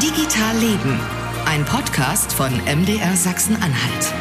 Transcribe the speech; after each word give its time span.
Digital 0.00 0.56
Leben, 0.56 0.98
ein 1.44 1.66
Podcast 1.66 2.32
von 2.32 2.50
MDR 2.64 3.14
Sachsen-Anhalt. 3.14 4.14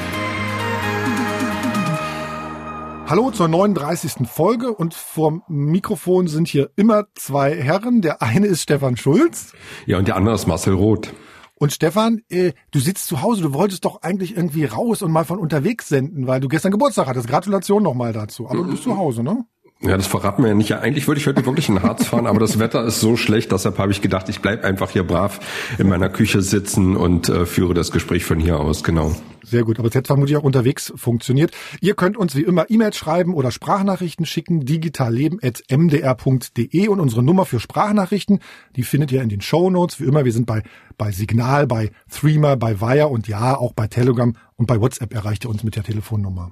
Hallo 3.07 3.31
zur 3.31 3.47
39. 3.47 4.27
Folge 4.27 4.73
und 4.73 4.93
vor 4.93 5.41
Mikrofon 5.47 6.27
sind 6.27 6.49
hier 6.49 6.71
immer 6.75 7.05
zwei 7.15 7.55
Herren. 7.55 8.01
Der 8.01 8.21
eine 8.21 8.47
ist 8.47 8.63
Stefan 8.63 8.97
Schulz. 8.97 9.53
Ja, 9.85 9.97
und 9.97 10.09
der 10.09 10.17
andere 10.17 10.35
ist 10.35 10.45
Marcel 10.45 10.73
Roth. 10.73 11.13
Und 11.55 11.71
Stefan, 11.71 12.19
äh, 12.27 12.51
du 12.71 12.79
sitzt 12.79 13.07
zu 13.07 13.21
Hause, 13.21 13.41
du 13.41 13.53
wolltest 13.53 13.85
doch 13.85 14.01
eigentlich 14.01 14.35
irgendwie 14.35 14.65
raus 14.65 15.01
und 15.01 15.11
mal 15.13 15.23
von 15.23 15.39
unterwegs 15.39 15.87
senden, 15.87 16.27
weil 16.27 16.41
du 16.41 16.49
gestern 16.49 16.73
Geburtstag 16.73 17.07
hattest. 17.07 17.29
Gratulation 17.29 17.81
nochmal 17.81 18.11
dazu. 18.11 18.49
Aber 18.49 18.57
du 18.57 18.71
bist 18.71 18.83
zu 18.83 18.97
Hause, 18.97 19.23
ne? 19.23 19.45
Ja, 19.83 19.97
das 19.97 20.05
verraten 20.05 20.43
wir 20.43 20.49
ja 20.49 20.55
nicht. 20.55 20.69
Ja, 20.69 20.79
eigentlich 20.79 21.07
würde 21.07 21.19
ich 21.19 21.25
heute 21.25 21.43
wirklich 21.43 21.67
in 21.67 21.81
Harz 21.81 22.05
fahren, 22.05 22.27
aber 22.27 22.39
das 22.39 22.59
Wetter 22.59 22.85
ist 22.85 22.99
so 22.99 23.17
schlecht, 23.17 23.51
deshalb 23.51 23.79
habe 23.79 23.91
ich 23.91 24.01
gedacht, 24.01 24.29
ich 24.29 24.39
bleib 24.39 24.63
einfach 24.63 24.91
hier 24.91 25.01
brav 25.03 25.39
in 25.79 25.89
meiner 25.89 26.09
Küche 26.09 26.43
sitzen 26.43 26.95
und 26.95 27.29
äh, 27.29 27.47
führe 27.47 27.73
das 27.73 27.89
Gespräch 27.91 28.23
von 28.23 28.39
hier 28.39 28.59
aus, 28.59 28.83
genau. 28.83 29.15
Sehr 29.43 29.63
gut, 29.63 29.79
aber 29.79 29.87
es 29.87 29.95
hätte 29.95 30.05
vermutlich 30.05 30.37
auch 30.37 30.43
unterwegs 30.43 30.93
funktioniert. 30.95 31.49
Ihr 31.81 31.95
könnt 31.95 32.15
uns 32.15 32.35
wie 32.35 32.43
immer 32.43 32.69
E-Mails 32.69 32.95
schreiben 32.95 33.33
oder 33.33 33.49
Sprachnachrichten 33.49 34.27
schicken, 34.27 34.65
digitalleben.mdr.de 34.65 36.87
und 36.87 36.99
unsere 36.99 37.23
Nummer 37.23 37.47
für 37.47 37.59
Sprachnachrichten, 37.59 38.39
die 38.75 38.83
findet 38.83 39.11
ihr 39.11 39.23
in 39.23 39.29
den 39.29 39.41
Show 39.41 39.71
Notes. 39.71 39.99
Wie 39.99 40.05
immer, 40.05 40.25
wir 40.25 40.31
sind 40.31 40.45
bei, 40.45 40.61
bei 40.97 41.11
Signal, 41.11 41.65
bei 41.65 41.89
Threema, 42.07 42.53
bei 42.53 42.81
Wire 42.81 43.07
und 43.07 43.27
ja, 43.27 43.57
auch 43.57 43.73
bei 43.73 43.87
Telegram 43.87 44.35
und 44.57 44.67
bei 44.67 44.79
WhatsApp 44.79 45.11
erreicht 45.11 45.45
ihr 45.45 45.49
uns 45.49 45.63
mit 45.63 45.75
der 45.75 45.81
Telefonnummer. 45.83 46.51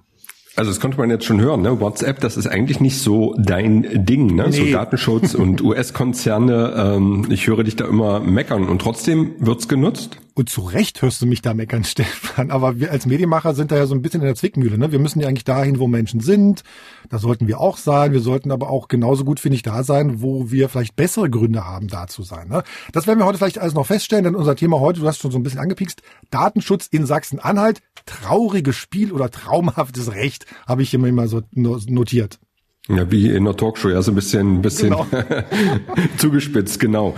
Also 0.60 0.72
das 0.72 0.82
konnte 0.82 0.98
man 0.98 1.10
jetzt 1.10 1.24
schon 1.24 1.40
hören, 1.40 1.62
ne? 1.62 1.80
WhatsApp, 1.80 2.20
das 2.20 2.36
ist 2.36 2.46
eigentlich 2.46 2.82
nicht 2.82 2.98
so 2.98 3.34
dein 3.38 4.06
Ding, 4.06 4.36
ne? 4.36 4.48
Nee. 4.50 4.52
So 4.52 4.66
Datenschutz 4.66 5.34
und 5.34 5.62
US-Konzerne, 5.64 6.74
ähm, 6.76 7.28
ich 7.30 7.48
höre 7.48 7.64
dich 7.64 7.78
da 7.78 7.86
immer 7.86 8.20
meckern 8.20 8.68
und 8.68 8.82
trotzdem 8.82 9.36
wird's 9.40 9.70
genutzt. 9.70 10.18
Und 10.40 10.48
zu 10.48 10.62
Recht 10.62 11.02
hörst 11.02 11.22
du 11.22 11.26
mich 11.26 11.42
da 11.42 11.54
meckern, 11.54 11.84
Stefan. 11.84 12.50
Aber 12.50 12.80
wir 12.80 12.92
als 12.92 13.06
Medienmacher 13.06 13.54
sind 13.54 13.72
da 13.72 13.76
ja 13.76 13.86
so 13.88 13.94
ein 13.94 14.02
bisschen 14.02 14.22
in 14.22 14.26
der 14.26 14.36
Zwickmühle. 14.36 14.78
Ne? 14.78 14.94
Wir 14.94 14.98
müssen 14.98 15.20
ja 15.20 15.28
eigentlich 15.28 15.44
dahin, 15.44 15.80
wo 15.80 15.88
Menschen 15.88 16.22
sind. 16.22 16.64
Da 17.10 17.20
sollten 17.20 17.50
wir 17.50 17.60
auch 17.60 17.76
sein. 17.76 18.14
Wir 18.14 18.22
sollten 18.22 18.54
aber 18.54 18.70
auch 18.70 18.88
genauso 18.88 19.26
gut, 19.26 19.42
finde 19.42 19.58
ich, 19.58 19.64
da 19.64 19.84
sein, 19.84 20.22
wo 20.22 20.50
wir 20.50 20.70
vielleicht 20.70 20.96
bessere 20.96 21.30
Gründe 21.30 21.66
haben, 21.66 21.90
da 21.90 22.08
zu 22.08 22.24
sein. 22.24 22.48
Ne? 22.48 22.64
Das 22.94 23.06
werden 23.06 23.20
wir 23.20 23.26
heute 23.26 23.38
vielleicht 23.38 23.58
alles 23.58 23.74
noch 23.74 23.86
feststellen, 23.86 24.24
denn 24.24 24.36
unser 24.38 24.56
Thema 24.56 24.80
heute, 24.80 25.02
du 25.02 25.08
hast 25.08 25.20
schon 25.20 25.32
so 25.32 25.38
ein 25.38 25.44
bisschen 25.44 25.60
angepikst, 25.60 26.04
Datenschutz 26.32 26.88
in 26.88 27.06
Sachsen-Anhalt. 27.06 27.82
Trauriges 28.06 28.78
Spiel 28.78 29.12
oder 29.12 29.30
traumhaftes 29.30 30.14
Recht, 30.14 30.46
habe 30.66 30.84
ich 30.84 30.94
immer 30.94 31.28
so 31.28 31.42
notiert. 31.52 32.40
Ja, 32.88 33.12
wie 33.12 33.30
in 33.30 33.46
der 33.46 33.56
Talkshow, 33.56 33.90
ja, 33.90 34.02
so 34.02 34.12
ein 34.12 34.16
bisschen, 34.16 34.56
ein 34.56 34.62
bisschen 34.64 34.90
genau. 34.90 35.06
zugespitzt, 36.18 36.80
genau. 36.80 37.14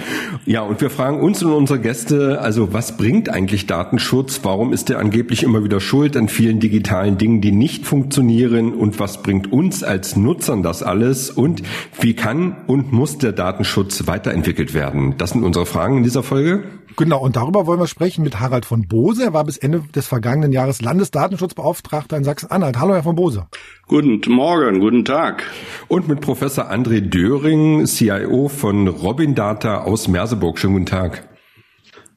Ja, 0.46 0.64
und 0.64 0.82
wir 0.82 0.90
fragen 0.90 1.22
uns 1.22 1.42
und 1.44 1.54
unsere 1.54 1.80
Gäste, 1.80 2.42
also 2.42 2.74
was 2.74 2.98
bringt 2.98 3.30
eigentlich 3.30 3.68
Datenschutz? 3.68 4.42
Warum 4.44 4.74
ist 4.74 4.90
er 4.90 5.00
angeblich 5.00 5.44
immer 5.44 5.64
wieder 5.64 5.80
schuld 5.80 6.18
an 6.18 6.28
vielen 6.28 6.60
digitalen 6.60 7.18
Dingen, 7.18 7.40
die 7.40 7.54
nicht 7.54 7.86
funktionieren? 7.86 8.74
Und 8.74 9.00
was 9.00 9.22
bringt 9.22 9.54
uns 9.54 9.82
als 9.82 10.18
Nutzern 10.18 10.62
das 10.62 10.84
alles? 10.84 11.30
Und 11.30 11.64
wie 12.02 12.16
kann 12.16 12.58
und 12.68 12.92
muss 12.92 13.18
der 13.18 13.32
Datenschutz 13.32 14.08
weiterentwickelt 14.08 14.74
werden? 14.74 15.16
Das 15.18 15.30
sind 15.30 15.44
unsere 15.44 15.66
Fragen 15.66 15.98
in 15.98 16.04
dieser 16.04 16.24
Folge. 16.24 16.64
Genau, 16.98 17.20
und 17.20 17.36
darüber 17.36 17.68
wollen 17.68 17.80
wir 17.80 17.88
sprechen 17.88 18.24
mit 18.24 18.40
Harald 18.40 18.66
von 18.66 18.88
Bose. 18.88 19.24
Er 19.24 19.34
war 19.34 19.44
bis 19.44 19.58
Ende 19.58 19.84
des 19.96 20.08
vergangenen 20.08 20.52
Jahres 20.52 20.82
Landesdatenschutzbeauftragter 20.82 22.18
in 22.18 22.24
Sachsen-Anhalt. 22.24 22.80
Hallo, 22.80 22.94
Herr 22.94 23.04
von 23.04 23.16
Bose. 23.16 23.48
Guten 23.88 24.20
Morgen, 24.32 24.80
guten 24.80 25.06
Tag. 25.06 25.44
Und 25.88 26.08
mit 26.08 26.22
Professor 26.22 26.72
André 26.72 27.02
Döring, 27.02 27.86
CIO 27.86 28.48
von 28.50 28.88
Robin 28.88 29.36
Data 29.36 29.82
aus 29.84 30.08
Merseburg. 30.08 30.60
Schönen 30.60 30.74
guten 30.74 30.86
Tag. 30.86 31.30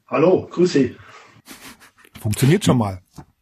Hallo, 0.07 0.47
grüß 0.49 0.73
Sie. 0.73 0.95
Funktioniert 2.21 2.65
schon 2.65 2.77
mal. 2.77 3.01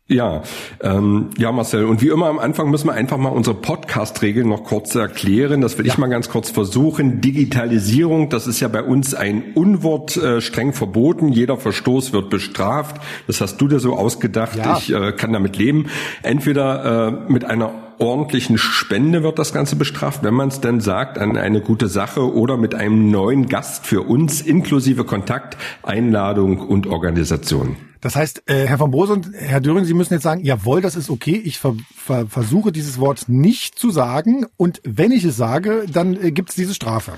Ja, 0.10 0.44
ähm, 0.82 1.30
ja, 1.38 1.54
Marcel. 1.54 1.86
Und 1.86 2.02
wie 2.02 2.10
immer 2.10 2.28
am 2.28 2.38
Anfang 2.38 2.70
müssen 2.70 2.88
wir 2.88 2.94
einfach 2.94 3.18
mal 3.18 3.30
unsere 3.30 3.56
Podcast-Regeln 3.56 4.50
noch 4.50 4.66
kurz 4.66 4.94
erklären. 4.96 5.62
Das 5.62 5.78
will 5.78 5.88
ja. 5.88 5.94
ich 5.94 5.98
mal 5.98 6.08
ganz 6.08 6.30
kurz 6.30 6.50
versuchen. 6.50 7.22
Digitalisierung, 7.22 8.28
das 8.28 8.46
ist 8.46 8.60
ja 8.60 8.68
bei 8.68 8.84
uns 8.84 9.16
ein 9.16 9.54
Unwort, 9.56 10.18
äh, 10.18 10.42
streng 10.42 10.74
verboten. 10.74 11.30
Jeder 11.30 11.56
Verstoß 11.56 12.12
wird 12.12 12.30
bestraft. 12.30 13.02
Das 13.28 13.40
hast 13.40 13.62
du 13.62 13.70
dir 13.70 13.80
so 13.80 13.96
ausgedacht. 13.96 14.58
Ja. 14.58 14.78
Ich 14.78 14.94
äh, 14.94 15.14
kann 15.14 15.32
damit 15.32 15.56
leben. 15.56 15.88
Entweder 16.22 17.08
äh, 17.08 17.32
mit 17.32 17.46
einer 17.46 17.72
ordentlichen 17.98 18.58
Spende 18.58 19.24
wird 19.24 19.40
das 19.40 19.54
Ganze 19.54 19.78
bestraft, 19.78 20.22
wenn 20.22 20.34
man 20.34 20.50
es 20.50 20.60
denn 20.60 20.82
sagt, 20.82 21.18
an 21.18 21.38
eine 21.38 21.62
gute 21.62 21.88
Sache 21.88 22.34
oder 22.34 22.58
mit 22.58 22.76
einem 22.76 23.10
neuen 23.10 23.48
Gast 23.48 23.86
für 23.86 24.02
uns 24.02 24.42
inklusive 24.42 25.06
Kontakt, 25.06 25.56
Einladung 25.82 26.60
und 26.60 26.88
Organisation. 26.88 27.78
Das 28.04 28.18
heißt, 28.18 28.44
äh, 28.48 28.68
Herr 28.68 28.78
von 28.78 28.92
Bose 28.92 29.14
und 29.14 29.30
Herr 29.34 29.62
Döring, 29.62 29.86
Sie 29.86 29.94
müssen 29.94 30.14
jetzt 30.14 30.24
sagen, 30.24 30.44
jawohl, 30.44 30.82
das 30.82 30.98
ist 30.98 31.10
okay. 31.10 31.42
Ich 31.46 31.58
ver 31.58 31.78
ver 31.96 32.28
versuche 32.28 32.74
dieses 32.74 33.00
Wort 33.00 33.30
nicht 33.30 33.80
zu 33.80 33.92
sagen 33.92 34.46
und 34.58 34.82
wenn 34.84 35.14
ich 35.14 35.24
es 35.24 35.38
sage, 35.38 35.86
dann 35.90 36.22
äh, 36.22 36.32
gibt 36.32 36.50
es 36.50 36.56
diese 36.56 36.74
Strafe. 36.74 37.14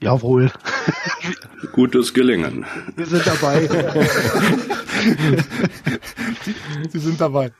Jawohl. 0.00 0.50
Gutes 1.72 2.14
Gelingen. 2.14 2.64
Wir 2.96 3.04
sind 3.04 3.26
dabei. 3.26 3.68
Sie, 6.42 6.54
Sie 6.90 6.98
sind 6.98 7.20
dabei. 7.20 7.52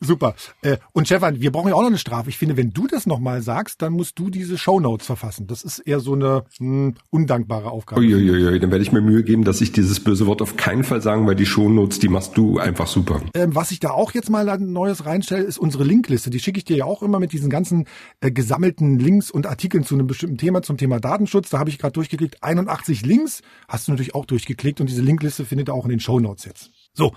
Super. 0.00 0.34
Äh, 0.62 0.76
und 0.92 1.06
Stefan, 1.06 1.40
wir 1.40 1.50
brauchen 1.50 1.68
ja 1.68 1.74
auch 1.74 1.80
noch 1.80 1.88
eine 1.88 1.98
Strafe. 1.98 2.28
Ich 2.28 2.38
finde, 2.38 2.56
wenn 2.56 2.70
du 2.70 2.86
das 2.86 3.06
nochmal 3.06 3.42
sagst, 3.42 3.82
dann 3.82 3.92
musst 3.92 4.18
du 4.18 4.30
diese 4.30 4.56
Shownotes 4.56 5.06
verfassen. 5.06 5.46
Das 5.46 5.62
ist 5.62 5.80
eher 5.80 6.00
so 6.00 6.14
eine 6.14 6.44
mh, 6.58 6.86
hm, 6.88 6.94
undankbare 7.10 7.70
Aufgabe. 7.70 8.00
Uiuiui, 8.00 8.60
dann 8.60 8.70
werde 8.70 8.82
ich 8.82 8.92
mir 8.92 9.00
Mühe 9.00 9.24
geben, 9.24 9.44
dass 9.44 9.60
ich 9.60 9.72
dieses 9.72 10.00
böse 10.00 10.26
Wort 10.26 10.40
auf 10.42 10.56
keinen 10.56 10.84
Fall 10.84 11.02
sagen, 11.02 11.26
weil 11.26 11.34
die 11.34 11.46
Shownotes, 11.46 11.98
die 11.98 12.08
machst 12.08 12.36
du 12.36 12.58
einfach 12.58 12.86
super. 12.86 13.20
Ähm, 13.34 13.54
was 13.54 13.70
ich 13.70 13.80
da 13.80 13.90
auch 13.90 14.12
jetzt 14.12 14.30
mal 14.30 14.48
ein 14.48 14.72
Neues 14.72 15.04
reinstelle, 15.04 15.42
ist 15.42 15.58
unsere 15.58 15.84
Linkliste. 15.84 16.30
Die 16.30 16.38
schicke 16.38 16.58
ich 16.58 16.64
dir 16.64 16.76
ja 16.76 16.84
auch 16.84 17.02
immer 17.02 17.18
mit 17.18 17.32
diesen 17.32 17.50
ganzen 17.50 17.86
äh, 18.20 18.30
gesammelten 18.30 18.98
Links 18.98 19.30
und 19.30 19.46
Artikeln 19.46 19.84
zu 19.84 19.94
einem 19.94 20.06
bestimmten 20.06 20.38
Thema, 20.38 20.62
zum 20.62 20.76
Thema 20.76 21.00
Datenschutz. 21.00 21.50
Da 21.50 21.58
habe 21.58 21.70
ich 21.70 21.78
gerade 21.78 21.92
durchgeklickt. 21.92 22.42
81 22.42 23.04
Links 23.04 23.42
hast 23.66 23.88
du 23.88 23.92
natürlich 23.92 24.14
auch 24.14 24.26
durchgeklickt 24.26 24.80
und 24.80 24.88
diese 24.88 25.02
Linkliste 25.02 25.44
findet 25.44 25.68
ihr 25.68 25.74
auch 25.74 25.84
in 25.84 25.90
den 25.90 26.00
Shownotes 26.00 26.44
jetzt. 26.44 26.70
So, 26.94 27.12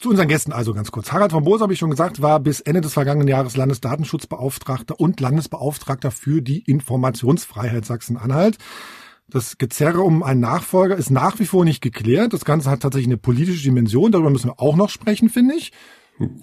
zu 0.00 0.08
unseren 0.08 0.28
Gästen 0.28 0.52
also 0.52 0.72
ganz 0.72 0.90
kurz. 0.90 1.12
Harald 1.12 1.30
von 1.30 1.44
Boos, 1.44 1.60
habe 1.60 1.74
ich 1.74 1.78
schon 1.78 1.90
gesagt, 1.90 2.22
war 2.22 2.40
bis 2.40 2.60
Ende 2.60 2.80
des 2.80 2.94
vergangenen 2.94 3.28
Jahres 3.28 3.56
Landesdatenschutzbeauftragter 3.56 4.98
und 4.98 5.20
Landesbeauftragter 5.20 6.10
für 6.10 6.40
die 6.40 6.60
Informationsfreiheit 6.60 7.84
Sachsen-Anhalt. 7.84 8.56
Das 9.28 9.58
Gezerre 9.58 10.00
um 10.00 10.22
einen 10.22 10.40
Nachfolger 10.40 10.96
ist 10.96 11.10
nach 11.10 11.38
wie 11.38 11.44
vor 11.44 11.64
nicht 11.66 11.82
geklärt. 11.82 12.32
Das 12.32 12.46
Ganze 12.46 12.70
hat 12.70 12.80
tatsächlich 12.80 13.08
eine 13.08 13.18
politische 13.18 13.62
Dimension. 13.62 14.10
Darüber 14.10 14.30
müssen 14.30 14.48
wir 14.48 14.58
auch 14.58 14.74
noch 14.74 14.88
sprechen, 14.88 15.28
finde 15.28 15.54
ich. 15.54 15.70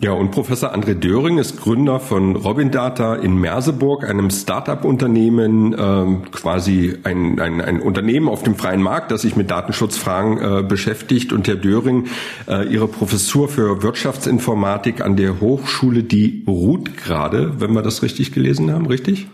Ja, 0.01 0.13
und 0.13 0.31
Professor 0.31 0.73
André 0.73 0.95
Döring 0.95 1.37
ist 1.37 1.61
Gründer 1.61 1.99
von 1.99 2.35
Robin 2.35 2.71
Data 2.71 3.13
in 3.13 3.37
Merseburg, 3.37 4.09
einem 4.09 4.31
Start-up-Unternehmen, 4.31 5.75
ähm, 5.77 6.31
quasi 6.31 6.97
ein, 7.03 7.39
ein, 7.39 7.61
ein 7.61 7.79
Unternehmen 7.79 8.27
auf 8.27 8.41
dem 8.41 8.55
freien 8.55 8.81
Markt, 8.81 9.11
das 9.11 9.21
sich 9.21 9.35
mit 9.35 9.51
Datenschutzfragen 9.51 10.37
äh, 10.39 10.63
beschäftigt. 10.63 11.31
Und 11.31 11.47
Herr 11.47 11.57
Döring, 11.57 12.07
äh, 12.47 12.67
Ihre 12.67 12.87
Professur 12.87 13.49
für 13.49 13.83
Wirtschaftsinformatik 13.83 15.01
an 15.01 15.15
der 15.15 15.39
Hochschule, 15.41 16.01
die 16.01 16.43
ruht 16.47 16.97
gerade, 16.97 17.61
wenn 17.61 17.73
wir 17.73 17.83
das 17.83 18.01
richtig 18.01 18.31
gelesen 18.31 18.71
haben, 18.71 18.87
richtig? 18.87 19.27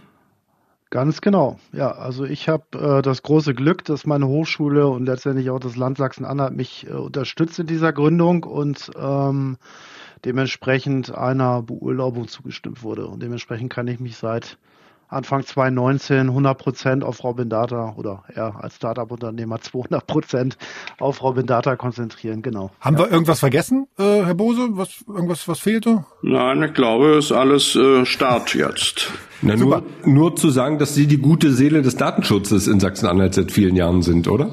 Ganz 0.90 1.22
genau. 1.22 1.58
Ja, 1.72 1.94
also 1.94 2.26
ich 2.26 2.50
habe 2.50 2.66
äh, 2.78 3.02
das 3.02 3.24
große 3.24 3.54
Glück, 3.54 3.86
dass 3.86 4.06
meine 4.06 4.28
Hochschule 4.28 4.88
und 4.88 5.06
letztendlich 5.06 5.50
auch 5.52 5.60
das 5.60 5.78
Land 5.78 5.98
Sachsen-Anhalt 5.98 6.54
mich 6.54 6.86
äh, 6.86 6.94
unterstützt 6.94 7.58
in 7.60 7.66
dieser 7.66 7.94
Gründung 7.94 8.44
und 8.44 8.92
ähm, 9.00 9.58
dementsprechend 10.26 11.16
einer 11.16 11.62
Beurlaubung 11.62 12.28
zugestimmt 12.28 12.84
wurde. 12.84 13.08
Und 13.08 13.22
dementsprechend 13.22 13.72
kann 13.72 13.88
ich 13.88 14.00
mich 14.00 14.18
seit 14.18 14.58
Anfang 15.14 15.46
2019 15.46 16.30
100 16.30 16.58
Prozent 16.58 17.04
auf 17.04 17.24
Robin 17.24 17.48
Data 17.48 17.94
oder 17.98 18.24
er 18.34 18.64
als 18.64 18.78
Startup-Unternehmer 18.78 19.62
200 19.62 20.08
Prozent 20.08 20.58
auf 21.00 21.22
Robin 21.22 21.46
Data 21.46 21.76
konzentrieren. 21.76 22.42
Genau. 22.42 22.72
Haben 22.80 22.98
ja. 22.98 23.04
wir 23.04 23.12
irgendwas 23.12 23.40
vergessen, 23.40 23.88
äh, 24.00 24.24
Herr 24.24 24.34
Bose? 24.34 24.70
Was 24.72 25.04
irgendwas 25.08 25.48
was 25.48 25.60
fehlte? 25.60 26.06
Nein, 26.24 26.64
ich 26.64 26.74
glaube, 26.74 27.18
es 27.18 27.26
ist 27.26 27.32
alles 27.32 27.76
äh, 27.76 28.06
Start 28.06 28.56
jetzt. 28.56 29.12
Na, 29.42 29.56
nur, 29.56 29.84
nur 30.06 30.36
zu 30.36 30.50
sagen, 30.50 30.80
dass 30.80 30.96
Sie 30.96 31.06
die 31.06 31.18
gute 31.18 31.52
Seele 31.52 31.82
des 31.82 31.96
Datenschutzes 31.96 32.68
in 32.68 32.80
Sachsen-Anhalt 32.80 33.36
seit 33.36 33.52
vielen 33.52 33.76
Jahren 33.76 34.02
sind, 34.02 34.28
oder? 34.28 34.52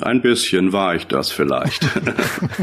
Ein 0.00 0.20
bisschen 0.20 0.72
war 0.72 0.94
ich 0.94 1.06
das 1.06 1.30
vielleicht. 1.30 1.86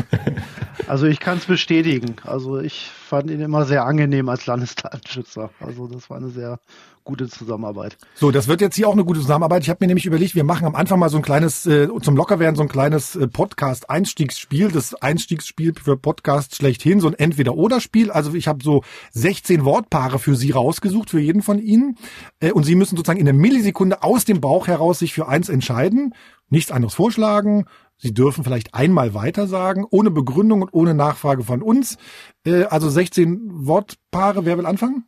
also 0.88 1.06
ich 1.06 1.20
kann 1.20 1.38
es 1.38 1.46
bestätigen. 1.46 2.16
Also 2.24 2.60
ich 2.60 2.90
fand 2.90 3.30
ihn 3.32 3.40
immer 3.40 3.66
sehr 3.66 3.86
angenehm 3.86 4.30
als 4.30 4.46
Landesdatenschützer. 4.46 5.50
Also 5.60 5.88
das 5.88 6.10
war 6.10 6.18
eine 6.18 6.30
sehr 6.30 6.60
gute 7.04 7.28
Zusammenarbeit. 7.28 7.98
So, 8.16 8.32
das 8.32 8.48
wird 8.48 8.62
jetzt 8.62 8.76
hier 8.76 8.88
auch 8.88 8.94
eine 8.94 9.04
gute 9.04 9.20
Zusammenarbeit. 9.20 9.64
Ich 9.64 9.70
habe 9.70 9.80
mir 9.82 9.88
nämlich 9.88 10.06
überlegt, 10.06 10.36
wir 10.36 10.44
machen 10.44 10.66
am 10.66 10.76
Anfang 10.76 11.00
mal 11.00 11.10
so 11.10 11.18
ein 11.18 11.24
kleines, 11.24 11.66
äh, 11.66 11.88
zum 12.02 12.16
Lockerwerden, 12.16 12.56
so 12.56 12.62
ein 12.62 12.70
kleines 12.70 13.16
äh, 13.16 13.28
Podcast-Einstiegsspiel, 13.28 14.72
das 14.72 14.94
Einstiegsspiel 14.96 15.74
für 15.76 15.98
Podcast 15.98 16.56
schlechthin, 16.56 17.00
so 17.00 17.08
ein 17.08 17.14
Entweder-Oder-Spiel. 17.14 18.12
Also 18.12 18.34
ich 18.34 18.48
habe 18.48 18.64
so 18.64 18.84
16 19.12 19.66
Wortpaare 19.66 20.20
für 20.20 20.36
Sie 20.36 20.52
rausgesucht, 20.52 21.10
für 21.10 21.20
jeden 21.20 21.42
von 21.42 21.60
Ihnen. 21.60 21.98
Äh, 22.40 22.52
und 22.52 22.64
Sie 22.64 22.76
müssen 22.76 22.96
sozusagen 22.96 23.20
in 23.20 23.28
einer 23.28 23.38
Millisekunde 23.38 24.04
aus 24.04 24.26
dem 24.26 24.42
Bauch 24.42 24.68
heraus 24.68 25.00
sich 25.00 25.14
für 25.14 25.28
eins 25.28 25.50
entscheiden 25.50 26.14
nichts 26.50 26.72
anderes 26.72 26.94
vorschlagen, 26.94 27.66
Sie 27.98 28.14
dürfen 28.14 28.44
vielleicht 28.44 28.74
einmal 28.74 29.14
weitersagen, 29.14 29.86
ohne 29.90 30.12
Begründung 30.12 30.62
und 30.62 30.74
ohne 30.74 30.94
Nachfrage 30.94 31.44
von 31.44 31.62
uns. 31.62 31.98
Äh, 32.46 32.64
also 32.66 32.90
16 32.90 33.66
Wortpaare. 33.66 34.46
Wer 34.46 34.58
will 34.58 34.66
anfangen? 34.66 35.06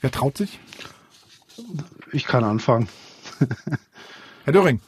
Wer 0.00 0.10
traut 0.10 0.36
sich? 0.36 0.58
Ich 2.12 2.24
kann 2.24 2.44
anfangen. 2.44 2.88
Herr 4.44 4.52
Döring. 4.52 4.80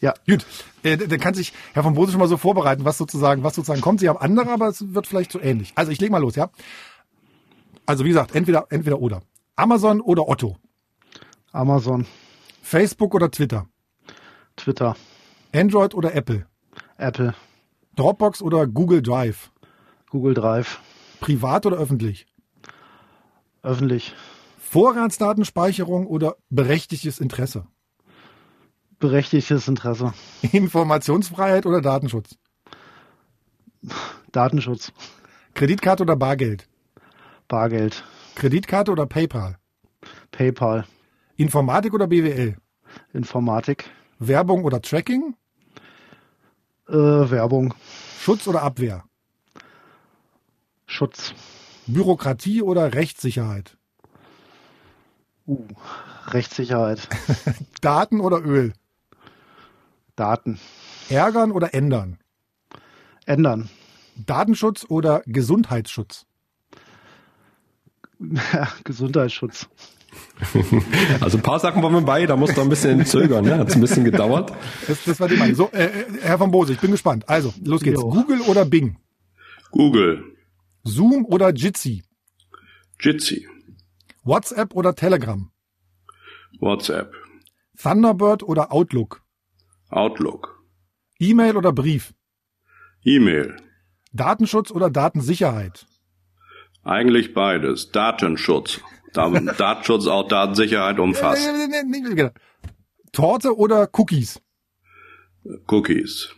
Ja. 0.00 0.14
Gut. 0.26 0.44
Äh, 0.82 0.96
dann 0.96 1.20
kann 1.20 1.34
sich 1.34 1.52
Herr 1.74 1.84
von 1.84 1.94
Bose 1.94 2.10
schon 2.10 2.20
mal 2.20 2.28
so 2.28 2.36
vorbereiten, 2.36 2.84
was 2.84 2.98
sozusagen, 2.98 3.44
was 3.44 3.54
sozusagen 3.54 3.80
kommt. 3.80 4.00
Sie 4.00 4.08
haben 4.08 4.18
andere, 4.18 4.50
aber 4.50 4.68
es 4.68 4.94
wird 4.94 5.06
vielleicht 5.06 5.30
so 5.30 5.40
ähnlich. 5.40 5.72
Also 5.76 5.92
ich 5.92 6.00
leg 6.00 6.10
mal 6.10 6.18
los, 6.18 6.34
ja. 6.34 6.50
Also 7.86 8.04
wie 8.04 8.08
gesagt, 8.08 8.34
entweder, 8.34 8.66
entweder 8.70 8.98
oder. 8.98 9.22
Amazon 9.56 10.00
oder 10.00 10.28
Otto. 10.28 10.56
Amazon, 11.52 12.06
Facebook 12.62 13.14
oder 13.14 13.30
Twitter. 13.30 13.66
Twitter, 14.56 14.96
Android 15.54 15.94
oder 15.94 16.14
Apple. 16.14 16.46
Apple, 16.96 17.34
Dropbox 17.96 18.42
oder 18.42 18.66
Google 18.66 19.02
Drive. 19.02 19.50
Google 20.10 20.34
Drive, 20.34 20.80
Privat 21.20 21.66
oder 21.66 21.76
öffentlich. 21.76 22.26
öffentlich, 23.62 24.14
Vorratsdatenspeicherung 24.72 26.06
oder 26.06 26.36
berechtigtes 26.48 27.20
Interesse. 27.20 27.66
berechtigtes 28.98 29.68
Interesse, 29.68 30.14
Informationsfreiheit 30.52 31.66
oder 31.66 31.82
Datenschutz. 31.82 32.38
Datenschutz, 34.30 34.90
Kreditkarte 35.52 36.04
oder 36.04 36.16
Bargeld. 36.16 36.70
Bargeld, 37.48 38.02
Kreditkarte 38.34 38.92
oder 38.92 39.04
PayPal. 39.04 39.58
PayPal, 40.30 40.86
Informatik 41.36 41.92
oder 41.92 42.06
BWL. 42.06 42.56
Informatik, 43.12 43.90
Werbung 44.20 44.64
oder 44.64 44.80
Tracking. 44.80 45.36
äh, 46.88 46.94
Werbung, 46.94 47.74
Schutz 48.20 48.48
oder 48.48 48.62
Abwehr. 48.62 49.04
Schutz, 50.86 51.34
Bürokratie 51.86 52.62
oder 52.62 52.94
Rechtssicherheit. 52.94 53.76
Uh, 55.46 55.66
Rechtssicherheit, 56.28 57.08
Daten 57.80 58.20
oder 58.20 58.44
Öl. 58.44 58.72
Daten, 60.16 60.60
Ärgern 61.08 61.52
oder 61.52 61.74
ändern. 61.74 62.18
ändern, 63.26 63.68
Datenschutz 64.16 64.84
oder 64.88 65.22
Gesundheitsschutz. 65.26 66.26
Gesundheitsschutz, 68.84 69.68
Also 71.20 71.38
ein 71.38 71.42
paar 71.42 71.60
Sachen 71.60 71.82
waren 71.82 71.92
wir 71.92 72.00
bei, 72.02 72.26
da 72.26 72.36
musst 72.36 72.56
du 72.56 72.60
ein 72.60 72.68
bisschen 72.68 73.04
zögern, 73.06 73.44
ne? 73.44 73.58
Hat 73.58 73.74
ein 73.74 73.80
bisschen 73.80 74.04
gedauert. 74.04 74.52
Das, 74.86 75.04
das 75.04 75.20
war 75.20 75.28
die 75.28 75.36
Meinung. 75.36 75.54
So, 75.54 75.70
äh, 75.72 75.84
äh, 75.84 76.04
Herr 76.22 76.38
von 76.38 76.50
Bose, 76.50 76.72
ich 76.72 76.80
bin 76.80 76.90
gespannt. 76.90 77.28
Also, 77.28 77.52
los 77.64 77.82
geht's. 77.82 78.00
Jo. 78.00 78.10
Google 78.10 78.40
oder 78.42 78.64
Bing? 78.64 78.96
Google, 79.70 80.24
Zoom 80.84 81.24
oder 81.24 81.50
Jitsi? 81.52 82.02
Jitsi, 83.00 83.48
WhatsApp 84.24 84.74
oder 84.74 84.94
Telegram? 84.94 85.50
WhatsApp, 86.60 87.12
Thunderbird 87.80 88.42
oder 88.42 88.72
Outlook? 88.72 89.22
Outlook, 89.90 90.62
E-Mail 91.18 91.56
oder 91.56 91.72
Brief? 91.72 92.14
E-Mail. 93.04 93.56
Datenschutz 94.12 94.70
oder 94.70 94.90
Datensicherheit? 94.90 95.86
Eigentlich 96.84 97.34
beides. 97.34 97.90
Datenschutz. 97.90 98.80
Da- 99.12 99.28
Datenschutz 99.58 100.06
auch 100.06 100.28
Datensicherheit 100.28 100.98
umfasst. 100.98 101.42
Torte 103.12 103.56
oder 103.56 103.88
Cookies? 103.92 104.40
Cookies. 105.66 106.34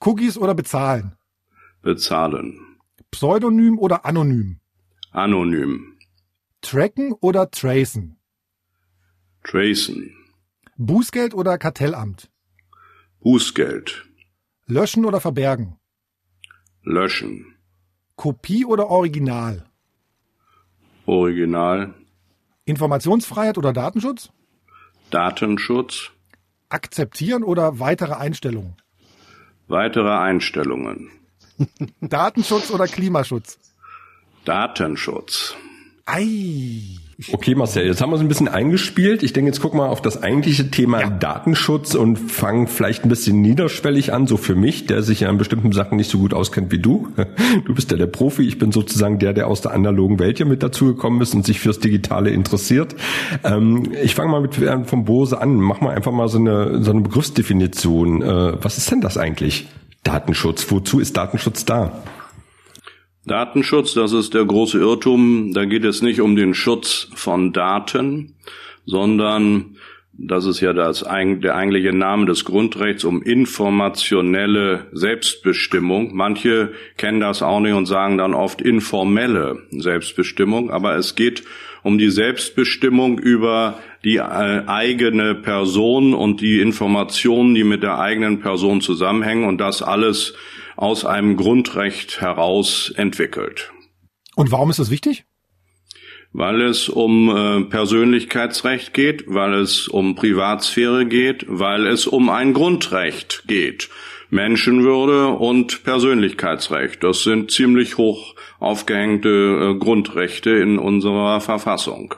Cookies 0.00 0.38
oder 0.38 0.54
bezahlen? 0.54 1.16
Bezahlen. 1.82 2.78
Pseudonym 3.10 3.78
oder 3.78 4.04
anonym? 4.04 4.60
Anonym. 5.10 5.95
Tracken 6.70 7.12
oder 7.20 7.48
tracen? 7.52 8.16
Tracen. 9.44 10.16
Bußgeld 10.76 11.32
oder 11.32 11.58
Kartellamt? 11.58 12.28
Bußgeld. 13.20 14.04
Löschen 14.66 15.04
oder 15.04 15.20
verbergen? 15.20 15.78
Löschen. 16.82 17.54
Kopie 18.16 18.64
oder 18.64 18.88
Original? 18.88 19.64
Original. 21.06 21.94
Informationsfreiheit 22.64 23.58
oder 23.58 23.72
Datenschutz? 23.72 24.30
Datenschutz. 25.10 26.10
Akzeptieren 26.68 27.44
oder 27.44 27.78
weitere 27.78 28.14
Einstellungen? 28.14 28.74
Weitere 29.68 30.16
Einstellungen. 30.18 31.10
Datenschutz 32.00 32.72
oder 32.72 32.88
Klimaschutz? 32.88 33.60
Datenschutz. 34.44 35.54
Ei. 36.06 36.82
Okay, 37.32 37.54
Marcel, 37.54 37.86
jetzt 37.86 38.00
haben 38.00 38.10
wir 38.10 38.16
es 38.16 38.20
ein 38.20 38.28
bisschen 38.28 38.46
eingespielt. 38.46 39.22
Ich 39.22 39.32
denke, 39.32 39.48
jetzt 39.48 39.60
gucken 39.60 39.80
wir 39.80 39.88
auf 39.88 40.02
das 40.02 40.22
eigentliche 40.22 40.70
Thema 40.70 41.02
Datenschutz 41.08 41.94
und 41.94 42.16
fangen 42.16 42.68
vielleicht 42.68 43.04
ein 43.04 43.08
bisschen 43.08 43.40
niederschwellig 43.40 44.12
an, 44.12 44.26
so 44.26 44.36
für 44.36 44.54
mich, 44.54 44.86
der 44.86 45.02
sich 45.02 45.20
ja 45.20 45.30
in 45.30 45.38
bestimmten 45.38 45.72
Sachen 45.72 45.96
nicht 45.96 46.10
so 46.10 46.18
gut 46.18 46.34
auskennt 46.34 46.70
wie 46.72 46.78
du. 46.78 47.08
Du 47.64 47.74
bist 47.74 47.90
ja 47.90 47.96
der 47.96 48.06
Profi, 48.06 48.42
ich 48.42 48.58
bin 48.58 48.70
sozusagen 48.70 49.18
der, 49.18 49.32
der 49.32 49.48
aus 49.48 49.62
der 49.62 49.72
analogen 49.72 50.18
Welt 50.18 50.36
hier 50.36 50.46
mit 50.46 50.62
dazugekommen 50.62 51.20
ist 51.22 51.34
und 51.34 51.44
sich 51.44 51.58
fürs 51.58 51.80
Digitale 51.80 52.30
interessiert. 52.30 52.94
Ähm, 53.42 53.90
ich 54.02 54.14
fange 54.14 54.30
mal 54.30 54.40
mit 54.40 54.58
Herrn 54.58 54.84
von 54.84 55.04
Bose 55.04 55.40
an. 55.40 55.56
Mach 55.56 55.80
mal 55.80 55.94
einfach 55.94 56.12
mal 56.12 56.28
so 56.28 56.38
eine, 56.38 56.84
so 56.84 56.92
eine 56.92 57.00
Begriffsdefinition. 57.00 58.22
Äh, 58.22 58.62
was 58.62 58.78
ist 58.78 58.90
denn 58.90 59.00
das 59.00 59.16
eigentlich? 59.16 59.66
Datenschutz. 60.04 60.70
Wozu 60.70 61.00
ist 61.00 61.16
Datenschutz 61.16 61.64
da? 61.64 62.02
Datenschutz, 63.26 63.92
das 63.94 64.12
ist 64.12 64.34
der 64.34 64.44
große 64.44 64.78
Irrtum. 64.78 65.52
Da 65.52 65.64
geht 65.64 65.84
es 65.84 66.00
nicht 66.00 66.20
um 66.20 66.36
den 66.36 66.54
Schutz 66.54 67.08
von 67.14 67.52
Daten, 67.52 68.36
sondern 68.84 69.76
das 70.12 70.46
ist 70.46 70.60
ja 70.60 70.72
das, 70.72 71.00
der 71.00 71.56
eigentliche 71.56 71.92
Name 71.92 72.26
des 72.26 72.44
Grundrechts 72.44 73.04
um 73.04 73.22
informationelle 73.22 74.86
Selbstbestimmung. 74.92 76.14
Manche 76.14 76.72
kennen 76.96 77.20
das 77.20 77.42
auch 77.42 77.60
nicht 77.60 77.74
und 77.74 77.86
sagen 77.86 78.16
dann 78.16 78.32
oft 78.32 78.62
informelle 78.62 79.58
Selbstbestimmung, 79.72 80.70
aber 80.70 80.94
es 80.94 81.16
geht 81.16 81.42
um 81.82 81.98
die 81.98 82.10
Selbstbestimmung 82.10 83.18
über 83.18 83.78
die 84.04 84.16
äh, 84.16 84.62
eigene 84.66 85.34
Person 85.34 86.14
und 86.14 86.40
die 86.40 86.60
Informationen, 86.60 87.56
die 87.56 87.64
mit 87.64 87.82
der 87.82 87.98
eigenen 87.98 88.40
Person 88.40 88.80
zusammenhängen 88.80 89.44
und 89.44 89.58
das 89.58 89.82
alles 89.82 90.34
aus 90.76 91.04
einem 91.04 91.36
Grundrecht 91.36 92.20
heraus 92.20 92.92
entwickelt. 92.96 93.72
Und 94.34 94.52
warum 94.52 94.70
ist 94.70 94.78
das 94.78 94.90
wichtig? 94.90 95.24
Weil 96.32 96.60
es 96.60 96.88
um 96.88 97.34
äh, 97.34 97.64
Persönlichkeitsrecht 97.64 98.92
geht, 98.92 99.24
weil 99.26 99.54
es 99.54 99.88
um 99.88 100.14
Privatsphäre 100.14 101.06
geht, 101.06 101.46
weil 101.48 101.86
es 101.86 102.06
um 102.06 102.28
ein 102.28 102.52
Grundrecht 102.52 103.44
geht. 103.46 103.88
Menschenwürde 104.28 105.28
und 105.28 105.84
Persönlichkeitsrecht, 105.84 107.02
das 107.02 107.22
sind 107.22 107.50
ziemlich 107.52 107.96
hoch 107.96 108.34
aufgehängte 108.58 109.28
äh, 109.28 109.78
Grundrechte 109.78 110.50
in 110.50 110.78
unserer 110.78 111.40
Verfassung. 111.40 112.14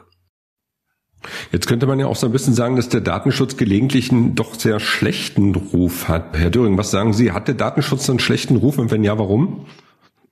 Jetzt 1.53 1.67
könnte 1.67 1.87
man 1.87 1.99
ja 1.99 2.07
auch 2.07 2.17
so 2.17 2.27
ein 2.27 2.33
bisschen 2.33 2.55
sagen, 2.55 2.77
dass 2.77 2.89
der 2.89 3.01
Datenschutz 3.01 3.57
gelegentlich 3.57 4.11
einen 4.11 4.35
doch 4.35 4.55
sehr 4.55 4.81
schlechten 4.81 5.55
Ruf 5.55 6.09
hat. 6.09 6.37
Herr 6.37 6.51
Döring, 6.51 6.79
was 6.79 6.91
sagen 6.91 7.13
Sie? 7.13 7.33
Hat 7.33 7.49
der 7.49 7.55
Datenschutz 7.55 8.09
einen 8.09 8.19
schlechten 8.19 8.57
Ruf 8.57 8.79
und 8.79 8.91
wenn 8.91 9.05
ja, 9.05 9.19
warum? 9.19 9.67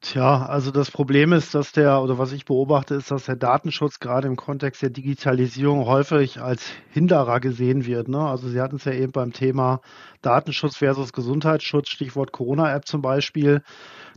Tja, 0.02 0.46
also 0.46 0.70
das 0.70 0.90
Problem 0.90 1.32
ist, 1.32 1.54
dass 1.54 1.72
der, 1.72 2.00
oder 2.00 2.16
was 2.16 2.30
ich 2.30 2.44
beobachte, 2.44 2.94
ist, 2.94 3.10
dass 3.10 3.24
der 3.24 3.34
Datenschutz 3.34 3.98
gerade 3.98 4.28
im 4.28 4.36
Kontext 4.36 4.82
der 4.82 4.90
Digitalisierung 4.90 5.86
häufig 5.86 6.40
als 6.40 6.62
Hinderer 6.90 7.40
gesehen 7.40 7.86
wird. 7.86 8.06
Ne? 8.06 8.18
Also 8.20 8.48
Sie 8.48 8.60
hatten 8.60 8.76
es 8.76 8.84
ja 8.84 8.92
eben 8.92 9.10
beim 9.10 9.32
Thema 9.32 9.80
Datenschutz 10.22 10.76
versus 10.76 11.12
Gesundheitsschutz, 11.12 11.88
Stichwort 11.88 12.30
Corona-App 12.30 12.86
zum 12.86 13.02
Beispiel. 13.02 13.62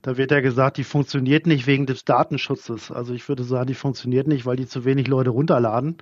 Da 0.03 0.17
wird 0.17 0.31
ja 0.31 0.41
gesagt, 0.41 0.77
die 0.77 0.83
funktioniert 0.83 1.47
nicht 1.47 1.65
wegen 1.65 1.87
des 1.87 2.05
Datenschutzes. 2.05 2.91
Also 2.91 3.13
ich 3.13 3.27
würde 3.27 3.43
sagen, 3.43 3.67
die 3.67 3.73
funktioniert 3.73 4.27
nicht, 4.27 4.45
weil 4.45 4.57
die 4.57 4.67
zu 4.67 4.85
wenig 4.85 5.07
Leute 5.07 5.31
runterladen. 5.31 5.97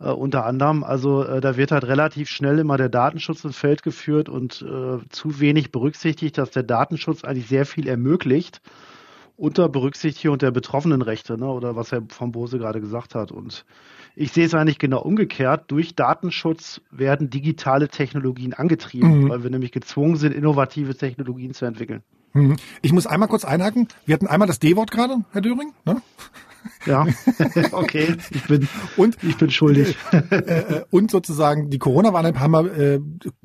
Äh, 0.00 0.10
unter 0.10 0.44
anderem, 0.46 0.84
also 0.84 1.22
äh, 1.24 1.40
da 1.40 1.56
wird 1.56 1.72
halt 1.72 1.84
relativ 1.84 2.28
schnell 2.28 2.58
immer 2.58 2.76
der 2.76 2.88
Datenschutz 2.88 3.44
ins 3.44 3.56
Feld 3.56 3.82
geführt 3.82 4.28
und 4.28 4.62
äh, 4.62 4.98
zu 5.08 5.40
wenig 5.40 5.72
berücksichtigt, 5.72 6.38
dass 6.38 6.50
der 6.50 6.62
Datenschutz 6.62 7.24
eigentlich 7.24 7.48
sehr 7.48 7.66
viel 7.66 7.88
ermöglicht 7.88 8.60
unter 9.36 9.68
Berücksichtigung 9.68 10.38
der 10.38 10.52
Betroffenenrechte, 10.52 11.36
ne, 11.36 11.46
oder 11.46 11.74
was 11.74 11.90
Herr 11.90 12.02
von 12.08 12.30
Bose 12.30 12.58
gerade 12.58 12.80
gesagt 12.80 13.14
hat. 13.16 13.32
Und 13.32 13.64
ich 14.14 14.30
sehe 14.30 14.46
es 14.46 14.54
eigentlich 14.54 14.78
genau 14.78 15.00
umgekehrt. 15.02 15.64
Durch 15.68 15.96
Datenschutz 15.96 16.80
werden 16.92 17.30
digitale 17.30 17.88
Technologien 17.88 18.52
angetrieben, 18.54 19.24
Mhm. 19.24 19.28
weil 19.30 19.42
wir 19.42 19.50
nämlich 19.50 19.72
gezwungen 19.72 20.16
sind, 20.16 20.32
innovative 20.34 20.94
Technologien 20.94 21.52
zu 21.52 21.64
entwickeln. 21.64 22.02
Hm. 22.32 22.56
Ich 22.82 22.92
muss 22.92 23.06
einmal 23.06 23.28
kurz 23.28 23.44
einhaken. 23.44 23.88
Wir 24.06 24.14
hatten 24.14 24.26
einmal 24.26 24.48
das 24.48 24.58
D-Wort 24.58 24.90
gerade, 24.90 25.18
Herr 25.32 25.40
Döring. 25.40 25.72
Ne? 25.84 26.00
Ja, 26.86 27.06
okay, 27.72 28.16
ich 28.30 28.46
bin 28.46 28.68
und 28.96 29.16
ich 29.22 29.36
bin 29.36 29.50
schuldig. 29.50 29.96
Äh, 30.30 30.36
äh, 30.36 30.84
und 30.90 31.10
sozusagen 31.10 31.70
die 31.70 31.78
Corona-Warn-App 31.78 32.38
haben 32.38 32.52
wir 32.52 32.78
äh, 32.78 33.00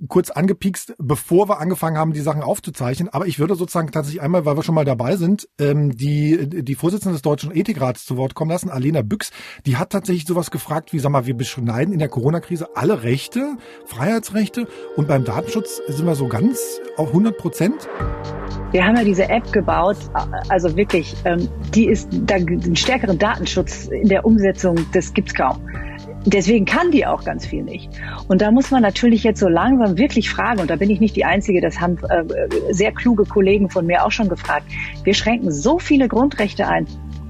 kurz 0.08 0.32
angepiekst, 0.32 0.96
bevor 0.98 1.50
wir 1.50 1.60
angefangen 1.60 1.98
haben, 1.98 2.14
die 2.14 2.22
Sachen 2.22 2.42
aufzuzeichnen. 2.42 3.10
Aber 3.10 3.28
ich 3.28 3.38
würde 3.38 3.56
sozusagen 3.56 3.92
tatsächlich 3.92 4.22
einmal, 4.22 4.46
weil 4.46 4.56
wir 4.56 4.64
schon 4.64 4.76
mal 4.76 4.86
dabei 4.86 5.18
sind, 5.18 5.48
ähm, 5.60 5.96
die 5.96 6.48
die 6.50 6.76
Vorsitzende 6.76 7.14
des 7.14 7.22
Deutschen 7.22 7.56
Ethikrats 7.56 8.06
zu 8.06 8.18
Wort 8.18 8.34
kommen 8.34 8.50
lassen, 8.52 8.70
Alena 8.70 9.02
Büchs. 9.02 9.32
Die 9.66 9.78
hat 9.78 9.92
tatsächlich 9.92 10.26
sowas 10.26 10.52
gefragt 10.52 10.94
wie, 10.94 11.00
sag 11.00 11.12
mal, 11.12 11.26
wir 11.26 11.36
beschneiden 11.36 11.94
in 11.94 12.00
der 12.00 12.10
Corona-Krise 12.10 12.76
alle 12.76 13.04
Rechte, 13.04 13.58
Freiheitsrechte 13.86 14.68
und 14.96 15.08
beim 15.08 15.26
Datenschutz 15.26 15.82
sind 15.88 16.06
wir 16.06 16.16
so 16.16 16.28
ganz 16.28 16.80
auf 16.98 17.10
100 17.10 17.38
Prozent. 17.38 17.90
Wir 18.72 18.86
haben 18.86 18.96
ja 18.96 19.04
diese 19.04 19.28
App 19.28 19.52
gebaut, 19.52 19.98
also 20.50 20.76
wirklich, 20.76 21.16
ähm, 21.26 21.50
die 21.74 21.88
ist, 21.88 22.08
da 22.12 22.36
einen 22.36 22.76
stärkeren 22.76 23.18
Datenschutz 23.18 23.29
in 23.38 24.08
der 24.08 24.26
Umsetzung, 24.26 24.76
das 24.94 25.14
gibt's 25.14 25.34
kaum. 25.34 25.60
Deswegen 26.26 26.66
kann 26.66 26.92
die 26.92 27.06
auch 27.06 27.24
ganz 27.24 27.46
viel 27.46 27.64
nicht. 27.64 27.90
Und 28.28 28.42
da 28.42 28.52
muss 28.52 28.72
man 28.72 28.82
natürlich 28.82 29.24
jetzt 29.24 29.40
so 29.40 29.48
langsam 29.48 29.98
wirklich 29.98 30.30
fragen, 30.30 30.60
und 30.60 30.70
da 30.70 30.76
bin 30.76 30.90
ich 30.90 31.00
nicht 31.00 31.16
die 31.16 31.26
Einzige, 31.26 31.62
das 31.62 31.80
haben 31.80 31.98
äh, 32.10 32.24
sehr 32.74 32.92
kluge 32.92 33.24
Kollegen 33.24 33.70
von 33.70 33.86
mir 33.86 34.06
auch 34.06 34.12
schon 34.12 34.28
gefragt. 34.28 34.66
Wir 35.04 35.14
schränken 35.14 35.52
so 35.52 35.80
viele 35.80 36.08
Grundrechte 36.08 36.68
ein 36.68 36.88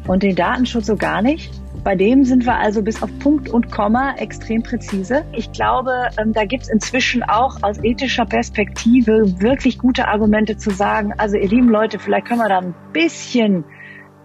und 0.08 0.24
den 0.24 0.36
Datenschutz 0.36 0.88
so 0.88 0.96
gar 0.96 1.22
nicht. 1.22 1.52
Bei 1.84 1.96
dem 1.96 2.26
sind 2.26 2.46
wir 2.46 2.58
also 2.58 2.82
bis 2.82 3.02
auf 3.02 3.10
Punkt 3.20 3.48
und 3.50 3.72
Komma 3.72 4.16
extrem 4.18 4.64
präzise. 4.64 5.24
Ich 5.34 5.52
glaube, 5.52 6.10
ähm, 6.20 6.34
da 6.34 6.46
gibt 6.46 6.64
es 6.64 6.70
inzwischen 6.70 7.24
auch 7.24 7.62
aus 7.62 7.78
ethischer 7.84 8.26
Perspektive 8.26 9.40
wirklich 9.40 9.78
gute 9.78 10.08
Argumente 10.08 10.58
zu 10.58 10.72
sagen, 10.72 11.14
also 11.18 11.38
ihr 11.38 11.48
lieben 11.48 11.70
Leute, 11.70 12.00
vielleicht 12.00 12.26
können 12.28 12.42
wir 12.42 12.50
da 12.50 12.60
ein 12.60 12.74
bisschen 12.92 13.64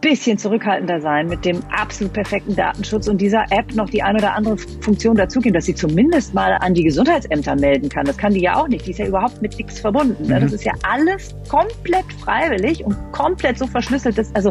bisschen 0.05 0.37
zurückhaltender 0.37 1.01
sein 1.01 1.29
mit 1.29 1.47
dem 1.47 1.61
absolut 1.71 2.13
perfekten 2.13 2.55
Datenschutz 2.55 3.09
und 3.09 3.23
dieser 3.23 3.45
App 3.51 3.75
noch 3.75 3.89
die 3.89 4.03
ein 4.03 4.15
oder 4.15 4.35
andere 4.35 4.59
Funktion 4.59 5.17
dazugeben, 5.17 5.55
dass 5.55 5.65
sie 5.65 5.75
zumindest 5.75 6.35
mal 6.35 6.59
an 6.61 6.75
die 6.75 6.85
Gesundheitsämter 6.85 7.57
melden 7.57 7.89
kann. 7.89 8.05
Das 8.05 8.19
kann 8.19 8.35
die 8.35 8.43
ja 8.43 8.57
auch 8.57 8.69
nicht. 8.69 8.87
Die 8.87 8.91
ist 8.91 8.99
ja 8.99 9.07
überhaupt 9.07 9.41
mit 9.41 9.57
nichts 9.57 9.81
verbunden. 9.81 10.27
Mhm. 10.27 10.41
Das 10.41 10.53
ist 10.53 10.65
ja 10.65 10.75
alles 10.83 11.35
komplett 11.49 12.05
freiwillig 12.21 12.85
und 12.85 12.95
komplett 13.13 13.59
so 13.59 13.67
verschlüsselt. 13.67 14.19
Dass, 14.19 14.35
also 14.35 14.51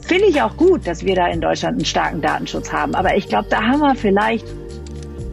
Finde 0.00 0.24
ich 0.24 0.40
auch 0.40 0.56
gut, 0.56 0.86
dass 0.86 1.04
wir 1.04 1.14
da 1.14 1.26
in 1.26 1.42
Deutschland 1.42 1.76
einen 1.76 1.84
starken 1.84 2.22
Datenschutz 2.22 2.72
haben. 2.72 2.94
Aber 2.94 3.14
ich 3.14 3.28
glaube, 3.28 3.48
da 3.50 3.62
haben 3.62 3.80
wir 3.80 3.94
vielleicht 3.94 4.46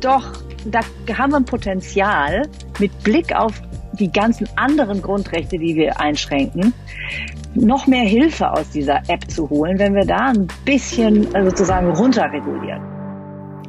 doch, 0.02 0.34
da 0.66 0.82
haben 1.18 1.32
wir 1.32 1.38
ein 1.38 1.46
Potenzial 1.46 2.42
mit 2.78 2.92
Blick 3.02 3.34
auf 3.34 3.54
die 4.00 4.12
ganzen 4.12 4.48
anderen 4.56 5.02
Grundrechte, 5.02 5.58
die 5.58 5.76
wir 5.76 6.00
einschränken, 6.00 6.74
noch 7.54 7.88
mehr 7.88 8.04
Hilfe 8.04 8.52
aus 8.52 8.70
dieser 8.70 9.02
App 9.08 9.30
zu 9.30 9.50
holen, 9.50 9.80
wenn 9.80 9.96
wir 9.96 10.06
da 10.06 10.30
ein 10.30 10.48
bisschen 10.66 11.34
äh, 11.34 11.44
sozusagen 11.46 11.90
runterregulieren. 11.92 12.95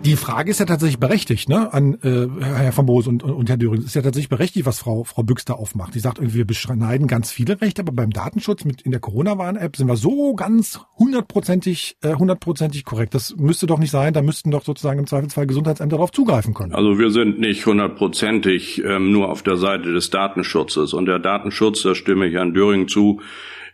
Die 0.06 0.14
Frage 0.14 0.52
ist 0.52 0.60
ja 0.60 0.66
tatsächlich 0.66 1.00
berechtigt, 1.00 1.48
ne, 1.48 1.74
an 1.74 1.94
äh, 2.04 2.28
Herr 2.40 2.70
von 2.70 2.86
Boos 2.86 3.08
und, 3.08 3.24
und 3.24 3.48
Herr 3.48 3.56
Döring. 3.56 3.82
Ist 3.82 3.96
ja 3.96 4.02
tatsächlich 4.02 4.28
berechtigt, 4.28 4.64
was 4.64 4.78
Frau 4.78 5.02
Frau 5.02 5.24
Büchs 5.24 5.44
aufmacht. 5.50 5.96
Die 5.96 5.98
sagt 5.98 6.18
irgendwie, 6.18 6.38
wir 6.38 6.46
beschneiden 6.46 7.08
ganz 7.08 7.32
viele 7.32 7.60
Rechte, 7.60 7.82
aber 7.82 7.90
beim 7.90 8.10
Datenschutz 8.10 8.64
mit 8.64 8.82
in 8.82 8.92
der 8.92 9.00
Corona-Warn-App 9.00 9.74
sind 9.74 9.88
wir 9.88 9.96
so 9.96 10.36
ganz 10.36 10.78
hundertprozentig 10.96 11.96
äh, 12.02 12.14
hundertprozentig 12.14 12.84
korrekt. 12.84 13.14
Das 13.14 13.34
müsste 13.36 13.66
doch 13.66 13.80
nicht 13.80 13.90
sein. 13.90 14.14
Da 14.14 14.22
müssten 14.22 14.52
doch 14.52 14.62
sozusagen 14.62 15.00
im 15.00 15.08
Zweifelsfall 15.08 15.48
Gesundheitsämter 15.48 15.96
darauf 15.96 16.12
zugreifen 16.12 16.54
können. 16.54 16.72
Also 16.72 17.00
wir 17.00 17.10
sind 17.10 17.40
nicht 17.40 17.66
hundertprozentig 17.66 18.84
ähm, 18.84 19.10
nur 19.10 19.28
auf 19.28 19.42
der 19.42 19.56
Seite 19.56 19.92
des 19.92 20.10
Datenschutzes 20.10 20.94
und 20.94 21.06
der 21.06 21.18
Datenschutz, 21.18 21.82
da 21.82 21.96
stimme 21.96 22.28
ich 22.28 22.34
Herrn 22.34 22.54
Döring 22.54 22.86
zu, 22.86 23.20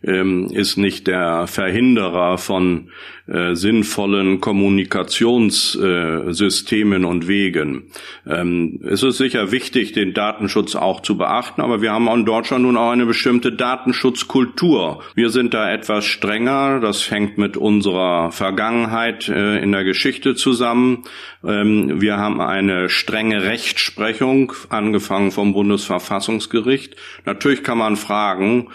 ähm, 0.02 0.49
ist 0.50 0.76
nicht 0.76 1.06
der 1.06 1.47
Verhinderer 1.47 2.38
von 2.38 2.90
äh, 3.28 3.54
sinnvollen 3.54 4.40
Kommunikationssystemen 4.40 7.04
äh, 7.04 7.06
und 7.06 7.28
Wegen. 7.28 7.85
Ähm, 8.26 8.80
es 8.85 9.04
ist 9.04 9.18
sicher 9.18 9.52
wichtig, 9.52 9.92
den 9.92 10.12
Datenschutz 10.12 10.75
auch 10.75 11.02
zu 11.02 11.16
beachten, 11.16 11.61
aber 11.61 11.82
wir 11.82 11.92
haben 11.92 12.09
in 12.09 12.25
Deutschland 12.25 12.64
nun 12.64 12.76
auch 12.76 12.90
eine 12.90 13.06
bestimmte 13.06 13.52
Datenschutzkultur. 13.52 15.04
Wir 15.14 15.30
sind 15.30 15.54
da 15.54 15.73
etwas 15.73 16.04
strenger, 16.04 16.80
das 16.80 17.12
hängt 17.12 17.38
mit 17.38 17.56
unserer 17.56 18.32
Vergangenheit 18.32 19.28
äh, 19.28 19.62
in 19.62 19.71
der 19.71 19.85
Geschichte 19.85 20.35
zusammen. 20.35 21.04
Ähm, 21.44 22.00
wir 22.00 22.16
haben 22.16 22.40
eine 22.40 22.88
strenge 22.88 23.44
Rechtsprechung, 23.44 24.52
angefangen 24.68 25.30
vom 25.30 25.52
Bundesverfassungsgericht. 25.52 26.97
Natürlich 27.25 27.62
kann 27.62 27.78
man 27.78 27.94
fragen, 27.94 28.66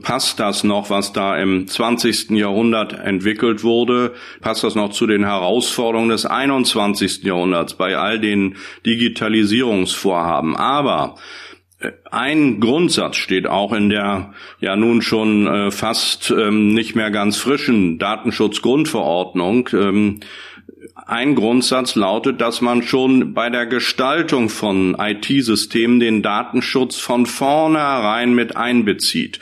passt 0.00 0.38
das 0.38 0.64
noch, 0.64 0.90
was 0.90 1.12
da 1.12 1.36
im 1.36 1.66
20. 1.66 2.30
Jahrhundert 2.30 2.92
entwickelt 2.92 3.64
wurde? 3.64 4.14
Passt 4.40 4.62
das 4.62 4.74
noch 4.74 4.92
zu 4.92 5.06
den 5.06 5.24
Herausforderungen 5.24 6.10
des 6.10 6.24
21. 6.24 7.24
Jahrhunderts 7.24 7.74
bei 7.74 7.96
all 7.96 8.20
den 8.20 8.56
Digitalisierungsvorhaben? 8.86 10.56
Aber 10.56 11.16
äh, 11.80 11.90
ein 12.10 12.60
Grundsatz 12.60 13.16
steht 13.16 13.46
auch 13.46 13.72
in 13.72 13.88
der 13.88 14.34
ja 14.60 14.76
nun 14.76 15.02
schon 15.02 15.46
äh, 15.46 15.70
fast 15.70 16.30
ähm, 16.30 16.74
nicht 16.74 16.94
mehr 16.94 17.10
ganz 17.10 17.36
frischen 17.36 17.98
Datenschutzgrundverordnung. 17.98 19.68
Ähm, 19.72 20.20
ein 21.06 21.34
Grundsatz 21.34 21.94
lautet, 21.94 22.40
dass 22.40 22.60
man 22.60 22.82
schon 22.82 23.34
bei 23.34 23.50
der 23.50 23.66
Gestaltung 23.66 24.48
von 24.48 24.96
IT-Systemen 24.98 26.00
den 26.00 26.22
Datenschutz 26.22 26.96
von 26.98 27.26
vornherein 27.26 28.34
mit 28.34 28.56
einbezieht. 28.56 29.38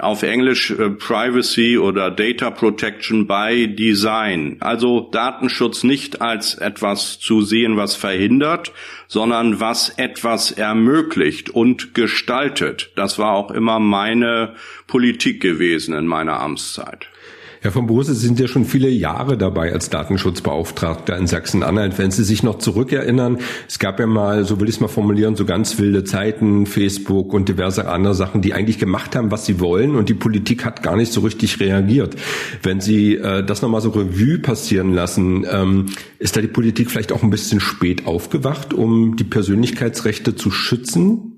Auf 0.00 0.22
Englisch 0.22 0.70
äh, 0.70 0.90
Privacy 0.90 1.78
oder 1.78 2.10
Data 2.10 2.50
Protection 2.50 3.26
by 3.26 3.74
Design. 3.74 4.56
Also 4.60 5.08
Datenschutz 5.10 5.82
nicht 5.82 6.22
als 6.22 6.54
etwas 6.54 7.18
zu 7.18 7.42
sehen, 7.42 7.76
was 7.76 7.94
verhindert, 7.94 8.72
sondern 9.08 9.60
was 9.60 9.90
etwas 9.90 10.52
ermöglicht 10.52 11.50
und 11.50 11.94
gestaltet. 11.94 12.90
Das 12.96 13.18
war 13.18 13.32
auch 13.32 13.50
immer 13.50 13.80
meine 13.80 14.54
Politik 14.86 15.40
gewesen 15.40 15.94
in 15.94 16.06
meiner 16.06 16.40
Amtszeit. 16.40 17.06
Herr 17.60 17.72
von 17.72 17.86
Bose, 17.86 18.14
Sie 18.14 18.26
sind 18.26 18.38
ja 18.38 18.48
schon 18.48 18.64
viele 18.64 18.88
Jahre 18.88 19.38
dabei 19.38 19.72
als 19.72 19.90
Datenschutzbeauftragter 19.90 21.16
in 21.16 21.26
Sachsen-Anhalt. 21.26 21.98
Wenn 21.98 22.10
Sie 22.10 22.24
sich 22.24 22.42
noch 22.42 22.58
zurückerinnern, 22.58 23.38
es 23.68 23.78
gab 23.78 23.98
ja 23.98 24.06
mal, 24.06 24.44
so 24.44 24.60
will 24.60 24.68
ich 24.68 24.76
es 24.76 24.80
mal 24.80 24.88
formulieren, 24.88 25.36
so 25.36 25.44
ganz 25.44 25.78
wilde 25.78 26.04
Zeiten, 26.04 26.66
Facebook 26.66 27.32
und 27.32 27.48
diverse 27.48 27.88
andere 27.88 28.14
Sachen, 28.14 28.42
die 28.42 28.52
eigentlich 28.52 28.78
gemacht 28.78 29.16
haben, 29.16 29.30
was 29.30 29.46
sie 29.46 29.60
wollen 29.60 29.96
und 29.96 30.08
die 30.08 30.14
Politik 30.14 30.64
hat 30.64 30.82
gar 30.82 30.96
nicht 30.96 31.12
so 31.12 31.20
richtig 31.22 31.60
reagiert. 31.60 32.16
Wenn 32.62 32.80
Sie 32.80 33.14
äh, 33.14 33.44
das 33.44 33.62
nochmal 33.62 33.80
so 33.80 33.90
Revue 33.90 34.38
passieren 34.38 34.92
lassen, 34.92 35.46
ähm, 35.50 35.86
ist 36.18 36.36
da 36.36 36.40
die 36.40 36.48
Politik 36.48 36.90
vielleicht 36.90 37.12
auch 37.12 37.22
ein 37.22 37.30
bisschen 37.30 37.60
spät 37.60 38.06
aufgewacht, 38.06 38.74
um 38.74 39.16
die 39.16 39.24
Persönlichkeitsrechte 39.24 40.34
zu 40.34 40.50
schützen? 40.50 41.35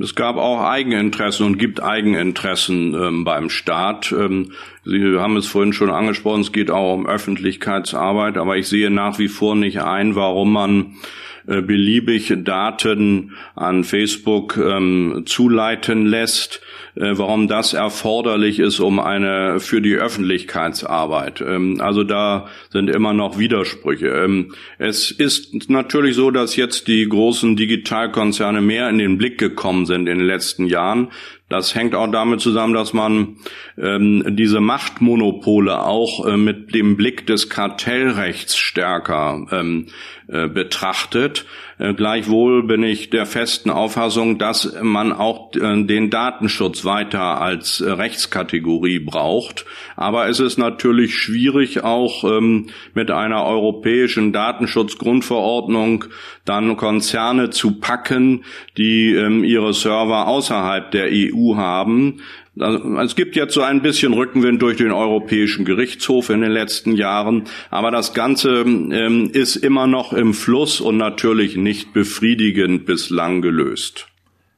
Es 0.00 0.14
gab 0.14 0.36
auch 0.36 0.62
Eigeninteressen 0.62 1.44
und 1.44 1.58
gibt 1.58 1.82
Eigeninteressen 1.82 2.94
ähm, 2.94 3.24
beim 3.24 3.50
Staat. 3.50 4.12
Ähm, 4.12 4.52
Sie 4.84 5.18
haben 5.18 5.36
es 5.36 5.46
vorhin 5.46 5.74
schon 5.74 5.90
angesprochen, 5.90 6.40
es 6.40 6.52
geht 6.52 6.70
auch 6.70 6.94
um 6.94 7.06
Öffentlichkeitsarbeit, 7.06 8.38
aber 8.38 8.56
ich 8.56 8.68
sehe 8.68 8.90
nach 8.90 9.18
wie 9.18 9.28
vor 9.28 9.54
nicht 9.54 9.82
ein, 9.82 10.14
warum 10.14 10.52
man 10.52 10.96
beliebig 11.44 12.32
Daten 12.44 13.32
an 13.54 13.84
Facebook 13.84 14.56
ähm, 14.56 15.22
zuleiten 15.26 16.06
lässt 16.06 16.60
äh, 16.94 17.16
warum 17.16 17.48
das 17.48 17.72
erforderlich 17.72 18.58
ist, 18.58 18.78
um 18.78 19.00
eine 19.00 19.60
für 19.60 19.80
die 19.80 19.94
Öffentlichkeitsarbeit. 19.94 21.40
Ähm, 21.40 21.80
also 21.80 22.04
da 22.04 22.48
sind 22.70 22.90
immer 22.90 23.14
noch 23.14 23.38
Widersprüche. 23.38 24.08
Ähm, 24.08 24.54
es 24.78 25.10
ist 25.10 25.70
natürlich 25.70 26.16
so, 26.16 26.30
dass 26.30 26.56
jetzt 26.56 26.88
die 26.88 27.08
großen 27.08 27.56
Digitalkonzerne 27.56 28.60
mehr 28.60 28.90
in 28.90 28.98
den 28.98 29.16
Blick 29.16 29.38
gekommen 29.38 29.86
sind 29.86 30.06
in 30.06 30.18
den 30.18 30.26
letzten 30.26 30.66
Jahren. 30.66 31.08
Das 31.48 31.74
hängt 31.74 31.94
auch 31.94 32.10
damit 32.10 32.40
zusammen, 32.40 32.72
dass 32.72 32.94
man 32.94 33.36
ähm, 33.76 34.24
diese 34.36 34.60
Machtmonopole 34.60 35.82
auch 35.82 36.26
äh, 36.26 36.36
mit 36.36 36.74
dem 36.74 36.96
Blick 36.96 37.26
des 37.26 37.50
Kartellrechts 37.50 38.56
stärker 38.56 39.46
ähm, 39.50 39.86
äh, 40.21 40.21
betrachtet. 40.32 41.44
Äh, 41.82 41.94
gleichwohl 41.94 42.62
bin 42.62 42.84
ich 42.84 43.10
der 43.10 43.26
festen 43.26 43.70
Auffassung, 43.70 44.38
dass 44.38 44.76
man 44.80 45.12
auch 45.12 45.54
äh, 45.54 45.82
den 45.84 46.10
Datenschutz 46.10 46.84
weiter 46.84 47.40
als 47.40 47.80
äh, 47.80 47.90
Rechtskategorie 47.90 49.00
braucht. 49.00 49.64
Aber 49.96 50.28
es 50.28 50.38
ist 50.38 50.58
natürlich 50.58 51.16
schwierig, 51.16 51.82
auch 51.82 52.24
ähm, 52.24 52.68
mit 52.94 53.10
einer 53.10 53.44
europäischen 53.44 54.32
Datenschutzgrundverordnung 54.32 56.04
dann 56.44 56.76
Konzerne 56.76 57.50
zu 57.50 57.80
packen, 57.80 58.44
die 58.76 59.12
ähm, 59.14 59.42
ihre 59.42 59.74
Server 59.74 60.28
außerhalb 60.28 60.90
der 60.92 61.08
EU 61.10 61.56
haben. 61.56 62.20
Es 62.54 63.16
gibt 63.16 63.34
jetzt 63.34 63.54
so 63.54 63.62
ein 63.62 63.80
bisschen 63.80 64.12
Rückenwind 64.12 64.60
durch 64.60 64.76
den 64.76 64.92
Europäischen 64.92 65.64
Gerichtshof 65.64 66.28
in 66.28 66.42
den 66.42 66.50
letzten 66.52 66.92
Jahren, 66.92 67.44
aber 67.70 67.90
das 67.90 68.12
Ganze 68.12 68.60
ähm, 68.60 69.30
ist 69.32 69.56
immer 69.56 69.86
noch 69.86 70.12
im 70.12 70.34
Fluss 70.34 70.80
und 70.80 70.98
natürlich 70.98 71.56
nicht 71.56 71.94
befriedigend 71.94 72.84
bislang 72.84 73.40
gelöst. 73.40 74.08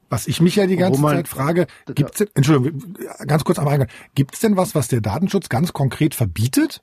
Was 0.09 0.27
ich 0.27 0.41
mich 0.41 0.57
ja 0.57 0.67
die 0.67 0.75
ganze 0.75 1.01
Zeit 1.01 1.27
frage, 1.27 1.67
gibt's 1.93 2.17
denn, 2.17 2.27
Entschuldigung, 2.35 2.95
ganz 3.27 3.43
kurz 3.43 3.59
am 3.59 3.67
Eingang, 3.67 3.87
gibt's 4.13 4.39
denn 4.39 4.57
was, 4.57 4.75
was 4.75 4.89
der 4.89 5.01
Datenschutz 5.01 5.47
ganz 5.47 5.71
konkret 5.71 6.15
verbietet? 6.15 6.81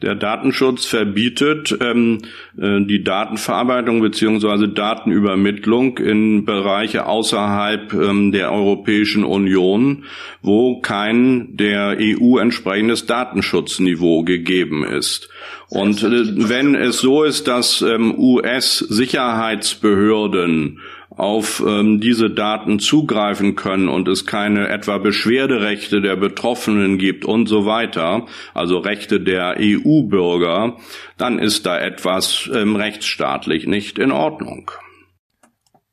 Der 0.00 0.14
Datenschutz 0.14 0.84
verbietet 0.84 1.76
ähm, 1.80 2.18
äh, 2.56 2.80
die 2.82 3.02
Datenverarbeitung 3.02 4.00
beziehungsweise 4.00 4.68
Datenübermittlung 4.68 5.98
in 5.98 6.44
Bereiche 6.44 7.06
außerhalb 7.06 7.92
ähm, 7.94 8.30
der 8.30 8.52
Europäischen 8.52 9.24
Union, 9.24 10.04
wo 10.40 10.80
kein 10.80 11.56
der 11.56 11.96
EU 11.98 12.38
entsprechendes 12.38 13.06
Datenschutzniveau 13.06 14.22
gegeben 14.22 14.84
ist. 14.84 15.30
Und 15.68 16.04
äh, 16.04 16.48
wenn 16.48 16.76
es 16.76 16.98
so 16.98 17.24
ist, 17.24 17.48
dass 17.48 17.82
ähm, 17.82 18.14
US-Sicherheitsbehörden 18.16 20.78
auf 21.18 21.62
ähm, 21.66 22.00
diese 22.00 22.30
Daten 22.30 22.78
zugreifen 22.78 23.56
können 23.56 23.88
und 23.88 24.08
es 24.08 24.24
keine 24.24 24.68
etwa 24.68 24.98
Beschwerderechte 24.98 26.00
der 26.00 26.16
Betroffenen 26.16 26.98
gibt 26.98 27.24
und 27.24 27.48
so 27.48 27.66
weiter, 27.66 28.26
also 28.54 28.78
Rechte 28.78 29.20
der 29.20 29.56
EU-Bürger, 29.58 30.76
dann 31.16 31.38
ist 31.38 31.66
da 31.66 31.78
etwas 31.78 32.48
ähm, 32.54 32.76
rechtsstaatlich 32.76 33.66
nicht 33.66 33.98
in 33.98 34.12
Ordnung. 34.12 34.70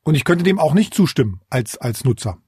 Und 0.04 0.14
ich 0.14 0.24
könnte 0.24 0.44
dem 0.44 0.60
auch 0.60 0.74
nicht 0.74 0.94
zustimmen 0.94 1.40
als, 1.50 1.76
als 1.76 2.04
Nutzer. 2.04 2.38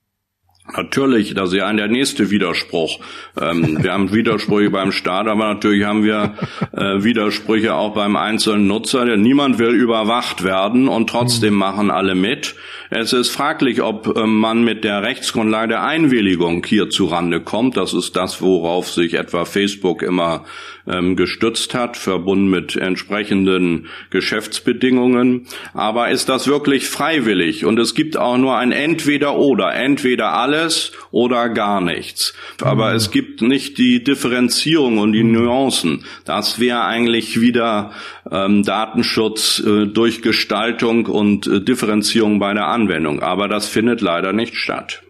Natürlich, 0.76 1.34
das 1.34 1.50
ist 1.50 1.56
ja 1.56 1.72
der 1.72 1.88
nächste 1.88 2.30
Widerspruch. 2.30 3.00
Ähm, 3.40 3.78
wir 3.82 3.92
haben 3.92 4.12
Widersprüche 4.12 4.70
beim 4.70 4.92
Staat, 4.92 5.26
aber 5.26 5.48
natürlich 5.54 5.84
haben 5.84 6.04
wir 6.04 6.34
äh, 6.72 7.02
Widersprüche 7.02 7.74
auch 7.74 7.94
beim 7.94 8.16
einzelnen 8.16 8.66
Nutzer. 8.66 9.06
Denn 9.06 9.22
niemand 9.22 9.58
will 9.58 9.74
überwacht 9.74 10.44
werden 10.44 10.88
und 10.88 11.08
trotzdem 11.08 11.54
mhm. 11.54 11.60
machen 11.60 11.90
alle 11.90 12.14
mit. 12.14 12.54
Es 12.90 13.12
ist 13.12 13.30
fraglich, 13.30 13.82
ob 13.82 14.16
äh, 14.16 14.26
man 14.26 14.64
mit 14.64 14.82
der 14.82 15.02
Rechtsgrundlage 15.02 15.68
der 15.68 15.84
Einwilligung 15.84 16.64
hier 16.64 16.88
zu 16.88 17.04
Rande 17.06 17.40
kommt. 17.40 17.76
Das 17.76 17.92
ist 17.92 18.16
das, 18.16 18.40
worauf 18.40 18.90
sich 18.90 19.14
etwa 19.14 19.44
Facebook 19.44 20.02
immer 20.02 20.46
ähm, 20.86 21.14
gestützt 21.14 21.74
hat, 21.74 21.98
verbunden 21.98 22.48
mit 22.48 22.76
entsprechenden 22.76 23.88
Geschäftsbedingungen. 24.08 25.46
Aber 25.74 26.08
ist 26.08 26.30
das 26.30 26.46
wirklich 26.48 26.88
freiwillig? 26.88 27.66
Und 27.66 27.78
es 27.78 27.94
gibt 27.94 28.16
auch 28.16 28.38
nur 28.38 28.56
ein 28.56 28.72
Entweder-Oder. 28.72 29.74
Entweder 29.74 30.32
alles 30.32 30.92
oder 31.10 31.50
gar 31.50 31.82
nichts. 31.82 32.32
Aber 32.62 32.94
es 32.94 33.10
gibt 33.10 33.42
nicht 33.42 33.76
die 33.76 34.02
Differenzierung 34.02 34.96
und 34.96 35.12
die 35.12 35.24
Nuancen. 35.24 36.04
Das 36.24 36.58
wäre 36.58 36.84
eigentlich 36.84 37.38
wieder 37.40 37.92
ähm, 38.30 38.62
Datenschutz 38.62 39.60
äh, 39.60 39.86
durch 39.86 40.22
Gestaltung 40.22 41.06
und 41.06 41.46
äh, 41.46 41.62
Differenzierung 41.62 42.38
bei 42.38 42.54
der 42.54 42.66
Anwendung. 42.68 43.22
Aber 43.22 43.48
das 43.48 43.66
findet 43.68 44.00
leider 44.00 44.32
nicht 44.32 44.56
statt. 44.56 45.02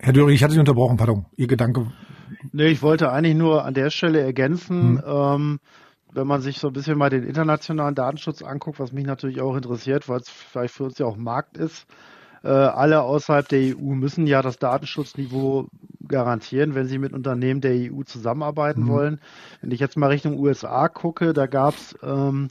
Herr 0.00 0.12
Döring, 0.12 0.34
ich 0.34 0.42
hatte 0.42 0.54
Sie 0.54 0.60
unterbrochen, 0.60 0.96
pardon. 0.96 1.26
Ihr 1.36 1.46
Gedanke 1.46 1.92
Nee, 2.52 2.68
ich 2.68 2.82
wollte 2.82 3.10
eigentlich 3.10 3.36
nur 3.36 3.64
an 3.64 3.74
der 3.74 3.90
Stelle 3.90 4.20
ergänzen, 4.20 4.98
hm. 4.98 5.04
ähm, 5.06 5.58
wenn 6.12 6.26
man 6.26 6.40
sich 6.40 6.58
so 6.58 6.68
ein 6.68 6.72
bisschen 6.72 6.98
mal 6.98 7.10
den 7.10 7.24
internationalen 7.24 7.94
Datenschutz 7.94 8.42
anguckt, 8.42 8.78
was 8.78 8.92
mich 8.92 9.06
natürlich 9.06 9.40
auch 9.40 9.56
interessiert, 9.56 10.08
weil 10.08 10.20
es 10.20 10.28
vielleicht 10.28 10.74
für 10.74 10.84
uns 10.84 10.98
ja 10.98 11.06
auch 11.06 11.16
Markt 11.16 11.56
ist. 11.56 11.86
Äh, 12.44 12.48
alle 12.48 13.00
außerhalb 13.02 13.48
der 13.48 13.74
EU 13.74 13.94
müssen 13.94 14.26
ja 14.26 14.42
das 14.42 14.58
Datenschutzniveau 14.58 15.68
garantieren, 16.06 16.74
wenn 16.74 16.86
sie 16.86 16.98
mit 16.98 17.14
Unternehmen 17.14 17.62
der 17.62 17.72
EU 17.72 18.02
zusammenarbeiten 18.02 18.82
mhm. 18.82 18.88
wollen. 18.88 19.20
Wenn 19.62 19.70
ich 19.70 19.80
jetzt 19.80 19.96
mal 19.96 20.08
Richtung 20.08 20.38
USA 20.38 20.88
gucke, 20.88 21.32
da 21.32 21.46
gab 21.46 21.74
es 21.74 21.96
ähm, 22.02 22.48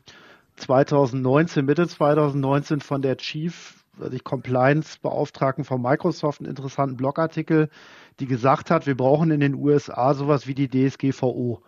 2019, 0.56 1.64
Mitte 1.66 1.88
2019 1.88 2.82
von 2.82 3.04
der 3.04 3.18
Chief 3.18 3.76
also 4.00 4.18
Compliance-Beauftragten 4.18 5.64
von 5.64 5.80
Microsoft 5.80 6.42
einen 6.42 6.50
interessanten 6.50 6.98
Blogartikel, 6.98 7.70
die 8.20 8.26
gesagt 8.26 8.72
hat, 8.72 8.88
wir 8.88 8.98
brauchen 8.98 9.30
in 9.30 9.40
den 9.40 9.54
USA 9.54 10.16
sowas 10.16 10.48
wie 10.48 10.56
die 10.56 10.70
DSGVO. 10.70 11.62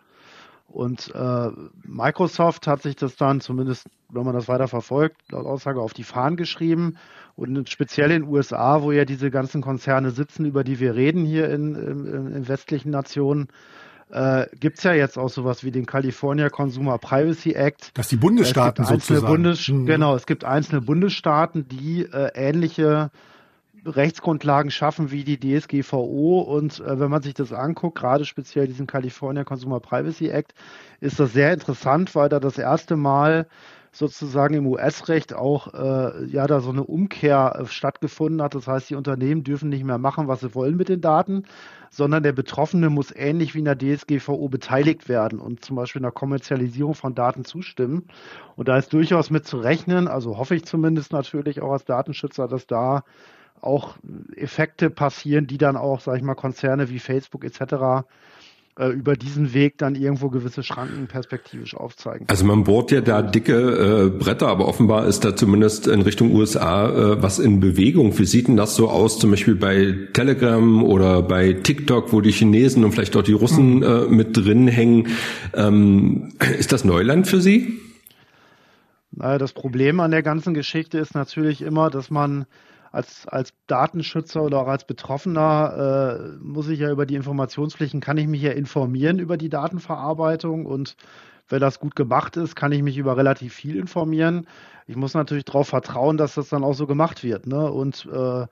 Und 0.67 1.13
äh, 1.13 1.49
Microsoft 1.83 2.65
hat 2.65 2.81
sich 2.81 2.95
das 2.95 3.15
dann 3.15 3.39
zumindest, 3.39 3.87
wenn 4.09 4.25
man 4.25 4.33
das 4.33 4.47
weiter 4.47 4.67
verfolgt, 4.67 5.17
laut 5.31 5.45
Aussage 5.45 5.79
auf 5.79 5.93
die 5.93 6.03
Fahnen 6.03 6.37
geschrieben. 6.37 6.97
Und 7.35 7.69
speziell 7.69 8.11
in 8.11 8.23
den 8.23 8.31
USA, 8.31 8.81
wo 8.81 8.91
ja 8.91 9.03
diese 9.03 9.29
ganzen 9.29 9.61
Konzerne 9.61 10.11
sitzen, 10.11 10.45
über 10.45 10.63
die 10.63 10.79
wir 10.79 10.95
reden 10.95 11.25
hier 11.25 11.49
in, 11.49 11.75
in, 11.75 12.31
in 12.33 12.47
westlichen 12.47 12.91
Nationen, 12.91 13.49
äh, 14.09 14.45
gibt 14.57 14.77
es 14.77 14.83
ja 14.83 14.93
jetzt 14.93 15.17
auch 15.17 15.29
sowas 15.29 15.63
wie 15.63 15.71
den 15.71 15.85
California 15.85 16.49
Consumer 16.49 16.97
Privacy 16.97 17.53
Act. 17.53 17.91
Dass 17.97 18.07
die 18.07 18.17
Bundesstaaten 18.17 18.85
sozusagen. 18.85 19.25
Bundes 19.25 19.67
mhm. 19.67 19.85
Genau, 19.85 20.15
es 20.15 20.25
gibt 20.25 20.45
einzelne 20.45 20.81
Bundesstaaten, 20.81 21.67
die 21.67 22.03
äh, 22.03 22.29
ähnliche 22.35 23.11
Rechtsgrundlagen 23.85 24.71
schaffen 24.71 25.11
wie 25.11 25.23
die 25.23 25.39
DSGVO. 25.39 26.41
Und 26.41 26.79
äh, 26.79 26.99
wenn 26.99 27.09
man 27.09 27.21
sich 27.21 27.33
das 27.33 27.51
anguckt, 27.51 27.97
gerade 27.97 28.25
speziell 28.25 28.67
diesen 28.67 28.87
California 28.87 29.43
Consumer 29.43 29.79
Privacy 29.79 30.29
Act, 30.29 30.53
ist 31.01 31.19
das 31.19 31.33
sehr 31.33 31.53
interessant, 31.53 32.15
weil 32.15 32.29
da 32.29 32.39
das 32.39 32.57
erste 32.57 32.95
Mal 32.95 33.47
sozusagen 33.95 34.55
im 34.55 34.67
US-Recht 34.67 35.33
auch 35.33 35.73
äh, 35.73 36.25
ja 36.25 36.45
da 36.47 36.59
so 36.59 36.69
eine 36.69 36.83
Umkehr 36.83 37.59
äh, 37.59 37.65
stattgefunden 37.65 38.41
hat. 38.41 38.53
Das 38.53 38.67
heißt, 38.67 38.89
die 38.89 38.95
Unternehmen 38.95 39.43
dürfen 39.43 39.69
nicht 39.69 39.85
mehr 39.85 39.97
machen, 39.97 40.27
was 40.27 40.41
sie 40.41 40.53
wollen 40.53 40.75
mit 40.75 40.89
den 40.89 40.99
Daten, 40.99 41.43
sondern 41.89 42.21
der 42.21 42.33
Betroffene 42.33 42.89
muss 42.89 43.15
ähnlich 43.15 43.55
wie 43.55 43.59
in 43.59 43.65
der 43.65 43.77
DSGVO 43.77 44.49
beteiligt 44.49 45.07
werden 45.07 45.39
und 45.39 45.63
zum 45.63 45.77
Beispiel 45.77 46.01
in 46.01 46.03
der 46.03 46.11
Kommerzialisierung 46.11 46.93
von 46.93 47.15
Daten 47.15 47.45
zustimmen. 47.45 48.07
Und 48.57 48.67
da 48.67 48.77
ist 48.77 48.91
durchaus 48.91 49.29
mit 49.29 49.47
zu 49.47 49.57
rechnen, 49.57 50.09
also 50.09 50.37
hoffe 50.37 50.55
ich 50.55 50.65
zumindest 50.65 51.13
natürlich 51.13 51.61
auch 51.61 51.71
als 51.71 51.85
Datenschützer, 51.85 52.49
dass 52.49 52.67
da 52.67 53.03
auch 53.61 53.95
Effekte 54.35 54.89
passieren, 54.89 55.47
die 55.47 55.57
dann 55.57 55.77
auch, 55.77 56.01
sage 56.01 56.17
ich 56.17 56.23
mal, 56.23 56.35
Konzerne 56.35 56.89
wie 56.89 56.99
Facebook 56.99 57.45
etc. 57.45 58.05
Äh, 58.77 58.89
über 58.89 59.15
diesen 59.15 59.53
Weg 59.53 59.77
dann 59.77 59.95
irgendwo 59.95 60.29
gewisse 60.29 60.61
Schranken 60.61 61.07
perspektivisch 61.07 61.77
aufzeigen. 61.77 62.25
Also 62.27 62.43
man 62.43 62.65
bohrt 62.65 62.91
ja 62.91 62.99
da 62.99 63.21
dicke 63.21 63.53
äh, 63.53 64.09
Bretter, 64.09 64.49
aber 64.49 64.67
offenbar 64.67 65.07
ist 65.07 65.23
da 65.23 65.33
zumindest 65.33 65.87
in 65.87 66.01
Richtung 66.01 66.33
USA 66.35 66.89
äh, 66.89 67.23
was 67.23 67.39
in 67.39 67.61
Bewegung. 67.61 68.19
Wie 68.19 68.25
sieht 68.25 68.49
denn 68.49 68.57
das 68.57 68.75
so 68.75 68.89
aus, 68.89 69.17
zum 69.17 69.31
Beispiel 69.31 69.55
bei 69.55 70.09
Telegram 70.11 70.83
oder 70.83 71.21
bei 71.21 71.53
TikTok, 71.53 72.11
wo 72.11 72.19
die 72.19 72.33
Chinesen 72.33 72.83
und 72.83 72.91
vielleicht 72.91 73.15
auch 73.15 73.23
die 73.23 73.31
Russen 73.31 73.81
äh, 73.81 74.07
mit 74.09 74.35
drin 74.35 74.67
hängen? 74.67 75.07
Ähm, 75.53 76.33
ist 76.59 76.73
das 76.73 76.83
Neuland 76.83 77.27
für 77.29 77.39
Sie? 77.39 77.79
Naja, 79.11 79.37
das 79.37 79.53
Problem 79.53 80.01
an 80.01 80.11
der 80.11 80.21
ganzen 80.21 80.53
Geschichte 80.53 80.97
ist 80.97 81.15
natürlich 81.15 81.61
immer, 81.61 81.89
dass 81.89 82.11
man 82.11 82.45
als, 82.95 83.27
als 83.27 83.53
Datenschützer 83.67 84.41
oder 84.41 84.61
auch 84.61 84.67
als 84.67 84.87
Betroffener 84.87 86.37
äh, 86.39 86.43
muss 86.43 86.69
ich 86.69 86.79
ja 86.79 86.89
über 86.89 87.05
die 87.05 87.15
Informationspflichten, 87.15 87.99
kann 87.99 88.17
ich 88.17 88.27
mich 88.27 88.41
ja 88.41 88.51
informieren 88.51 89.19
über 89.19 89.35
die 89.35 89.49
Datenverarbeitung 89.49 90.65
und 90.65 90.95
wenn 91.49 91.59
das 91.59 91.79
gut 91.79 91.95
gemacht 91.95 92.37
ist, 92.37 92.55
kann 92.55 92.71
ich 92.71 92.81
mich 92.81 92.97
über 92.97 93.17
relativ 93.17 93.53
viel 93.53 93.75
informieren. 93.75 94.47
Ich 94.87 94.95
muss 94.95 95.13
natürlich 95.13 95.43
darauf 95.43 95.67
vertrauen, 95.67 96.15
dass 96.15 96.35
das 96.35 96.47
dann 96.47 96.63
auch 96.63 96.73
so 96.73 96.87
gemacht 96.87 97.21
wird. 97.23 97.47
Ne? 97.47 97.69
Und 97.69 98.07
äh, 98.11 98.47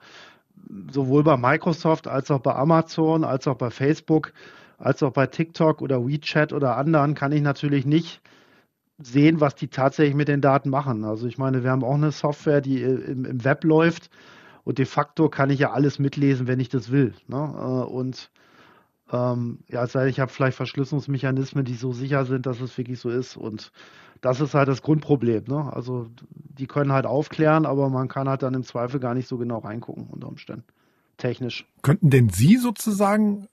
sowohl 0.92 1.24
bei 1.24 1.38
Microsoft 1.38 2.06
als 2.06 2.30
auch 2.30 2.40
bei 2.40 2.54
Amazon, 2.54 3.24
als 3.24 3.48
auch 3.48 3.56
bei 3.56 3.70
Facebook, 3.70 4.32
als 4.78 5.02
auch 5.02 5.12
bei 5.12 5.26
TikTok 5.26 5.80
oder 5.80 6.06
WeChat 6.06 6.52
oder 6.52 6.76
anderen 6.76 7.14
kann 7.14 7.32
ich 7.32 7.40
natürlich 7.40 7.86
nicht 7.86 8.20
sehen, 8.98 9.40
was 9.40 9.54
die 9.54 9.68
tatsächlich 9.68 10.14
mit 10.14 10.28
den 10.28 10.42
Daten 10.42 10.68
machen. 10.68 11.04
Also 11.04 11.26
ich 11.26 11.38
meine, 11.38 11.64
wir 11.64 11.70
haben 11.70 11.82
auch 11.82 11.94
eine 11.94 12.12
Software, 12.12 12.60
die 12.60 12.82
im, 12.82 13.24
im 13.24 13.44
Web 13.44 13.64
läuft 13.64 14.10
und 14.64 14.78
de 14.78 14.86
facto 14.86 15.28
kann 15.28 15.50
ich 15.50 15.60
ja 15.60 15.72
alles 15.72 15.98
mitlesen, 15.98 16.46
wenn 16.46 16.60
ich 16.60 16.68
das 16.68 16.90
will. 16.90 17.14
Ne? 17.28 17.36
Äh, 17.36 17.90
und 17.90 18.30
ähm, 19.12 19.58
ja, 19.68 19.84
es 19.84 19.92
sei 19.92 20.00
denn, 20.00 20.10
ich 20.10 20.20
habe 20.20 20.32
vielleicht 20.32 20.56
Verschlüsselungsmechanismen, 20.56 21.64
die 21.64 21.74
so 21.74 21.92
sicher 21.92 22.24
sind, 22.24 22.46
dass 22.46 22.60
es 22.60 22.76
wirklich 22.76 22.98
so 22.98 23.10
ist. 23.10 23.36
Und 23.36 23.70
das 24.22 24.40
ist 24.40 24.54
halt 24.54 24.68
das 24.68 24.82
Grundproblem. 24.82 25.44
Ne? 25.46 25.70
Also 25.72 26.08
die 26.30 26.66
können 26.66 26.92
halt 26.92 27.06
aufklären, 27.06 27.66
aber 27.66 27.90
man 27.90 28.08
kann 28.08 28.28
halt 28.28 28.42
dann 28.42 28.54
im 28.54 28.64
Zweifel 28.64 28.98
gar 29.00 29.14
nicht 29.14 29.28
so 29.28 29.36
genau 29.36 29.58
reingucken 29.58 30.08
unter 30.10 30.28
Umständen. 30.28 30.64
Technisch. 31.18 31.66
Könnten 31.82 32.10
denn 32.10 32.30
Sie 32.30 32.56
sozusagen 32.56 33.46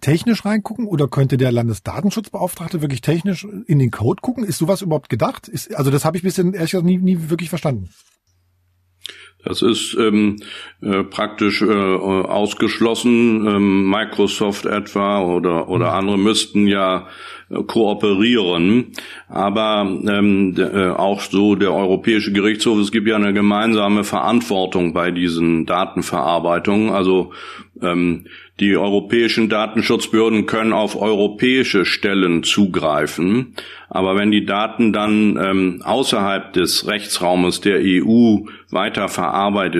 technisch 0.00 0.44
reingucken 0.44 0.86
oder 0.86 1.08
könnte 1.08 1.36
der 1.36 1.52
Landesdatenschutzbeauftragte 1.52 2.80
wirklich 2.80 3.00
technisch 3.00 3.44
in 3.44 3.78
den 3.78 3.90
Code 3.90 4.20
gucken? 4.22 4.44
Ist 4.44 4.58
sowas 4.58 4.82
überhaupt 4.82 5.08
gedacht? 5.08 5.48
Ist, 5.48 5.74
also 5.74 5.90
das 5.90 6.04
habe 6.04 6.16
ich 6.16 6.22
bisher 6.22 6.44
ehrlich 6.44 6.70
gesagt 6.70 6.86
nie, 6.86 6.98
nie 6.98 7.28
wirklich 7.28 7.50
verstanden. 7.50 7.90
Das 9.44 9.62
ist 9.62 9.96
ähm, 9.98 10.36
äh, 10.82 11.02
praktisch 11.02 11.62
äh, 11.62 11.66
ausgeschlossen. 11.66 13.46
Ähm, 13.46 13.88
Microsoft 13.88 14.66
etwa 14.66 15.22
oder 15.22 15.68
oder 15.68 15.90
mhm. 15.90 15.96
andere 15.98 16.18
müssten 16.18 16.66
ja 16.66 16.98
äh, 16.98 17.10
kooperieren. 17.66 18.92
Aber 19.28 19.98
ähm, 20.06 20.54
äh, 20.56 20.88
auch 20.90 21.20
so 21.20 21.54
der 21.54 21.72
Europäische 21.72 22.32
Gerichtshof, 22.32 22.78
es 22.78 22.92
gibt 22.92 23.08
ja 23.08 23.16
eine 23.16 23.32
gemeinsame 23.32 24.04
Verantwortung 24.04 24.92
bei 24.92 25.10
diesen 25.10 25.66
Datenverarbeitungen. 25.66 26.90
Also 26.90 27.32
Ähm, 27.82 28.24
die 28.58 28.76
europäischen 28.76 29.48
Datenschutzbehörden 29.48 30.44
können 30.44 30.74
auf 30.74 31.00
europäische 31.00 31.86
Stellen 31.86 32.42
zugreifen, 32.42 33.54
aber 33.88 34.16
wenn 34.16 34.30
die 34.30 34.44
Daten 34.44 34.92
dann 34.92 35.38
ähm, 35.42 35.82
außerhalb 35.82 36.52
des 36.52 36.86
Rechtsraumes 36.86 37.62
der 37.62 37.80
EU 37.82 38.40
weiter 38.70 39.08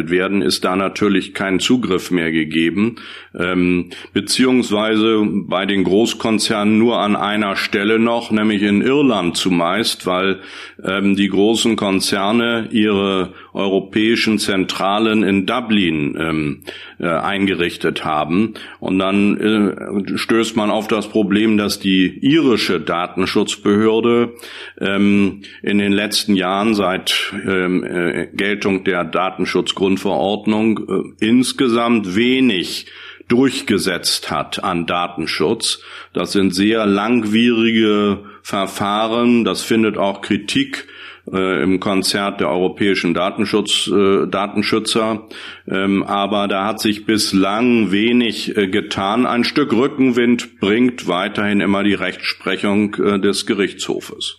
werden, 0.08 0.40
ist 0.40 0.64
da 0.64 0.76
natürlich 0.76 1.34
kein 1.34 1.60
Zugriff 1.60 2.10
mehr 2.10 2.32
gegeben, 2.32 2.96
ähm, 3.38 3.90
beziehungsweise 4.14 5.26
bei 5.30 5.66
den 5.66 5.84
Großkonzernen 5.84 6.78
nur 6.78 7.00
an 7.00 7.16
einer 7.16 7.56
Stelle 7.60 7.98
noch, 7.98 8.30
nämlich 8.30 8.62
in 8.62 8.82
Irland 8.82 9.36
zumeist, 9.36 10.06
weil 10.06 10.40
ähm, 10.82 11.14
die 11.14 11.28
großen 11.28 11.76
Konzerne 11.76 12.68
ihre 12.72 13.32
europäischen 13.52 14.38
Zentralen 14.38 15.22
in 15.22 15.46
Dublin 15.46 16.16
ähm, 16.18 16.62
äh, 16.98 17.06
eingerichtet 17.06 18.04
haben. 18.04 18.54
Und 18.80 18.98
dann 18.98 19.36
äh, 19.38 20.18
stößt 20.18 20.56
man 20.56 20.70
auf 20.70 20.88
das 20.88 21.08
Problem, 21.08 21.56
dass 21.56 21.78
die 21.78 22.18
irische 22.20 22.80
Datenschutzbehörde 22.80 24.34
ähm, 24.80 25.42
in 25.62 25.78
den 25.78 25.92
letzten 25.92 26.34
Jahren 26.34 26.74
seit 26.74 27.32
ähm, 27.46 27.84
äh, 27.84 28.28
Geltung 28.32 28.84
der 28.84 29.04
Datenschutzgrundverordnung 29.04 31.14
äh, 31.20 31.26
insgesamt 31.26 32.16
wenig 32.16 32.86
durchgesetzt 33.30 34.30
hat 34.30 34.62
an 34.62 34.86
Datenschutz. 34.86 35.80
Das 36.12 36.32
sind 36.32 36.54
sehr 36.54 36.86
langwierige 36.86 38.24
Verfahren. 38.42 39.44
Das 39.44 39.62
findet 39.62 39.96
auch 39.96 40.20
Kritik 40.20 40.86
äh, 41.32 41.62
im 41.62 41.80
Konzert 41.80 42.40
der 42.40 42.48
europäischen 42.48 43.14
Datenschutz, 43.14 43.88
äh, 43.88 44.26
Datenschützer. 44.26 45.28
Ähm, 45.68 46.02
aber 46.02 46.48
da 46.48 46.66
hat 46.66 46.80
sich 46.80 47.06
bislang 47.06 47.92
wenig 47.92 48.56
äh, 48.56 48.68
getan. 48.68 49.26
Ein 49.26 49.44
Stück 49.44 49.72
Rückenwind 49.72 50.60
bringt 50.60 51.06
weiterhin 51.08 51.60
immer 51.60 51.84
die 51.84 51.94
Rechtsprechung 51.94 52.94
äh, 52.96 53.20
des 53.20 53.46
Gerichtshofes. 53.46 54.36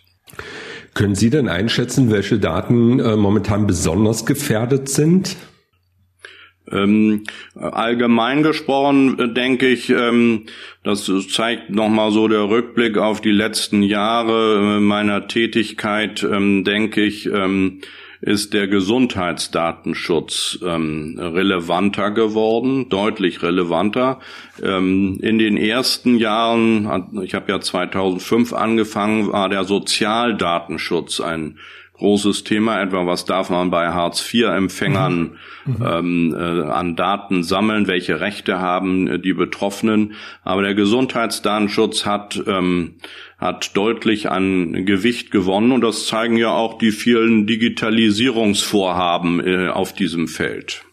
Können 0.93 1.15
Sie 1.15 1.29
denn 1.29 1.47
einschätzen, 1.47 2.11
welche 2.11 2.39
Daten 2.39 2.99
äh, 2.99 3.15
momentan 3.15 3.65
besonders 3.65 4.25
gefährdet 4.25 4.89
sind? 4.89 5.37
Ähm, 6.69 7.23
allgemein 7.55 8.43
gesprochen 8.43 9.19
äh, 9.19 9.33
denke 9.33 9.67
ich, 9.67 9.89
ähm, 9.89 10.45
das 10.83 11.09
zeigt 11.29 11.69
nochmal 11.69 12.11
so 12.11 12.27
der 12.27 12.49
Rückblick 12.49 12.97
auf 12.97 13.19
die 13.19 13.31
letzten 13.31 13.81
Jahre 13.83 14.77
äh, 14.77 14.79
meiner 14.79 15.27
Tätigkeit, 15.27 16.23
ähm, 16.23 16.63
denke 16.63 17.03
ich, 17.03 17.29
ist 18.21 18.53
der 18.53 18.67
Gesundheitsdatenschutz 18.67 20.59
relevanter 20.61 22.11
geworden, 22.11 22.87
deutlich 22.87 23.41
relevanter. 23.41 24.19
In 24.59 25.17
den 25.19 25.57
ersten 25.57 26.17
Jahren, 26.17 27.19
ich 27.23 27.33
habe 27.33 27.51
ja 27.51 27.59
2005 27.59 28.53
angefangen, 28.53 29.31
war 29.31 29.49
der 29.49 29.63
Sozialdatenschutz 29.63 31.19
ein 31.19 31.57
großes 32.01 32.43
Thema, 32.43 32.81
etwa 32.81 33.05
was 33.05 33.25
darf 33.25 33.49
man 33.49 33.69
bei 33.69 33.89
Hartz-IV-Empfängern 33.89 35.37
mhm. 35.65 35.85
ähm, 35.85 36.35
äh, 36.37 36.69
an 36.69 36.95
Daten 36.95 37.43
sammeln, 37.43 37.87
welche 37.87 38.19
Rechte 38.19 38.59
haben 38.59 39.07
äh, 39.07 39.19
die 39.19 39.33
Betroffenen. 39.33 40.15
Aber 40.43 40.63
der 40.63 40.73
Gesundheitsdatenschutz 40.73 42.05
hat 42.05 42.41
ähm, 42.47 42.95
hat 43.37 43.75
deutlich 43.75 44.29
an 44.29 44.85
Gewicht 44.85 45.31
gewonnen 45.31 45.71
und 45.71 45.81
das 45.81 46.05
zeigen 46.07 46.37
ja 46.37 46.51
auch 46.51 46.77
die 46.77 46.91
vielen 46.91 47.47
Digitalisierungsvorhaben 47.47 49.39
äh, 49.39 49.67
auf 49.69 49.93
diesem 49.93 50.27
Feld. 50.27 50.83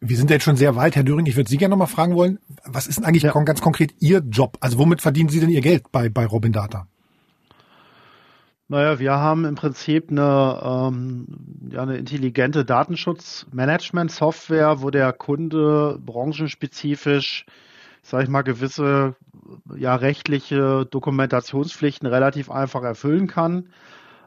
Wir 0.00 0.16
sind 0.16 0.30
jetzt 0.30 0.44
schon 0.44 0.56
sehr 0.56 0.76
weit, 0.76 0.96
Herr 0.96 1.02
Döring. 1.02 1.26
Ich 1.26 1.36
würde 1.36 1.50
Sie 1.50 1.58
gerne 1.58 1.72
noch 1.72 1.78
mal 1.78 1.86
fragen 1.86 2.14
wollen, 2.14 2.38
was 2.64 2.86
ist 2.86 2.98
denn 2.98 3.04
eigentlich 3.04 3.24
ja. 3.24 3.32
ganz 3.32 3.60
konkret 3.60 3.92
Ihr 4.00 4.22
Job? 4.30 4.56
Also 4.60 4.78
womit 4.78 5.00
verdienen 5.02 5.28
Sie 5.28 5.40
denn 5.40 5.50
Ihr 5.50 5.60
Geld 5.60 5.92
bei, 5.92 6.08
bei 6.08 6.26
Robin 6.26 6.52
Data? 6.52 6.86
Naja, 8.70 8.98
wir 9.00 9.12
haben 9.14 9.44
im 9.46 9.56
Prinzip 9.56 10.12
eine, 10.12 10.60
ähm, 10.62 11.26
ja, 11.72 11.82
eine 11.82 11.96
intelligente 11.96 12.64
Datenschutzmanagement-Software, 12.64 14.80
wo 14.80 14.90
der 14.90 15.12
Kunde 15.12 15.98
branchenspezifisch, 15.98 17.46
sage 18.04 18.22
ich 18.22 18.30
mal, 18.30 18.42
gewisse 18.42 19.16
ja, 19.76 19.96
rechtliche 19.96 20.86
Dokumentationspflichten 20.88 22.06
relativ 22.06 22.48
einfach 22.48 22.84
erfüllen 22.84 23.26
kann 23.26 23.70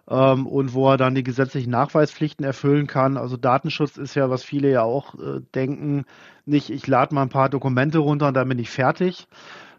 ähm, 0.09 0.45
und 0.45 0.73
wo 0.73 0.91
er 0.91 0.97
dann 0.97 1.15
die 1.15 1.23
gesetzlichen 1.23 1.71
Nachweispflichten 1.71 2.45
erfüllen 2.45 2.87
kann. 2.87 3.15
Also 3.15 3.37
Datenschutz 3.37 3.95
ist 3.95 4.15
ja, 4.15 4.29
was 4.29 4.43
viele 4.43 4.69
ja 4.69 4.81
auch 4.81 5.15
äh, 5.15 5.39
denken, 5.55 6.03
nicht 6.45 6.69
ich 6.69 6.85
lade 6.85 7.15
mal 7.15 7.21
ein 7.21 7.29
paar 7.29 7.47
Dokumente 7.47 7.99
runter 7.99 8.27
und 8.27 8.33
dann 8.33 8.49
bin 8.49 8.59
ich 8.59 8.69
fertig, 8.69 9.29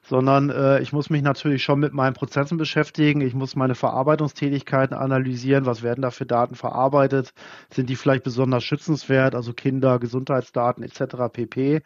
sondern 0.06 0.50
äh, 0.50 0.80
ich 0.80 0.92
muss 0.92 1.10
mich 1.10 1.22
natürlich 1.22 1.62
schon 1.62 1.80
mit 1.80 1.92
meinen 1.92 2.14
Prozessen 2.14 2.58
beschäftigen. 2.58 3.20
Ich 3.20 3.34
muss 3.34 3.56
meine 3.56 3.74
Verarbeitungstätigkeiten 3.74 4.96
analysieren. 4.96 5.66
Was 5.66 5.82
werden 5.82 6.02
da 6.02 6.10
für 6.10 6.26
Daten 6.26 6.54
verarbeitet? 6.54 7.32
Sind 7.70 7.88
die 7.88 7.96
vielleicht 7.96 8.24
besonders 8.24 8.64
schützenswert? 8.64 9.34
Also 9.34 9.52
Kinder, 9.52 9.98
Gesundheitsdaten 9.98 10.84
etc. 10.84 11.32
pp. 11.32 11.82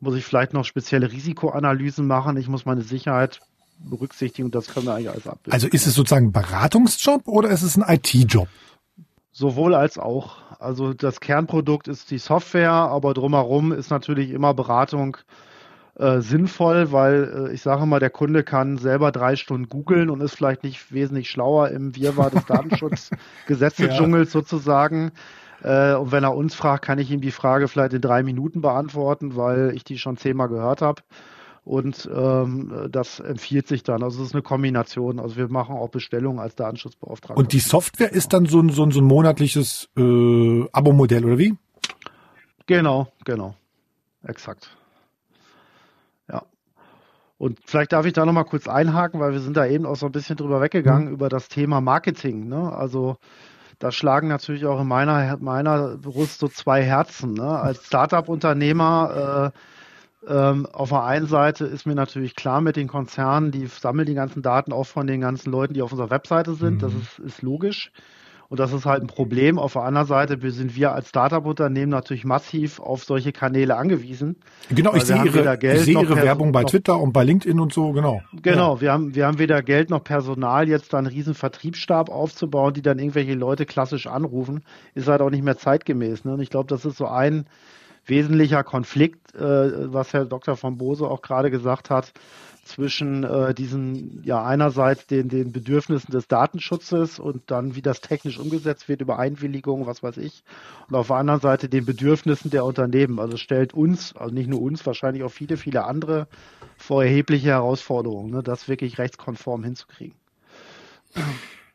Muss 0.00 0.16
ich 0.16 0.24
vielleicht 0.24 0.52
noch 0.52 0.64
spezielle 0.64 1.10
Risikoanalysen 1.10 2.06
machen? 2.06 2.36
Ich 2.36 2.48
muss 2.48 2.66
meine 2.66 2.82
Sicherheit 2.82 3.40
berücksichtigen 3.78 4.46
und 4.46 4.54
das 4.54 4.68
können 4.68 4.86
wir 4.86 4.94
eigentlich 4.94 5.10
alles 5.10 5.26
abbilden. 5.26 5.52
Also 5.52 5.68
ist 5.68 5.86
es 5.86 5.94
sozusagen 5.94 6.26
ein 6.26 6.32
Beratungsjob 6.32 7.26
oder 7.26 7.50
ist 7.50 7.62
es 7.62 7.76
ein 7.76 7.84
IT-Job? 7.86 8.48
Sowohl 9.32 9.74
als 9.74 9.98
auch. 9.98 10.36
Also 10.58 10.92
das 10.92 11.20
Kernprodukt 11.20 11.88
ist 11.88 12.10
die 12.10 12.18
Software, 12.18 12.70
aber 12.70 13.14
drumherum 13.14 13.72
ist 13.72 13.90
natürlich 13.90 14.30
immer 14.30 14.52
Beratung 14.54 15.16
äh, 15.96 16.20
sinnvoll, 16.20 16.90
weil 16.90 17.48
äh, 17.50 17.52
ich 17.54 17.60
sage 17.62 17.84
mal, 17.84 18.00
der 18.00 18.10
Kunde 18.10 18.44
kann 18.44 18.78
selber 18.78 19.12
drei 19.12 19.36
Stunden 19.36 19.68
googeln 19.68 20.08
und 20.08 20.22
ist 20.22 20.34
vielleicht 20.34 20.64
nicht 20.64 20.92
wesentlich 20.92 21.28
schlauer 21.30 21.68
im 21.68 21.94
Wirrwarr 21.94 22.30
des 22.30 22.44
Datenschutzgesetzedschungels 22.46 24.32
ja. 24.32 24.40
sozusagen. 24.40 25.12
Äh, 25.62 25.94
und 25.94 26.10
wenn 26.10 26.24
er 26.24 26.34
uns 26.34 26.54
fragt, 26.54 26.84
kann 26.84 26.98
ich 26.98 27.10
ihm 27.10 27.20
die 27.20 27.30
Frage 27.30 27.68
vielleicht 27.68 27.92
in 27.92 28.00
drei 28.00 28.22
Minuten 28.22 28.62
beantworten, 28.62 29.36
weil 29.36 29.72
ich 29.74 29.84
die 29.84 29.98
schon 29.98 30.16
zehnmal 30.16 30.48
gehört 30.48 30.80
habe. 30.80 31.02
Und 31.64 32.10
ähm, 32.12 32.88
das 32.90 33.20
empfiehlt 33.20 33.68
sich 33.68 33.84
dann. 33.84 34.02
Also 34.02 34.22
es 34.22 34.28
ist 34.28 34.34
eine 34.34 34.42
Kombination. 34.42 35.20
Also 35.20 35.36
wir 35.36 35.48
machen 35.48 35.76
auch 35.76 35.90
Bestellungen 35.90 36.40
als 36.40 36.56
Datenschutzbeauftragter. 36.56 37.38
Und 37.38 37.52
die 37.52 37.60
Software 37.60 38.12
ist 38.12 38.32
dann 38.32 38.46
so 38.46 38.60
ein, 38.60 38.70
so 38.70 38.82
ein, 38.82 38.90
so 38.90 39.00
ein 39.00 39.06
monatliches 39.06 39.88
äh, 39.96 40.64
Abo-Modell, 40.72 41.24
oder 41.24 41.38
wie? 41.38 41.54
Genau, 42.66 43.12
genau. 43.24 43.54
Exakt. 44.24 44.76
Und 47.42 47.58
vielleicht 47.66 47.92
darf 47.92 48.06
ich 48.06 48.12
da 48.12 48.24
nochmal 48.24 48.44
kurz 48.44 48.68
einhaken, 48.68 49.18
weil 49.18 49.32
wir 49.32 49.40
sind 49.40 49.56
da 49.56 49.66
eben 49.66 49.84
auch 49.84 49.96
so 49.96 50.06
ein 50.06 50.12
bisschen 50.12 50.36
drüber 50.36 50.60
weggegangen 50.60 51.08
mhm. 51.08 51.14
über 51.14 51.28
das 51.28 51.48
Thema 51.48 51.80
Marketing. 51.80 52.46
Ne? 52.46 52.72
Also 52.72 53.16
da 53.80 53.90
schlagen 53.90 54.28
natürlich 54.28 54.64
auch 54.64 54.80
in 54.80 54.86
meiner, 54.86 55.36
meiner 55.38 55.96
Brust 55.96 56.38
so 56.38 56.46
zwei 56.46 56.84
Herzen. 56.84 57.34
Ne? 57.34 57.48
Als 57.48 57.84
Startup-Unternehmer 57.84 59.52
äh, 60.22 60.32
ähm, 60.32 60.66
auf 60.66 60.90
der 60.90 61.02
einen 61.02 61.26
Seite 61.26 61.64
ist 61.64 61.84
mir 61.84 61.96
natürlich 61.96 62.36
klar 62.36 62.60
mit 62.60 62.76
den 62.76 62.86
Konzernen, 62.86 63.50
die 63.50 63.66
sammeln 63.66 64.06
die 64.06 64.14
ganzen 64.14 64.42
Daten 64.42 64.72
auch 64.72 64.86
von 64.86 65.08
den 65.08 65.20
ganzen 65.20 65.50
Leuten, 65.50 65.74
die 65.74 65.82
auf 65.82 65.90
unserer 65.90 66.10
Webseite 66.10 66.54
sind. 66.54 66.76
Mhm. 66.76 66.78
Das 66.78 66.94
ist, 66.94 67.18
ist 67.18 67.42
logisch. 67.42 67.90
Und 68.52 68.60
das 68.60 68.74
ist 68.74 68.84
halt 68.84 69.02
ein 69.02 69.06
Problem. 69.06 69.58
Auf 69.58 69.72
der 69.72 69.84
anderen 69.84 70.06
Seite 70.06 70.38
sind 70.50 70.76
wir 70.76 70.92
als 70.92 71.08
Startup-Unternehmen 71.08 71.88
natürlich 71.88 72.26
massiv 72.26 72.80
auf 72.80 73.02
solche 73.02 73.32
Kanäle 73.32 73.78
angewiesen. 73.78 74.36
Genau, 74.68 74.92
ich 74.92 75.04
sehe 75.04 75.24
Ihre, 75.24 75.58
ich 75.58 75.80
sehe 75.80 75.98
Ihre 75.98 76.16
Werbung 76.16 76.52
bei 76.52 76.62
Twitter 76.64 77.00
und 77.00 77.14
bei 77.14 77.24
LinkedIn 77.24 77.58
und 77.58 77.72
so, 77.72 77.92
genau. 77.92 78.20
Genau, 78.42 78.74
ja. 78.74 78.80
wir, 78.82 78.92
haben, 78.92 79.14
wir 79.14 79.26
haben 79.26 79.38
weder 79.38 79.62
Geld 79.62 79.88
noch 79.88 80.04
Personal, 80.04 80.68
jetzt 80.68 80.92
da 80.92 80.98
einen 80.98 81.06
riesen 81.06 81.32
Vertriebsstab 81.32 82.10
aufzubauen, 82.10 82.74
die 82.74 82.82
dann 82.82 82.98
irgendwelche 82.98 83.32
Leute 83.32 83.64
klassisch 83.64 84.06
anrufen. 84.06 84.64
Ist 84.94 85.08
halt 85.08 85.22
auch 85.22 85.30
nicht 85.30 85.44
mehr 85.44 85.56
zeitgemäß. 85.56 86.26
Ne? 86.26 86.34
Und 86.34 86.40
ich 86.40 86.50
glaube, 86.50 86.66
das 86.68 86.84
ist 86.84 86.98
so 86.98 87.06
ein 87.06 87.46
wesentlicher 88.04 88.64
Konflikt, 88.64 89.34
äh, 89.34 89.94
was 89.94 90.12
Herr 90.12 90.26
Dr. 90.26 90.58
von 90.58 90.76
Bose 90.76 91.08
auch 91.08 91.22
gerade 91.22 91.50
gesagt 91.50 91.88
hat 91.88 92.12
zwischen 92.64 93.24
äh, 93.24 93.54
diesen, 93.54 94.22
ja, 94.24 94.44
einerseits 94.44 95.06
den, 95.06 95.28
den 95.28 95.52
Bedürfnissen 95.52 96.12
des 96.12 96.28
Datenschutzes 96.28 97.18
und 97.18 97.50
dann, 97.50 97.74
wie 97.74 97.82
das 97.82 98.00
technisch 98.00 98.38
umgesetzt 98.38 98.88
wird 98.88 99.00
über 99.00 99.18
Einwilligung, 99.18 99.86
was 99.86 100.02
weiß 100.02 100.16
ich, 100.18 100.44
und 100.88 100.94
auf 100.94 101.08
der 101.08 101.16
anderen 101.16 101.40
Seite 101.40 101.68
den 101.68 101.84
Bedürfnissen 101.84 102.50
der 102.50 102.64
Unternehmen. 102.64 103.18
Also 103.18 103.36
stellt 103.36 103.74
uns, 103.74 104.14
also 104.16 104.32
nicht 104.32 104.48
nur 104.48 104.62
uns, 104.62 104.86
wahrscheinlich 104.86 105.24
auch 105.24 105.32
viele, 105.32 105.56
viele 105.56 105.84
andere 105.84 106.28
vor 106.76 107.02
erhebliche 107.02 107.48
Herausforderungen, 107.48 108.30
ne, 108.30 108.42
das 108.42 108.68
wirklich 108.68 108.98
rechtskonform 108.98 109.64
hinzukriegen. 109.64 110.14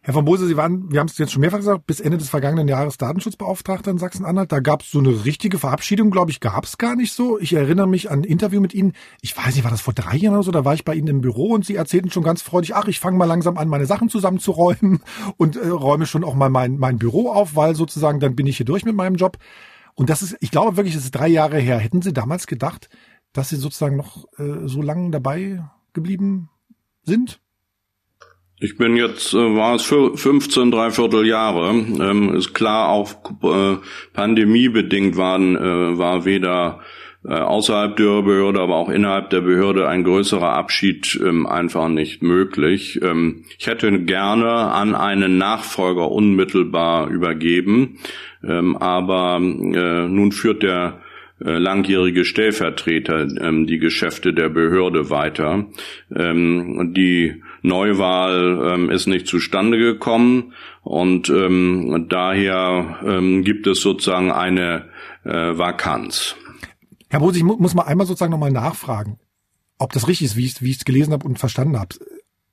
Herr 0.07 0.13
von 0.13 0.23
Bose, 0.23 0.47
Sie 0.47 0.55
waren, 0.55 0.89
wir 0.89 1.01
haben 1.01 1.07
es 1.07 1.17
jetzt 1.17 1.33
schon 1.33 1.41
mehrfach 1.41 1.57
gesagt, 1.57 1.85
bis 1.85 1.99
Ende 1.99 2.17
des 2.17 2.29
vergangenen 2.29 2.69
Jahres 2.69 2.95
Datenschutzbeauftragter 2.95 3.91
in 3.91 3.97
Sachsen-Anhalt. 3.97 4.53
Da 4.53 4.61
gab 4.61 4.81
es 4.83 4.89
so 4.89 4.99
eine 4.99 5.25
richtige 5.25 5.59
Verabschiedung, 5.59 6.11
glaube 6.11 6.31
ich, 6.31 6.39
gab 6.39 6.63
es 6.63 6.77
gar 6.77 6.95
nicht 6.95 7.11
so. 7.11 7.37
Ich 7.39 7.51
erinnere 7.51 7.89
mich 7.89 8.09
an 8.09 8.21
ein 8.21 8.23
Interview 8.23 8.61
mit 8.61 8.73
Ihnen. 8.73 8.93
Ich 9.19 9.35
weiß 9.35 9.53
nicht, 9.53 9.65
war 9.65 9.71
das 9.71 9.81
vor 9.81 9.93
drei 9.93 10.15
Jahren 10.15 10.35
oder 10.35 10.43
so? 10.43 10.51
Da 10.51 10.63
war 10.63 10.73
ich 10.75 10.85
bei 10.85 10.95
Ihnen 10.95 11.09
im 11.09 11.19
Büro 11.19 11.47
und 11.47 11.65
Sie 11.65 11.75
erzählten 11.75 12.09
schon 12.09 12.23
ganz 12.23 12.41
freudig, 12.41 12.73
ach, 12.73 12.87
ich 12.87 13.01
fange 13.01 13.17
mal 13.17 13.25
langsam 13.25 13.57
an, 13.57 13.67
meine 13.67 13.85
Sachen 13.85 14.07
zusammenzuräumen 14.07 15.01
und 15.35 15.57
äh, 15.57 15.67
räume 15.67 16.05
schon 16.05 16.23
auch 16.23 16.35
mal 16.35 16.49
mein, 16.49 16.77
mein 16.77 16.99
Büro 16.99 17.29
auf, 17.29 17.57
weil 17.57 17.75
sozusagen 17.75 18.21
dann 18.21 18.33
bin 18.33 18.47
ich 18.47 18.55
hier 18.55 18.65
durch 18.65 18.85
mit 18.85 18.95
meinem 18.95 19.15
Job. 19.15 19.37
Und 19.93 20.09
das 20.09 20.21
ist, 20.21 20.37
ich 20.39 20.51
glaube 20.51 20.77
wirklich, 20.77 20.95
das 20.95 21.03
ist 21.03 21.15
drei 21.15 21.27
Jahre 21.27 21.59
her. 21.59 21.79
Hätten 21.79 22.01
Sie 22.01 22.13
damals 22.13 22.47
gedacht, 22.47 22.87
dass 23.33 23.49
Sie 23.49 23.57
sozusagen 23.57 23.97
noch 23.97 24.23
äh, 24.39 24.69
so 24.69 24.81
lange 24.81 25.11
dabei 25.11 25.65
geblieben 25.91 26.49
sind? 27.03 27.41
Ich 28.59 28.75
bin 28.75 28.97
jetzt, 28.97 29.35
äh, 29.35 29.55
war 29.55 29.75
es 29.75 29.83
für 29.83 30.17
15, 30.17 30.71
dreiviertel 30.71 31.27
Jahre. 31.27 31.69
Ähm, 31.69 32.33
ist 32.33 32.55
klar, 32.55 32.89
auch 32.89 33.13
äh, 33.43 33.77
pandemiebedingt 34.13 35.15
waren, 35.15 35.55
äh, 35.55 35.97
war 35.97 36.25
weder 36.25 36.79
äh, 37.23 37.33
außerhalb 37.33 37.95
der 37.95 38.23
Behörde, 38.23 38.59
aber 38.59 38.77
auch 38.77 38.89
innerhalb 38.89 39.29
der 39.29 39.41
Behörde 39.41 39.87
ein 39.87 40.03
größerer 40.03 40.53
Abschied 40.53 41.19
ähm, 41.23 41.45
einfach 41.45 41.87
nicht 41.87 42.23
möglich. 42.23 42.99
Ähm, 43.03 43.45
ich 43.59 43.67
hätte 43.67 43.91
gerne 44.05 44.49
an 44.49 44.95
einen 44.95 45.37
Nachfolger 45.37 46.09
unmittelbar 46.09 47.09
übergeben, 47.09 47.99
ähm, 48.43 48.75
aber 48.75 49.37
äh, 49.37 50.07
nun 50.07 50.31
führt 50.31 50.63
der 50.63 51.01
äh, 51.45 51.59
langjährige 51.59 52.25
Stellvertreter 52.25 53.27
ähm, 53.39 53.67
die 53.67 53.77
Geschäfte 53.77 54.33
der 54.33 54.49
Behörde 54.49 55.11
weiter. 55.11 55.67
Ähm, 56.15 56.93
die 56.95 57.43
Neuwahl 57.67 58.73
ähm, 58.73 58.89
ist 58.89 59.07
nicht 59.07 59.27
zustande 59.27 59.77
gekommen 59.77 60.53
und 60.81 61.29
ähm, 61.29 62.07
daher 62.09 62.99
ähm, 63.05 63.43
gibt 63.43 63.67
es 63.67 63.81
sozusagen 63.81 64.31
eine 64.31 64.89
äh, 65.23 65.57
Vakanz. 65.57 66.35
Herr 67.09 67.19
Bose, 67.19 67.37
ich 67.37 67.43
mu 67.43 67.55
muss 67.57 67.75
mal 67.75 67.83
einmal 67.83 68.07
sozusagen 68.07 68.31
nochmal 68.31 68.51
nachfragen, 68.51 69.19
ob 69.77 69.93
das 69.93 70.07
richtig 70.07 70.27
ist, 70.27 70.37
wie 70.37 70.69
ich 70.71 70.77
es 70.77 70.85
gelesen 70.85 71.13
habe 71.13 71.27
und 71.27 71.39
verstanden 71.39 71.77
habe. 71.79 71.95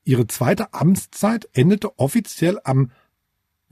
Ihre 0.04 0.26
zweite 0.26 0.74
Amtszeit 0.74 1.48
endete 1.52 1.98
offiziell 1.98 2.58
am 2.64 2.90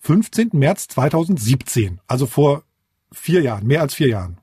15. 0.01 0.51
März 0.55 0.89
2017, 0.89 2.01
also 2.07 2.27
vor 2.27 2.65
vier 3.13 3.43
Jahren, 3.43 3.67
mehr 3.67 3.83
als 3.83 3.95
vier 3.95 4.09
Jahren. 4.09 4.39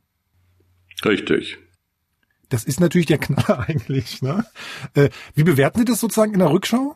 Richtig. 1.03 1.57
Das 2.49 2.63
ist 2.63 2.79
natürlich 2.79 3.07
der 3.07 3.19
Knaller 3.19 3.59
eigentlich. 3.67 4.21
Ne? 4.21 4.45
Äh, 4.95 5.09
wie 5.35 5.43
bewerten 5.43 5.79
Sie 5.79 5.85
das 5.85 5.99
sozusagen 5.99 6.33
in 6.33 6.39
der 6.39 6.51
Rückschau? 6.51 6.95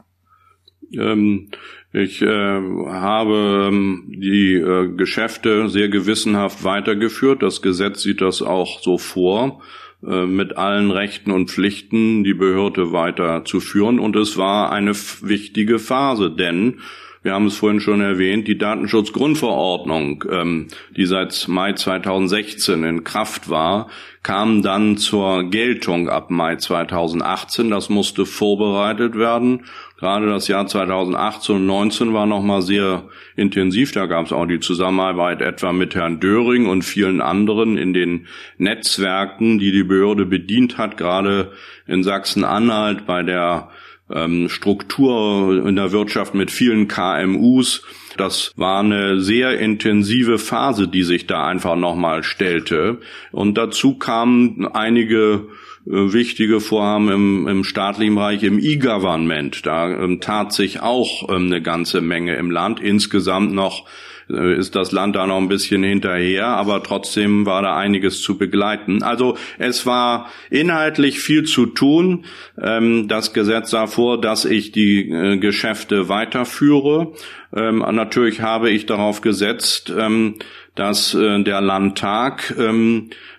Ähm, 0.92 1.50
ich 1.92 2.22
äh, 2.22 2.28
habe 2.28 3.70
ähm, 3.72 4.06
die 4.08 4.56
äh, 4.56 4.90
Geschäfte 4.96 5.70
sehr 5.70 5.90
gewissenhaft 5.90 6.64
weitergeführt. 6.64 7.42
Das 7.42 7.62
Gesetz 7.62 8.02
sieht 8.02 8.22
das 8.22 8.42
auch 8.42 8.82
so 8.82 8.98
vor, 8.98 9.62
äh, 10.06 10.26
mit 10.26 10.58
allen 10.58 10.92
Rechten 10.92 11.32
und 11.32 11.50
Pflichten 11.50 12.24
die 12.24 12.34
Behörde 12.34 12.92
weiterzuführen. 12.92 14.00
Und 14.00 14.16
es 14.16 14.38
war 14.38 14.72
eine 14.72 14.94
wichtige 15.22 15.80
Phase, 15.80 16.32
denn 16.32 16.80
wir 17.24 17.34
haben 17.34 17.48
es 17.48 17.56
vorhin 17.56 17.80
schon 17.80 18.02
erwähnt, 18.02 18.48
die 18.50 18.58
Datenschutzgrundverordnung, 18.58 20.26
ähm, 20.30 20.68
die 20.96 21.06
seit 21.06 21.48
Mai 21.48 21.72
2016 21.74 22.84
in 22.84 23.04
Kraft 23.06 23.50
war, 23.50 23.90
kam 24.24 24.62
dann 24.62 24.98
zur 24.98 25.50
Geltung 25.50 26.10
ab 26.10 26.30
Mai 26.30 26.58
2018. 26.58 27.70
Das 27.70 27.90
musste 27.90 28.26
vorbereitet 28.26 29.16
werden. 29.18 29.66
Gerade 29.98 30.28
das 30.28 30.50
Jahr 30.50 30.68
2018 30.68 31.56
und 31.56 31.66
19 31.66 32.14
war 32.14 32.26
nochmal 32.26 32.62
sehr 32.62 33.08
intensiv. 33.38 33.94
Da 33.94 34.06
gab 34.06 34.26
es 34.26 34.34
auch 34.34 34.46
die 34.46 34.60
Zusammenarbeit 34.60 35.42
etwa 35.42 35.72
mit 35.72 35.96
Herrn 35.96 36.20
Döring 36.20 36.68
und 36.68 36.82
vielen 36.82 37.22
anderen 37.22 37.78
in 37.78 37.94
den 37.94 38.28
Netzwerken, 38.58 39.60
die 39.60 39.72
die 39.72 39.86
Behörde 39.86 40.26
bedient 40.26 40.78
hat, 40.78 40.98
gerade 40.98 41.54
in 41.88 42.04
Sachsen-Anhalt 42.04 43.06
bei 43.06 43.24
der 43.24 43.70
ähm, 44.14 44.50
Struktur 44.50 45.66
in 45.66 45.76
der 45.76 45.92
Wirtschaft 45.92 46.34
mit 46.34 46.52
vielen 46.52 46.88
KMUs. 46.88 47.84
Das 48.18 48.52
war 48.56 48.82
eine 48.82 49.20
sehr 49.20 49.60
intensive 49.60 50.38
Phase, 50.38 50.88
die 50.88 51.04
sich 51.04 51.26
da 51.26 51.48
einfach 51.48 51.76
nochmal 51.76 52.24
stellte. 52.24 53.00
Und 53.32 53.58
dazu 53.58 53.96
kamen 53.96 54.68
einige 54.68 55.48
äh, 55.88 56.14
wichtige 56.14 56.60
Vorhaben 56.60 57.10
im, 57.10 57.48
im 57.48 57.64
staatlichen 57.64 58.16
Bereich, 58.16 58.44
im 58.44 58.60
E-Government. 58.60 59.66
Da 59.66 59.90
ähm, 59.90 60.22
tat 60.22 60.54
sich 60.54 60.82
auch 60.82 61.30
ähm, 61.30 61.48
eine 61.48 61.62
ganze 61.62 62.02
Menge 62.02 62.36
im 62.36 62.52
Land. 62.52 62.80
Insgesamt 62.80 63.54
noch 63.54 63.86
ist 64.28 64.76
das 64.76 64.92
Land 64.92 65.16
da 65.16 65.28
noch 65.28 65.38
ein 65.38 65.50
bisschen 65.50 65.84
hinterher, 65.84 66.48
aber 66.48 66.82
trotzdem 66.84 67.46
war 67.46 67.62
da 67.62 67.76
einiges 67.76 68.22
zu 68.22 68.38
begleiten. 68.38 69.04
Also 69.04 69.38
es 69.58 69.86
war 69.86 70.30
inhaltlich 70.50 71.20
viel 71.20 71.44
zu 71.44 71.66
tun. 71.66 72.26
Ähm, 72.62 73.08
das 73.08 73.34
Gesetz 73.34 73.72
sah 73.72 73.88
vor, 73.88 74.20
dass 74.20 74.46
ich 74.46 74.72
die 74.72 75.10
äh, 75.10 75.38
Geschäfte 75.38 76.10
weiterführe. 76.10 77.14
Ähm, 77.56 77.80
natürlich 77.80 78.42
habe 78.42 78.70
ich 78.70 78.86
darauf 78.86 79.22
gesetzt, 79.22 79.94
ähm, 79.96 80.36
dass 80.76 81.14
äh, 81.14 81.44
der 81.44 81.62
Landtag 81.62 82.54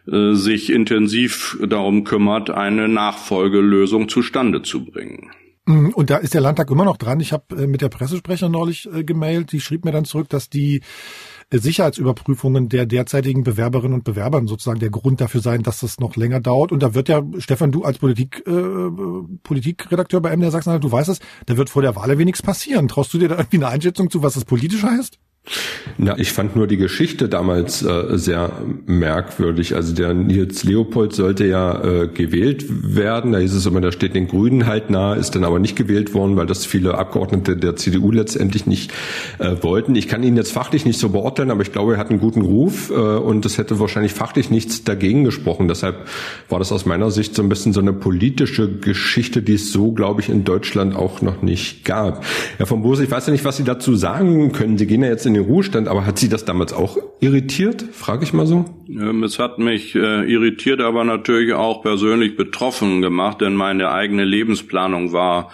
sich 0.07 0.71
intensiv 0.71 1.57
darum 1.67 2.05
kümmert, 2.05 2.51
eine 2.51 2.89
Nachfolgelösung 2.89 4.11
zustande 4.11 4.61
zu 4.61 4.85
bringen. 4.85 5.31
Mhm, 5.67 5.95
und 5.95 6.11
da 6.11 6.19
ist 6.19 6.35
der 6.35 6.43
Landtag 6.43 6.71
immer 6.71 6.85
noch 6.85 6.99
dran. 6.99 7.21
Ich 7.21 7.33
habe 7.33 7.57
äh, 7.57 7.67
mit 7.67 7.81
der 7.81 7.89
Pressesprecher 7.89 8.51
neulich 8.51 8.87
äh, 8.93 9.03
gemailt, 9.03 9.51
die 9.53 9.61
schrieb 9.61 9.85
mir 9.87 9.93
dann 9.93 10.05
zurück, 10.05 10.29
dass 10.29 10.51
die 10.51 10.83
äh, 11.51 11.59
Sicherheitsüberprüfungen 11.59 12.69
der 12.69 12.85
derzeitigen 12.85 13.45
Bewerberinnen 13.45 13.95
und 13.95 14.05
Bewerbern 14.05 14.47
sozusagen 14.47 14.81
der 14.81 14.91
Grund 14.91 15.23
dafür 15.23 15.41
sein, 15.41 15.63
dass 15.63 15.81
das 15.81 15.99
noch 16.01 16.17
länger 16.17 16.41
dauert. 16.41 16.71
Und 16.71 16.83
da 16.83 16.95
wird 16.95 17.09
ja, 17.09 17.23
Stefan, 17.39 17.73
du 17.73 17.83
als 17.83 17.99
Politik, 17.99 18.43
äh, 18.47 18.91
Politikredakteur 19.43 20.21
bei 20.21 20.37
MDR 20.37 20.51
Sachsen, 20.51 20.81
du 20.81 20.93
weißt 20.93 21.09
es, 21.09 21.21
da 21.47 21.57
wird 21.57 21.71
vor 21.71 21.81
der 21.81 21.97
Wahl 21.97 22.19
wenig 22.19 22.43
passieren. 22.43 22.87
Traust 22.89 23.15
du 23.15 23.19
dir 23.19 23.29
da 23.29 23.39
irgendwie 23.39 23.57
eine 23.57 23.69
Einschätzung 23.69 24.11
zu, 24.11 24.23
was 24.23 24.35
das 24.35 24.45
politisch 24.45 24.83
heißt? 24.83 25.19
Na, 25.99 26.19
ich 26.19 26.33
fand 26.33 26.57
nur 26.57 26.67
die 26.67 26.79
Geschichte 26.79 27.29
damals 27.29 27.83
äh, 27.83 28.17
sehr 28.17 28.51
merkwürdig. 28.87 29.77
Also 29.77 29.95
der 29.95 30.15
Nils 30.15 30.65
Leopold 30.65 31.13
sollte 31.13 31.45
ja 31.47 31.85
äh, 31.85 32.09
gewählt 32.09 32.65
werden. 32.69 33.33
Da 33.33 33.39
hieß 33.39 33.53
es 33.53 33.67
immer, 33.67 33.83
der 33.83 33.93
steht 33.93 34.15
den 34.15 34.27
Grünen 34.27 34.67
halt 34.67 34.89
nahe, 34.91 35.17
ist 35.17 35.35
dann 35.35 35.45
aber 35.45 35.59
nicht 35.59 35.77
gewählt 35.77 36.15
worden, 36.15 36.37
weil 36.37 36.47
das 36.47 36.65
viele 36.65 36.97
Abgeordnete 36.97 37.57
der 37.57 37.77
CDU 37.77 38.11
letztendlich 38.11 38.67
nicht 38.67 38.93
äh, 39.39 39.57
wollten. 39.61 39.95
Ich 39.95 40.09
kann 40.09 40.23
ihn 40.23 40.37
jetzt 40.37 40.53
fachlich 40.53 40.87
nicht 40.87 40.99
so 40.99 41.11
beurteilen, 41.11 41.51
aber 41.51 41.63
ich 41.63 41.73
glaube, 41.73 41.95
er 41.95 41.99
hat 41.99 42.11
einen 42.11 42.21
guten 42.21 42.41
Ruf 42.41 42.91
äh, 42.91 42.95
und 42.95 43.45
es 43.45 43.59
hätte 43.59 43.79
wahrscheinlich 43.79 44.15
fachlich 44.15 44.51
nichts 44.51 44.83
dagegen 44.83 45.25
gesprochen. 45.25 45.69
Deshalb 45.69 46.09
war 46.49 46.59
das 46.59 46.73
aus 46.73 46.87
meiner 46.87 47.11
Sicht 47.11 47.35
so 47.35 47.43
ein 47.43 47.51
bisschen 47.51 47.75
so 47.75 47.81
eine 47.81 47.93
politische 47.93 48.69
Geschichte, 48.69 49.43
die 49.43 49.55
es 49.55 49.71
so, 49.71 49.93
glaube 49.93 50.23
ich, 50.23 50.31
in 50.31 50.45
Deutschland 50.45 50.97
auch 50.97 51.21
noch 51.21 51.43
nicht 51.43 51.85
gab. 51.85 52.25
Herr 52.57 52.67
von 52.67 52.83
Bose, 52.83 53.05
ich 53.05 53.11
weiß 53.11 53.27
ja 53.27 53.33
nicht, 53.33 53.45
was 53.45 53.59
Sie 53.59 53.65
dazu 53.65 53.95
sagen 53.95 54.53
können. 54.53 54.79
Sie 54.79 54.87
gehen 54.87 55.03
ja 55.03 55.09
jetzt 55.09 55.27
in 55.27 55.34
den 55.35 55.45
Ruhestand, 55.45 55.89
aber 55.89 56.07
hat 56.07 56.19
Sie 56.19 56.29
das 56.29 56.45
damals 56.45 56.73
auch 56.73 56.97
irritiert? 57.21 57.85
Frage 57.93 58.25
ich 58.25 58.33
mal 58.33 58.47
so. 58.47 58.65
Ähm, 58.89 59.23
es 59.23 59.39
hat 59.39 59.59
mich 59.59 59.95
äh, 59.95 60.31
irritiert, 60.31 60.81
aber 60.81 61.05
natürlich 61.05 61.53
auch 61.53 61.83
persönlich 61.83 62.37
betroffen 62.37 63.03
gemacht, 63.03 63.41
denn 63.41 63.55
meine 63.55 63.91
eigene 63.91 64.25
Lebensplanung 64.25 65.13
war 65.13 65.51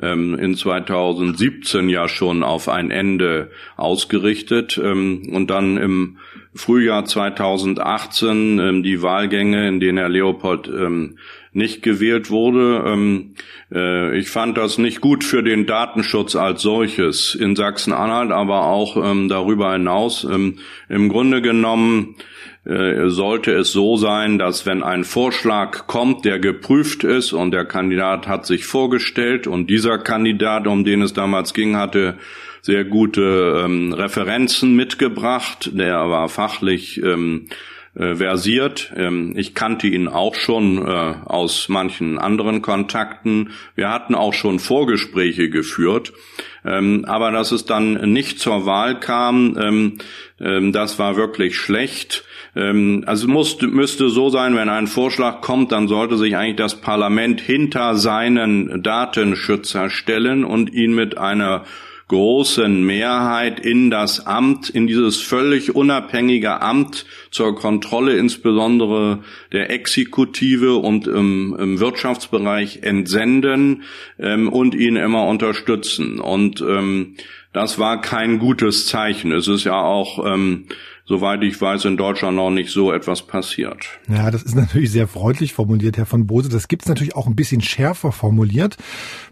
ähm, 0.00 0.38
in 0.38 0.54
2017 0.54 1.88
ja 1.88 2.08
schon 2.08 2.42
auf 2.42 2.68
ein 2.68 2.90
Ende 2.90 3.50
ausgerichtet 3.76 4.80
ähm, 4.82 5.30
und 5.32 5.50
dann 5.50 5.76
im 5.76 6.18
Frühjahr 6.54 7.04
2018 7.04 8.58
ähm, 8.58 8.82
die 8.82 9.02
Wahlgänge, 9.02 9.68
in 9.68 9.80
denen 9.80 9.98
Herr 9.98 10.08
Leopold 10.08 10.68
ähm, 10.68 11.18
nicht 11.58 11.82
gewählt 11.82 12.30
wurde. 12.30 12.82
Ähm, 12.86 13.34
äh, 13.70 14.16
ich 14.18 14.30
fand 14.30 14.56
das 14.56 14.78
nicht 14.78 15.02
gut 15.02 15.24
für 15.24 15.42
den 15.42 15.66
Datenschutz 15.66 16.34
als 16.34 16.62
solches 16.62 17.34
in 17.34 17.54
Sachsen-Anhalt, 17.54 18.30
aber 18.30 18.64
auch 18.64 18.96
ähm, 18.96 19.28
darüber 19.28 19.72
hinaus. 19.74 20.24
Ähm, 20.24 20.60
Im 20.88 21.10
Grunde 21.10 21.42
genommen 21.42 22.16
äh, 22.64 23.08
sollte 23.08 23.52
es 23.52 23.72
so 23.72 23.96
sein, 23.96 24.38
dass 24.38 24.64
wenn 24.64 24.82
ein 24.82 25.04
Vorschlag 25.04 25.86
kommt, 25.86 26.24
der 26.24 26.38
geprüft 26.38 27.04
ist 27.04 27.32
und 27.32 27.50
der 27.50 27.64
Kandidat 27.64 28.26
hat 28.26 28.46
sich 28.46 28.64
vorgestellt 28.64 29.46
und 29.46 29.68
dieser 29.68 29.98
Kandidat, 29.98 30.66
um 30.66 30.84
den 30.84 31.02
es 31.02 31.12
damals 31.12 31.54
ging, 31.54 31.76
hatte 31.76 32.18
sehr 32.62 32.84
gute 32.84 33.62
ähm, 33.64 33.92
Referenzen 33.92 34.76
mitgebracht, 34.76 35.70
der 35.72 36.10
war 36.10 36.28
fachlich 36.28 37.02
ähm, 37.02 37.46
äh, 37.98 38.14
versiert. 38.14 38.92
Ähm, 38.96 39.34
ich 39.36 39.54
kannte 39.54 39.88
ihn 39.88 40.08
auch 40.08 40.34
schon 40.34 40.78
äh, 40.78 41.14
aus 41.24 41.68
manchen 41.68 42.18
anderen 42.18 42.62
Kontakten. 42.62 43.50
Wir 43.74 43.90
hatten 43.90 44.14
auch 44.14 44.34
schon 44.34 44.60
Vorgespräche 44.60 45.50
geführt. 45.50 46.12
Ähm, 46.64 47.04
aber 47.06 47.30
dass 47.32 47.50
es 47.50 47.64
dann 47.64 48.12
nicht 48.12 48.38
zur 48.38 48.66
Wahl 48.66 49.00
kam, 49.00 49.56
ähm, 49.60 49.98
ähm 50.40 50.72
das 50.72 50.98
war 50.98 51.16
wirklich 51.16 51.56
schlecht. 51.56 52.24
Ähm, 52.54 53.02
also 53.06 53.26
muss, 53.28 53.60
müsste 53.62 54.10
so 54.10 54.30
sein, 54.30 54.56
wenn 54.56 54.68
ein 54.68 54.86
Vorschlag 54.86 55.40
kommt, 55.40 55.72
dann 55.72 55.88
sollte 55.88 56.16
sich 56.16 56.36
eigentlich 56.36 56.56
das 56.56 56.80
Parlament 56.80 57.40
hinter 57.40 57.96
seinen 57.96 58.82
Datenschützer 58.82 59.90
stellen 59.90 60.44
und 60.44 60.72
ihn 60.72 60.94
mit 60.94 61.18
einer 61.18 61.64
großen 62.08 62.84
Mehrheit 62.84 63.60
in 63.60 63.90
das 63.90 64.26
Amt, 64.26 64.70
in 64.70 64.86
dieses 64.86 65.20
völlig 65.20 65.74
unabhängige 65.74 66.62
Amt 66.62 67.04
zur 67.30 67.54
Kontrolle 67.54 68.16
insbesondere 68.16 69.20
der 69.52 69.70
Exekutive 69.70 70.76
und 70.76 71.06
im, 71.06 71.54
im 71.58 71.80
Wirtschaftsbereich 71.80 72.82
entsenden 72.82 73.82
ähm, 74.18 74.48
und 74.48 74.74
ihn 74.74 74.96
immer 74.96 75.26
unterstützen. 75.26 76.18
Und 76.18 76.62
ähm, 76.62 77.16
das 77.52 77.78
war 77.78 78.00
kein 78.00 78.38
gutes 78.38 78.86
Zeichen. 78.86 79.32
Es 79.32 79.46
ist 79.46 79.64
ja 79.64 79.80
auch 79.80 80.24
ähm, 80.26 80.66
soweit 81.08 81.42
ich 81.42 81.60
weiß, 81.60 81.86
in 81.86 81.96
Deutschland 81.96 82.36
noch 82.36 82.50
nicht 82.50 82.70
so 82.70 82.92
etwas 82.92 83.22
passiert. 83.22 83.98
Ja, 84.08 84.30
das 84.30 84.42
ist 84.42 84.54
natürlich 84.54 84.92
sehr 84.92 85.08
freundlich 85.08 85.54
formuliert, 85.54 85.96
Herr 85.96 86.06
von 86.06 86.26
Bose. 86.26 86.50
Das 86.50 86.68
gibt's 86.68 86.86
natürlich 86.86 87.16
auch 87.16 87.26
ein 87.26 87.34
bisschen 87.34 87.62
schärfer 87.62 88.12
formuliert. 88.12 88.76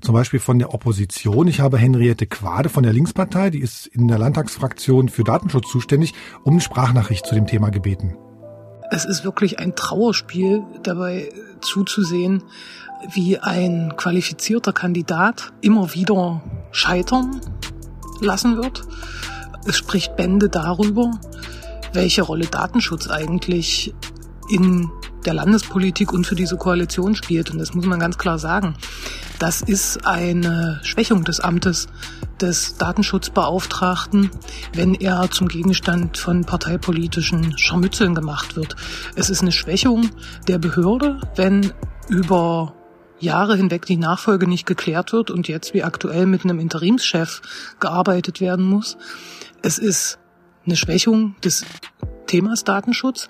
Zum 0.00 0.14
Beispiel 0.14 0.40
von 0.40 0.58
der 0.58 0.72
Opposition. 0.72 1.46
Ich 1.48 1.60
habe 1.60 1.76
Henriette 1.76 2.26
Quade 2.26 2.70
von 2.70 2.82
der 2.82 2.94
Linkspartei, 2.94 3.50
die 3.50 3.60
ist 3.60 3.86
in 3.88 4.08
der 4.08 4.18
Landtagsfraktion 4.18 5.10
für 5.10 5.22
Datenschutz 5.22 5.70
zuständig, 5.70 6.14
um 6.44 6.54
eine 6.54 6.62
Sprachnachricht 6.62 7.26
zu 7.26 7.34
dem 7.34 7.46
Thema 7.46 7.68
gebeten. 7.70 8.16
Es 8.90 9.04
ist 9.04 9.24
wirklich 9.24 9.58
ein 9.58 9.74
Trauerspiel 9.74 10.62
dabei 10.82 11.28
zuzusehen, 11.60 12.42
wie 13.12 13.38
ein 13.38 13.92
qualifizierter 13.96 14.72
Kandidat 14.72 15.52
immer 15.60 15.92
wieder 15.94 16.42
scheitern 16.70 17.40
lassen 18.20 18.56
wird. 18.56 18.84
Es 19.66 19.76
spricht 19.76 20.16
Bände 20.16 20.48
darüber, 20.48 21.10
welche 21.92 22.22
Rolle 22.22 22.46
Datenschutz 22.46 23.08
eigentlich 23.08 23.94
in 24.48 24.90
der 25.24 25.34
Landespolitik 25.34 26.12
und 26.12 26.26
für 26.26 26.36
diese 26.36 26.56
Koalition 26.56 27.16
spielt. 27.16 27.50
Und 27.50 27.58
das 27.58 27.74
muss 27.74 27.84
man 27.84 27.98
ganz 27.98 28.16
klar 28.16 28.38
sagen. 28.38 28.76
Das 29.38 29.60
ist 29.60 30.06
eine 30.06 30.80
Schwächung 30.82 31.24
des 31.24 31.40
Amtes 31.40 31.88
des 32.40 32.76
Datenschutzbeauftragten, 32.76 34.30
wenn 34.74 34.94
er 34.94 35.30
zum 35.30 35.48
Gegenstand 35.48 36.18
von 36.18 36.44
parteipolitischen 36.44 37.58
Scharmützeln 37.58 38.14
gemacht 38.14 38.56
wird. 38.56 38.76
Es 39.14 39.30
ist 39.30 39.42
eine 39.42 39.52
Schwächung 39.52 40.10
der 40.46 40.58
Behörde, 40.58 41.20
wenn 41.34 41.72
über 42.08 42.74
Jahre 43.18 43.56
hinweg 43.56 43.86
die 43.86 43.96
Nachfolge 43.96 44.46
nicht 44.46 44.66
geklärt 44.66 45.12
wird 45.12 45.30
und 45.30 45.48
jetzt 45.48 45.74
wie 45.74 45.82
aktuell 45.82 46.26
mit 46.26 46.44
einem 46.44 46.58
Interimschef 46.58 47.40
gearbeitet 47.80 48.40
werden 48.40 48.64
muss. 48.64 48.98
Es 49.62 49.78
ist 49.78 50.18
eine 50.66 50.76
Schwächung 50.76 51.36
des 51.42 51.64
Themas 52.26 52.64
Datenschutz. 52.64 53.28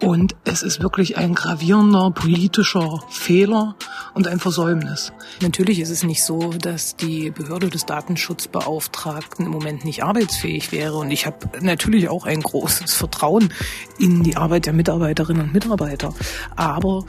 Und 0.00 0.36
es 0.44 0.62
ist 0.62 0.82
wirklich 0.82 1.16
ein 1.16 1.34
gravierender 1.34 2.10
politischer 2.10 3.02
Fehler 3.10 3.74
und 4.12 4.28
ein 4.28 4.38
Versäumnis. 4.38 5.12
Natürlich 5.40 5.80
ist 5.80 5.90
es 5.90 6.02
nicht 6.02 6.22
so, 6.22 6.52
dass 6.52 6.96
die 6.96 7.30
Behörde 7.30 7.70
des 7.70 7.86
Datenschutzbeauftragten 7.86 9.46
im 9.46 9.52
Moment 9.52 9.84
nicht 9.84 10.04
arbeitsfähig 10.04 10.72
wäre. 10.72 10.96
Und 10.96 11.10
ich 11.10 11.26
habe 11.26 11.38
natürlich 11.60 12.08
auch 12.08 12.26
ein 12.26 12.42
großes 12.42 12.94
Vertrauen 12.94 13.52
in 13.98 14.22
die 14.22 14.36
Arbeit 14.36 14.66
der 14.66 14.72
Mitarbeiterinnen 14.72 15.46
und 15.46 15.54
Mitarbeiter, 15.54 16.14
aber 16.54 17.04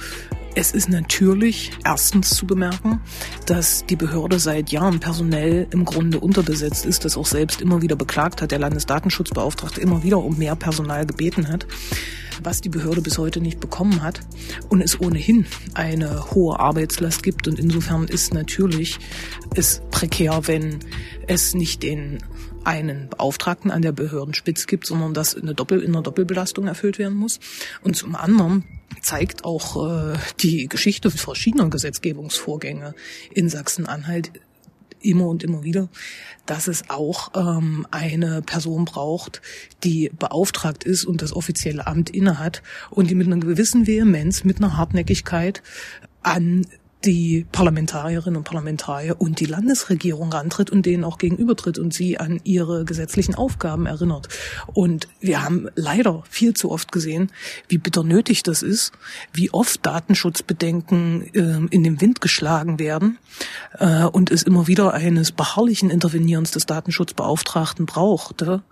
es 0.55 0.71
ist 0.71 0.89
natürlich 0.89 1.71
erstens 1.83 2.29
zu 2.29 2.47
bemerken, 2.47 3.01
dass 3.45 3.85
die 3.85 3.97
Behörde 3.97 4.39
seit 4.39 4.69
Jahren 4.71 5.01
personell 5.01 5.67
im 5.71 5.83
Grunde 5.83 6.19
unterbesetzt 6.19 6.85
ist, 6.85 7.03
das 7.03 7.17
auch 7.17 7.25
selbst 7.25 7.61
immer 7.61 7.81
wieder 7.81 7.97
beklagt 7.97 8.41
hat, 8.41 8.51
der 8.51 8.59
Landesdatenschutzbeauftragte 8.59 9.81
immer 9.81 10.03
wieder 10.03 10.17
um 10.17 10.37
mehr 10.37 10.55
Personal 10.55 11.05
gebeten 11.05 11.49
hat, 11.49 11.67
was 12.41 12.61
die 12.61 12.69
Behörde 12.69 13.01
bis 13.01 13.17
heute 13.17 13.41
nicht 13.41 13.59
bekommen 13.59 14.01
hat 14.01 14.21
und 14.69 14.81
es 14.81 14.99
ohnehin 14.99 15.45
eine 15.73 16.31
hohe 16.31 16.57
Arbeitslast 16.57 17.21
gibt 17.21 17.49
und 17.49 17.59
insofern 17.59 18.05
ist 18.05 18.33
natürlich 18.33 18.99
es 19.55 19.81
prekär, 19.91 20.47
wenn 20.47 20.79
es 21.27 21.53
nicht 21.53 21.83
den 21.83 22.19
einen 22.63 23.09
Beauftragten 23.09 23.71
an 23.71 23.81
der 23.81 23.91
Behördenspitze 23.91 24.67
gibt, 24.67 24.87
sondern 24.87 25.13
dass 25.13 25.35
eine 25.35 25.53
Doppel 25.53 25.81
in 25.81 25.91
einer 25.91 26.01
Doppelbelastung 26.01 26.65
erfüllt 26.65 26.97
werden 26.97 27.15
muss. 27.15 27.39
Und 27.83 27.95
zum 27.95 28.15
anderen 28.15 28.63
zeigt 29.01 29.45
auch 29.45 29.87
äh, 29.87 30.17
die 30.41 30.67
Geschichte 30.67 31.11
verschiedener 31.11 31.69
Gesetzgebungsvorgänge 31.69 32.93
in 33.33 33.49
Sachsen-Anhalt 33.49 34.31
immer 35.01 35.27
und 35.27 35.43
immer 35.43 35.63
wieder, 35.63 35.89
dass 36.45 36.67
es 36.67 36.89
auch 36.89 37.31
ähm, 37.35 37.85
eine 37.91 38.41
Person 38.41 38.85
braucht, 38.85 39.41
die 39.83 40.09
beauftragt 40.17 40.83
ist 40.83 41.05
und 41.05 41.21
das 41.21 41.33
offizielle 41.33 41.87
Amt 41.87 42.09
innehat 42.09 42.63
und 42.89 43.09
die 43.09 43.15
mit 43.15 43.27
einer 43.27 43.37
gewissen 43.37 43.87
Vehemenz, 43.87 44.43
mit 44.43 44.57
einer 44.57 44.77
Hartnäckigkeit 44.77 45.61
an 46.23 46.65
die 47.05 47.45
Parlamentarierinnen 47.51 48.37
und 48.37 48.43
Parlamentarier 48.43 49.19
und 49.19 49.39
die 49.39 49.45
Landesregierung 49.45 50.31
rantritt 50.31 50.69
und 50.69 50.85
denen 50.85 51.03
auch 51.03 51.17
gegenübertritt 51.17 51.77
und 51.77 51.93
sie 51.93 52.19
an 52.19 52.39
ihre 52.43 52.85
gesetzlichen 52.85 53.35
Aufgaben 53.35 53.85
erinnert. 53.85 54.27
Und 54.73 55.07
wir 55.19 55.43
haben 55.43 55.67
leider 55.75 56.23
viel 56.29 56.53
zu 56.53 56.71
oft 56.71 56.91
gesehen, 56.91 57.31
wie 57.67 57.77
bitter 57.77 58.03
nötig 58.03 58.43
das 58.43 58.63
ist, 58.63 58.91
wie 59.33 59.51
oft 59.51 59.85
Datenschutzbedenken 59.85 61.33
äh, 61.33 61.67
in 61.69 61.83
den 61.83 62.01
Wind 62.01 62.21
geschlagen 62.21 62.79
werden 62.79 63.17
äh, 63.79 64.03
und 64.03 64.31
es 64.31 64.43
immer 64.43 64.67
wieder 64.67 64.93
eines 64.93 65.31
beharrlichen 65.31 65.89
Intervenierens 65.89 66.51
des 66.51 66.65
Datenschutzbeauftragten 66.65 67.85
brauchte, 67.85 68.63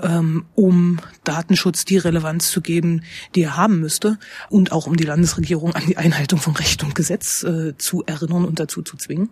ähm, 0.00 0.44
um 0.54 1.00
Datenschutz 1.24 1.84
die 1.84 1.98
Relevanz 1.98 2.50
zu 2.50 2.60
geben, 2.60 3.02
die 3.34 3.42
er 3.42 3.56
haben 3.56 3.80
müsste 3.80 4.18
und 4.50 4.72
auch 4.72 4.86
um 4.86 4.96
die 4.96 5.04
Landesregierung 5.04 5.74
an 5.74 5.86
die 5.86 5.96
Einhaltung 5.96 6.38
von 6.38 6.54
Recht 6.54 6.82
und 6.84 6.94
Gesetz 6.94 7.42
äh, 7.42 7.71
zu 7.78 8.04
erinnern 8.04 8.44
und 8.44 8.60
dazu 8.60 8.82
zu 8.82 8.96
zwingen. 8.96 9.30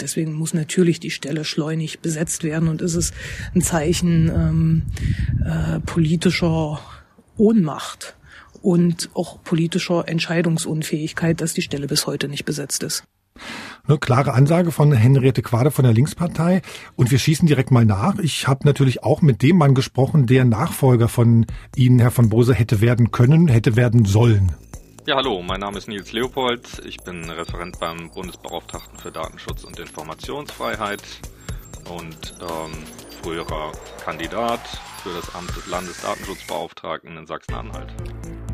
Deswegen 0.00 0.32
muss 0.32 0.54
natürlich 0.54 1.00
die 1.00 1.10
Stelle 1.10 1.44
schleunig 1.44 2.00
besetzt 2.00 2.44
werden 2.44 2.68
und 2.68 2.82
ist 2.82 2.94
es 2.94 3.12
ein 3.54 3.62
Zeichen 3.62 4.28
ähm, 4.28 4.82
äh, 5.44 5.80
politischer 5.80 6.80
Ohnmacht 7.36 8.16
und 8.60 9.10
auch 9.14 9.42
politischer 9.42 10.08
Entscheidungsunfähigkeit, 10.08 11.40
dass 11.40 11.54
die 11.54 11.62
Stelle 11.62 11.86
bis 11.86 12.06
heute 12.06 12.28
nicht 12.28 12.44
besetzt 12.44 12.82
ist. 12.82 13.04
Eine 13.86 13.98
klare 13.98 14.34
Ansage 14.34 14.70
von 14.70 14.92
Henriette 14.92 15.42
Quade 15.42 15.72
von 15.72 15.84
der 15.84 15.92
Linkspartei. 15.92 16.62
Und 16.94 17.10
wir 17.10 17.18
schießen 17.18 17.48
direkt 17.48 17.72
mal 17.72 17.84
nach. 17.84 18.18
Ich 18.18 18.46
habe 18.46 18.60
natürlich 18.64 19.02
auch 19.02 19.22
mit 19.22 19.42
dem 19.42 19.56
Mann 19.56 19.74
gesprochen, 19.74 20.26
der 20.26 20.44
Nachfolger 20.44 21.08
von 21.08 21.46
Ihnen, 21.74 21.98
Herr 21.98 22.12
von 22.12 22.28
Bose, 22.28 22.54
hätte 22.54 22.80
werden 22.80 23.10
können, 23.10 23.48
hätte 23.48 23.74
werden 23.74 24.04
sollen. 24.04 24.52
Ja, 25.04 25.16
hallo, 25.16 25.42
mein 25.42 25.58
Name 25.58 25.78
ist 25.78 25.88
Nils 25.88 26.12
Leopold. 26.12 26.80
Ich 26.86 26.96
bin 26.98 27.28
Referent 27.28 27.80
beim 27.80 28.08
Bundesbeauftragten 28.12 29.00
für 29.00 29.10
Datenschutz 29.10 29.64
und 29.64 29.76
Informationsfreiheit 29.80 31.02
und 31.90 32.34
ähm, 32.40 32.72
früherer 33.20 33.72
Kandidat 34.04 34.60
für 35.02 35.12
das 35.12 35.34
Amt 35.34 35.56
des 35.56 35.66
Landesdatenschutzbeauftragten 35.66 37.16
in 37.16 37.26
Sachsen-Anhalt. 37.26 37.92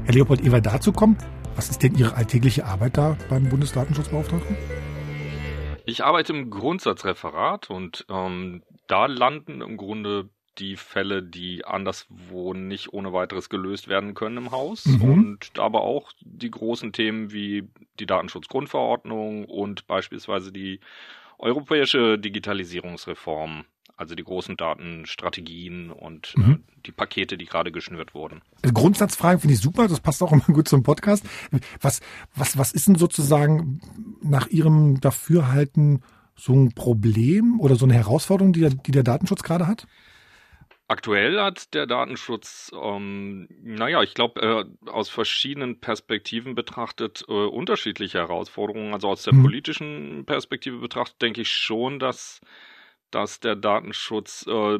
Herr 0.06 0.14
Leopold, 0.14 0.40
ehe 0.40 0.50
wir 0.50 0.62
dazu 0.62 0.90
kommen, 0.90 1.18
was 1.54 1.68
ist 1.68 1.82
denn 1.82 1.94
Ihre 1.98 2.14
alltägliche 2.14 2.64
Arbeit 2.64 2.96
da 2.96 3.18
beim 3.28 3.50
Bundesdatenschutzbeauftragten? 3.50 4.56
Ich 5.84 6.02
arbeite 6.02 6.32
im 6.32 6.48
Grundsatzreferat 6.48 7.68
und 7.68 8.06
ähm, 8.08 8.62
da 8.86 9.04
landen 9.04 9.60
im 9.60 9.76
Grunde 9.76 10.30
die 10.58 10.76
Fälle, 10.76 11.22
die 11.22 11.64
anderswo 11.64 12.54
nicht 12.54 12.92
ohne 12.92 13.12
weiteres 13.12 13.48
gelöst 13.48 13.88
werden 13.88 14.14
können 14.14 14.36
im 14.36 14.50
Haus 14.50 14.86
mhm. 14.86 15.02
und 15.02 15.58
aber 15.58 15.82
auch 15.82 16.12
die 16.20 16.50
großen 16.50 16.92
Themen 16.92 17.32
wie 17.32 17.68
die 17.98 18.06
Datenschutzgrundverordnung 18.06 19.44
und 19.44 19.86
beispielsweise 19.86 20.52
die 20.52 20.80
europäische 21.38 22.18
Digitalisierungsreform 22.18 23.64
also 23.98 24.14
die 24.14 24.22
großen 24.22 24.56
Datenstrategien 24.56 25.90
und 25.90 26.32
äh, 26.36 26.40
mhm. 26.40 26.52
äh, 26.52 26.58
die 26.86 26.92
Pakete, 26.92 27.36
die 27.36 27.46
gerade 27.46 27.72
geschnürt 27.72 28.14
wurden. 28.14 28.42
Also 28.62 28.72
Grundsatzfragen 28.72 29.40
finde 29.40 29.54
ich 29.54 29.60
super, 29.60 29.88
das 29.88 30.00
passt 30.00 30.22
auch 30.22 30.32
immer 30.32 30.44
gut 30.46 30.68
zum 30.68 30.84
Podcast. 30.84 31.26
Was, 31.80 32.00
was, 32.34 32.56
was 32.56 32.70
ist 32.70 32.86
denn 32.86 32.94
sozusagen 32.94 33.80
nach 34.22 34.46
Ihrem 34.46 35.00
Dafürhalten 35.00 36.04
so 36.36 36.52
ein 36.54 36.72
Problem 36.74 37.58
oder 37.58 37.74
so 37.74 37.86
eine 37.86 37.94
Herausforderung, 37.94 38.52
die, 38.52 38.68
die 38.68 38.92
der 38.92 39.02
Datenschutz 39.02 39.42
gerade 39.42 39.66
hat? 39.66 39.88
Aktuell 40.90 41.38
hat 41.38 41.74
der 41.74 41.86
Datenschutz, 41.86 42.72
ähm, 42.74 43.46
naja, 43.60 44.02
ich 44.02 44.14
glaube, 44.14 44.40
äh, 44.40 44.88
aus 44.88 45.10
verschiedenen 45.10 45.80
Perspektiven 45.80 46.54
betrachtet 46.54 47.24
äh, 47.28 47.32
unterschiedliche 47.32 48.18
Herausforderungen. 48.18 48.94
Also 48.94 49.08
aus 49.08 49.22
der 49.22 49.34
mhm. 49.34 49.42
politischen 49.42 50.24
Perspektive 50.24 50.78
betrachtet 50.78 51.20
denke 51.20 51.42
ich 51.42 51.52
schon, 51.52 51.98
dass 51.98 52.40
dass 53.10 53.40
der 53.40 53.56
Datenschutz 53.56 54.46
äh, 54.46 54.78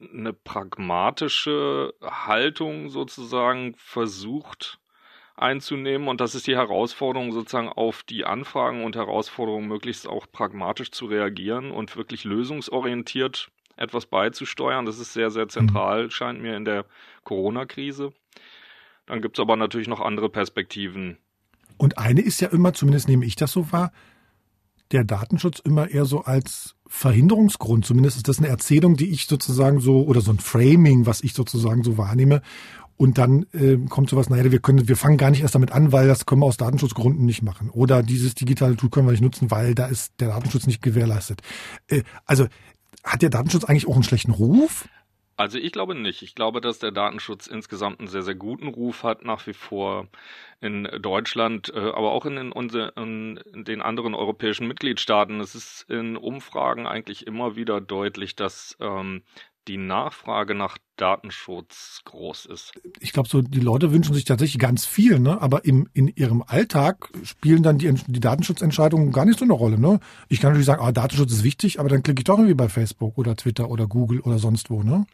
eine 0.00 0.32
pragmatische 0.32 1.94
Haltung 2.02 2.88
sozusagen 2.88 3.74
versucht 3.76 4.78
einzunehmen 5.36 6.08
und 6.08 6.20
das 6.20 6.34
ist 6.34 6.46
die 6.46 6.56
Herausforderung 6.56 7.32
sozusagen 7.32 7.68
auf 7.68 8.02
die 8.02 8.24
Anfragen 8.24 8.84
und 8.84 8.96
Herausforderungen 8.96 9.68
möglichst 9.68 10.06
auch 10.06 10.26
pragmatisch 10.30 10.90
zu 10.90 11.06
reagieren 11.06 11.70
und 11.70 11.96
wirklich 11.96 12.24
lösungsorientiert 12.24 13.50
etwas 13.82 14.06
beizusteuern. 14.06 14.86
Das 14.86 14.98
ist 14.98 15.12
sehr, 15.12 15.30
sehr 15.30 15.48
zentral, 15.48 16.10
scheint 16.10 16.40
mir 16.40 16.56
in 16.56 16.64
der 16.64 16.86
Corona-Krise. 17.24 18.12
Dann 19.06 19.20
gibt 19.20 19.36
es 19.36 19.42
aber 19.42 19.56
natürlich 19.56 19.88
noch 19.88 20.00
andere 20.00 20.28
Perspektiven. 20.28 21.18
Und 21.76 21.98
eine 21.98 22.20
ist 22.20 22.40
ja 22.40 22.48
immer, 22.48 22.72
zumindest 22.72 23.08
nehme 23.08 23.26
ich 23.26 23.36
das 23.36 23.52
so 23.52 23.72
wahr, 23.72 23.92
der 24.92 25.04
Datenschutz 25.04 25.58
immer 25.58 25.90
eher 25.90 26.04
so 26.04 26.20
als 26.20 26.76
Verhinderungsgrund. 26.86 27.84
Zumindest 27.84 28.18
ist 28.18 28.28
das 28.28 28.38
eine 28.38 28.48
Erzählung, 28.48 28.96
die 28.96 29.10
ich 29.10 29.26
sozusagen 29.26 29.80
so, 29.80 30.04
oder 30.04 30.20
so 30.20 30.30
ein 30.30 30.38
Framing, 30.38 31.06
was 31.06 31.22
ich 31.22 31.32
sozusagen 31.32 31.82
so 31.82 31.98
wahrnehme. 31.98 32.42
Und 32.98 33.18
dann 33.18 33.46
äh, 33.52 33.78
kommt 33.88 34.10
sowas, 34.10 34.28
naja, 34.28 34.52
wir 34.52 34.60
können, 34.60 34.86
wir 34.86 34.96
fangen 34.96 35.16
gar 35.16 35.30
nicht 35.30 35.40
erst 35.40 35.54
damit 35.54 35.72
an, 35.72 35.90
weil 35.90 36.06
das 36.06 36.26
können 36.26 36.42
wir 36.42 36.46
aus 36.46 36.58
Datenschutzgründen 36.58 37.24
nicht 37.24 37.42
machen. 37.42 37.70
Oder 37.70 38.02
dieses 38.02 38.34
digitale 38.34 38.76
Tool 38.76 38.90
können 38.90 39.06
wir 39.06 39.12
nicht 39.12 39.22
nutzen, 39.22 39.50
weil 39.50 39.74
da 39.74 39.86
ist 39.86 40.12
der 40.20 40.28
Datenschutz 40.28 40.66
nicht 40.66 40.82
gewährleistet. 40.82 41.40
Äh, 41.88 42.02
also 42.26 42.46
hat 43.04 43.22
der 43.22 43.30
Datenschutz 43.30 43.64
eigentlich 43.64 43.88
auch 43.88 43.94
einen 43.94 44.04
schlechten 44.04 44.32
Ruf? 44.32 44.88
Also 45.36 45.58
ich 45.58 45.72
glaube 45.72 45.94
nicht. 45.94 46.22
Ich 46.22 46.34
glaube, 46.34 46.60
dass 46.60 46.78
der 46.78 46.92
Datenschutz 46.92 47.46
insgesamt 47.46 47.98
einen 47.98 48.08
sehr, 48.08 48.22
sehr 48.22 48.34
guten 48.34 48.68
Ruf 48.68 49.02
hat, 49.02 49.24
nach 49.24 49.46
wie 49.46 49.54
vor 49.54 50.08
in 50.60 50.88
Deutschland, 51.00 51.72
äh, 51.74 51.78
aber 51.78 52.12
auch 52.12 52.26
in, 52.26 52.52
unsere, 52.52 52.92
in, 52.96 53.40
den 53.52 53.82
anderen 53.82 54.14
europäischen 54.14 54.68
Mitgliedstaaten. 54.68 55.40
Es 55.40 55.54
ist 55.54 55.86
in 55.88 56.16
Umfragen 56.16 56.86
eigentlich 56.86 57.26
immer 57.26 57.56
wieder 57.56 57.80
deutlich, 57.80 58.36
dass 58.36 58.76
ähm, 58.78 59.22
die 59.68 59.76
Nachfrage 59.76 60.54
nach 60.54 60.78
Datenschutz 60.96 62.02
groß 62.04 62.46
ist. 62.46 62.72
Ich 63.00 63.12
glaube, 63.12 63.28
so 63.28 63.42
die 63.42 63.60
Leute 63.60 63.92
wünschen 63.92 64.14
sich 64.14 64.24
tatsächlich 64.24 64.60
ganz 64.60 64.84
viel, 64.84 65.18
ne? 65.18 65.40
aber 65.40 65.64
im, 65.64 65.88
in 65.94 66.08
ihrem 66.08 66.42
Alltag 66.46 67.10
spielen 67.22 67.62
dann 67.62 67.78
die, 67.78 67.92
die 67.92 68.20
Datenschutzentscheidungen 68.20 69.12
gar 69.12 69.24
nicht 69.24 69.38
so 69.38 69.44
eine 69.44 69.52
Rolle. 69.52 69.78
Ne? 69.78 70.00
Ich 70.28 70.40
kann 70.40 70.50
natürlich 70.50 70.66
sagen, 70.66 70.82
ah, 70.82 70.92
Datenschutz 70.92 71.32
ist 71.32 71.44
wichtig, 71.44 71.80
aber 71.80 71.88
dann 71.88 72.02
klicke 72.02 72.20
ich 72.20 72.24
doch 72.24 72.38
irgendwie 72.38 72.54
bei 72.54 72.68
Facebook 72.68 73.18
oder 73.18 73.36
Twitter 73.36 73.68
oder 73.68 73.86
Google 73.86 74.20
oder 74.20 74.38
sonst 74.38 74.70
wo. 74.70 74.82
Ne? 74.82 75.06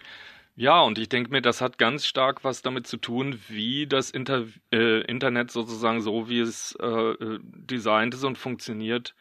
Ja, 0.61 0.81
und 0.81 0.99
ich 0.99 1.09
denke 1.09 1.31
mir, 1.31 1.41
das 1.41 1.61
hat 1.61 1.79
ganz 1.79 2.05
stark 2.05 2.43
was 2.43 2.63
damit 2.63 2.87
zu 2.87 2.97
tun, 2.97 3.39
wie 3.47 3.87
das 3.87 4.11
Inter 4.11 4.45
äh, 4.73 5.03
Internet 5.03 5.53
sozusagen 5.53 6.01
so, 6.01 6.29
wie 6.29 6.41
es 6.41 6.75
äh, 6.81 7.15
designt 7.41 8.15
ist 8.15 8.25
und 8.25 8.39
funktioniert, 8.39 9.15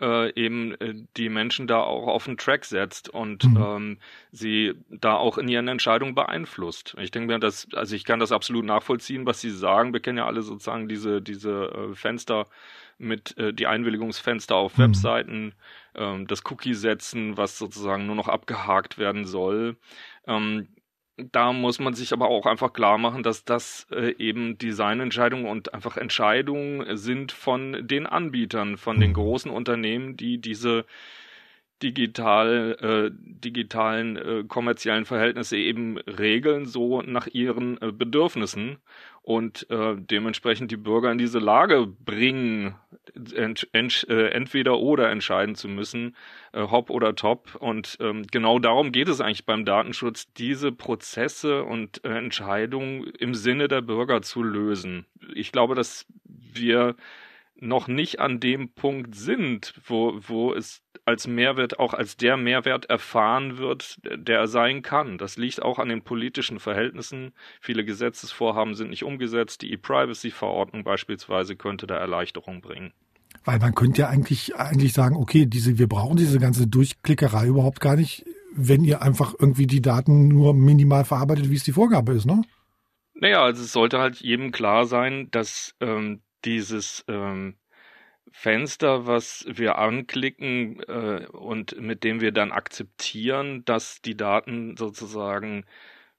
äh, 0.00 0.32
eben 0.34 0.74
äh, 0.80 0.94
die 1.16 1.28
Menschen 1.28 1.66
da 1.66 1.80
auch 1.80 2.06
auf 2.06 2.24
den 2.24 2.36
Track 2.36 2.64
setzt 2.64 3.08
und 3.08 3.44
mhm. 3.44 3.56
ähm, 3.56 3.98
sie 4.32 4.74
da 4.90 5.16
auch 5.16 5.38
in 5.38 5.48
ihren 5.48 5.68
Entscheidungen 5.68 6.14
beeinflusst. 6.14 6.94
Ich 6.98 7.10
denke 7.10 7.32
mir, 7.32 7.38
dass, 7.38 7.68
also 7.74 7.94
ich 7.94 8.04
kann 8.04 8.20
das 8.20 8.32
absolut 8.32 8.64
nachvollziehen, 8.64 9.26
was 9.26 9.40
Sie 9.40 9.50
sagen. 9.50 9.92
Wir 9.92 10.00
kennen 10.00 10.18
ja 10.18 10.26
alle 10.26 10.42
sozusagen 10.42 10.88
diese, 10.88 11.20
diese 11.20 11.90
äh, 11.90 11.94
Fenster 11.94 12.46
mit 12.98 13.36
äh, 13.38 13.52
die 13.52 13.66
Einwilligungsfenster 13.66 14.54
auf 14.54 14.76
mhm. 14.76 14.82
Webseiten, 14.82 15.54
ähm, 15.94 16.26
das 16.26 16.44
Cookie 16.50 16.74
setzen, 16.74 17.36
was 17.36 17.58
sozusagen 17.58 18.06
nur 18.06 18.16
noch 18.16 18.28
abgehakt 18.28 18.98
werden 18.98 19.24
soll. 19.24 19.76
Ähm, 20.26 20.68
da 21.32 21.52
muss 21.52 21.78
man 21.78 21.94
sich 21.94 22.12
aber 22.12 22.28
auch 22.28 22.46
einfach 22.46 22.72
klar 22.72 22.98
machen, 22.98 23.22
dass 23.22 23.44
das 23.44 23.86
äh, 23.90 24.14
eben 24.18 24.58
Designentscheidungen 24.58 25.46
und 25.46 25.74
einfach 25.74 25.96
Entscheidungen 25.96 26.96
sind 26.96 27.32
von 27.32 27.86
den 27.86 28.06
Anbietern, 28.06 28.76
von 28.76 29.00
den 29.00 29.10
mhm. 29.10 29.14
großen 29.14 29.50
Unternehmen, 29.50 30.16
die 30.16 30.38
diese 30.38 30.84
digital, 31.82 32.76
äh, 32.80 33.10
digitalen 33.14 34.16
äh, 34.16 34.44
kommerziellen 34.46 35.04
Verhältnisse 35.04 35.56
eben 35.56 35.98
regeln, 35.98 36.66
so 36.66 37.02
nach 37.02 37.26
ihren 37.28 37.80
äh, 37.80 37.92
Bedürfnissen 37.92 38.78
und 39.28 39.68
äh, 39.68 39.94
dementsprechend 39.94 40.70
die 40.70 40.78
Bürger 40.78 41.12
in 41.12 41.18
diese 41.18 41.38
Lage 41.38 41.86
bringen, 41.86 42.76
ent, 43.34 43.68
ent, 43.72 44.06
äh, 44.08 44.30
entweder 44.30 44.78
oder 44.78 45.10
entscheiden 45.10 45.54
zu 45.54 45.68
müssen, 45.68 46.16
äh, 46.54 46.62
hopp 46.62 46.88
oder 46.88 47.14
top. 47.14 47.54
Und 47.56 47.98
ähm, 48.00 48.26
genau 48.30 48.58
darum 48.58 48.90
geht 48.90 49.06
es 49.06 49.20
eigentlich 49.20 49.44
beim 49.44 49.66
Datenschutz, 49.66 50.32
diese 50.32 50.72
Prozesse 50.72 51.64
und 51.64 52.02
äh, 52.06 52.16
Entscheidungen 52.16 53.04
im 53.18 53.34
Sinne 53.34 53.68
der 53.68 53.82
Bürger 53.82 54.22
zu 54.22 54.42
lösen. 54.42 55.04
Ich 55.34 55.52
glaube, 55.52 55.74
dass 55.74 56.06
wir 56.24 56.96
noch 57.60 57.88
nicht 57.88 58.20
an 58.20 58.40
dem 58.40 58.72
Punkt 58.72 59.14
sind, 59.14 59.74
wo, 59.86 60.18
wo 60.20 60.54
es 60.54 60.82
als 61.04 61.26
Mehrwert, 61.26 61.78
auch 61.78 61.94
als 61.94 62.16
der 62.16 62.36
Mehrwert 62.36 62.86
erfahren 62.86 63.58
wird, 63.58 63.98
der 64.04 64.40
er 64.40 64.46
sein 64.46 64.82
kann. 64.82 65.18
Das 65.18 65.36
liegt 65.36 65.62
auch 65.62 65.78
an 65.78 65.88
den 65.88 66.02
politischen 66.02 66.60
Verhältnissen. 66.60 67.32
Viele 67.60 67.84
Gesetzesvorhaben 67.84 68.74
sind 68.74 68.90
nicht 68.90 69.04
umgesetzt. 69.04 69.62
Die 69.62 69.72
E-Privacy-Verordnung 69.72 70.84
beispielsweise 70.84 71.56
könnte 71.56 71.86
da 71.86 71.96
Erleichterung 71.96 72.60
bringen. 72.60 72.92
Weil 73.44 73.58
man 73.58 73.74
könnte 73.74 74.02
ja 74.02 74.08
eigentlich, 74.08 74.56
eigentlich 74.56 74.92
sagen, 74.92 75.16
okay, 75.16 75.46
diese, 75.46 75.78
wir 75.78 75.88
brauchen 75.88 76.16
diese 76.16 76.38
ganze 76.38 76.66
Durchklickerei 76.66 77.46
überhaupt 77.46 77.80
gar 77.80 77.96
nicht, 77.96 78.24
wenn 78.54 78.84
ihr 78.84 79.02
einfach 79.02 79.34
irgendwie 79.38 79.66
die 79.66 79.82
Daten 79.82 80.28
nur 80.28 80.54
minimal 80.54 81.04
verarbeitet, 81.04 81.50
wie 81.50 81.54
es 81.54 81.64
die 81.64 81.72
Vorgabe 81.72 82.12
ist, 82.12 82.26
ne? 82.26 82.42
Naja, 83.14 83.42
also 83.42 83.62
es 83.62 83.72
sollte 83.72 83.98
halt 83.98 84.20
jedem 84.20 84.52
klar 84.52 84.86
sein, 84.86 85.28
dass 85.30 85.74
ähm, 85.80 86.20
dieses 86.44 87.04
ähm, 87.08 87.56
Fenster, 88.30 89.06
was 89.06 89.46
wir 89.48 89.78
anklicken 89.78 90.80
äh, 90.80 91.26
und 91.32 91.80
mit 91.80 92.04
dem 92.04 92.20
wir 92.20 92.32
dann 92.32 92.52
akzeptieren, 92.52 93.64
dass 93.64 94.02
die 94.02 94.16
Daten 94.16 94.76
sozusagen 94.76 95.64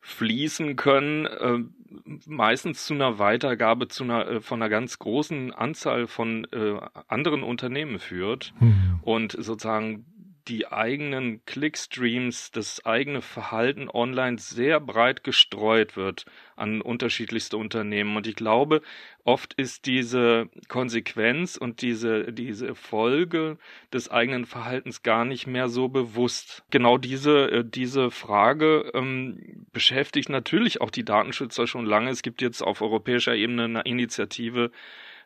fließen 0.02 0.76
können, 0.76 1.26
äh, 1.26 1.60
meistens 2.26 2.86
zu 2.86 2.94
einer 2.94 3.20
Weitergabe 3.20 3.88
zu 3.88 4.04
einer, 4.04 4.28
äh, 4.28 4.42
von 4.42 4.62
einer 4.62 4.70
ganz 4.70 4.98
großen 4.98 5.54
Anzahl 5.54 6.08
von 6.08 6.46
äh, 6.52 6.80
anderen 7.08 7.44
Unternehmen 7.44 8.00
führt 8.00 8.54
mhm. 8.60 9.00
und 9.02 9.32
sozusagen 9.34 10.06
die 10.50 10.68
eigenen 10.68 11.46
Clickstreams, 11.46 12.52
das 12.52 12.84
eigene 12.86 13.22
Verhalten 13.22 13.88
online 13.88 14.40
sehr 14.40 14.80
breit 14.80 15.24
gestreut 15.24 15.96
wird 15.96 16.26
an 16.56 16.82
unterschiedlichste 16.82 17.56
Unternehmen. 17.56 18.18
Und 18.18 18.26
ich 18.26 18.36
glaube, 18.36 18.82
oft 19.24 19.54
ist 19.54 19.86
diese 19.86 20.50
Konsequenz 20.68 21.56
und 21.56 21.82
diese, 21.84 22.34
diese 22.34 22.74
Folge 22.74 23.58
des 23.94 24.10
eigenen 24.10 24.46
Verhaltens 24.46 25.04
gar 25.04 25.24
nicht 25.24 25.46
mehr 25.46 25.70
so 25.70 25.88
bewusst. 25.88 26.64
Genau 26.72 26.98
diese, 26.98 27.52
äh, 27.52 27.64
diese 27.64 28.10
Frage 28.10 28.92
ähm, 28.96 29.66
beschäftigt 29.72 30.30
natürlich 30.30 30.82
auch 30.82 30.90
die 30.90 31.06
Datenschützer 31.06 31.68
schon 31.68 31.86
lange. 31.86 32.10
Es 32.10 32.24
gibt 32.24 32.42
jetzt 32.42 32.62
auf 32.62 32.82
europäischer 32.82 33.36
Ebene 33.36 33.66
eine 33.66 33.82
Initiative, 33.82 34.72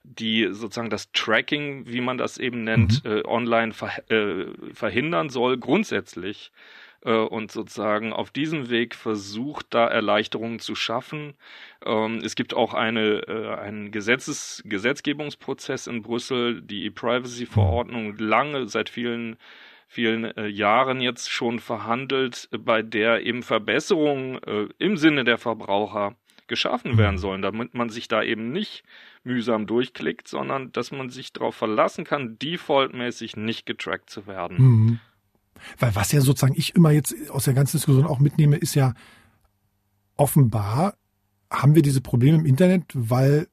die 0.03 0.49
sozusagen 0.51 0.89
das 0.89 1.11
Tracking, 1.11 1.87
wie 1.87 2.01
man 2.01 2.17
das 2.17 2.37
eben 2.37 2.63
nennt, 2.63 3.03
mhm. 3.03 3.11
äh, 3.11 3.23
online 3.25 3.73
ver 3.73 3.91
äh, 4.11 4.45
verhindern 4.73 5.29
soll, 5.29 5.57
grundsätzlich. 5.57 6.51
Äh, 7.05 7.11
und 7.11 7.51
sozusagen 7.51 8.13
auf 8.13 8.31
diesem 8.31 8.69
Weg 8.69 8.95
versucht, 8.95 9.67
da 9.71 9.87
Erleichterungen 9.87 10.59
zu 10.59 10.75
schaffen. 10.75 11.33
Ähm, 11.85 12.21
es 12.23 12.35
gibt 12.35 12.53
auch 12.53 12.73
eine, 12.73 13.27
äh, 13.27 13.55
einen 13.55 13.91
Gesetzes 13.91 14.63
Gesetzgebungsprozess 14.65 15.87
in 15.87 16.01
Brüssel, 16.01 16.61
die 16.61 16.85
E-Privacy-Verordnung, 16.85 18.17
lange, 18.17 18.67
seit 18.67 18.89
vielen 18.89 19.37
vielen 19.87 20.25
äh, 20.37 20.47
Jahren 20.47 21.01
jetzt 21.01 21.29
schon 21.29 21.59
verhandelt, 21.59 22.49
bei 22.57 22.81
der 22.81 23.21
eben 23.27 23.43
Verbesserungen 23.43 24.41
äh, 24.41 24.67
im 24.79 24.97
Sinne 24.97 25.23
der 25.23 25.37
Verbraucher 25.37 26.15
geschaffen 26.47 26.97
werden 26.97 27.17
sollen, 27.17 27.41
damit 27.41 27.73
man 27.73 27.89
sich 27.89 28.07
da 28.07 28.23
eben 28.23 28.51
nicht 28.51 28.83
mühsam 29.23 29.67
durchklickt, 29.67 30.27
sondern 30.27 30.71
dass 30.71 30.91
man 30.91 31.09
sich 31.09 31.33
darauf 31.33 31.55
verlassen 31.55 32.03
kann, 32.03 32.37
defaultmäßig 32.39 33.35
nicht 33.35 33.65
getrackt 33.65 34.09
zu 34.09 34.27
werden. 34.27 34.57
Mhm. 34.57 34.99
Weil 35.79 35.95
was 35.95 36.11
ja 36.11 36.21
sozusagen 36.21 36.55
ich 36.57 36.75
immer 36.75 36.91
jetzt 36.91 37.15
aus 37.29 37.45
der 37.45 37.53
ganzen 37.53 37.77
Diskussion 37.77 38.05
auch 38.05 38.19
mitnehme, 38.19 38.57
ist 38.57 38.75
ja 38.75 38.93
offenbar 40.15 40.95
haben 41.49 41.75
wir 41.75 41.83
diese 41.83 42.01
Probleme 42.01 42.39
im 42.39 42.45
Internet, 42.45 42.85
weil 42.93 43.47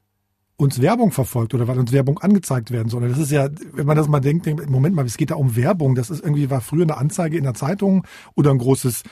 uns 0.57 0.81
Werbung 0.81 1.11
verfolgt 1.11 1.55
oder 1.55 1.69
weil 1.69 1.79
uns 1.79 1.93
Werbung 1.93 2.19
angezeigt 2.19 2.71
werden 2.71 2.89
soll. 2.89 3.09
Das 3.09 3.19
ist 3.19 3.31
ja, 3.31 3.49
wenn 3.73 3.87
man 3.87 3.97
das 3.97 4.09
mal 4.09 4.21
denkt, 4.21 4.47
denkt 4.47 4.69
Moment 4.69 4.95
mal, 4.95 5.07
es 5.07 5.17
geht 5.17 5.31
da 5.31 5.37
um 5.37 5.57
Werbung. 5.57 5.95
Das 5.95 6.11
ist 6.11 6.23
irgendwie, 6.23 6.51
war 6.51 6.61
früher 6.61 6.83
eine 6.83 6.99
Anzeige 6.99 7.39
in 7.39 7.45
der 7.45 7.55
Zeitung 7.55 8.07
oder 8.35 8.51
ein 8.51 8.59
großes 8.59 9.03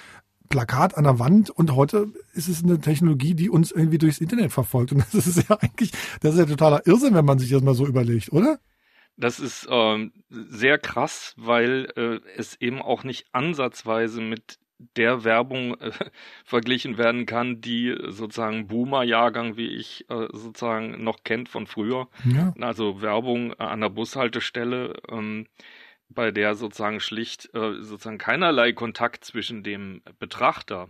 Plakat 0.48 0.96
an 0.96 1.04
der 1.04 1.18
Wand 1.18 1.50
und 1.50 1.74
heute 1.74 2.12
ist 2.34 2.48
es 2.48 2.62
eine 2.62 2.80
Technologie, 2.80 3.34
die 3.34 3.50
uns 3.50 3.70
irgendwie 3.70 3.98
durchs 3.98 4.20
Internet 4.20 4.52
verfolgt. 4.52 4.92
Und 4.92 5.04
das 5.12 5.26
ist 5.26 5.48
ja 5.48 5.56
eigentlich, 5.56 5.92
das 6.20 6.34
ist 6.34 6.40
ja 6.40 6.46
totaler 6.46 6.86
Irrsinn, 6.86 7.14
wenn 7.14 7.24
man 7.24 7.38
sich 7.38 7.50
das 7.50 7.62
mal 7.62 7.74
so 7.74 7.86
überlegt, 7.86 8.32
oder? 8.32 8.58
Das 9.16 9.40
ist 9.40 9.66
ähm, 9.68 10.12
sehr 10.30 10.78
krass, 10.78 11.34
weil 11.36 11.88
äh, 11.96 12.20
es 12.36 12.60
eben 12.60 12.80
auch 12.80 13.02
nicht 13.02 13.26
ansatzweise 13.32 14.20
mit 14.20 14.58
der 14.96 15.24
Werbung 15.24 15.74
äh, 15.80 15.90
verglichen 16.44 16.98
werden 16.98 17.26
kann, 17.26 17.60
die 17.60 17.96
sozusagen 18.08 18.68
Boomer-Jahrgang, 18.68 19.56
wie 19.56 19.68
ich 19.68 20.08
äh, 20.08 20.28
sozusagen 20.32 21.02
noch 21.02 21.24
kennt 21.24 21.48
von 21.48 21.66
früher. 21.66 22.08
Ja. 22.24 22.54
Also 22.60 23.02
Werbung 23.02 23.54
an 23.54 23.80
der 23.80 23.90
Bushaltestelle. 23.90 24.94
Ähm, 25.10 25.46
bei 26.08 26.30
der 26.30 26.54
sozusagen 26.54 27.00
schlicht 27.00 27.54
äh, 27.54 27.82
sozusagen 27.82 28.18
keinerlei 28.18 28.72
Kontakt 28.72 29.24
zwischen 29.24 29.62
dem 29.62 30.02
Betrachter 30.18 30.88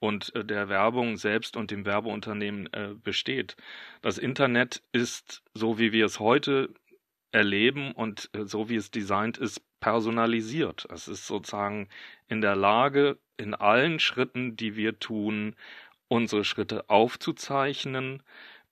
und 0.00 0.34
äh, 0.34 0.44
der 0.44 0.68
Werbung 0.68 1.16
selbst 1.16 1.56
und 1.56 1.70
dem 1.70 1.84
Werbeunternehmen 1.84 2.72
äh, 2.72 2.94
besteht. 3.02 3.56
Das 4.02 4.18
Internet 4.18 4.82
ist, 4.92 5.42
so 5.54 5.78
wie 5.78 5.92
wir 5.92 6.06
es 6.06 6.20
heute 6.20 6.70
erleben 7.32 7.92
und 7.92 8.30
äh, 8.32 8.44
so 8.44 8.68
wie 8.68 8.76
es 8.76 8.90
designt 8.90 9.38
ist, 9.38 9.60
personalisiert. 9.80 10.86
Es 10.90 11.06
ist 11.06 11.26
sozusagen 11.26 11.88
in 12.28 12.40
der 12.40 12.56
Lage, 12.56 13.18
in 13.36 13.54
allen 13.54 13.98
Schritten, 14.00 14.56
die 14.56 14.74
wir 14.76 14.98
tun, 14.98 15.54
unsere 16.08 16.44
Schritte 16.44 16.88
aufzuzeichnen, 16.88 18.22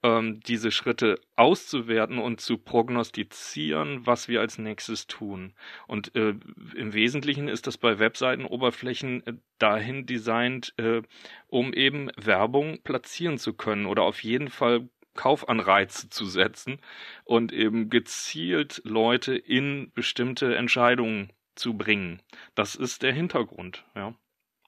ähm, 0.04 0.40
diese 0.40 0.70
Schritte 0.70 1.18
auszuwerten 1.34 2.18
und 2.18 2.40
zu 2.40 2.58
prognostizieren, 2.58 4.06
was 4.06 4.28
wir 4.28 4.40
als 4.40 4.58
nächstes 4.58 5.06
tun. 5.06 5.54
Und 5.88 6.14
äh, 6.14 6.34
im 6.76 6.92
Wesentlichen 6.92 7.48
ist 7.48 7.66
das 7.66 7.78
bei 7.78 7.98
Webseitenoberflächen 7.98 9.26
äh, 9.26 9.32
dahin 9.58 10.04
designt, 10.04 10.74
äh, 10.76 11.00
um 11.48 11.72
eben 11.72 12.10
Werbung 12.16 12.82
platzieren 12.84 13.38
zu 13.38 13.54
können 13.54 13.86
oder 13.86 14.02
auf 14.02 14.22
jeden 14.22 14.50
Fall 14.50 14.88
Kaufanreize 15.14 16.10
zu 16.10 16.26
setzen 16.26 16.80
und 17.24 17.52
eben 17.52 17.88
gezielt 17.88 18.82
Leute 18.84 19.34
in 19.34 19.90
bestimmte 19.94 20.54
Entscheidungen 20.54 21.32
zu 21.54 21.74
bringen. 21.74 22.20
Das 22.54 22.74
ist 22.74 23.02
der 23.02 23.12
Hintergrund, 23.12 23.84
ja. 23.96 24.14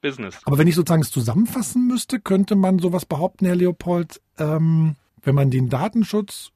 Business. 0.03 0.39
Aber 0.45 0.59
wenn 0.59 0.69
ich 0.69 0.77
sozusagen 0.77 1.03
es 1.03 1.11
zusammenfassen 1.11 1.87
müsste, 1.87 2.21
könnte 2.21 2.55
man 2.55 2.79
sowas 2.79 3.07
behaupten, 3.07 3.47
Herr 3.47 3.57
Leopold, 3.57 4.21
ähm, 4.39 4.95
wenn 5.27 5.35
man 5.35 5.51
den 5.51 5.69
Datenschutz 5.69 6.53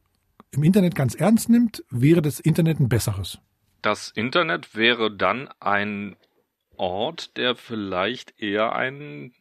im 0.52 0.62
Internet 0.62 0.94
ganz 0.94 1.16
ernst 1.16 1.48
nimmt, 1.48 1.82
wäre 1.90 2.22
das 2.22 2.38
Internet 2.38 2.78
ein 2.78 2.88
besseres. 2.88 3.40
Das 3.82 4.10
Internet 4.10 4.76
wäre 4.76 5.10
dann 5.14 5.48
ein 5.58 6.14
Ort, 6.76 7.36
der 7.36 7.56
vielleicht 7.56 8.40
eher 8.40 8.76
ein 8.76 9.34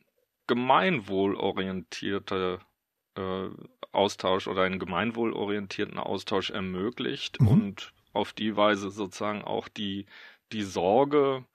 gemeinwohlorientierter 0.48 2.58
äh, 3.16 3.50
Austausch 3.92 4.48
oder 4.48 4.64
einen 4.64 4.80
gemeinwohlorientierten 4.80 6.00
Austausch 6.00 6.50
ermöglicht 6.50 7.40
mhm. 7.40 7.48
und 7.48 7.94
auf 8.14 8.34
die 8.34 8.58
Weise 8.58 8.90
sozusagen 8.90 9.44
auch 9.44 9.68
die, 9.68 10.08
die 10.52 10.64
Sorge 10.64 11.46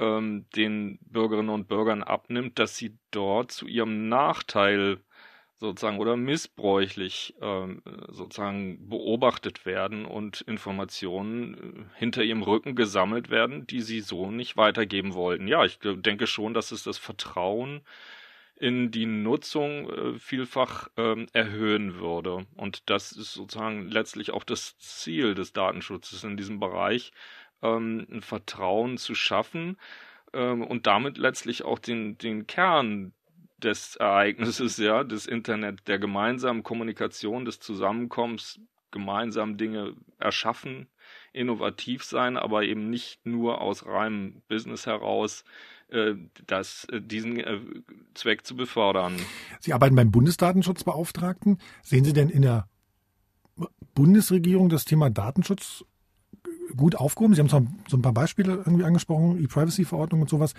ähm, 0.00 0.46
den 0.56 0.98
Bürgerinnen 1.02 1.50
und 1.50 1.68
Bürgern 1.68 2.02
abnimmt, 2.02 2.58
dass 2.58 2.76
sie 2.76 2.98
dort 3.12 3.52
zu 3.52 3.68
ihrem 3.68 4.08
Nachteil 4.08 4.98
sozusagen 5.62 5.98
oder 5.98 6.16
missbräuchlich 6.16 7.34
ähm, 7.40 7.82
sozusagen 8.08 8.88
beobachtet 8.88 9.64
werden 9.64 10.04
und 10.04 10.42
Informationen 10.42 11.54
äh, 11.54 11.98
hinter 11.98 12.22
ihrem 12.22 12.42
Rücken 12.42 12.74
gesammelt 12.74 13.30
werden, 13.30 13.66
die 13.66 13.80
sie 13.80 14.00
so 14.00 14.30
nicht 14.30 14.56
weitergeben 14.56 15.14
wollten. 15.14 15.46
Ja, 15.46 15.64
ich 15.64 15.78
denke 15.80 16.26
schon, 16.26 16.52
dass 16.52 16.72
es 16.72 16.82
das 16.82 16.98
Vertrauen 16.98 17.80
in 18.56 18.90
die 18.90 19.06
Nutzung 19.06 19.88
äh, 19.88 20.18
vielfach 20.18 20.88
ähm, 20.96 21.26
erhöhen 21.32 21.98
würde. 21.98 22.46
Und 22.56 22.90
das 22.90 23.12
ist 23.12 23.32
sozusagen 23.32 23.88
letztlich 23.88 24.32
auch 24.32 24.44
das 24.44 24.76
Ziel 24.78 25.34
des 25.34 25.52
Datenschutzes 25.52 26.24
in 26.24 26.36
diesem 26.36 26.60
Bereich, 26.60 27.12
ähm, 27.62 28.06
ein 28.10 28.22
Vertrauen 28.22 28.98
zu 28.98 29.14
schaffen 29.14 29.78
und 30.34 30.86
damit 30.86 31.18
letztlich 31.18 31.62
auch 31.62 31.78
den, 31.78 32.16
den 32.16 32.46
Kern 32.46 33.12
des 33.64 33.96
Ereignisses, 33.96 34.76
ja, 34.76 35.04
des 35.04 35.26
Internet, 35.26 35.86
der 35.88 35.98
gemeinsamen 35.98 36.62
Kommunikation, 36.62 37.44
des 37.44 37.60
Zusammenkommens, 37.60 38.60
gemeinsam 38.90 39.56
Dinge 39.56 39.94
erschaffen, 40.18 40.86
innovativ 41.32 42.04
sein, 42.04 42.36
aber 42.36 42.62
eben 42.64 42.90
nicht 42.90 43.24
nur 43.24 43.60
aus 43.60 43.86
reinem 43.86 44.42
Business 44.48 44.86
heraus 44.86 45.44
äh, 45.88 46.14
das, 46.46 46.86
äh, 46.92 47.00
diesen 47.00 47.40
äh, 47.40 47.60
Zweck 48.14 48.46
zu 48.46 48.54
befördern. 48.54 49.16
Sie 49.60 49.72
arbeiten 49.72 49.96
beim 49.96 50.10
Bundesdatenschutzbeauftragten. 50.10 51.58
Sehen 51.82 52.04
Sie 52.04 52.12
denn 52.12 52.28
in 52.28 52.42
der 52.42 52.68
Bundesregierung 53.94 54.68
das 54.68 54.84
Thema 54.84 55.10
Datenschutz 55.10 55.84
gut 56.76 56.94
aufgehoben? 56.94 57.34
Sie 57.34 57.40
haben 57.40 57.48
so 57.88 57.96
ein 57.96 58.02
paar 58.02 58.12
Beispiele 58.12 58.54
irgendwie 58.54 58.84
angesprochen, 58.84 59.42
E-Privacy-Verordnung 59.42 60.22
und 60.22 60.30
sowas. 60.30 60.54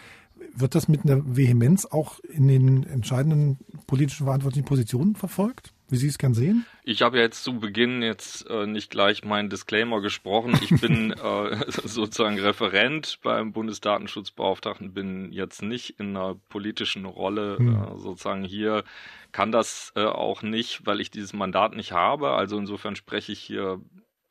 Wird 0.55 0.75
das 0.75 0.87
mit 0.87 1.05
einer 1.05 1.21
Vehemenz 1.25 1.85
auch 1.85 2.19
in 2.21 2.47
den 2.47 2.83
entscheidenden 2.83 3.59
politischen 3.87 4.25
verantwortlichen 4.25 4.65
Positionen 4.65 5.15
verfolgt? 5.15 5.73
Wie 5.93 5.97
Sie 5.97 6.07
es 6.07 6.17
gern 6.17 6.33
sehen? 6.33 6.65
Ich 6.83 7.03
habe 7.03 7.17
ja 7.17 7.23
jetzt 7.23 7.43
zu 7.43 7.59
Beginn 7.59 8.01
jetzt 8.01 8.49
äh, 8.49 8.65
nicht 8.65 8.89
gleich 8.89 9.23
meinen 9.23 9.51
Disclaimer 9.51 10.01
gesprochen. 10.01 10.57
Ich 10.63 10.81
bin 10.81 11.11
äh, 11.23 11.71
sozusagen 11.71 12.39
Referent 12.39 13.19
beim 13.21 13.51
Bundesdatenschutzbeauftragten, 13.51 14.93
bin 14.93 15.31
jetzt 15.31 15.61
nicht 15.61 15.99
in 15.99 16.17
einer 16.17 16.35
politischen 16.49 17.05
Rolle 17.05 17.57
hm. 17.59 17.75
äh, 17.75 17.99
sozusagen 17.99 18.43
hier, 18.43 18.83
kann 19.31 19.51
das 19.51 19.93
äh, 19.95 20.03
auch 20.03 20.41
nicht, 20.41 20.85
weil 20.85 20.99
ich 20.99 21.11
dieses 21.11 21.33
Mandat 21.33 21.75
nicht 21.75 21.91
habe. 21.91 22.31
Also 22.31 22.57
insofern 22.57 22.95
spreche 22.95 23.31
ich 23.31 23.39
hier 23.39 23.79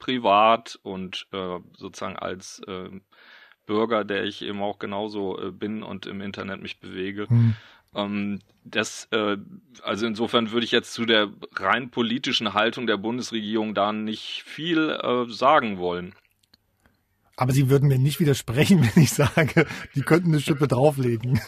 privat 0.03 0.81
und 0.83 1.29
äh, 1.33 1.61
sozusagen 1.77 2.17
als 2.17 2.61
äh, 2.67 2.91
Bürger, 3.67 4.05
der 4.05 4.25
ich 4.25 4.43
eben 4.43 4.61
auch 4.61 4.81
genauso 4.81 5.41
äh, 5.41 5.53
bin 5.53 5.85
und 5.85 6.07
im 6.07 6.21
Internet 6.21 6.61
mich 6.61 6.81
bewege. 6.81 7.29
Hm. 7.29 7.55
Ähm, 7.95 8.41
das, 8.65 9.07
äh, 9.13 9.37
also 9.85 10.07
insofern 10.07 10.51
würde 10.51 10.65
ich 10.65 10.73
jetzt 10.73 10.93
zu 10.93 11.07
der 11.07 11.31
rein 11.55 11.91
politischen 11.91 12.53
Haltung 12.53 12.89
der 12.89 12.97
Bundesregierung 12.97 13.75
da 13.75 13.93
nicht 13.93 14.43
viel 14.45 14.91
äh, 14.91 15.31
sagen 15.31 15.79
wollen. 15.79 16.17
Aber 17.37 17.53
Sie 17.53 17.71
würden 17.71 17.87
mir 17.89 18.01
nicht 18.01 18.19
widersprechen, 18.19 18.83
wenn 18.95 19.05
ich 19.05 19.13
sage, 19.13 19.69
die 19.95 20.03
könnten 20.03 20.31
eine 20.31 20.41
Schippe 20.41 20.67
drauflegen. 20.67 21.41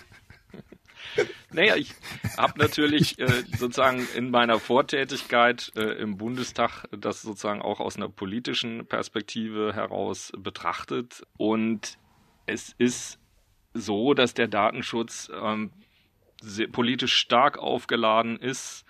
Naja, 1.55 1.77
ich 1.77 1.95
habe 2.37 2.59
natürlich 2.59 3.19
äh, 3.21 3.45
sozusagen 3.57 4.07
in 4.17 4.31
meiner 4.31 4.59
Vortätigkeit 4.59 5.71
äh, 5.77 5.83
im 6.03 6.17
Bundestag 6.17 6.85
das 6.91 7.23
sozusagen 7.23 7.63
auch 7.63 7.79
aus 7.79 7.97
einer 7.97 8.09
politischen 8.09 8.87
Perspektive 8.87 9.73
heraus 9.73 10.33
betrachtet. 10.37 11.23
Und 11.37 11.97
es 12.47 12.75
ist 12.79 13.21
so, 13.73 14.15
dass 14.15 14.35
der 14.35 14.49
Datenschutz 14.49 15.31
ähm, 15.33 15.71
sehr, 16.43 16.67
politisch 16.67 17.15
stark 17.15 17.59
aufgeladen 17.59 18.37
ist. 18.37 18.85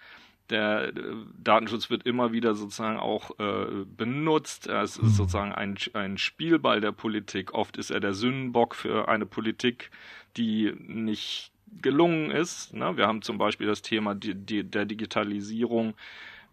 Der 0.49 0.89
äh, 0.89 0.93
Datenschutz 1.39 1.91
wird 1.91 2.07
immer 2.07 2.33
wieder 2.33 2.55
sozusagen 2.55 2.99
auch 2.99 3.39
äh, 3.39 3.85
benutzt. 3.85 4.69
Es 4.69 4.97
ist 4.97 5.03
mhm. 5.03 5.09
sozusagen 5.09 5.53
ein, 5.53 5.77
ein 5.93 6.17
Spielball 6.17 6.81
der 6.81 6.93
Politik. 6.93 7.53
Oft 7.53 7.77
ist 7.77 7.91
er 7.91 8.01
der 8.01 8.15
Sündenbock 8.15 8.75
für 8.75 9.09
eine 9.09 9.27
Politik, 9.27 9.91
die 10.37 10.73
nicht 10.79 11.54
gelungen 11.83 12.31
ist. 12.31 12.75
Ne? 12.75 12.97
Wir 12.97 13.07
haben 13.07 13.22
zum 13.22 13.39
Beispiel 13.39 13.66
das 13.66 13.83
Thema 13.83 14.14
die, 14.14 14.35
die, 14.35 14.64
der 14.64 14.85
Digitalisierung, 14.85 15.95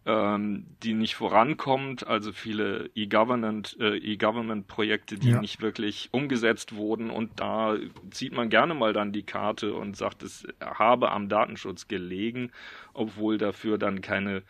ähm, 0.04 0.66
die 0.82 0.94
nicht 0.94 1.14
vorankommt, 1.14 2.06
also 2.06 2.32
viele 2.32 2.90
E-Government, 2.94 3.76
äh, 3.80 3.96
E-Government-Projekte, 3.96 5.16
die 5.16 5.30
ja. 5.30 5.40
nicht 5.40 5.62
wirklich 5.62 6.08
umgesetzt 6.12 6.74
wurden. 6.74 7.10
Und 7.10 7.38
da 7.40 7.76
zieht 8.10 8.32
man 8.32 8.48
gerne 8.48 8.74
mal 8.74 8.92
dann 8.92 9.12
die 9.12 9.22
Karte 9.22 9.74
und 9.74 9.96
sagt, 9.96 10.22
es 10.22 10.46
habe 10.60 11.12
am 11.12 11.28
Datenschutz 11.28 11.88
gelegen, 11.88 12.50
obwohl 12.94 13.38
dafür 13.38 13.78
dann 13.78 14.00
keine 14.00 14.42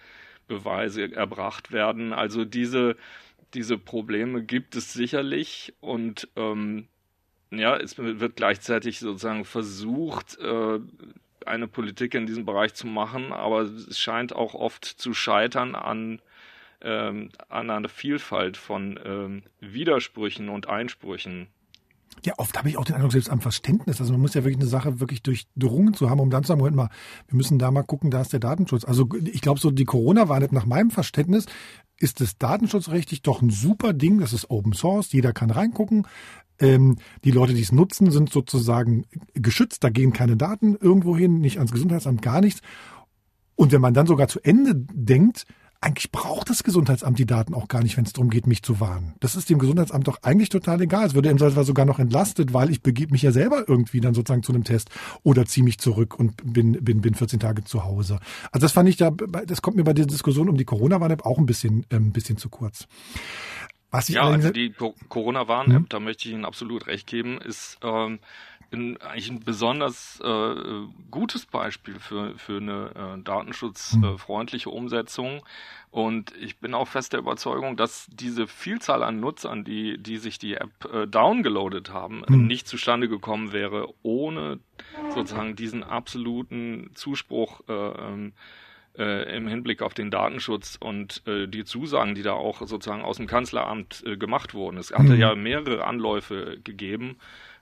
Beweise 0.48 1.12
erbracht 1.14 1.70
werden. 1.70 2.12
Also 2.12 2.44
diese 2.44 2.96
diese 3.54 3.78
Probleme 3.78 4.42
gibt 4.42 4.76
es 4.76 4.92
sicherlich 4.92 5.74
und 5.80 6.28
ähm, 6.36 6.88
ja, 7.58 7.76
es 7.76 7.98
wird 7.98 8.36
gleichzeitig 8.36 8.98
sozusagen 8.98 9.44
versucht, 9.44 10.38
äh, 10.38 10.80
eine 11.46 11.68
Politik 11.68 12.14
in 12.14 12.26
diesem 12.26 12.44
Bereich 12.44 12.74
zu 12.74 12.86
machen, 12.86 13.32
aber 13.32 13.62
es 13.62 13.98
scheint 13.98 14.34
auch 14.34 14.54
oft 14.54 14.84
zu 14.84 15.12
scheitern 15.12 15.74
an, 15.74 16.20
ähm, 16.80 17.30
an 17.48 17.70
einer 17.70 17.88
Vielfalt 17.88 18.56
von 18.56 18.98
ähm, 19.04 19.42
Widersprüchen 19.60 20.48
und 20.48 20.68
Einsprüchen. 20.68 21.48
Ja, 22.24 22.34
oft 22.36 22.56
habe 22.56 22.68
ich 22.68 22.76
auch 22.76 22.84
den 22.84 22.94
Eindruck, 22.94 23.12
selbst 23.12 23.30
am 23.30 23.40
Verständnis, 23.40 24.00
also 24.00 24.12
man 24.12 24.20
muss 24.20 24.34
ja 24.34 24.44
wirklich 24.44 24.60
eine 24.60 24.68
Sache 24.68 25.00
wirklich 25.00 25.22
durchdrungen 25.22 25.94
zu 25.94 26.08
haben, 26.08 26.20
um 26.20 26.30
dann 26.30 26.44
zu 26.44 26.48
sagen, 26.48 26.60
Moment 26.60 26.76
mal, 26.76 26.90
wir 27.26 27.36
müssen 27.36 27.58
da 27.58 27.70
mal 27.70 27.82
gucken, 27.82 28.10
da 28.10 28.20
ist 28.20 28.32
der 28.32 28.40
Datenschutz. 28.40 28.84
Also 28.84 29.08
ich 29.24 29.40
glaube, 29.40 29.58
so 29.58 29.70
die 29.70 29.84
Corona-Warn 29.84 30.46
nach 30.52 30.66
meinem 30.66 30.90
Verständnis 30.90 31.46
ist 31.98 32.20
das 32.20 32.36
datenschutzrechtlich 32.36 33.22
doch 33.22 33.42
ein 33.42 33.50
super 33.50 33.92
Ding. 33.92 34.18
Das 34.18 34.32
ist 34.32 34.50
Open 34.50 34.72
Source, 34.72 35.12
jeder 35.12 35.32
kann 35.32 35.50
reingucken. 35.50 36.06
Ähm, 36.62 36.96
die 37.24 37.30
Leute, 37.30 37.52
die 37.52 37.60
es 37.60 37.72
nutzen, 37.72 38.10
sind 38.10 38.30
sozusagen 38.30 39.04
geschützt. 39.34 39.84
Da 39.84 39.90
gehen 39.90 40.12
keine 40.12 40.36
Daten 40.36 40.76
irgendwo 40.80 41.16
hin, 41.16 41.40
nicht 41.40 41.58
ans 41.58 41.72
Gesundheitsamt, 41.72 42.22
gar 42.22 42.40
nichts. 42.40 42.62
Und 43.56 43.72
wenn 43.72 43.80
man 43.80 43.94
dann 43.94 44.06
sogar 44.06 44.28
zu 44.28 44.40
Ende 44.40 44.72
denkt, 44.74 45.44
eigentlich 45.82 46.12
braucht 46.12 46.48
das 46.48 46.62
Gesundheitsamt 46.62 47.18
die 47.18 47.26
Daten 47.26 47.54
auch 47.54 47.66
gar 47.66 47.82
nicht, 47.82 47.96
wenn 47.96 48.04
es 48.04 48.12
darum 48.12 48.30
geht, 48.30 48.46
mich 48.46 48.62
zu 48.62 48.78
warnen. 48.78 49.14
Das 49.18 49.34
ist 49.34 49.50
dem 49.50 49.58
Gesundheitsamt 49.58 50.06
doch 50.06 50.22
eigentlich 50.22 50.48
total 50.48 50.80
egal. 50.80 51.06
Es 51.06 51.14
würde 51.14 51.28
im 51.28 51.38
Zweifelsfall 51.38 51.64
sogar 51.64 51.84
noch 51.84 51.98
entlastet, 51.98 52.54
weil 52.54 52.70
ich 52.70 52.82
begebe 52.82 53.10
mich 53.10 53.22
ja 53.22 53.32
selber 53.32 53.64
irgendwie 53.66 54.00
dann 54.00 54.14
sozusagen 54.14 54.44
zu 54.44 54.52
einem 54.52 54.62
Test 54.62 54.90
oder 55.24 55.44
ziehe 55.44 55.64
mich 55.64 55.78
zurück 55.78 56.16
und 56.18 56.36
bin, 56.52 56.72
bin, 56.84 57.00
bin 57.00 57.14
14 57.14 57.40
Tage 57.40 57.64
zu 57.64 57.84
Hause. 57.84 58.20
Also 58.52 58.64
das 58.64 58.72
fand 58.72 58.88
ich 58.88 58.96
da, 58.96 59.10
das 59.10 59.60
kommt 59.60 59.76
mir 59.76 59.84
bei 59.84 59.92
der 59.92 60.06
Diskussion 60.06 60.48
um 60.48 60.56
die 60.56 60.64
Corona-Warn-App 60.64 61.26
auch 61.26 61.38
ein 61.38 61.46
bisschen, 61.46 61.84
äh, 61.90 61.96
ein 61.96 62.12
bisschen 62.12 62.36
zu 62.36 62.48
kurz. 62.48 62.86
Was 63.92 64.08
ich 64.08 64.14
ja, 64.14 64.22
also 64.22 64.50
die 64.50 64.72
Corona-Warn-App, 64.72 65.76
hm? 65.76 65.88
da 65.90 66.00
möchte 66.00 66.26
ich 66.26 66.34
Ihnen 66.34 66.46
absolut 66.46 66.86
recht 66.86 67.06
geben, 67.06 67.38
ist 67.38 67.78
ähm, 67.82 68.20
in, 68.70 68.96
eigentlich 69.02 69.30
ein 69.30 69.40
besonders 69.40 70.18
äh, 70.24 70.54
gutes 71.10 71.44
Beispiel 71.44 72.00
für, 72.00 72.36
für 72.38 72.56
eine 72.56 72.90
äh, 73.18 73.22
datenschutzfreundliche 73.22 74.70
hm. 74.70 74.76
Umsetzung. 74.76 75.44
Und 75.90 76.34
ich 76.38 76.58
bin 76.58 76.72
auch 76.72 76.88
fest 76.88 77.12
der 77.12 77.20
Überzeugung, 77.20 77.76
dass 77.76 78.06
diese 78.10 78.46
Vielzahl 78.46 79.02
an 79.02 79.20
Nutzern, 79.20 79.62
die, 79.62 79.98
die 79.98 80.16
sich 80.16 80.38
die 80.38 80.54
App 80.54 80.90
äh, 80.90 81.06
downgeloadet 81.06 81.92
haben, 81.92 82.24
hm. 82.26 82.46
nicht 82.46 82.66
zustande 82.66 83.10
gekommen 83.10 83.52
wäre, 83.52 83.92
ohne 84.02 84.58
sozusagen 85.14 85.54
diesen 85.54 85.84
absoluten 85.84 86.92
Zuspruch 86.94 87.60
äh, 87.68 87.72
ähm, 87.72 88.32
äh, 88.98 89.36
im 89.36 89.48
Hinblick 89.48 89.82
auf 89.82 89.94
den 89.94 90.10
Datenschutz 90.10 90.76
und 90.80 91.22
äh, 91.26 91.46
die 91.46 91.64
Zusagen, 91.64 92.14
die 92.14 92.22
da 92.22 92.32
auch 92.32 92.66
sozusagen 92.66 93.02
aus 93.02 93.16
dem 93.16 93.26
Kanzleramt 93.26 94.02
äh, 94.06 94.16
gemacht 94.16 94.54
wurden. 94.54 94.78
Es 94.78 94.92
hatte 94.92 95.14
mhm. 95.14 95.20
ja 95.20 95.34
mehrere 95.34 95.84
Anläufe 95.84 96.58
gegeben, 96.62 97.16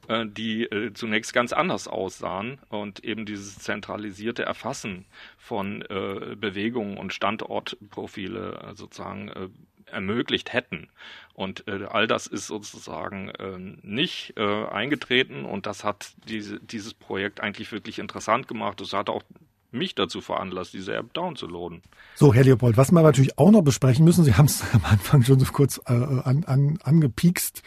äh, 0.08 0.26
die 0.26 0.64
äh, 0.64 0.92
zunächst 0.92 1.32
ganz 1.32 1.52
anders 1.52 1.88
aussahen 1.88 2.58
und 2.68 3.04
eben 3.04 3.26
dieses 3.26 3.58
zentralisierte 3.58 4.42
Erfassen 4.42 5.06
von 5.38 5.82
äh, 5.82 6.36
Bewegungen 6.36 6.96
und 6.96 7.12
Standortprofile 7.12 8.72
sozusagen 8.74 9.30
ermöglicht 9.90 10.52
hätten. 10.52 10.88
Und 11.34 11.66
äh, 11.68 11.84
all 11.84 12.06
das 12.06 12.26
ist 12.26 12.46
sozusagen 12.46 13.28
äh, 13.30 13.58
nicht 13.82 14.34
äh, 14.36 14.66
eingetreten 14.66 15.44
und 15.44 15.66
das 15.66 15.84
hat 15.84 16.12
diese, 16.28 16.60
dieses 16.60 16.94
Projekt 16.94 17.40
eigentlich 17.40 17.72
wirklich 17.72 17.98
interessant 17.98 18.48
gemacht. 18.48 18.80
Das 18.80 18.92
hat 18.92 19.08
auch 19.08 19.22
mich 19.72 19.94
dazu 19.94 20.20
veranlasst, 20.20 20.72
diese 20.74 20.94
App 20.94 21.12
downzuladen. 21.14 21.82
So, 22.14 22.34
Herr 22.34 22.44
Leopold, 22.44 22.76
was 22.76 22.92
wir 22.92 23.02
natürlich 23.02 23.38
auch 23.38 23.50
noch 23.50 23.62
besprechen 23.62 24.04
müssen, 24.04 24.24
Sie 24.24 24.34
haben 24.34 24.46
es 24.46 24.62
am 24.72 24.84
Anfang 24.84 25.22
schon 25.22 25.38
so 25.38 25.46
kurz 25.52 25.80
äh, 25.86 25.92
an, 25.92 26.44
an, 26.44 26.78
angepiekst, 26.82 27.62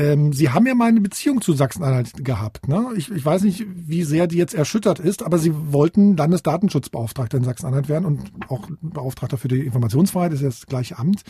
ähm, 0.00 0.32
Sie 0.32 0.48
haben 0.48 0.66
ja 0.66 0.74
mal 0.74 0.88
eine 0.88 1.00
Beziehung 1.00 1.42
zu 1.42 1.52
Sachsen-Anhalt 1.52 2.24
gehabt. 2.24 2.68
Ne? 2.68 2.88
Ich, 2.96 3.10
ich 3.10 3.24
weiß 3.24 3.42
nicht, 3.42 3.66
wie 3.68 4.02
sehr 4.04 4.26
die 4.26 4.38
jetzt 4.38 4.54
erschüttert 4.54 4.98
ist, 4.98 5.22
aber 5.22 5.38
Sie 5.38 5.52
wollten 5.54 6.16
Landesdatenschutzbeauftragter 6.16 7.36
in 7.36 7.44
Sachsen-Anhalt 7.44 7.88
werden 7.90 8.06
und 8.06 8.30
auch 8.48 8.68
Beauftragter 8.80 9.36
für 9.36 9.48
die 9.48 9.60
Informationsfreiheit, 9.60 10.32
das 10.32 10.40
ist 10.40 10.42
ja 10.42 10.48
das 10.48 10.66
gleiche 10.66 10.98
Amt. 10.98 11.22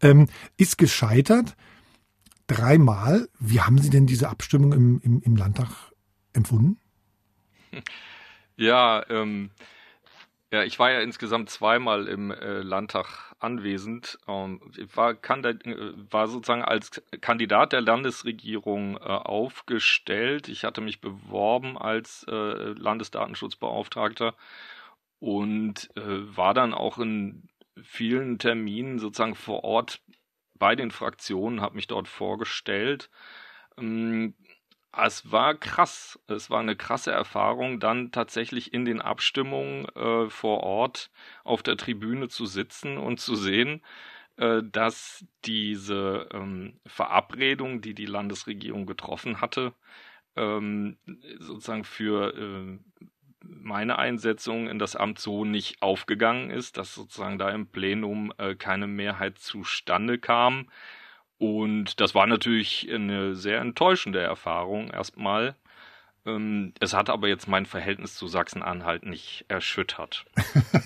Ähm, 0.00 0.26
ist 0.56 0.76
gescheitert 0.76 1.56
dreimal. 2.48 3.28
Wie 3.38 3.60
haben 3.60 3.78
Sie 3.78 3.90
denn 3.90 4.06
diese 4.06 4.28
Abstimmung 4.28 4.72
im, 4.72 5.00
im, 5.04 5.20
im 5.20 5.36
Landtag 5.36 5.68
empfunden? 6.32 6.78
Ja, 8.60 9.02
ähm, 9.08 9.50
ja, 10.52 10.64
ich 10.64 10.78
war 10.78 10.90
ja 10.90 11.00
insgesamt 11.00 11.48
zweimal 11.48 12.08
im 12.08 12.30
äh, 12.32 12.60
Landtag 12.60 13.34
anwesend. 13.38 14.18
Ähm, 14.28 14.60
ich 14.76 14.96
war, 14.96 15.12
äh, 15.12 15.54
war 16.10 16.26
sozusagen 16.28 16.62
als 16.64 17.02
Kandidat 17.20 17.72
der 17.72 17.80
Landesregierung 17.82 18.96
äh, 18.96 19.00
aufgestellt. 19.00 20.48
Ich 20.48 20.64
hatte 20.64 20.80
mich 20.80 21.00
beworben 21.00 21.78
als 21.78 22.24
äh, 22.28 22.32
Landesdatenschutzbeauftragter 22.34 24.34
und 25.20 25.88
äh, 25.96 26.36
war 26.36 26.52
dann 26.54 26.74
auch 26.74 26.98
in 26.98 27.48
vielen 27.82 28.38
Terminen 28.38 28.98
sozusagen 28.98 29.36
vor 29.36 29.64
Ort 29.64 30.02
bei 30.54 30.74
den 30.76 30.90
Fraktionen, 30.90 31.60
habe 31.62 31.76
mich 31.76 31.86
dort 31.86 32.08
vorgestellt. 32.08 33.08
Ähm, 33.78 34.34
es 34.96 35.30
war 35.30 35.54
krass. 35.54 36.18
Es 36.26 36.50
war 36.50 36.60
eine 36.60 36.76
krasse 36.76 37.12
Erfahrung, 37.12 37.80
dann 37.80 38.12
tatsächlich 38.12 38.72
in 38.74 38.84
den 38.84 39.00
Abstimmungen 39.00 39.86
äh, 39.94 40.28
vor 40.28 40.60
Ort 40.62 41.10
auf 41.44 41.62
der 41.62 41.76
Tribüne 41.76 42.28
zu 42.28 42.46
sitzen 42.46 42.98
und 42.98 43.20
zu 43.20 43.36
sehen, 43.36 43.82
äh, 44.36 44.62
dass 44.64 45.24
diese 45.44 46.28
ähm, 46.32 46.80
Verabredung, 46.86 47.80
die 47.82 47.94
die 47.94 48.06
Landesregierung 48.06 48.86
getroffen 48.86 49.40
hatte, 49.40 49.74
ähm, 50.36 50.96
sozusagen 51.38 51.84
für 51.84 52.34
äh, 52.36 52.78
meine 53.42 53.98
Einsetzung 53.98 54.68
in 54.68 54.78
das 54.78 54.96
Amt 54.96 55.18
so 55.18 55.44
nicht 55.44 55.82
aufgegangen 55.82 56.50
ist, 56.50 56.76
dass 56.76 56.94
sozusagen 56.94 57.38
da 57.38 57.50
im 57.50 57.66
Plenum 57.68 58.32
äh, 58.38 58.54
keine 58.54 58.86
Mehrheit 58.86 59.38
zustande 59.38 60.18
kam. 60.18 60.68
Und 61.40 62.00
das 62.00 62.14
war 62.14 62.26
natürlich 62.26 62.86
eine 62.92 63.34
sehr 63.34 63.62
enttäuschende 63.62 64.20
Erfahrung 64.20 64.90
erstmal. 64.90 65.56
Ähm, 66.26 66.74
es 66.80 66.92
hat 66.92 67.08
aber 67.08 67.28
jetzt 67.28 67.48
mein 67.48 67.64
Verhältnis 67.64 68.14
zu 68.14 68.28
Sachsen-Anhalt 68.28 69.06
nicht 69.06 69.46
erschüttert. 69.48 70.26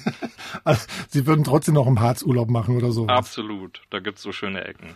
also, 0.64 0.86
Sie 1.08 1.26
würden 1.26 1.42
trotzdem 1.42 1.74
noch 1.74 1.88
im 1.88 1.98
Harz 1.98 2.22
Urlaub 2.22 2.50
machen 2.50 2.76
oder 2.76 2.92
so? 2.92 3.08
Absolut, 3.08 3.82
da 3.90 3.98
gibt's 3.98 4.22
so 4.22 4.30
schöne 4.30 4.64
Ecken. 4.64 4.90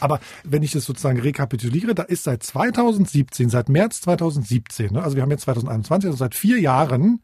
Aber 0.00 0.20
wenn 0.42 0.62
ich 0.62 0.72
das 0.72 0.86
sozusagen 0.86 1.20
rekapituliere, 1.20 1.94
da 1.94 2.04
ist 2.04 2.24
seit 2.24 2.42
2017, 2.42 3.50
seit 3.50 3.68
März 3.68 4.00
2017, 4.00 4.94
ne, 4.94 5.02
also 5.02 5.16
wir 5.16 5.22
haben 5.22 5.30
jetzt 5.30 5.42
2021, 5.42 6.08
also 6.08 6.16
seit 6.16 6.34
vier 6.34 6.58
Jahren 6.58 7.20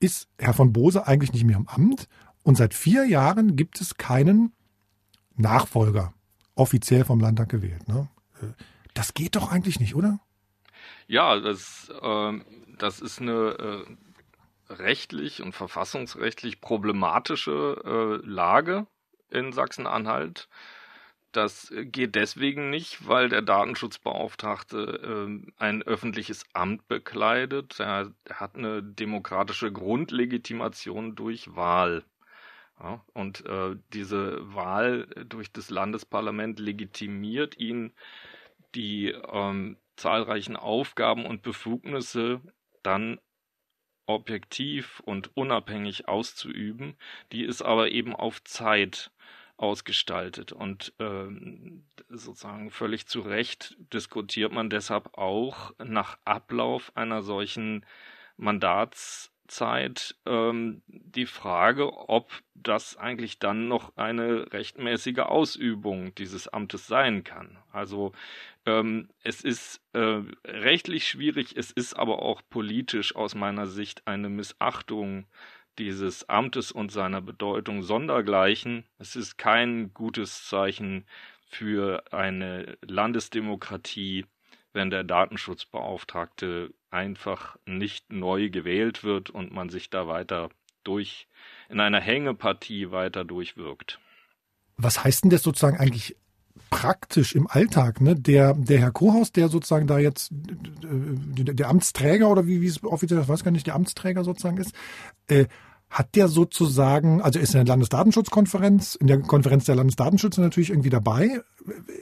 ist 0.00 0.26
Herr 0.36 0.52
von 0.52 0.72
Bose 0.72 1.06
eigentlich 1.06 1.32
nicht 1.32 1.44
mehr 1.44 1.58
im 1.58 1.68
Amt 1.68 2.08
und 2.42 2.56
seit 2.56 2.74
vier 2.74 3.04
Jahren 3.04 3.54
gibt 3.54 3.80
es 3.80 3.98
keinen 3.98 4.52
Nachfolger 5.36 6.12
offiziell 6.56 7.04
vom 7.04 7.20
Landtag 7.20 7.48
gewählt. 7.48 7.86
Ne? 7.86 8.08
Das 8.94 9.14
geht 9.14 9.36
doch 9.36 9.52
eigentlich 9.52 9.78
nicht, 9.78 9.94
oder? 9.94 10.18
Ja, 11.06 11.38
das, 11.38 11.92
äh, 12.02 12.40
das 12.78 13.00
ist 13.00 13.20
eine 13.20 13.86
äh, 14.68 14.72
rechtlich 14.72 15.42
und 15.42 15.52
verfassungsrechtlich 15.52 16.60
problematische 16.60 18.20
äh, 18.24 18.26
Lage 18.26 18.86
in 19.30 19.52
Sachsen-Anhalt. 19.52 20.48
Das 21.32 21.70
geht 21.74 22.14
deswegen 22.14 22.70
nicht, 22.70 23.06
weil 23.06 23.28
der 23.28 23.42
Datenschutzbeauftragte 23.42 25.28
äh, 25.28 25.52
ein 25.58 25.82
öffentliches 25.82 26.44
Amt 26.54 26.88
bekleidet. 26.88 27.78
Er 27.78 28.12
hat 28.30 28.56
eine 28.56 28.82
demokratische 28.82 29.70
Grundlegitimation 29.70 31.14
durch 31.14 31.54
Wahl. 31.54 32.04
Ja, 32.78 33.04
und 33.14 33.46
äh, 33.46 33.76
diese 33.94 34.54
Wahl 34.54 35.06
durch 35.28 35.50
das 35.50 35.70
Landesparlament 35.70 36.58
legitimiert 36.58 37.56
ihn, 37.58 37.92
die 38.74 39.08
ähm, 39.08 39.78
zahlreichen 39.96 40.56
Aufgaben 40.56 41.24
und 41.24 41.42
Befugnisse 41.42 42.42
dann 42.82 43.18
objektiv 44.06 45.00
und 45.00 45.36
unabhängig 45.36 46.06
auszuüben. 46.06 46.96
Die 47.32 47.44
ist 47.44 47.62
aber 47.62 47.90
eben 47.90 48.14
auf 48.14 48.44
Zeit 48.44 49.10
ausgestaltet 49.56 50.52
und 50.52 50.92
ähm, 50.98 51.86
sozusagen 52.08 52.70
völlig 52.70 53.06
zu 53.06 53.22
Recht 53.22 53.76
diskutiert 53.92 54.52
man 54.52 54.68
deshalb 54.68 55.16
auch 55.16 55.72
nach 55.78 56.18
Ablauf 56.24 56.94
einer 56.94 57.22
solchen 57.22 57.86
Mandats 58.36 59.32
Zeit 59.46 60.16
ähm, 60.26 60.82
die 60.86 61.26
Frage, 61.26 61.92
ob 62.08 62.30
das 62.54 62.96
eigentlich 62.96 63.38
dann 63.38 63.68
noch 63.68 63.96
eine 63.96 64.52
rechtmäßige 64.52 65.18
Ausübung 65.20 66.14
dieses 66.14 66.48
Amtes 66.48 66.86
sein 66.86 67.24
kann. 67.24 67.58
Also 67.72 68.12
ähm, 68.64 69.08
es 69.22 69.42
ist 69.42 69.80
äh, 69.92 70.22
rechtlich 70.44 71.06
schwierig, 71.08 71.56
es 71.56 71.70
ist 71.70 71.94
aber 71.94 72.22
auch 72.22 72.42
politisch 72.50 73.14
aus 73.14 73.34
meiner 73.34 73.66
Sicht 73.66 74.06
eine 74.06 74.28
Missachtung 74.28 75.26
dieses 75.78 76.28
Amtes 76.28 76.72
und 76.72 76.90
seiner 76.90 77.20
Bedeutung 77.20 77.82
sondergleichen. 77.82 78.84
Es 78.98 79.16
ist 79.16 79.36
kein 79.36 79.92
gutes 79.92 80.46
Zeichen 80.48 81.06
für 81.48 82.02
eine 82.12 82.76
Landesdemokratie, 82.82 84.26
wenn 84.72 84.90
der 84.90 85.04
Datenschutzbeauftragte 85.04 86.72
einfach 86.96 87.56
nicht 87.66 88.10
neu 88.10 88.48
gewählt 88.48 89.04
wird 89.04 89.28
und 89.28 89.52
man 89.52 89.68
sich 89.68 89.90
da 89.90 90.08
weiter 90.08 90.48
durch, 90.82 91.28
in 91.68 91.78
einer 91.78 92.00
Hängepartie 92.00 92.90
weiter 92.90 93.24
durchwirkt. 93.24 94.00
Was 94.78 95.04
heißt 95.04 95.24
denn 95.24 95.30
das 95.30 95.42
sozusagen 95.42 95.76
eigentlich 95.76 96.16
praktisch 96.70 97.34
im 97.34 97.46
Alltag? 97.48 98.00
Ne? 98.00 98.14
Der, 98.14 98.54
der 98.54 98.80
Herr 98.80 98.92
Kohaus, 98.92 99.30
der 99.30 99.48
sozusagen 99.48 99.86
da 99.86 99.98
jetzt 99.98 100.30
der, 100.32 101.54
der 101.54 101.68
Amtsträger 101.68 102.30
oder 102.30 102.46
wie, 102.46 102.62
wie 102.62 102.66
es 102.66 102.82
offiziell, 102.82 103.20
ich 103.20 103.28
weiß 103.28 103.44
gar 103.44 103.50
nicht, 103.50 103.66
der 103.66 103.74
Amtsträger 103.74 104.24
sozusagen 104.24 104.56
ist, 104.56 104.74
äh, 105.28 105.46
hat 105.90 106.14
der 106.14 106.28
sozusagen, 106.28 107.20
also 107.20 107.38
ist 107.38 107.54
in 107.54 107.60
der 107.60 107.66
Landesdatenschutzkonferenz, 107.66 108.94
in 108.96 109.06
der 109.06 109.20
Konferenz 109.20 109.66
der 109.66 109.76
Landesdatenschützer 109.76 110.40
natürlich 110.40 110.70
irgendwie 110.70 110.90
dabei, 110.90 111.42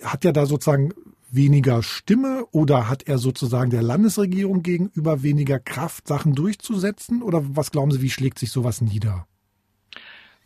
hat 0.04 0.24
der 0.24 0.32
da 0.32 0.46
sozusagen 0.46 0.92
weniger 1.34 1.82
Stimme 1.82 2.46
oder 2.52 2.88
hat 2.88 3.04
er 3.04 3.18
sozusagen 3.18 3.70
der 3.70 3.82
Landesregierung 3.82 4.62
gegenüber 4.62 5.22
weniger 5.22 5.58
Kraft, 5.58 6.08
Sachen 6.08 6.34
durchzusetzen? 6.34 7.22
Oder 7.22 7.42
was 7.56 7.70
glauben 7.70 7.90
Sie, 7.90 8.02
wie 8.02 8.10
schlägt 8.10 8.38
sich 8.38 8.50
sowas 8.50 8.80
nieder? 8.80 9.26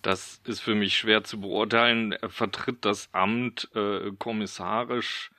Das 0.03 0.41
ist 0.45 0.61
für 0.61 0.75
mich 0.75 0.97
schwer 0.97 1.25
zu 1.25 1.41
beurteilen. 1.41 2.13
Er 2.13 2.31
vertritt 2.31 2.85
das 2.85 3.09
Amt 3.13 3.69
äh, 3.75 4.13
kommissarisch. 4.19 5.31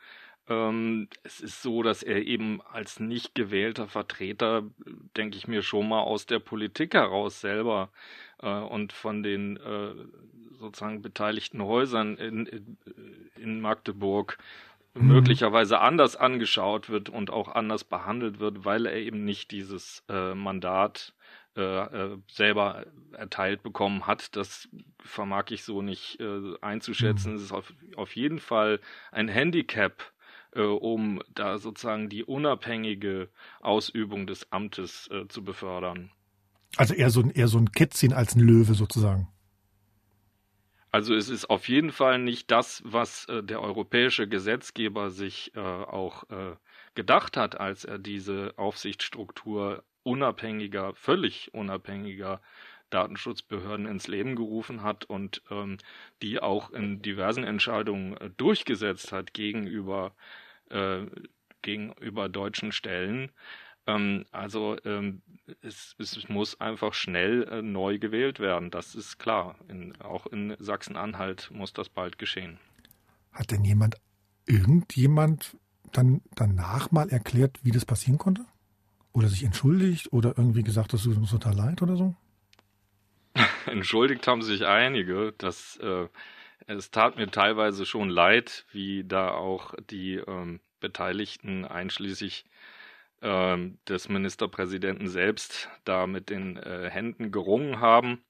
Ähm, 0.50 1.08
es 1.24 1.40
ist 1.40 1.62
so, 1.62 1.84
dass 1.84 2.04
er 2.04 2.26
eben 2.26 2.62
als 2.62 3.00
nicht 3.00 3.36
gewählter 3.36 3.88
Vertreter, 3.88 4.64
denke 5.16 5.38
ich 5.38 5.48
mir, 5.48 5.62
schon 5.62 5.88
mal 5.88 6.02
aus 6.02 6.26
der 6.26 6.40
Politik 6.40 6.94
heraus 6.96 7.40
selber 7.40 7.92
äh, 8.42 8.50
und 8.50 8.92
von 8.92 9.24
den 9.24 9.58
äh, 9.58 9.94
sozusagen 10.60 11.02
beteiligten 11.02 11.64
Häusern 11.64 12.18
in, 12.18 12.78
in 13.38 13.62
Magdeburg 13.62 14.38
Mhm. 14.94 15.08
möglicherweise 15.08 15.80
anders 15.80 16.16
angeschaut 16.16 16.90
wird 16.90 17.10
und 17.10 17.30
auch 17.30 17.50
anders 17.50 17.84
behandelt 17.84 18.40
wird, 18.40 18.66
weil 18.66 18.86
er 18.86 18.96
eben 18.96 19.24
nicht 19.24 19.52
dieses 19.52 20.04
äh, 20.10 20.34
Mandat 20.34 21.14
äh, 21.56 21.62
äh, 21.62 22.18
selber 22.32 22.86
erteilt 23.12 23.64
bekommen 23.64 24.08
hat. 24.08 24.36
Das 24.36 24.70
vermag 25.04 25.46
ich 25.50 25.64
so 25.64 25.82
nicht 25.82 26.20
äh, 26.20 26.54
einzuschätzen. 26.62 27.32
Mhm. 27.32 27.38
Es 27.38 27.44
ist 27.44 27.52
auf, 27.52 27.74
auf 27.96 28.16
jeden 28.16 28.40
Fall 28.40 28.80
ein 29.12 29.28
Handicap, 29.28 30.12
äh, 30.56 30.62
um 30.62 31.22
da 31.34 31.58
sozusagen 31.58 32.10
die 32.10 32.24
unabhängige 32.24 33.30
Ausübung 33.62 34.26
des 34.26 34.52
Amtes 34.52 35.10
äh, 35.12 35.28
zu 35.28 35.44
befördern. 35.44 36.12
Also 36.78 36.94
eher 36.94 37.10
so 37.10 37.24
eher 37.30 37.48
so 37.48 37.58
ein 37.58 37.72
Kätzchen 37.72 38.14
als 38.14 38.36
ein 38.36 38.42
Löwe 38.42 38.74
sozusagen. 38.74 39.28
Also 40.92 41.14
es 41.16 41.30
ist 41.30 41.50
auf 41.50 41.68
jeden 41.70 41.92
Fall 41.92 42.20
nicht 42.20 42.50
das, 42.52 42.82
was 42.86 43.26
äh, 43.26 43.44
der 43.44 43.62
europäische 43.62 44.28
Gesetzgeber 44.28 45.12
sich 45.12 45.56
äh, 45.56 45.60
auch 45.60 46.24
äh, 46.30 46.56
gedacht 46.96 47.38
hat, 47.38 47.60
als 47.60 47.86
er 47.86 48.00
diese 48.00 48.54
Aufsichtsstruktur 48.58 49.84
unabhängiger, 50.04 50.94
völlig 50.96 51.54
unabhängiger 51.54 52.42
Datenschutzbehörden 52.90 53.86
ins 53.86 54.08
Leben 54.08 54.36
gerufen 54.36 54.82
hat 54.82 55.06
und 55.06 55.44
ähm, 55.52 55.78
die 56.24 56.42
auch 56.42 56.72
in 56.72 57.02
diversen 57.04 57.44
Entscheidungen 57.44 58.18
äh, 58.18 58.32
durchgesetzt 58.32 59.12
hat 59.12 59.34
gegenüber, 59.34 60.16
äh, 60.72 61.06
gegenüber 61.62 62.30
deutschen 62.30 62.72
Stellen. 62.72 63.32
Ähm, 63.90 64.26
also 64.32 64.78
ähm, 64.86 65.22
es, 65.62 65.96
es, 65.98 66.30
muss 66.30 66.60
einfach 66.60 66.94
schnell 66.94 67.44
äh, 67.44 67.62
neu 67.62 67.98
gewählt 67.98 68.40
werden, 68.40 68.70
das 68.70 68.96
ist 68.96 69.18
klar. 69.18 69.56
In, 69.68 69.96
auch 70.02 70.28
in 70.28 70.56
Sachsen-Anhalt 70.60 71.50
muss 71.52 71.74
das 71.74 71.90
bald 71.90 72.18
geschehen. 72.18 72.60
Hat 73.32 73.52
denn 73.52 73.64
jemand, 73.64 73.96
irgendjemand 74.46 75.58
dann 75.92 76.22
danach 76.36 76.92
mal 76.92 77.10
erklärt, 77.10 77.60
wie 77.64 77.72
das 77.72 77.86
passieren 77.86 78.20
konnte? 78.20 78.46
Oder 79.12 79.28
sich 79.28 79.44
entschuldigt 79.44 80.14
oder 80.14 80.38
irgendwie 80.38 80.64
gesagt, 80.64 80.94
das 80.94 81.04
tut 81.04 81.18
uns 81.18 81.32
total 81.32 81.56
leid 81.56 81.82
oder 81.82 81.96
so? 81.96 82.16
Entschuldigt 83.66 84.28
haben 84.28 84.44
sich 84.44 84.66
einige. 84.66 85.34
Das, 85.38 85.78
äh, 85.78 86.08
es 86.68 86.92
tat 86.92 87.18
mir 87.18 87.32
teilweise 87.32 87.86
schon 87.88 88.10
leid, 88.10 88.66
wie 88.72 89.04
da 89.04 89.32
auch 89.32 89.74
die 89.90 90.16
ähm, 90.16 90.60
Beteiligten, 90.80 91.66
einschließlich 91.66 92.46
des 93.22 94.10
Ministerpräsidenten 94.10 95.08
selbst, 95.08 95.70
da 95.84 96.08
mit 96.08 96.30
den 96.30 96.58
äh, 96.58 96.90
Händen 96.90 97.32
gerungen 97.32 97.80
haben. 97.80 98.24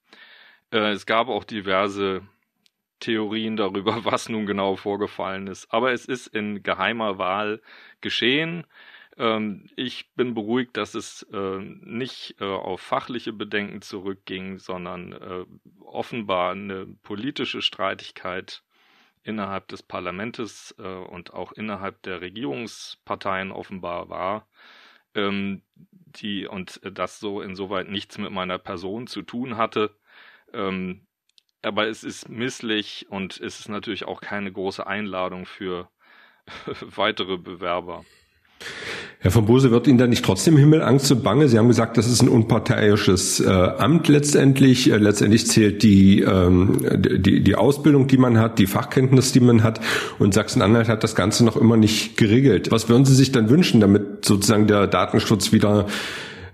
Äh, 0.71 0.91
es 0.91 1.05
gab 1.05 1.27
auch 1.27 1.43
diverse 1.43 2.21
Theorien 2.99 3.55
darüber, 3.55 4.03
was 4.05 4.29
nun 4.29 4.45
genau 4.45 4.75
vorgefallen 4.75 5.47
ist. 5.47 5.71
Aber 5.71 5.91
es 5.91 6.05
ist 6.05 6.27
in 6.27 6.63
geheimer 6.63 7.17
Wahl 7.17 7.61
geschehen. 8.01 8.65
Ähm, 9.17 9.69
ich 9.75 10.11
bin 10.15 10.33
beruhigt, 10.33 10.77
dass 10.77 10.95
es 10.95 11.23
äh, 11.31 11.59
nicht 11.59 12.41
auf 12.41 12.81
fachliche 12.81 13.33
Bedenken 13.33 13.81
zurückging, 13.81 14.57
sondern 14.59 15.13
äh, 15.13 15.45
offenbar 15.81 16.51
eine 16.53 16.87
politische 17.03 17.61
Streitigkeit 17.61 18.63
innerhalb 19.23 19.67
des 19.67 19.83
Parlaments 19.83 20.71
und 20.71 21.33
auch 21.33 21.51
innerhalb 21.51 22.01
der 22.03 22.21
Regierungsparteien 22.21 23.51
offenbar 23.51 24.09
war, 24.09 24.47
ähm, 25.15 25.63
die 25.75 26.47
und 26.47 26.79
das 26.83 27.19
so 27.19 27.41
insoweit 27.41 27.89
nichts 27.89 28.17
mit 28.17 28.31
meiner 28.31 28.57
Person 28.57 29.07
zu 29.07 29.21
tun 29.21 29.57
hatte. 29.57 29.95
Ähm, 30.53 31.05
aber 31.61 31.87
es 31.87 32.03
ist 32.03 32.29
misslich 32.29 33.07
und 33.09 33.39
es 33.39 33.59
ist 33.59 33.69
natürlich 33.69 34.05
auch 34.05 34.21
keine 34.21 34.51
große 34.51 34.85
Einladung 34.85 35.45
für 35.45 35.89
weitere 36.81 37.37
Bewerber. 37.37 38.05
Herr 39.21 39.31
von 39.31 39.45
Bose, 39.45 39.69
wird 39.69 39.85
Ihnen 39.85 39.97
da 39.97 40.07
nicht 40.07 40.23
trotzdem 40.23 40.55
Himmelangst 40.55 41.11
und 41.11 41.23
Bange? 41.25 41.49
Sie 41.49 41.57
haben 41.57 41.67
gesagt, 41.67 41.97
das 41.97 42.07
ist 42.07 42.21
ein 42.21 42.29
unparteiisches 42.29 43.41
äh, 43.41 43.49
Amt 43.49 44.07
letztendlich. 44.07 44.89
Äh, 44.89 44.95
letztendlich 44.95 45.45
zählt 45.45 45.83
die, 45.83 46.21
ähm, 46.21 46.77
die, 46.95 47.43
die 47.43 47.55
Ausbildung, 47.55 48.07
die 48.07 48.17
man 48.17 48.39
hat, 48.39 48.59
die 48.59 48.65
Fachkenntnis, 48.65 49.33
die 49.33 49.41
man 49.41 49.61
hat. 49.61 49.81
Und 50.19 50.33
Sachsen-Anhalt 50.33 50.87
hat 50.87 51.03
das 51.03 51.15
Ganze 51.15 51.43
noch 51.43 51.57
immer 51.57 51.75
nicht 51.75 52.15
geregelt. 52.15 52.71
Was 52.71 52.87
würden 52.87 53.03
Sie 53.03 53.13
sich 53.13 53.33
dann 53.33 53.49
wünschen, 53.49 53.81
damit 53.81 54.23
sozusagen 54.23 54.67
der 54.67 54.87
Datenschutz 54.87 55.51
wieder 55.51 55.87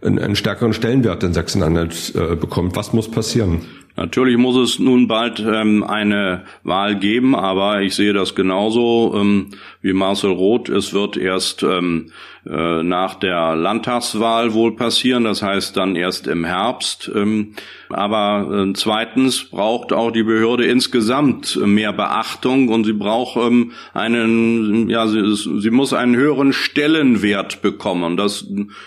einen, 0.02 0.18
einen 0.18 0.36
stärkeren 0.36 0.74
Stellenwert 0.74 1.24
in 1.24 1.36
Sachsen-Anhalt 1.36 2.16
äh, 2.16 2.36
bekommt? 2.36 2.76
Was 2.76 2.94
muss 2.94 3.12
passieren? 3.12 3.62
Natürlich 3.98 4.38
muss 4.38 4.58
es 4.58 4.80
nun 4.80 5.08
bald 5.08 5.40
ähm, 5.40 5.84
eine 5.84 6.44
Wahl 6.64 6.98
geben, 7.00 7.34
aber 7.34 7.82
ich 7.82 7.96
sehe 7.96 8.12
das 8.12 8.36
genauso 8.36 9.14
ähm, 9.16 9.52
wie 9.82 9.94
Marcel 9.94 10.32
Roth. 10.32 10.68
Es 10.68 10.94
wird 10.94 11.16
erst 11.16 11.64
ähm, 11.64 12.12
äh, 12.48 12.84
nach 12.84 13.16
der 13.16 13.56
Landtagswahl 13.56 14.54
wohl 14.54 14.76
passieren, 14.76 15.24
das 15.24 15.42
heißt 15.42 15.76
dann 15.76 15.96
erst 15.96 16.28
im 16.28 16.46
Herbst. 16.46 17.12
Ähm, 17.14 17.56
aber 17.90 18.68
äh, 18.68 18.74
zweitens 18.74 19.46
braucht 19.46 19.92
auch 19.94 20.12
die 20.12 20.22
Behörde 20.22 20.66
insgesamt 20.66 21.56
mehr 21.66 21.92
Beachtung 21.92 22.70
und 22.70 22.84
sie 22.84 22.94
braucht 22.94 23.38
ähm, 23.38 23.72
einen, 23.94 24.90
ja, 24.90 25.08
sie, 25.08 25.36
sie 25.36 25.72
muss 25.72 25.94
einen 25.94 26.16
höheren 26.16 26.54
Stellenwert 26.54 27.64
bekommen. 27.64 28.16
Das, 28.16 28.46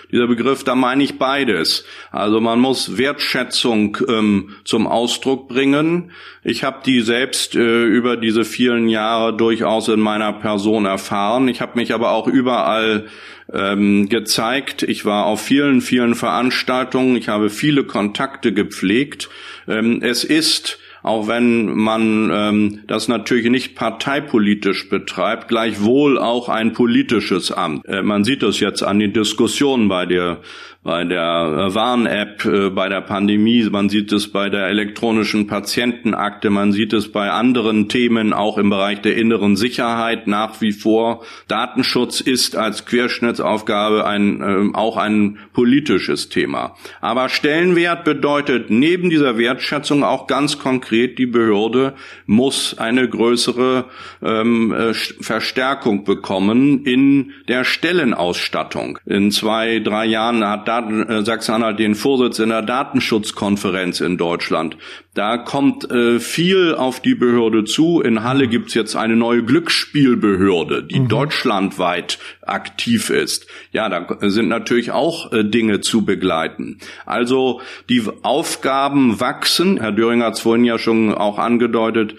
dieser 0.09 0.27
Begriff, 0.27 0.63
da 0.63 0.75
meine 0.75 1.03
ich 1.03 1.17
beides. 1.17 1.83
Also 2.11 2.39
man 2.39 2.59
muss 2.59 2.97
Wertschätzung 2.97 3.97
ähm, 4.07 4.51
zum 4.63 4.87
Ausdruck 4.87 5.49
bringen. 5.49 6.11
Ich 6.43 6.63
habe 6.63 6.77
die 6.85 7.01
selbst 7.01 7.55
äh, 7.55 7.83
über 7.83 8.15
diese 8.15 8.45
vielen 8.45 8.87
Jahre 8.87 9.35
durchaus 9.35 9.89
in 9.89 9.99
meiner 9.99 10.31
Person 10.31 10.85
erfahren. 10.85 11.49
Ich 11.49 11.59
habe 11.59 11.73
mich 11.75 11.93
aber 11.93 12.11
auch 12.11 12.27
überall 12.27 13.07
ähm, 13.53 14.09
gezeigt. 14.09 14.83
Ich 14.83 15.05
war 15.05 15.25
auf 15.25 15.41
vielen, 15.41 15.81
vielen 15.81 16.15
Veranstaltungen. 16.15 17.15
Ich 17.15 17.29
habe 17.29 17.49
viele 17.49 17.83
Kontakte 17.83 18.53
gepflegt. 18.53 19.29
Ähm, 19.67 20.01
es 20.01 20.23
ist 20.23 20.79
auch 21.01 21.27
wenn 21.27 21.77
man 21.77 22.29
ähm, 22.31 22.79
das 22.87 23.07
natürlich 23.07 23.49
nicht 23.49 23.75
parteipolitisch 23.75 24.89
betreibt, 24.89 25.47
gleichwohl 25.47 26.17
auch 26.17 26.49
ein 26.49 26.73
politisches 26.73 27.51
Amt. 27.51 27.85
Äh, 27.87 28.03
man 28.03 28.23
sieht 28.23 28.43
das 28.43 28.59
jetzt 28.59 28.83
an 28.83 28.99
den 28.99 29.13
Diskussionen 29.13 29.87
bei 29.87 30.05
der 30.05 30.41
bei 30.89 31.03
der 31.03 31.21
äh, 31.21 31.75
Warn-App, 31.75 32.45
äh, 32.45 32.69
bei 32.71 32.89
der 32.89 33.01
Pandemie, 33.01 33.63
man 33.69 33.89
sieht 33.89 34.11
es 34.11 34.31
bei 34.31 34.49
der 34.49 34.69
elektronischen 34.69 35.45
Patientenakte, 35.45 36.49
man 36.49 36.71
sieht 36.71 36.93
es 36.93 37.11
bei 37.11 37.29
anderen 37.29 37.89
Themen 37.89 38.33
auch 38.33 38.57
im 38.57 38.71
Bereich 38.71 38.99
der 39.01 39.15
inneren 39.15 39.55
Sicherheit 39.55 40.25
nach 40.25 40.61
wie 40.61 40.71
vor. 40.71 41.23
Datenschutz 41.47 42.21
ist 42.21 42.55
als 42.55 42.87
Querschnittsaufgabe 42.87 44.07
ein, 44.07 44.41
äh, 44.41 44.75
auch 44.75 44.97
ein 44.97 45.37
politisches 45.53 46.29
Thema. 46.29 46.75
Aber 47.01 47.29
Stellenwert 47.29 48.03
bedeutet 48.03 48.71
neben 48.71 49.11
dieser 49.11 49.37
Wertschätzung 49.37 50.03
auch 50.03 50.25
ganz 50.25 50.57
konkret, 50.57 51.19
die 51.19 51.27
Behörde 51.27 51.93
muss 52.25 52.79
eine 52.79 53.07
größere 53.07 53.85
ähm, 54.23 54.73
äh, 54.73 54.95
Verstärkung 54.95 56.03
bekommen 56.03 56.83
in 56.83 57.33
der 57.47 57.63
Stellenausstattung. 57.63 58.97
In 59.05 59.29
zwei, 59.29 59.77
drei 59.77 60.07
Jahren 60.07 60.43
hat 60.43 60.67
Daten, 60.79 61.03
äh, 61.03 61.23
Sachsen-Anhalt 61.23 61.79
den 61.79 61.95
Vorsitz 61.95 62.39
in 62.39 62.49
der 62.49 62.61
Datenschutzkonferenz 62.61 63.99
in 64.01 64.17
Deutschland. 64.17 64.77
Da 65.13 65.37
kommt 65.37 65.89
äh, 65.91 66.19
viel 66.19 66.75
auf 66.75 67.01
die 67.01 67.15
Behörde 67.15 67.65
zu. 67.65 68.01
In 68.01 68.23
Halle 68.23 68.45
mhm. 68.45 68.49
gibt's 68.51 68.73
jetzt 68.73 68.95
eine 68.95 69.15
neue 69.15 69.43
Glücksspielbehörde, 69.43 70.83
die 70.83 71.01
mhm. 71.01 71.07
deutschlandweit 71.09 72.19
aktiv 72.41 73.09
ist. 73.09 73.47
Ja, 73.71 73.89
da 73.89 74.07
sind 74.29 74.47
natürlich 74.47 74.91
auch 74.91 75.33
äh, 75.33 75.43
Dinge 75.43 75.81
zu 75.81 76.05
begleiten. 76.05 76.79
Also 77.05 77.61
die 77.89 78.03
Aufgaben 78.21 79.19
wachsen. 79.19 79.79
Herr 79.79 79.91
Döring 79.91 80.23
hat 80.23 80.35
es 80.35 80.41
vorhin 80.41 80.65
ja 80.65 80.77
schon 80.77 81.13
auch 81.13 81.39
angedeutet. 81.39 82.15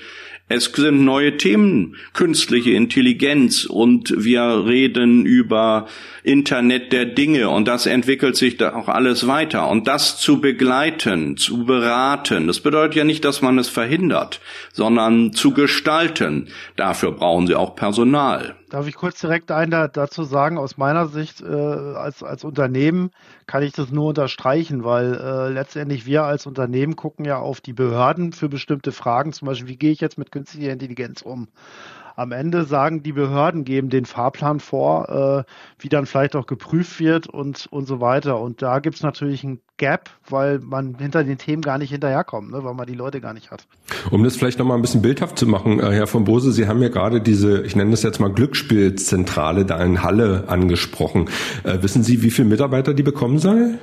Es 0.53 0.65
sind 0.65 1.05
neue 1.05 1.37
Themen, 1.37 1.95
künstliche 2.13 2.73
Intelligenz 2.73 3.67
und 3.67 4.13
wir 4.17 4.65
reden 4.67 5.25
über 5.25 5.87
Internet 6.25 6.93
der 6.93 7.05
Dinge 7.05 7.51
und 7.51 7.69
das 7.69 7.87
entwickelt 7.87 8.35
sich 8.35 8.57
da 8.57 8.75
auch 8.75 8.89
alles 8.89 9.29
weiter. 9.29 9.69
Und 9.69 9.87
das 9.87 10.19
zu 10.19 10.41
begleiten, 10.41 11.37
zu 11.37 11.67
beraten, 11.67 12.49
das 12.49 12.59
bedeutet 12.59 12.97
ja 12.97 13.05
nicht, 13.05 13.25
dass 13.25 13.43
man 13.43 13.59
es 13.59 13.69
verhindert, 13.69 14.41
sondern 14.73 15.33
zu 15.33 15.53
gestalten. 15.53 16.49
Dafür 16.75 17.13
brauchen 17.13 17.47
Sie 17.47 17.55
auch 17.55 17.77
Personal. 17.77 18.57
Darf 18.71 18.87
ich 18.87 18.95
kurz 18.95 19.21
direkt 19.21 19.51
ein 19.51 19.71
da, 19.71 19.89
dazu 19.89 20.23
sagen, 20.23 20.57
aus 20.57 20.77
meiner 20.77 21.09
Sicht 21.09 21.41
äh, 21.41 21.47
als, 21.47 22.23
als 22.23 22.45
Unternehmen 22.45 23.11
kann 23.47 23.65
ich 23.65 23.73
das 23.73 23.91
nur 23.91 24.11
unterstreichen, 24.11 24.85
weil 24.85 25.15
äh, 25.15 25.49
letztendlich 25.49 26.07
wir 26.07 26.23
als 26.23 26.47
Unternehmen 26.47 26.95
gucken 26.95 27.25
ja 27.25 27.39
auf 27.39 27.61
die 27.61 27.73
Behörden 27.73 28.33
für 28.33 28.49
bestimmte 28.49 28.93
Fragen, 28.93 29.33
zum 29.33 29.47
Beispiel, 29.47 29.69
wie 29.69 29.77
gehe 29.77 29.91
ich 29.91 30.01
jetzt 30.01 30.19
mit 30.19 30.31
künstlicher 30.31 30.73
Intelligenz 30.73 31.21
um? 31.21 31.49
Am 32.17 32.33
Ende 32.33 32.65
sagen 32.65 33.03
die 33.03 33.13
Behörden, 33.13 33.65
geben 33.65 33.91
den 33.91 34.05
Fahrplan 34.05 34.61
vor, 34.61 35.47
äh, 35.47 35.83
wie 35.83 35.89
dann 35.89 36.07
vielleicht 36.07 36.37
auch 36.37 36.47
geprüft 36.47 37.01
wird 37.01 37.27
und, 37.27 37.67
und 37.71 37.87
so 37.87 38.01
weiter. 38.01 38.41
Und 38.41 38.63
da 38.63 38.79
gibt 38.79 38.97
es 38.97 39.03
natürlich 39.03 39.45
ein 39.45 39.61
Gap, 39.77 40.11
weil 40.29 40.59
man 40.59 40.97
hinter 40.99 41.25
den 41.25 41.39
Themen 41.39 41.63
gar 41.63 41.79
nicht 41.79 41.91
hinterherkommt, 41.91 42.51
ne, 42.51 42.63
weil 42.63 42.75
man 42.75 42.87
die 42.87 42.95
Leute 42.95 43.21
gar 43.21 43.33
nicht 43.33 43.51
hat. 43.51 43.67
Um 44.11 44.23
das 44.23 44.37
vielleicht 44.37 44.59
nochmal 44.59 44.79
ein 44.79 44.83
bisschen 44.83 45.03
bildhaft 45.03 45.39
zu 45.39 45.47
machen, 45.47 45.81
äh, 45.81 45.93
Herr 45.93 46.07
von 46.07 46.25
Bose, 46.25 46.53
Sie 46.53 46.69
haben 46.69 46.83
ja 46.83 46.89
gerade 46.89 47.21
diese, 47.21 47.63
ich 47.63 47.77
nenne 47.77 47.91
das 47.93 48.03
jetzt 48.03 48.21
mal 48.21 48.31
Glücksspielzentrale 48.31 49.65
da 49.65 49.83
in 49.83 50.03
Halle 50.03 50.45
angesprochen. 50.49 51.31
Äh, 51.65 51.83
wissen 51.83 52.03
Sie, 52.03 52.23
wie 52.23 52.31
viele 52.31 52.49
Mitarbeiter 52.49 52.93
die 52.93 53.03
bekommen 53.03 53.39
soll? 53.39 53.79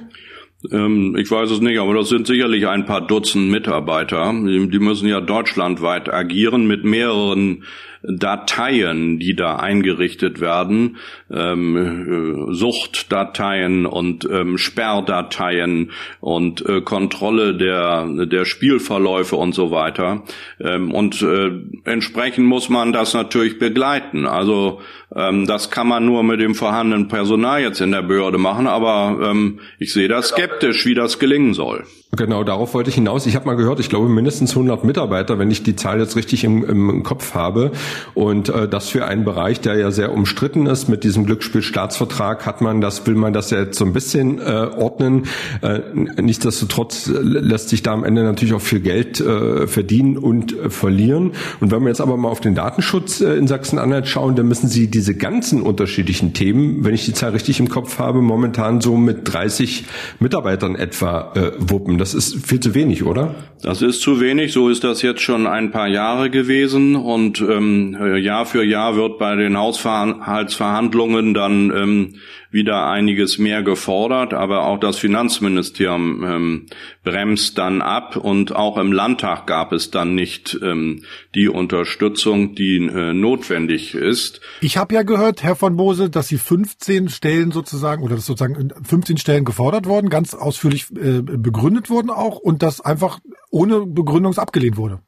Ähm, 0.71 1.15
ich 1.17 1.29
weiß 1.29 1.51
es 1.51 1.61
nicht, 1.61 1.79
aber 1.79 1.93
das 1.93 2.09
sind 2.09 2.27
sicherlich 2.27 2.67
ein 2.67 2.85
paar 2.85 3.05
Dutzend 3.05 3.49
Mitarbeiter. 3.49 4.31
Die 4.33 4.79
müssen 4.79 5.07
ja 5.07 5.21
deutschlandweit 5.21 6.11
agieren 6.11 6.67
mit 6.67 6.83
mehreren 6.83 7.63
Dateien, 8.03 9.19
die 9.19 9.35
da 9.35 9.57
eingerichtet 9.57 10.39
werden, 10.39 10.97
ähm, 11.31 12.49
äh, 12.49 12.53
Suchtdateien 12.53 13.85
und 13.85 14.27
ähm, 14.31 14.57
Sperrdateien 14.57 15.91
und 16.19 16.65
äh, 16.67 16.81
Kontrolle 16.81 17.55
der, 17.55 18.07
der 18.25 18.45
Spielverläufe 18.45 19.35
und 19.35 19.53
so 19.53 19.71
weiter. 19.71 20.23
Ähm, 20.59 20.93
und 20.93 21.21
äh, 21.21 21.51
entsprechend 21.85 22.45
muss 22.45 22.69
man 22.69 22.93
das 22.93 23.13
natürlich 23.13 23.59
begleiten. 23.59 24.25
Also 24.25 24.81
ähm, 25.15 25.47
das 25.47 25.71
kann 25.71 25.87
man 25.87 26.05
nur 26.05 26.23
mit 26.23 26.39
dem 26.39 26.55
vorhandenen 26.55 27.07
Personal 27.07 27.61
jetzt 27.61 27.81
in 27.81 27.91
der 27.91 28.03
Behörde 28.03 28.37
machen, 28.37 28.67
aber 28.67 29.29
ähm, 29.29 29.59
ich 29.79 29.93
sehe 29.93 30.07
das 30.07 30.29
skeptisch, 30.29 30.85
wie 30.85 30.95
das 30.95 31.19
gelingen 31.19 31.53
soll. 31.53 31.85
Genau, 32.15 32.45
darauf 32.45 32.73
wollte 32.73 32.89
ich 32.89 32.95
hinaus. 32.95 33.25
Ich 33.25 33.35
habe 33.35 33.45
mal 33.47 33.57
gehört, 33.57 33.81
ich 33.81 33.89
glaube 33.89 34.07
mindestens 34.07 34.51
100 34.51 34.85
Mitarbeiter, 34.85 35.39
wenn 35.39 35.51
ich 35.51 35.63
die 35.63 35.75
Zahl 35.75 35.99
jetzt 35.99 36.15
richtig 36.15 36.45
im, 36.45 36.63
im 36.63 37.03
Kopf 37.03 37.33
habe. 37.33 37.71
Und 38.13 38.47
äh, 38.47 38.69
das 38.69 38.87
für 38.87 39.05
einen 39.05 39.25
Bereich, 39.25 39.59
der 39.59 39.75
ja 39.75 39.91
sehr 39.91 40.13
umstritten 40.13 40.67
ist 40.67 40.87
mit 40.87 41.03
diesem 41.03 41.25
Glücksspielstaatsvertrag, 41.25 42.45
hat 42.45 42.61
man 42.61 42.79
das, 42.79 43.05
will 43.05 43.15
man 43.15 43.33
das 43.33 43.49
ja 43.49 43.59
jetzt 43.59 43.77
so 43.77 43.83
ein 43.83 43.91
bisschen 43.91 44.39
äh, 44.39 44.69
ordnen. 44.77 45.25
Äh, 45.61 45.81
nichtsdestotrotz 46.21 47.07
lässt 47.07 47.67
sich 47.67 47.83
da 47.83 47.91
am 47.91 48.05
Ende 48.05 48.23
natürlich 48.23 48.53
auch 48.53 48.61
viel 48.61 48.79
Geld 48.79 49.19
äh, 49.19 49.67
verdienen 49.67 50.17
und 50.17 50.57
äh, 50.57 50.69
verlieren. 50.69 51.33
Und 51.59 51.71
wenn 51.71 51.81
wir 51.81 51.89
jetzt 51.89 52.01
aber 52.01 52.15
mal 52.15 52.29
auf 52.29 52.39
den 52.39 52.55
Datenschutz 52.55 53.19
äh, 53.19 53.33
in 53.35 53.47
Sachsen-Anhalt 53.47 54.07
schauen, 54.07 54.37
dann 54.37 54.47
müssen 54.47 54.69
Sie 54.69 54.87
diese 54.87 55.13
ganzen 55.13 55.61
unterschiedlichen 55.61 56.33
Themen, 56.33 56.85
wenn 56.85 56.93
ich 56.93 57.03
die 57.03 57.13
Zahl 57.13 57.31
richtig 57.31 57.59
im 57.59 57.67
Kopf 57.67 57.99
habe, 57.99 58.21
momentan 58.21 58.79
so 58.79 58.95
mit 58.95 59.31
30 59.31 59.83
Mitarbeitern 60.21 60.75
etwa 60.75 61.33
äh, 61.35 61.51
wuppen. 61.59 61.96
Das 61.97 62.13
ist 62.13 62.45
viel 62.45 62.59
zu 62.59 62.73
wenig, 62.73 63.03
oder? 63.03 63.35
Das 63.61 63.81
ist 63.81 64.01
zu 64.01 64.19
wenig. 64.21 64.53
So 64.53 64.69
ist 64.69 64.83
das 64.83 65.01
jetzt 65.01 65.21
schon 65.21 65.47
ein 65.47 65.71
paar 65.71 65.87
Jahre 65.87 66.29
gewesen. 66.29 66.95
Und 66.95 67.41
ähm, 67.41 67.97
Jahr 68.17 68.45
für 68.45 68.63
Jahr 68.63 68.95
wird 68.95 69.17
bei 69.17 69.35
den 69.35 69.57
Haushaltsverhandlungen 69.57 71.33
dann 71.33 71.71
ähm, 71.75 72.13
wieder 72.51 72.87
einiges 72.87 73.37
mehr 73.37 73.63
gefordert, 73.63 74.33
aber 74.33 74.65
auch 74.65 74.79
das 74.79 74.97
Finanzministerium 74.97 76.23
ähm, 76.23 76.65
bremst 77.03 77.57
dann 77.57 77.81
ab 77.81 78.15
und 78.15 78.55
auch 78.55 78.77
im 78.77 78.91
Landtag 78.91 79.47
gab 79.47 79.71
es 79.71 79.91
dann 79.91 80.15
nicht 80.15 80.57
ähm, 80.61 81.03
die 81.35 81.49
Unterstützung, 81.49 82.55
die 82.55 82.77
äh, 82.77 83.13
notwendig 83.13 83.95
ist. 83.95 84.41
Ich 84.61 84.77
habe 84.77 84.95
ja 84.95 85.03
gehört, 85.03 85.43
Herr 85.43 85.55
von 85.55 85.75
Bose, 85.75 86.09
dass 86.09 86.27
Sie 86.27 86.37
15 86.37 87.09
Stellen 87.09 87.51
sozusagen 87.51 88.03
oder 88.03 88.15
dass 88.15 88.25
sozusagen 88.25 88.69
15 88.83 89.17
Stellen 89.17 89.45
gefordert 89.45 89.85
worden, 89.85 90.09
ganz 90.09 90.33
ausführlich 90.33 90.87
äh, 90.91 91.21
begründet 91.21 91.89
wurden 91.89 92.09
auch 92.09 92.37
und 92.37 92.63
das 92.63 92.81
einfach 92.81 93.19
ohne 93.49 93.85
Begründung 93.85 94.37
abgelehnt 94.37 94.77
wurde. 94.77 94.99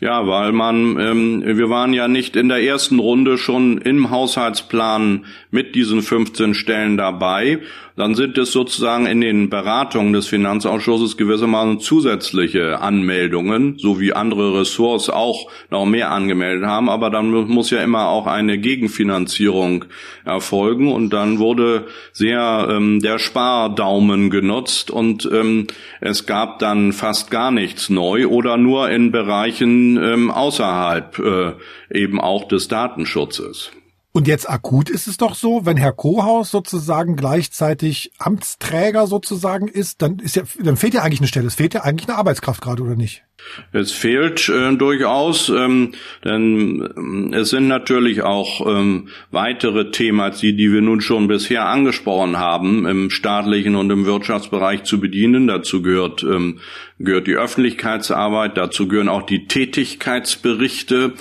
Ja, 0.00 0.26
weil 0.26 0.52
man, 0.52 0.98
ähm, 1.00 1.42
wir 1.44 1.70
waren 1.70 1.94
ja 1.94 2.06
nicht 2.06 2.36
in 2.36 2.50
der 2.50 2.62
ersten 2.62 2.98
Runde 2.98 3.38
schon 3.38 3.78
im 3.78 4.10
Haushaltsplan 4.10 5.24
mit 5.50 5.74
diesen 5.74 6.02
15 6.02 6.52
Stellen 6.52 6.98
dabei 6.98 7.60
dann 7.96 8.14
sind 8.14 8.36
es 8.36 8.52
sozusagen 8.52 9.06
in 9.06 9.22
den 9.22 9.48
Beratungen 9.48 10.12
des 10.12 10.26
Finanzausschusses 10.26 11.16
gewissermaßen 11.16 11.80
zusätzliche 11.80 12.80
Anmeldungen, 12.80 13.78
so 13.78 13.98
wie 13.98 14.12
andere 14.12 14.60
Ressorts 14.60 15.08
auch 15.08 15.50
noch 15.70 15.86
mehr 15.86 16.10
angemeldet 16.10 16.66
haben. 16.66 16.90
Aber 16.90 17.08
dann 17.08 17.30
muss 17.30 17.70
ja 17.70 17.82
immer 17.82 18.08
auch 18.08 18.26
eine 18.26 18.58
Gegenfinanzierung 18.58 19.86
erfolgen 20.24 20.92
und 20.92 21.10
dann 21.10 21.38
wurde 21.38 21.86
sehr 22.12 22.68
ähm, 22.70 23.00
der 23.00 23.18
Spardaumen 23.18 24.28
genutzt 24.28 24.90
und 24.90 25.28
ähm, 25.32 25.66
es 26.00 26.26
gab 26.26 26.58
dann 26.58 26.92
fast 26.92 27.30
gar 27.30 27.50
nichts 27.50 27.88
neu 27.88 28.26
oder 28.26 28.58
nur 28.58 28.90
in 28.90 29.10
Bereichen 29.10 29.96
ähm, 30.02 30.30
außerhalb 30.30 31.18
äh, 31.18 31.52
eben 31.90 32.20
auch 32.20 32.46
des 32.46 32.68
Datenschutzes. 32.68 33.72
Und 34.16 34.26
jetzt 34.26 34.48
akut 34.48 34.88
ist 34.88 35.08
es 35.08 35.18
doch 35.18 35.34
so, 35.34 35.66
wenn 35.66 35.76
Herr 35.76 35.92
Kohaus 35.92 36.50
sozusagen 36.50 37.16
gleichzeitig 37.16 38.12
Amtsträger 38.16 39.06
sozusagen 39.06 39.68
ist, 39.68 40.00
dann 40.00 40.20
ist 40.20 40.36
ja, 40.36 40.44
dann 40.58 40.78
fehlt 40.78 40.94
ja 40.94 41.02
eigentlich 41.02 41.20
eine 41.20 41.28
Stelle. 41.28 41.46
Es 41.46 41.56
fehlt 41.56 41.74
ja 41.74 41.82
eigentlich 41.82 42.08
eine 42.08 42.16
Arbeitskraft 42.16 42.62
gerade, 42.62 42.82
oder 42.82 42.96
nicht? 42.96 43.26
Es 43.72 43.92
fehlt 43.92 44.48
äh, 44.48 44.74
durchaus, 44.76 45.48
ähm, 45.48 45.92
denn 46.24 46.88
ähm, 46.96 47.32
es 47.32 47.50
sind 47.50 47.68
natürlich 47.68 48.22
auch 48.22 48.66
ähm, 48.66 49.08
weitere 49.30 49.90
Themen, 49.90 50.32
die, 50.40 50.56
die 50.56 50.72
wir 50.72 50.82
nun 50.82 51.00
schon 51.00 51.28
bisher 51.28 51.68
angesprochen 51.68 52.38
haben, 52.38 52.86
im 52.86 53.10
staatlichen 53.10 53.76
und 53.76 53.90
im 53.90 54.06
Wirtschaftsbereich 54.06 54.84
zu 54.84 55.00
bedienen. 55.00 55.46
Dazu 55.46 55.82
gehört, 55.82 56.22
ähm, 56.22 56.60
gehört 56.98 57.26
die 57.26 57.36
Öffentlichkeitsarbeit, 57.36 58.56
dazu 58.56 58.88
gehören 58.88 59.08
auch 59.08 59.22
die 59.22 59.46
Tätigkeitsberichte. 59.46 61.14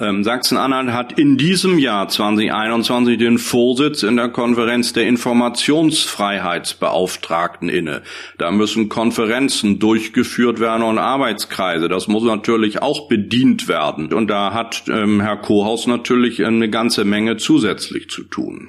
Ähm, 0.00 0.24
Sachsen-Anhalt 0.24 0.92
hat 0.92 1.16
in 1.18 1.36
diesem 1.36 1.78
Jahr 1.78 2.08
2021 2.08 3.18
den 3.18 3.36
Vorsitz 3.36 4.02
in 4.02 4.16
der 4.16 4.30
Konferenz 4.30 4.94
der 4.94 5.06
Informationsfreiheitsbeauftragten 5.06 7.68
inne. 7.68 8.00
Da 8.38 8.50
müssen 8.50 8.88
Konferenzen 8.88 9.78
durchgeführt 9.78 10.58
werden 10.58 10.84
und 10.84 10.96
Arbeitskreise. 10.98 11.50
Das 11.78 12.08
muss 12.08 12.24
natürlich 12.24 12.82
auch 12.82 13.08
bedient 13.08 13.68
werden. 13.68 14.12
Und 14.12 14.28
da 14.28 14.52
hat 14.52 14.84
ähm, 14.88 15.20
Herr 15.20 15.36
Kohaus 15.36 15.86
natürlich 15.86 16.44
eine 16.44 16.68
ganze 16.70 17.04
Menge 17.04 17.36
zusätzlich 17.36 18.08
zu 18.08 18.24
tun. 18.24 18.68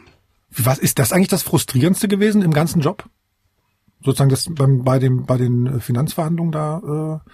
Was 0.55 0.77
ist 0.77 0.99
das 0.99 1.13
eigentlich 1.13 1.29
das 1.29 1.43
Frustrierendste 1.43 2.07
gewesen 2.07 2.41
im 2.41 2.51
ganzen 2.51 2.81
Job? 2.81 3.05
Sozusagen 4.03 4.29
das 4.29 4.47
beim, 4.49 4.83
bei, 4.83 4.99
dem, 4.99 5.25
bei 5.25 5.37
den 5.37 5.79
Finanzverhandlungen 5.79 6.51
da 6.51 7.21
äh, 7.23 7.29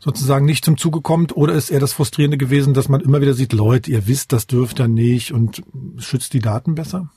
sozusagen 0.00 0.44
nicht 0.44 0.64
zum 0.64 0.76
Zuge 0.76 1.00
kommt? 1.00 1.36
Oder 1.36 1.54
ist 1.54 1.70
eher 1.70 1.80
das 1.80 1.92
Frustrierende 1.92 2.38
gewesen, 2.38 2.74
dass 2.74 2.88
man 2.88 3.00
immer 3.00 3.20
wieder 3.20 3.34
sieht, 3.34 3.52
Leute, 3.52 3.90
ihr 3.90 4.06
wisst, 4.06 4.32
das 4.32 4.46
dürft 4.46 4.80
ihr 4.80 4.88
nicht 4.88 5.32
und 5.32 5.62
schützt 5.98 6.32
die 6.32 6.40
Daten 6.40 6.74
besser? 6.74 7.10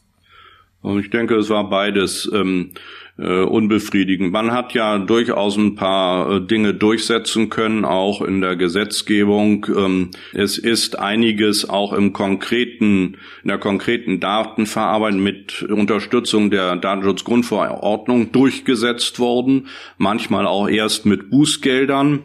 Und 0.82 1.00
ich 1.00 1.10
denke, 1.10 1.36
es 1.36 1.50
war 1.50 1.70
beides 1.70 2.30
ähm, 2.34 2.74
äh, 3.18 3.44
unbefriedigend. 3.44 4.32
Man 4.32 4.52
hat 4.52 4.74
ja 4.74 4.98
durchaus 4.98 5.56
ein 5.56 5.76
paar 5.76 6.32
äh, 6.32 6.42
Dinge 6.42 6.74
durchsetzen 6.74 7.50
können, 7.50 7.86
auch 7.86 8.22
in 8.22 8.42
der 8.42 8.56
Gesetzgebung. 8.56 9.68
Ähm, 9.76 10.12
es 10.34 10.58
ist 10.58 10.98
einiges 10.98 11.70
auch 11.70 11.94
im 11.94 12.14
konkreten, 12.14 13.18
in 13.44 13.48
der 13.50 13.60
konkreten 13.60 14.20
Datenverarbeitung 14.20 15.22
mit 15.22 15.62
Unterstützung 15.62 16.50
der 16.50 16.76
Datenschutzgrundverordnung 16.76 18.32
durchgesetzt 18.32 19.20
worden, 19.20 19.68
manchmal 19.98 20.48
auch 20.48 20.68
erst 20.68 21.06
mit 21.06 21.30
Bußgeldern. 21.30 22.24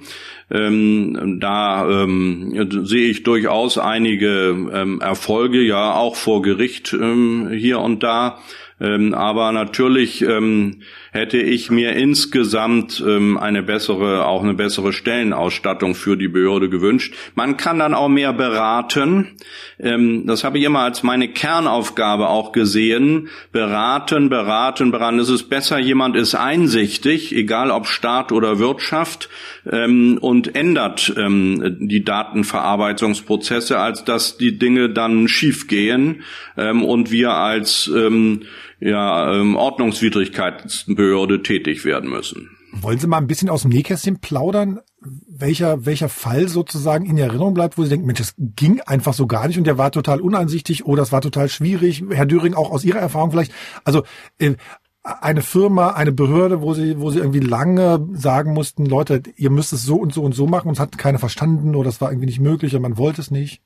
Ähm, 0.51 1.39
da 1.41 1.87
ähm, 1.87 2.87
sehe 2.87 3.11
ich 3.11 3.23
durchaus 3.23 3.77
einige 3.77 4.57
ähm, 4.73 5.03
Erfolge, 5.03 5.61
ja 5.61 5.93
auch 5.93 6.17
vor 6.17 6.41
Gericht 6.41 6.95
ähm, 6.95 7.51
hier 7.51 7.81
und 7.81 8.03
da. 8.03 8.39
Ähm, 8.81 9.15
aber 9.15 9.53
natürlich 9.53 10.23
ähm, 10.23 10.83
hätte 11.11 11.39
ich 11.39 11.71
mir 11.71 11.95
insgesamt 11.95 13.03
ähm, 13.07 13.37
eine 13.37 13.63
bessere, 13.63 14.27
auch 14.27 14.43
eine 14.43 14.55
bessere 14.55 14.93
Stellenausstattung 14.93 15.95
für 15.95 16.17
die 16.17 16.29
Behörde 16.29 16.69
gewünscht. 16.69 17.15
Man 17.35 17.57
kann 17.57 17.79
dann 17.79 17.95
auch 17.95 18.09
mehr 18.09 18.33
beraten. 18.33 19.37
Ähm, 19.81 20.27
das 20.27 20.45
habe 20.45 20.59
ich 20.59 20.65
immer 20.65 20.81
als 20.81 21.03
meine 21.03 21.29
Kernaufgabe 21.29 22.29
auch 22.29 22.53
gesehen. 22.53 23.29
Beraten, 23.51 24.29
beraten, 24.29 24.91
beraten. 24.91 25.19
Es 25.19 25.29
ist 25.29 25.49
besser, 25.51 25.79
jemand 25.79 26.15
ist 26.17 26.35
einsichtig, 26.35 27.35
egal 27.35 27.71
ob 27.71 27.87
Staat 27.87 28.33
oder 28.33 28.59
Wirtschaft, 28.59 29.29
ähm, 29.71 30.19
und 30.21 30.55
ändert 30.55 31.13
ähm, 31.17 31.79
die 31.81 32.05
Datenverarbeitungsprozesse, 32.05 33.79
als 33.79 34.05
dass 34.05 34.39
die 34.39 34.59
Dinge 34.59 34.91
dann 34.91 35.29
schiefgehen 35.29 36.23
ähm, 36.57 36.85
und 36.85 37.11
wir 37.11 37.33
als 37.33 37.91
ähm, 37.95 38.43
ja, 38.81 39.33
ähm, 39.35 39.57
Ordnungswidrigkeitsbehörde 39.57 41.43
tätig 41.43 41.85
werden 41.85 42.11
müssen. 42.11 42.51
Wollen 42.73 42.99
Sie 42.99 43.07
mal 43.07 43.19
ein 43.19 43.27
bisschen 43.27 43.49
aus 43.49 43.63
dem 43.63 43.71
Nähkästchen 43.71 44.21
plaudern, 44.21 44.81
welcher, 45.29 45.87
welcher 45.87 46.09
Fall 46.09 46.49
sozusagen 46.49 47.07
in 47.07 47.17
Erinnerung 47.17 47.55
bleibt, 47.55 47.79
wo 47.79 47.85
Sie 47.85 47.89
denken, 47.89 48.07
Mensch, 48.07 48.19
das 48.19 48.35
ging 48.37 48.81
einfach 48.83 49.15
so 49.15 49.27
gar 49.27 49.49
nicht 49.49 49.59
und 49.59 49.65
der 49.65 49.79
war 49.79 49.91
total 49.91 50.21
uneinsichtig 50.21 50.85
oder 50.85 51.03
es 51.03 51.13
war 51.13 51.21
total 51.21 51.49
schwierig. 51.49 52.05
Herr 52.11 52.27
Düring, 52.27 52.55
auch 52.55 52.71
aus 52.71 52.85
Ihrer 52.85 52.99
Erfahrung 52.99 53.31
vielleicht. 53.31 53.53
Also 53.85 54.03
äh, 54.39 54.55
eine 55.03 55.43
Firma, 55.43 55.91
eine 55.91 56.13
Behörde, 56.13 56.61
wo 56.61 56.75
sie, 56.75 57.01
wo 57.01 57.11
sie 57.11 57.19
irgendwie 57.19 57.41
lange 57.41 58.07
sagen 58.13 58.53
mussten, 58.53 58.85
Leute, 58.85 59.23
ihr 59.37 59.51
müsst 59.51 59.73
es 59.73 59.85
so 59.85 59.97
und 59.97 60.13
so 60.13 60.23
und 60.23 60.35
so 60.35 60.47
machen 60.47 60.69
und 60.69 60.75
es 60.75 60.81
hat 60.81 60.99
keiner 60.99 61.19
verstanden 61.19 61.75
oder 61.75 61.89
es 61.89 62.01
war 62.01 62.11
irgendwie 62.11 62.27
nicht 62.27 62.41
möglich 62.41 62.75
und 62.77 62.83
man 62.83 62.99
wollte 62.99 63.21
es 63.21 63.31
nicht. 63.31 63.63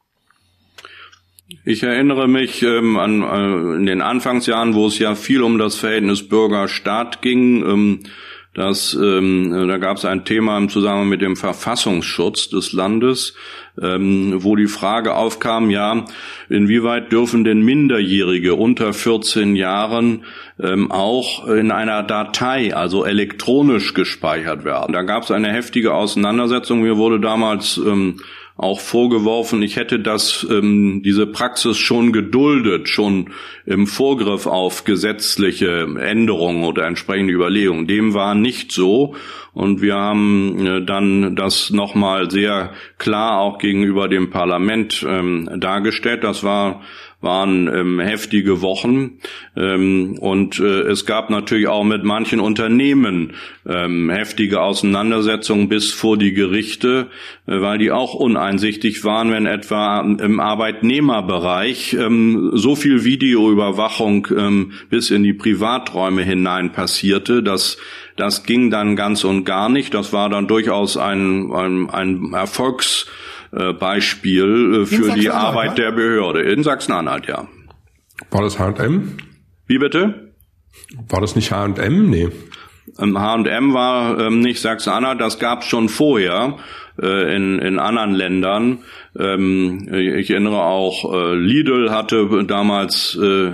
Ich 1.64 1.82
erinnere 1.82 2.28
mich 2.28 2.62
ähm, 2.62 2.96
an 2.98 3.22
äh, 3.22 3.76
in 3.76 3.86
den 3.86 4.02
Anfangsjahren, 4.02 4.74
wo 4.74 4.86
es 4.86 4.98
ja 4.98 5.14
viel 5.14 5.42
um 5.42 5.58
das 5.58 5.76
Verhältnis 5.76 6.28
Bürger-Staat 6.28 7.22
ging. 7.22 7.64
Ähm, 7.64 8.00
dass 8.54 8.94
ähm, 8.94 9.66
da 9.66 9.78
gab 9.78 9.96
es 9.96 10.04
ein 10.04 10.26
Thema 10.26 10.58
im 10.58 10.68
Zusammenhang 10.68 11.08
mit 11.08 11.22
dem 11.22 11.36
Verfassungsschutz 11.36 12.50
des 12.50 12.74
Landes, 12.74 13.34
ähm, 13.80 14.34
wo 14.44 14.56
die 14.56 14.66
Frage 14.66 15.14
aufkam, 15.14 15.70
ja, 15.70 16.04
inwieweit 16.50 17.10
dürfen 17.12 17.44
denn 17.44 17.62
Minderjährige 17.62 18.54
unter 18.54 18.92
14 18.92 19.56
Jahren 19.56 20.24
ähm, 20.60 20.92
auch 20.92 21.48
in 21.48 21.70
einer 21.70 22.02
Datei, 22.02 22.76
also 22.76 23.06
elektronisch 23.06 23.94
gespeichert 23.94 24.66
werden? 24.66 24.92
Da 24.92 25.00
gab 25.00 25.22
es 25.22 25.30
eine 25.30 25.50
heftige 25.50 25.94
Auseinandersetzung. 25.94 26.82
Mir 26.82 26.98
wurde 26.98 27.20
damals 27.20 27.78
ähm, 27.78 28.20
auch 28.62 28.80
vorgeworfen, 28.80 29.60
ich 29.62 29.76
hätte 29.76 29.98
das, 29.98 30.46
ähm, 30.48 31.02
diese 31.04 31.26
Praxis 31.26 31.78
schon 31.78 32.12
geduldet, 32.12 32.88
schon 32.88 33.30
im 33.66 33.86
Vorgriff 33.86 34.46
auf 34.46 34.84
gesetzliche 34.84 35.88
Änderungen 35.98 36.64
oder 36.64 36.86
entsprechende 36.86 37.32
Überlegungen. 37.32 37.86
Dem 37.86 38.14
war 38.14 38.34
nicht 38.34 38.70
so. 38.70 39.16
Und 39.52 39.82
wir 39.82 39.96
haben 39.96 40.64
äh, 40.64 40.84
dann 40.84 41.34
das 41.34 41.70
nochmal 41.70 42.30
sehr 42.30 42.72
klar 42.98 43.40
auch 43.40 43.58
gegenüber 43.58 44.08
dem 44.08 44.30
Parlament 44.30 45.04
ähm, 45.06 45.50
dargestellt. 45.56 46.24
Das 46.24 46.44
war 46.44 46.82
waren 47.22 47.68
ähm, 47.68 48.00
heftige 48.00 48.60
Wochen 48.62 49.18
ähm, 49.56 50.18
und 50.18 50.58
äh, 50.58 50.82
es 50.82 51.06
gab 51.06 51.30
natürlich 51.30 51.68
auch 51.68 51.84
mit 51.84 52.04
manchen 52.04 52.40
Unternehmen 52.40 53.34
ähm, 53.66 54.10
heftige 54.10 54.60
Auseinandersetzungen 54.60 55.68
bis 55.68 55.92
vor 55.92 56.18
die 56.18 56.32
Gerichte, 56.32 57.08
äh, 57.46 57.60
weil 57.60 57.78
die 57.78 57.92
auch 57.92 58.14
uneinsichtig 58.14 59.04
waren, 59.04 59.30
wenn 59.30 59.46
etwa 59.46 60.00
im 60.00 60.40
Arbeitnehmerbereich 60.40 61.94
ähm, 61.94 62.50
so 62.54 62.74
viel 62.74 63.04
Videoüberwachung 63.04 64.26
ähm, 64.36 64.72
bis 64.90 65.10
in 65.10 65.22
die 65.22 65.34
Privaträume 65.34 66.22
hinein 66.22 66.72
passierte, 66.72 67.42
dass 67.42 67.78
das 68.16 68.44
ging 68.44 68.70
dann 68.70 68.96
ganz 68.96 69.24
und 69.24 69.44
gar 69.44 69.68
nicht. 69.68 69.94
Das 69.94 70.12
war 70.12 70.28
dann 70.28 70.46
durchaus 70.46 70.96
ein, 70.96 71.50
ein, 71.52 71.88
ein 71.90 72.32
Erfolgs 72.34 73.06
äh, 73.52 73.72
Beispiel 73.72 74.82
äh, 74.82 74.86
für 74.86 75.12
die 75.12 75.30
Arbeit 75.30 75.78
ja? 75.78 75.84
der 75.86 75.92
Behörde 75.92 76.42
in 76.42 76.62
Sachsen-Anhalt, 76.62 77.26
ja. 77.26 77.48
War 78.30 78.42
das 78.42 78.58
H&M? 78.58 79.16
Wie 79.66 79.78
bitte? 79.78 80.32
War 81.08 81.20
das 81.20 81.36
nicht 81.36 81.52
H&M? 81.52 82.10
Nee. 82.10 82.28
H&M 82.98 83.74
war 83.74 84.18
ähm, 84.18 84.40
nicht 84.40 84.60
Sachsen-Anhalt, 84.60 85.20
das 85.20 85.38
gab's 85.38 85.66
schon 85.66 85.88
vorher 85.88 86.58
äh, 87.00 87.34
in, 87.34 87.58
in 87.58 87.78
anderen 87.78 88.12
Ländern. 88.12 88.78
Ähm, 89.18 89.88
ich 89.92 90.30
erinnere 90.30 90.62
auch, 90.62 91.12
äh, 91.12 91.34
Lidl 91.34 91.90
hatte 91.90 92.44
damals 92.46 93.16
äh, 93.16 93.52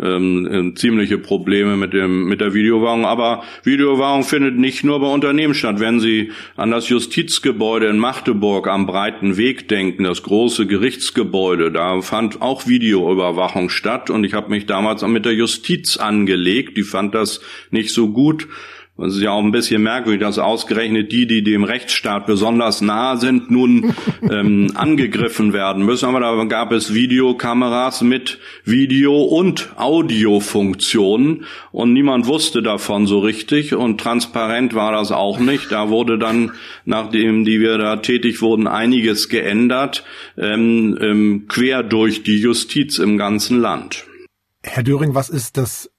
ähm, 0.00 0.46
äh, 0.46 0.74
ziemliche 0.74 1.18
Probleme 1.18 1.76
mit 1.76 1.92
dem 1.92 2.24
mit 2.24 2.40
der 2.40 2.54
Videowahrung. 2.54 3.04
Aber 3.04 3.44
Videowahrung 3.62 4.24
findet 4.24 4.56
nicht 4.56 4.84
nur 4.84 5.00
bei 5.00 5.06
Unternehmen 5.06 5.54
statt. 5.54 5.80
Wenn 5.80 6.00
Sie 6.00 6.32
an 6.56 6.70
das 6.70 6.88
Justizgebäude 6.88 7.86
in 7.86 7.98
Magdeburg 7.98 8.66
am 8.66 8.86
Breiten 8.86 9.36
Weg 9.36 9.68
denken, 9.68 10.04
das 10.04 10.22
große 10.22 10.66
Gerichtsgebäude, 10.66 11.70
da 11.70 12.00
fand 12.02 12.42
auch 12.42 12.66
Videoüberwachung 12.66 13.70
statt. 13.70 14.10
Und 14.10 14.24
ich 14.24 14.34
habe 14.34 14.50
mich 14.50 14.66
damals 14.66 15.02
mit 15.02 15.24
der 15.24 15.34
Justiz 15.34 15.96
angelegt. 15.96 16.76
Die 16.76 16.82
fand 16.82 17.14
das 17.14 17.40
nicht 17.70 17.90
so 17.90 18.10
gut 18.10 18.48
es 18.96 19.16
ist 19.16 19.22
ja 19.22 19.32
auch 19.32 19.42
ein 19.42 19.50
bisschen 19.50 19.82
merkwürdig, 19.82 20.20
dass 20.20 20.38
ausgerechnet 20.38 21.10
die, 21.10 21.26
die 21.26 21.42
dem 21.42 21.64
Rechtsstaat 21.64 22.26
besonders 22.26 22.80
nahe 22.80 23.16
sind, 23.16 23.50
nun 23.50 23.92
ähm, 24.30 24.70
angegriffen 24.74 25.52
werden 25.52 25.84
müssen. 25.84 26.08
Aber 26.08 26.20
da 26.20 26.44
gab 26.44 26.70
es 26.70 26.94
Videokameras 26.94 28.02
mit 28.02 28.38
Video- 28.64 29.24
und 29.24 29.72
Audiofunktionen 29.76 31.44
und 31.72 31.92
niemand 31.92 32.28
wusste 32.28 32.62
davon 32.62 33.08
so 33.08 33.18
richtig 33.18 33.74
und 33.74 34.00
transparent 34.00 34.74
war 34.74 34.92
das 34.92 35.10
auch 35.10 35.40
nicht. 35.40 35.72
Da 35.72 35.90
wurde 35.90 36.16
dann, 36.16 36.52
nachdem 36.84 37.44
die 37.44 37.60
wir 37.60 37.78
da 37.78 37.96
tätig 37.96 38.42
wurden, 38.42 38.68
einiges 38.68 39.28
geändert, 39.28 40.04
ähm, 40.38 40.96
ähm, 41.00 41.46
quer 41.48 41.82
durch 41.82 42.22
die 42.22 42.38
Justiz 42.38 42.98
im 42.98 43.18
ganzen 43.18 43.58
Land. 43.58 44.04
Herr 44.62 44.84
Döring, 44.84 45.16
was 45.16 45.30
ist 45.30 45.56
das 45.56 45.90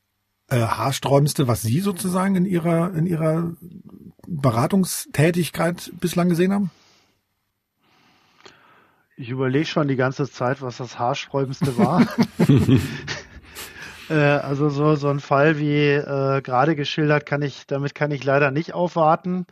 äh, 0.50 0.60
haarsträubendste, 0.60 1.48
was 1.48 1.62
Sie 1.62 1.80
sozusagen 1.80 2.36
in 2.36 2.46
Ihrer, 2.46 2.94
in 2.94 3.08
Ihrer 3.08 3.54
Beratungstätigkeit 4.28 5.92
bislang 6.00 6.30
gesehen 6.30 6.54
haben? 6.54 6.72
Ich 9.18 9.30
überlege 9.30 9.66
schon 9.66 9.88
die 9.88 9.96
ganze 9.96 10.30
Zeit, 10.30 10.62
was 10.62 10.78
das 10.78 11.00
haarsträubendste 11.00 11.78
war. 11.78 12.06
äh, 14.10 14.14
also 14.14 14.70
so, 14.70 14.96
so 14.96 15.08
ein 15.08 15.20
Fall 15.20 15.58
wie 15.58 15.92
äh, 15.92 16.42
gerade 16.42 16.76
geschildert, 16.76 17.26
kann 17.26 17.42
ich, 17.42 17.66
damit 17.66 17.96
kann 17.96 18.12
ich 18.12 18.24
leider 18.24 18.52
nicht 18.52 18.74
aufwarten. 18.74 19.46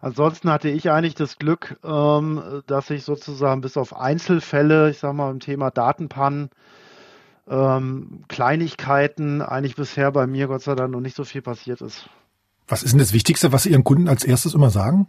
Ansonsten 0.00 0.50
hatte 0.50 0.68
ich 0.68 0.90
eigentlich 0.90 1.14
das 1.14 1.38
Glück, 1.38 1.78
ähm, 1.84 2.62
dass 2.66 2.90
ich 2.90 3.04
sozusagen 3.04 3.60
bis 3.60 3.76
auf 3.76 3.96
Einzelfälle, 3.96 4.90
ich 4.90 4.98
sag 4.98 5.14
mal 5.14 5.30
im 5.30 5.38
Thema 5.38 5.70
Datenpannen, 5.70 6.50
ähm, 7.48 8.24
Kleinigkeiten 8.28 9.42
eigentlich 9.42 9.76
bisher 9.76 10.12
bei 10.12 10.26
mir 10.26 10.46
Gott 10.46 10.62
sei 10.62 10.74
Dank 10.74 10.92
noch 10.92 11.00
nicht 11.00 11.16
so 11.16 11.24
viel 11.24 11.42
passiert 11.42 11.80
ist. 11.80 12.08
Was 12.68 12.82
ist 12.82 12.92
denn 12.92 13.00
das 13.00 13.12
Wichtigste, 13.12 13.52
was 13.52 13.64
Sie 13.64 13.70
Ihren 13.70 13.84
Kunden 13.84 14.08
als 14.08 14.24
erstes 14.24 14.54
immer 14.54 14.70
sagen? 14.70 15.08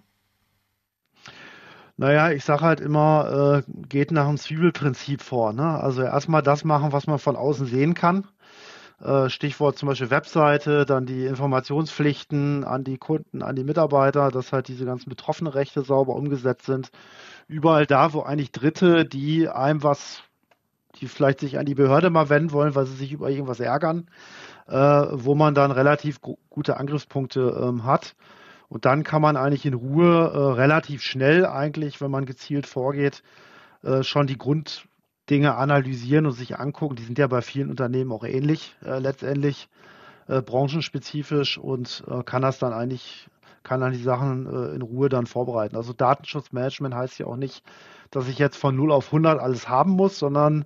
Naja, 1.96 2.32
ich 2.32 2.44
sage 2.44 2.62
halt 2.62 2.80
immer, 2.80 3.64
äh, 3.68 3.72
geht 3.88 4.12
nach 4.12 4.28
dem 4.28 4.38
Zwiebelprinzip 4.38 5.22
vor. 5.22 5.54
Ne? 5.54 5.80
Also 5.80 6.02
erstmal 6.02 6.42
das 6.42 6.64
machen, 6.64 6.92
was 6.92 7.06
man 7.06 7.20
von 7.20 7.36
außen 7.36 7.68
sehen 7.68 7.94
kann. 7.94 8.28
Äh, 9.00 9.30
Stichwort 9.30 9.78
zum 9.78 9.90
Beispiel 9.90 10.10
Webseite, 10.10 10.86
dann 10.86 11.06
die 11.06 11.26
Informationspflichten 11.26 12.64
an 12.64 12.84
die 12.84 12.98
Kunden, 12.98 13.44
an 13.44 13.56
die 13.56 13.64
Mitarbeiter, 13.64 14.32
dass 14.32 14.52
halt 14.52 14.68
diese 14.70 14.86
ganzen 14.86 15.10
betroffenen 15.10 15.54
Rechte 15.54 15.84
sauber 15.84 16.16
umgesetzt 16.16 16.66
sind. 16.66 16.90
Überall 17.48 17.86
da, 17.86 18.14
wo 18.14 18.22
eigentlich 18.22 18.52
Dritte, 18.52 19.06
die 19.06 19.48
einem 19.50 19.84
was 19.84 20.24
die 21.04 21.10
vielleicht 21.10 21.42
sich 21.42 21.60
an 21.60 21.66
die 21.66 21.76
Behörde 21.76 22.10
mal 22.10 22.30
wenden 22.30 22.54
wollen, 22.54 22.76
weil 22.76 22.86
sie 22.86 22.96
sich 22.96 23.12
über 23.12 23.30
irgendwas 23.30 23.60
ärgern, 23.60 24.08
äh, 24.68 24.74
wo 24.74 25.36
man 25.36 25.54
dann 25.54 25.72
relativ 25.72 26.22
gute 26.22 26.78
Angriffspunkte 26.78 27.62
ähm, 27.62 27.84
hat. 27.84 28.16
Und 28.70 28.86
dann 28.86 29.04
kann 29.04 29.22
man 29.22 29.36
eigentlich 29.36 29.66
in 29.66 29.74
Ruhe 29.74 30.32
äh, 30.34 30.38
relativ 30.54 31.04
schnell 31.04 31.46
eigentlich, 31.46 32.00
wenn 32.02 32.10
man 32.10 32.26
gezielt 32.26 32.66
vorgeht, 32.66 33.22
äh, 33.84 34.02
schon 34.04 34.28
die 34.28 34.38
Grunddinge 34.38 35.56
analysieren 35.56 36.26
und 36.26 36.32
sich 36.32 36.58
angucken. 36.58 36.96
Die 36.96 37.04
sind 37.04 37.20
ja 37.20 37.28
bei 37.28 37.42
vielen 37.42 37.70
Unternehmen 37.70 38.12
auch 38.12 38.24
ähnlich 38.24 38.76
äh, 38.84 39.00
letztendlich, 39.00 39.68
äh, 40.28 40.42
branchenspezifisch 40.42 41.58
und 41.58 42.04
äh, 42.08 42.24
kann 42.24 42.42
das 42.42 42.60
dann 42.60 42.72
eigentlich, 42.72 43.28
kann 43.64 43.82
dann 43.82 43.92
die 43.92 44.02
Sachen 44.02 44.74
in 44.76 44.82
Ruhe 44.82 45.08
dann 45.08 45.26
vorbereiten. 45.26 45.78
Also 45.78 45.94
Datenschutzmanagement 45.94 46.96
heißt 46.96 47.20
ja 47.20 47.28
auch 47.28 47.38
nicht, 47.38 47.64
dass 48.16 48.28
ich 48.28 48.38
jetzt 48.38 48.58
von 48.58 48.76
0 48.76 48.92
auf 48.92 49.08
100 49.08 49.40
alles 49.40 49.68
haben 49.68 49.92
muss, 49.92 50.20
sondern 50.20 50.66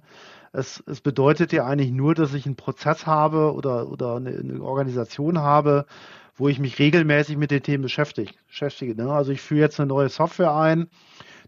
es, 0.52 0.84
es 0.88 1.02
bedeutet 1.02 1.52
ja 1.54 1.66
eigentlich 1.66 1.92
nur, 1.92 2.16
dass 2.16 2.34
ich 2.34 2.46
einen 2.46 2.56
Prozess 2.56 3.06
habe 3.06 3.54
oder, 3.54 3.90
oder 3.90 4.16
eine, 4.16 4.32
eine 4.32 4.62
Organisation 4.62 5.40
habe, 5.40 5.86
wo 6.36 6.48
ich 6.48 6.60
mich 6.60 6.80
regelmäßig 6.80 7.38
mit 7.38 7.52
den 7.52 7.64
Themen 7.64 7.84
beschäftige. 7.84 8.34
beschäftige 8.48 8.96
ne? 8.96 9.12
Also 9.12 9.32
ich 9.32 9.42
führe 9.42 9.62
jetzt 9.62 9.80
eine 9.80 9.88
neue 9.88 10.10
Software 10.10 10.56
ein, 10.56 10.88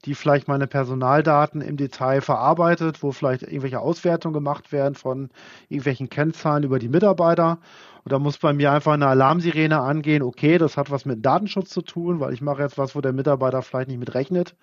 die 0.05 0.15
vielleicht 0.15 0.47
meine 0.47 0.67
Personaldaten 0.67 1.61
im 1.61 1.77
Detail 1.77 2.21
verarbeitet, 2.21 3.03
wo 3.03 3.11
vielleicht 3.11 3.43
irgendwelche 3.43 3.79
Auswertungen 3.79 4.33
gemacht 4.33 4.71
werden 4.71 4.95
von 4.95 5.29
irgendwelchen 5.67 6.09
Kennzahlen 6.09 6.63
über 6.63 6.79
die 6.79 6.89
Mitarbeiter. 6.89 7.59
Und 8.03 8.13
da 8.13 8.19
muss 8.19 8.37
bei 8.37 8.53
mir 8.53 8.71
einfach 8.71 8.93
eine 8.93 9.07
Alarmsirene 9.07 9.79
angehen, 9.79 10.23
okay, 10.23 10.57
das 10.57 10.77
hat 10.77 10.89
was 10.89 11.05
mit 11.05 11.25
Datenschutz 11.25 11.69
zu 11.69 11.81
tun, 11.81 12.19
weil 12.19 12.33
ich 12.33 12.41
mache 12.41 12.61
jetzt 12.61 12.77
was, 12.77 12.95
wo 12.95 13.01
der 13.01 13.13
Mitarbeiter 13.13 13.61
vielleicht 13.61 13.89
nicht 13.89 13.99
mit 13.99 14.13
rechnet. 14.13 14.55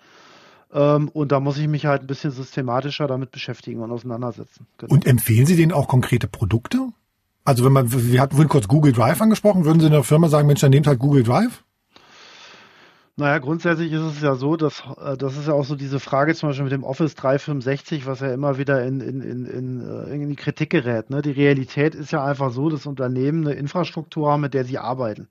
Ähm, 0.73 1.09
und 1.09 1.31
da 1.31 1.39
muss 1.39 1.57
ich 1.57 1.67
mich 1.67 1.85
halt 1.85 2.01
ein 2.01 2.07
bisschen 2.07 2.31
systematischer 2.31 3.07
damit 3.07 3.31
beschäftigen 3.31 3.81
und 3.81 3.91
auseinandersetzen. 3.91 4.67
Genau. 4.77 4.93
Und 4.93 5.07
empfehlen 5.07 5.45
Sie 5.45 5.55
denen 5.55 5.71
auch 5.71 5.87
konkrete 5.87 6.27
Produkte? 6.27 6.89
Also 7.45 7.63
wenn 7.63 7.71
man, 7.71 7.91
wir 7.91 8.19
hatten 8.19 8.35
vorhin 8.35 8.49
kurz 8.49 8.67
Google 8.67 8.91
Drive 8.91 9.21
angesprochen, 9.21 9.63
würden 9.63 9.79
Sie 9.79 9.85
in 9.85 9.93
der 9.93 10.03
Firma 10.03 10.27
sagen, 10.27 10.47
Mensch, 10.47 10.59
dann 10.59 10.71
nehmt 10.71 10.87
halt 10.87 10.99
Google 10.99 11.23
Drive? 11.23 11.63
Naja, 13.19 13.39
grundsätzlich 13.39 13.91
ist 13.91 14.01
es 14.01 14.21
ja 14.21 14.35
so, 14.35 14.57
dass 14.57 14.83
äh, 15.01 15.17
das 15.17 15.37
ist 15.37 15.47
ja 15.47 15.53
auch 15.53 15.65
so 15.65 15.75
diese 15.75 15.99
Frage 15.99 16.35
zum 16.35 16.49
Beispiel 16.49 16.65
mit 16.65 16.73
dem 16.73 16.83
Office 16.83 17.15
365, 17.15 18.05
was 18.05 18.19
ja 18.19 18.31
immer 18.31 18.59
wieder 18.59 18.85
in, 18.85 19.01
in, 19.01 19.21
in, 19.21 19.45
in, 19.45 19.81
äh, 19.81 20.13
in 20.13 20.29
die 20.29 20.35
Kritik 20.35 20.69
gerät. 20.69 21.09
Ne? 21.09 21.23
Die 21.23 21.31
Realität 21.31 21.95
ist 21.95 22.11
ja 22.11 22.23
einfach 22.23 22.51
so, 22.51 22.69
dass 22.69 22.85
Unternehmen 22.85 23.47
eine 23.47 23.55
Infrastruktur 23.55 24.31
haben, 24.31 24.41
mit 24.41 24.53
der 24.53 24.65
sie 24.65 24.77
arbeiten. 24.77 25.29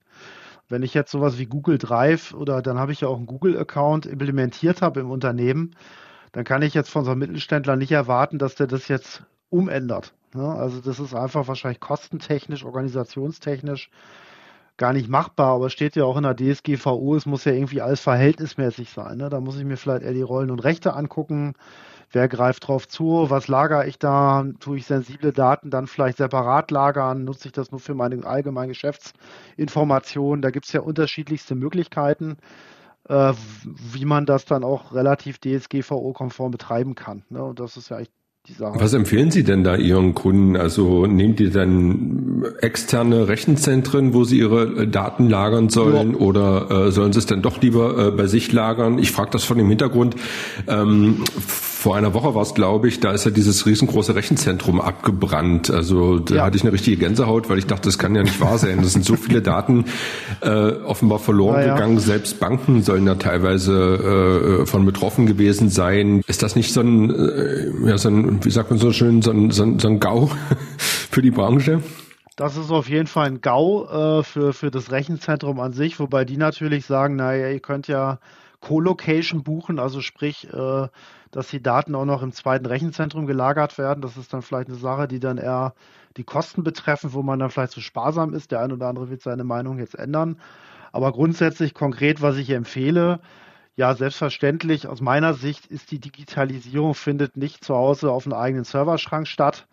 Wenn 0.68 0.82
ich 0.82 0.94
jetzt 0.94 1.10
sowas 1.10 1.38
wie 1.38 1.46
Google 1.46 1.78
Drive 1.78 2.34
oder 2.34 2.62
dann 2.62 2.78
habe 2.78 2.92
ich 2.92 3.00
ja 3.02 3.08
auch 3.08 3.16
einen 3.16 3.26
Google-Account 3.26 4.06
implementiert 4.06 4.82
habe 4.82 5.00
im 5.00 5.10
Unternehmen, 5.10 5.76
dann 6.32 6.44
kann 6.44 6.62
ich 6.62 6.74
jetzt 6.74 6.90
von 6.90 7.04
so 7.04 7.12
einem 7.12 7.20
Mittelständler 7.20 7.76
nicht 7.76 7.92
erwarten, 7.92 8.38
dass 8.38 8.56
der 8.56 8.66
das 8.66 8.88
jetzt 8.88 9.22
umändert. 9.48 10.12
Ne? 10.34 10.46
Also 10.46 10.80
das 10.80 10.98
ist 10.98 11.14
einfach 11.14 11.48
wahrscheinlich 11.48 11.80
kostentechnisch, 11.80 12.64
organisationstechnisch 12.64 13.90
gar 14.76 14.92
nicht 14.92 15.08
machbar, 15.08 15.54
aber 15.54 15.70
steht 15.70 15.96
ja 15.96 16.04
auch 16.04 16.16
in 16.16 16.24
der 16.24 16.36
DSGVO, 16.36 17.16
es 17.16 17.24
muss 17.24 17.44
ja 17.44 17.52
irgendwie 17.52 17.80
alles 17.80 18.00
verhältnismäßig 18.00 18.90
sein. 18.90 19.18
Ne? 19.18 19.30
Da 19.30 19.40
muss 19.40 19.56
ich 19.56 19.64
mir 19.64 19.76
vielleicht 19.76 20.02
eher 20.02 20.12
die 20.12 20.22
Rollen 20.22 20.50
und 20.50 20.60
Rechte 20.60 20.94
angucken 20.94 21.54
wer 22.10 22.28
greift 22.28 22.66
drauf 22.66 22.88
zu, 22.88 23.26
was 23.28 23.48
lagere 23.48 23.86
ich 23.86 23.98
da, 23.98 24.44
tue 24.60 24.78
ich 24.78 24.86
sensible 24.86 25.32
Daten 25.32 25.70
dann 25.70 25.86
vielleicht 25.86 26.18
separat 26.18 26.70
lagern, 26.70 27.24
nutze 27.24 27.48
ich 27.48 27.52
das 27.52 27.70
nur 27.70 27.80
für 27.80 27.94
meine 27.94 28.24
allgemeine 28.24 28.68
Geschäftsinformationen. 28.68 30.42
Da 30.42 30.50
gibt 30.50 30.66
es 30.66 30.72
ja 30.72 30.80
unterschiedlichste 30.80 31.54
Möglichkeiten, 31.54 32.38
äh, 33.08 33.32
wie 33.64 34.04
man 34.04 34.26
das 34.26 34.44
dann 34.44 34.64
auch 34.64 34.94
relativ 34.94 35.38
DSGVO-konform 35.38 36.50
betreiben 36.50 36.94
kann. 36.94 37.22
Ne? 37.28 37.42
Und 37.42 37.60
das 37.60 37.76
ist 37.76 37.90
ja 37.90 37.98
echt 37.98 38.12
was 38.58 38.92
empfehlen 38.92 39.30
Sie 39.30 39.42
denn 39.42 39.64
da 39.64 39.76
Ihren 39.76 40.14
Kunden? 40.14 40.56
Also 40.56 41.06
nehmt 41.06 41.40
ihr 41.40 41.50
dann 41.50 42.44
externe 42.60 43.28
Rechenzentren, 43.28 44.14
wo 44.14 44.24
Sie 44.24 44.38
Ihre 44.38 44.86
Daten 44.86 45.28
lagern 45.28 45.68
sollen 45.68 46.12
ja. 46.12 46.18
oder 46.18 46.70
äh, 46.70 46.92
sollen 46.92 47.12
Sie 47.12 47.18
es 47.18 47.26
dann 47.26 47.42
doch 47.42 47.60
lieber 47.60 47.98
äh, 47.98 48.10
bei 48.12 48.26
sich 48.26 48.52
lagern? 48.52 48.98
Ich 48.98 49.10
frage 49.10 49.30
das 49.32 49.44
von 49.44 49.58
dem 49.58 49.68
Hintergrund. 49.68 50.14
Ähm, 50.68 51.24
vor 51.86 51.94
einer 51.94 52.14
Woche 52.14 52.34
war 52.34 52.42
es, 52.42 52.52
glaube 52.52 52.88
ich, 52.88 52.98
da 52.98 53.12
ist 53.12 53.26
ja 53.26 53.30
dieses 53.30 53.64
riesengroße 53.64 54.16
Rechenzentrum 54.16 54.80
abgebrannt. 54.80 55.70
Also 55.70 56.18
da 56.18 56.34
ja. 56.34 56.44
hatte 56.44 56.56
ich 56.56 56.64
eine 56.64 56.72
richtige 56.72 56.96
Gänsehaut, 56.96 57.48
weil 57.48 57.58
ich 57.58 57.66
dachte, 57.68 57.82
das 57.82 57.96
kann 57.96 58.12
ja 58.16 58.24
nicht 58.24 58.40
wahr 58.40 58.58
sein. 58.58 58.82
Das 58.82 58.94
sind 58.94 59.04
so 59.04 59.14
viele 59.14 59.40
Daten 59.40 59.84
äh, 60.40 60.48
offenbar 60.48 61.20
verloren 61.20 61.64
ja, 61.64 61.74
gegangen. 61.74 62.00
Selbst 62.00 62.40
Banken 62.40 62.82
sollen 62.82 63.06
ja 63.06 63.14
teilweise 63.14 64.62
äh, 64.62 64.66
von 64.66 64.84
betroffen 64.84 65.26
gewesen 65.26 65.68
sein. 65.68 66.22
Ist 66.26 66.42
das 66.42 66.56
nicht 66.56 66.72
so 66.72 66.80
ein, 66.80 67.14
äh, 67.14 67.70
ja, 67.88 67.98
so 67.98 68.08
ein, 68.08 68.44
wie 68.44 68.50
sagt 68.50 68.70
man 68.70 68.80
so 68.80 68.90
schön, 68.90 69.22
so 69.22 69.30
ein, 69.30 69.52
so 69.52 69.62
ein, 69.62 69.78
so 69.78 69.86
ein 69.86 70.00
GAU 70.00 70.28
für 70.78 71.22
die 71.22 71.30
Branche? 71.30 71.84
Das 72.34 72.56
ist 72.56 72.72
auf 72.72 72.88
jeden 72.88 73.06
Fall 73.06 73.28
ein 73.28 73.40
GAU 73.42 73.84
äh, 73.84 74.22
für, 74.24 74.52
für 74.52 74.72
das 74.72 74.90
Rechenzentrum 74.90 75.60
an 75.60 75.72
sich, 75.72 76.00
wobei 76.00 76.24
die 76.24 76.36
natürlich 76.36 76.84
sagen, 76.84 77.14
naja, 77.14 77.48
ihr 77.48 77.60
könnt 77.60 77.86
ja 77.86 78.18
Co-Location 78.58 79.44
buchen, 79.44 79.78
also 79.78 80.00
sprich, 80.00 80.48
äh, 80.52 80.88
dass 81.36 81.48
die 81.48 81.62
Daten 81.62 81.94
auch 81.94 82.06
noch 82.06 82.22
im 82.22 82.32
zweiten 82.32 82.64
Rechenzentrum 82.64 83.26
gelagert 83.26 83.76
werden. 83.76 84.00
Das 84.00 84.16
ist 84.16 84.32
dann 84.32 84.40
vielleicht 84.40 84.68
eine 84.68 84.78
Sache, 84.78 85.06
die 85.06 85.20
dann 85.20 85.36
eher 85.36 85.74
die 86.16 86.24
Kosten 86.24 86.64
betreffen, 86.64 87.12
wo 87.12 87.22
man 87.22 87.38
dann 87.38 87.50
vielleicht 87.50 87.72
zu 87.72 87.82
sparsam 87.82 88.32
ist. 88.32 88.52
Der 88.52 88.60
ein 88.60 88.72
oder 88.72 88.88
andere 88.88 89.10
wird 89.10 89.20
seine 89.20 89.44
Meinung 89.44 89.78
jetzt 89.78 89.98
ändern. 89.98 90.40
Aber 90.92 91.12
grundsätzlich 91.12 91.74
konkret, 91.74 92.22
was 92.22 92.38
ich 92.38 92.48
empfehle, 92.48 93.20
ja, 93.76 93.94
selbstverständlich, 93.94 94.88
aus 94.88 95.02
meiner 95.02 95.34
Sicht 95.34 95.66
ist 95.66 95.90
die 95.90 95.98
Digitalisierung 95.98 96.94
findet 96.94 97.36
nicht 97.36 97.62
zu 97.62 97.74
Hause 97.74 98.12
auf 98.12 98.24
einem 98.24 98.32
eigenen 98.32 98.64
Serverschrank 98.64 99.28
statt, 99.28 99.66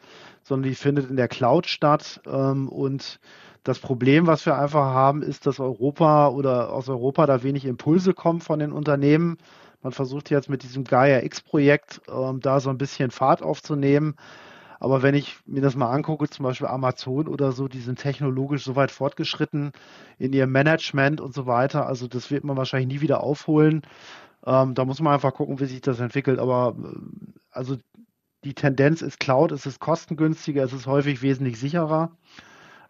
sondern 0.43 0.69
die 0.69 0.75
findet 0.75 1.09
in 1.09 1.15
der 1.15 1.29
Cloud 1.29 1.67
statt. 1.67 2.19
Ähm, 2.27 2.67
und 2.67 3.21
das 3.63 3.79
Problem, 3.79 4.27
was 4.27 4.45
wir 4.45 4.57
einfach 4.57 4.83
haben, 4.83 5.21
ist, 5.21 5.47
dass 5.47 5.61
Europa 5.61 6.27
oder 6.27 6.73
aus 6.73 6.89
Europa 6.89 7.25
da 7.25 7.41
wenig 7.41 7.63
Impulse 7.63 8.13
kommen 8.13 8.41
von 8.41 8.59
den 8.59 8.73
Unternehmen. 8.73 9.37
Man 9.83 9.91
versucht 9.91 10.29
jetzt 10.29 10.49
mit 10.49 10.63
diesem 10.63 10.85
Gaia 10.85 11.21
X-Projekt 11.23 12.01
ähm, 12.09 12.39
da 12.39 12.59
so 12.59 12.69
ein 12.69 12.77
bisschen 12.77 13.11
Fahrt 13.11 13.43
aufzunehmen. 13.43 14.15
Aber 14.79 15.01
wenn 15.01 15.15
ich 15.15 15.37
mir 15.45 15.61
das 15.61 15.75
mal 15.75 15.91
angucke, 15.91 16.29
zum 16.29 16.43
Beispiel 16.43 16.67
Amazon 16.67 17.27
oder 17.27 17.51
so, 17.51 17.67
die 17.67 17.79
sind 17.79 17.99
technologisch 17.99 18.63
so 18.63 18.75
weit 18.75 18.91
fortgeschritten 18.91 19.71
in 20.17 20.33
ihrem 20.33 20.51
Management 20.51 21.21
und 21.21 21.33
so 21.33 21.45
weiter. 21.45 21.85
Also 21.85 22.07
das 22.07 22.31
wird 22.31 22.43
man 22.43 22.57
wahrscheinlich 22.57 22.95
nie 22.95 23.01
wieder 23.01 23.21
aufholen. 23.21 23.83
Ähm, 24.45 24.73
da 24.73 24.85
muss 24.85 24.99
man 24.99 25.13
einfach 25.13 25.33
gucken, 25.33 25.59
wie 25.59 25.65
sich 25.65 25.81
das 25.81 25.99
entwickelt. 25.99 26.39
Aber 26.39 26.75
äh, 26.77 26.97
also 27.51 27.77
die 28.43 28.55
Tendenz 28.55 29.01
ist 29.01 29.19
Cloud, 29.19 29.51
es 29.51 29.65
ist 29.65 29.79
kostengünstiger, 29.79 30.63
es 30.63 30.73
ist 30.73 30.87
häufig 30.87 31.21
wesentlich 31.21 31.59
sicherer 31.59 32.11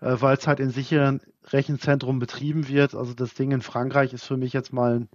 äh, 0.04 0.22
weil 0.22 0.38
es 0.38 0.48
halt 0.48 0.60
in 0.60 0.70
sicheren 0.70 1.22
Rechenzentren 1.46 2.20
betrieben 2.20 2.68
wird. 2.68 2.96
Also 2.96 3.14
das 3.14 3.34
Ding 3.34 3.52
in 3.52 3.62
Frankreich 3.62 4.14
ist 4.14 4.26
für 4.26 4.38
mich 4.38 4.54
jetzt 4.54 4.74
mal 4.74 5.00
ein 5.00 5.10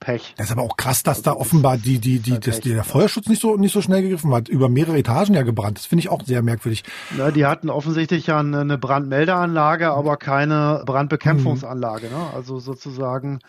Pech. 0.00 0.34
Das 0.36 0.46
ist 0.46 0.52
aber 0.52 0.62
auch 0.62 0.76
krass, 0.76 1.02
dass 1.02 1.22
da 1.22 1.32
offenbar 1.32 1.76
die, 1.76 1.98
die, 1.98 2.18
die, 2.18 2.40
das, 2.40 2.60
der 2.60 2.82
Feuerschutz 2.84 3.28
nicht 3.28 3.40
so, 3.40 3.56
nicht 3.56 3.72
so 3.72 3.82
schnell 3.82 4.02
gegriffen 4.02 4.34
hat. 4.34 4.48
Über 4.48 4.68
mehrere 4.68 4.98
Etagen 4.98 5.34
ja 5.34 5.42
gebrannt. 5.42 5.78
Das 5.78 5.86
finde 5.86 6.00
ich 6.00 6.08
auch 6.08 6.24
sehr 6.24 6.42
merkwürdig. 6.42 6.84
Na, 7.16 7.30
die 7.30 7.46
hatten 7.46 7.70
offensichtlich 7.70 8.26
ja 8.26 8.40
eine 8.40 8.78
Brandmeldeanlage, 8.78 9.90
aber 9.90 10.16
keine 10.16 10.82
Brandbekämpfungsanlage. 10.86 12.06
Mhm. 12.06 12.12
Ne? 12.12 12.26
Also 12.34 12.58
sozusagen, 12.58 13.40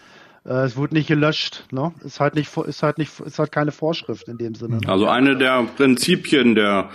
äh, 0.45 0.65
es 0.65 0.75
wurde 0.77 0.95
nicht 0.95 1.07
gelöscht. 1.07 1.65
Ne? 1.71 1.93
Ist 2.03 2.19
halt 2.19 2.35
nicht, 2.35 2.55
ist 2.57 2.83
halt 2.83 2.97
nicht, 2.97 3.19
ist 3.19 3.39
halt 3.39 3.51
keine 3.51 3.71
Vorschrift 3.71 4.27
in 4.27 4.37
dem 4.37 4.55
Sinne. 4.55 4.77
Ne? 4.77 4.87
Also 4.87 5.07
eine 5.07 5.37
der 5.37 5.63
Prinzipien 5.77 6.55
der 6.55 6.89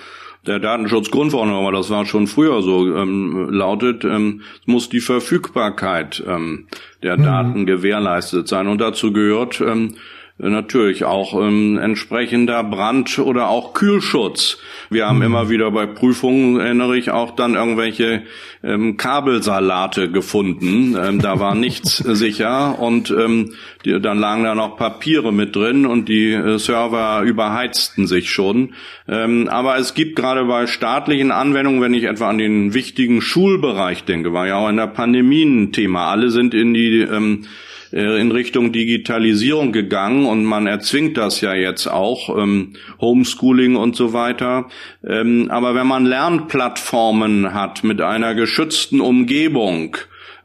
der 0.47 0.61
Datenschutzgrundverordnung, 0.61 1.57
aber 1.57 1.73
das 1.73 1.91
war 1.91 2.07
schon 2.07 2.29
früher 2.29 2.63
so, 2.63 2.87
ähm, 2.95 3.49
lautet, 3.51 4.05
ähm, 4.05 4.43
muss 4.65 4.89
die 4.89 5.01
Verfügbarkeit 5.01 6.23
ähm, 6.27 6.69
der 7.03 7.19
mhm. 7.19 7.23
Daten 7.25 7.67
gewährleistet 7.67 8.47
sein. 8.49 8.69
Und 8.69 8.81
dazu 8.81 9.13
gehört 9.13 9.61
ähm, 9.61 9.97
natürlich 10.39 11.05
auch 11.05 11.33
ähm, 11.41 11.79
entsprechender 11.79 12.63
Brand- 12.63 13.19
oder 13.19 13.49
auch 13.49 13.73
Kühlschutz. 13.73 14.59
Wir 14.91 15.07
haben 15.07 15.19
mhm. 15.19 15.25
immer 15.25 15.49
wieder 15.49 15.71
bei 15.71 15.87
Prüfungen, 15.87 16.61
erinnere 16.61 16.99
ich, 16.99 17.11
auch 17.11 17.35
dann 17.35 17.55
irgendwelche 17.55 18.23
ähm, 18.63 18.99
Kabelsalate 18.99 20.11
gefunden. 20.11 20.95
Ähm, 21.01 21.21
da 21.21 21.41
war 21.41 21.55
nichts 21.55 21.97
sicher 21.97 22.79
und 22.79 23.11
ähm, 23.11 23.55
die, 23.85 23.99
dann 24.01 24.19
lagen 24.19 24.45
da 24.45 24.55
noch 24.55 24.77
Papiere 24.77 25.33
mit 25.33 25.57
drin 25.57 25.87
und 25.87 26.09
die 26.09 26.33
äh, 26.33 26.59
Server 26.59 27.23
überheizten 27.23 28.07
sich 28.07 28.31
schon. 28.31 28.75
Ähm, 29.09 29.49
aber 29.49 29.79
es 29.79 29.95
gibt 29.95 30.17
gerade 30.17 30.45
bei 30.45 30.67
staatlichen 30.67 31.31
Anwendungen, 31.31 31.81
wenn 31.81 31.95
ich 31.95 32.05
etwa 32.05 32.29
an 32.29 32.39
den 32.39 32.75
wichtigen 32.75 33.23
Schulbereich 33.23 34.05
denke, 34.05 34.35
war 34.35 34.47
ja 34.47 34.57
auch 34.57 34.69
in 34.69 34.77
der 34.77 34.89
Pandemie 34.89 35.45
ein 35.45 35.73
Thema. 35.73 36.11
Alle 36.11 36.31
sind 36.31 36.53
in 36.53 36.75
die 36.75 37.01
ähm, 37.01 37.45
äh, 37.45 37.47
in 37.93 38.33
Richtung 38.33 38.73
Digitalisierung 38.73 39.73
gegangen 39.73 40.27
und 40.27 40.45
man 40.45 40.67
erzwingt 40.67 41.17
das 41.17 41.41
ja 41.41 41.55
jetzt 41.55 41.87
auch, 41.87 42.37
ähm, 42.37 42.75
Homeschooling 43.01 43.77
und 43.77 43.97
so 43.97 44.13
weiter. 44.13 44.69
Ähm, 45.05 45.49
aber 45.51 45.75
wenn 45.75 45.87
man 45.87 46.05
Lernplattformen 46.05 47.55
hat 47.55 47.85
mit 47.85 48.01
einer 48.01 48.35
geschützten 48.35 49.01
Umgebung, 49.01 49.97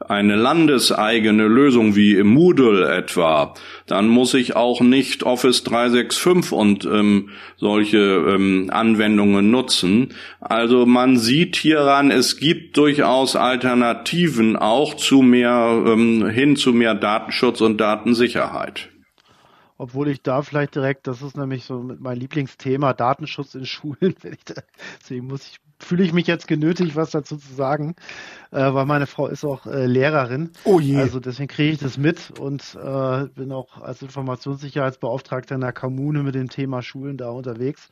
eine 0.08 0.36
landeseigene 0.36 1.48
Lösung 1.48 1.96
wie 1.96 2.16
im 2.16 2.28
Moodle 2.28 2.90
etwa, 2.90 3.54
dann 3.86 4.08
muss 4.08 4.34
ich 4.34 4.56
auch 4.56 4.82
nicht 4.82 5.24
Office 5.24 5.64
365 5.64 6.52
und 6.52 6.86
ähm, 6.86 7.30
solche 7.58 7.98
ähm, 7.98 8.70
Anwendungen 8.72 9.52
nutzen. 9.52 10.10
Also 10.40 10.86
man 10.86 11.18
sieht 11.18 11.56
hieran, 11.56 12.12
es 12.12 12.38
gibt 12.38 12.78
durchaus 12.78 13.36
Alternativen 13.36 14.56
auch 14.56 14.96
zu 14.96 15.22
mehr 15.22 15.84
ähm, 15.86 16.28
hin 16.30 16.56
zu 16.56 16.74
mehr 16.74 16.96
Datenschutz 16.96 17.62
und 17.62 17.78
Datensicherheit 17.80 18.90
obwohl 19.82 20.10
ich 20.10 20.22
da 20.22 20.44
vielleicht 20.44 20.76
direkt, 20.76 21.08
das 21.08 21.24
ist 21.24 21.36
nämlich 21.36 21.64
so 21.64 21.84
mein 21.98 22.16
Lieblingsthema, 22.16 22.94
Datenschutz 22.94 23.56
in 23.56 23.66
Schulen. 23.66 24.14
Deswegen 25.02 25.26
muss 25.26 25.48
ich 25.48 25.60
fühle 25.84 26.04
ich 26.04 26.14
mich 26.14 26.28
jetzt 26.28 26.48
genötigt, 26.48 26.96
was 26.96 27.12
dazu 27.12 27.38
zu 27.38 27.54
sagen, 27.54 27.96
äh, 28.52 28.74
weil 28.74 28.86
meine 28.86 29.08
Frau 29.08 29.28
ist 29.28 29.46
auch 29.46 29.66
äh, 29.66 29.86
Lehrerin. 29.86 30.52
Oh 30.66 30.80
je. 30.80 30.98
Also 30.98 31.20
deswegen 31.20 31.48
kriege 31.48 31.74
ich 31.74 31.80
das 31.80 31.98
mit 31.98 32.40
und 32.40 32.76
äh, 32.76 33.26
bin 33.36 33.52
auch 33.52 33.82
als 33.82 34.02
Informationssicherheitsbeauftragter 34.02 35.56
in 35.56 35.62
der 35.62 35.74
Kommune 35.74 36.24
mit 36.24 36.36
dem 36.36 36.50
Thema 36.50 36.82
Schulen 36.82 37.18
da 37.18 37.30
unterwegs. 37.30 37.90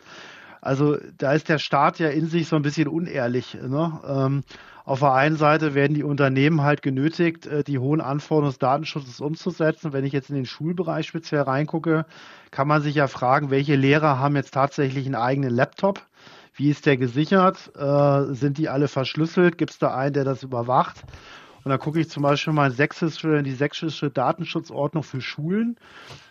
Also 0.62 0.98
da 1.18 1.34
ist 1.34 1.48
der 1.48 1.58
Staat 1.58 2.00
ja 2.00 2.10
in 2.10 2.28
sich 2.28 2.48
so 2.48 2.58
ein 2.58 2.62
bisschen 2.62 2.90
unehrlich. 2.90 3.54
Ne? 3.56 4.00
Ähm, 4.06 4.44
auf 4.84 5.00
der 5.00 5.14
einen 5.14 5.38
Seite 5.38 5.76
werden 5.76 5.94
die 5.94 6.04
Unternehmen 6.04 6.62
halt 6.64 6.82
genötigt, 6.82 7.46
äh, 7.46 7.64
die 7.64 7.80
hohen 7.80 8.02
Anforderungen 8.02 8.52
des 8.52 8.60
Datenschutzes 8.60 9.22
umzusetzen. 9.22 9.94
Wenn 9.94 10.04
ich 10.04 10.14
jetzt 10.14 10.30
in 10.30 10.36
den 10.36 10.46
Schulbereich 10.46 11.08
speziell 11.08 11.42
reingucke, 11.42 12.06
kann 12.52 12.68
man 12.68 12.82
sich 12.82 12.96
ja 12.96 13.08
fragen, 13.08 13.52
welche 13.52 13.76
Lehrer 13.76 14.20
haben 14.20 14.36
jetzt 14.36 14.54
tatsächlich 14.54 15.06
einen 15.06 15.16
eigenen 15.16 15.52
Laptop? 15.52 16.02
Wie 16.60 16.70
ist 16.70 16.86
der 16.86 16.98
gesichert? 16.98 17.72
Äh, 17.78 18.34
sind 18.34 18.58
die 18.58 18.68
alle 18.68 18.90
verschlüsselt? 18.90 19.58
Gibt 19.58 19.72
es 19.72 19.80
da 19.80 19.96
einen, 19.96 20.12
der 20.12 20.26
das 20.26 20.44
überwacht? 20.44 21.06
Und 21.64 21.70
da 21.70 21.78
gucke 21.78 22.02
ich 22.02 22.10
zum 22.10 22.24
Beispiel 22.24 22.52
mal 22.52 22.70
sächsische, 22.70 23.42
die 23.44 23.54
sächsische 23.54 24.10
Datenschutzordnung 24.10 25.04
für 25.04 25.22
Schulen, 25.22 25.78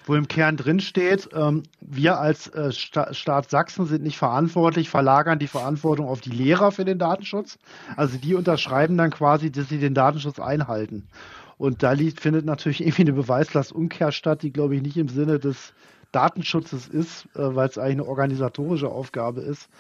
wo 0.05 0.17
im 0.17 0.29
Kern 0.29 0.59
drin 0.59 0.81
steht, 0.81 1.31
ähm, 1.33 1.63
wir 1.81 2.19
als 2.19 2.47
äh, 2.49 2.73
Sta 2.73 3.15
Staat 3.15 3.49
Sachsen 3.49 3.87
sind 3.87 4.03
nicht 4.03 4.19
verantwortlich, 4.19 4.91
verlagern 4.91 5.39
die 5.39 5.47
Verantwortung 5.47 6.07
auf 6.07 6.21
die 6.21 6.29
Lehrer 6.29 6.73
für 6.73 6.85
den 6.85 6.99
Datenschutz. 6.99 7.59
Also 7.97 8.19
die 8.19 8.35
unterschreiben 8.35 8.99
dann 8.99 9.11
quasi, 9.11 9.51
dass 9.51 9.71
sie 9.71 9.79
den 9.79 9.95
Datenschutz 9.95 10.39
einhalten. 10.39 11.09
Und 11.57 11.83
da 11.83 11.93
liegt, 11.93 12.21
findet 12.21 12.45
natürlich 12.45 12.83
irgendwie 12.83 13.03
eine 13.03 13.15
Beweislastumkehr 13.15 14.13
statt, 14.13 14.43
die, 14.43 14.53
glaube 14.53 14.77
ich, 14.77 14.83
nicht 14.83 14.99
im 14.99 15.09
Sinne 15.09 15.39
des 15.39 15.73
Datenschutzes 16.13 16.87
ist, 16.87 17.25
äh, 17.35 17.55
weil 17.55 17.69
es 17.69 17.79
eigentlich 17.79 17.93
eine 17.93 18.09
organisatorische 18.09 18.91
Aufgabe 18.91 19.41
ist. 19.41 19.71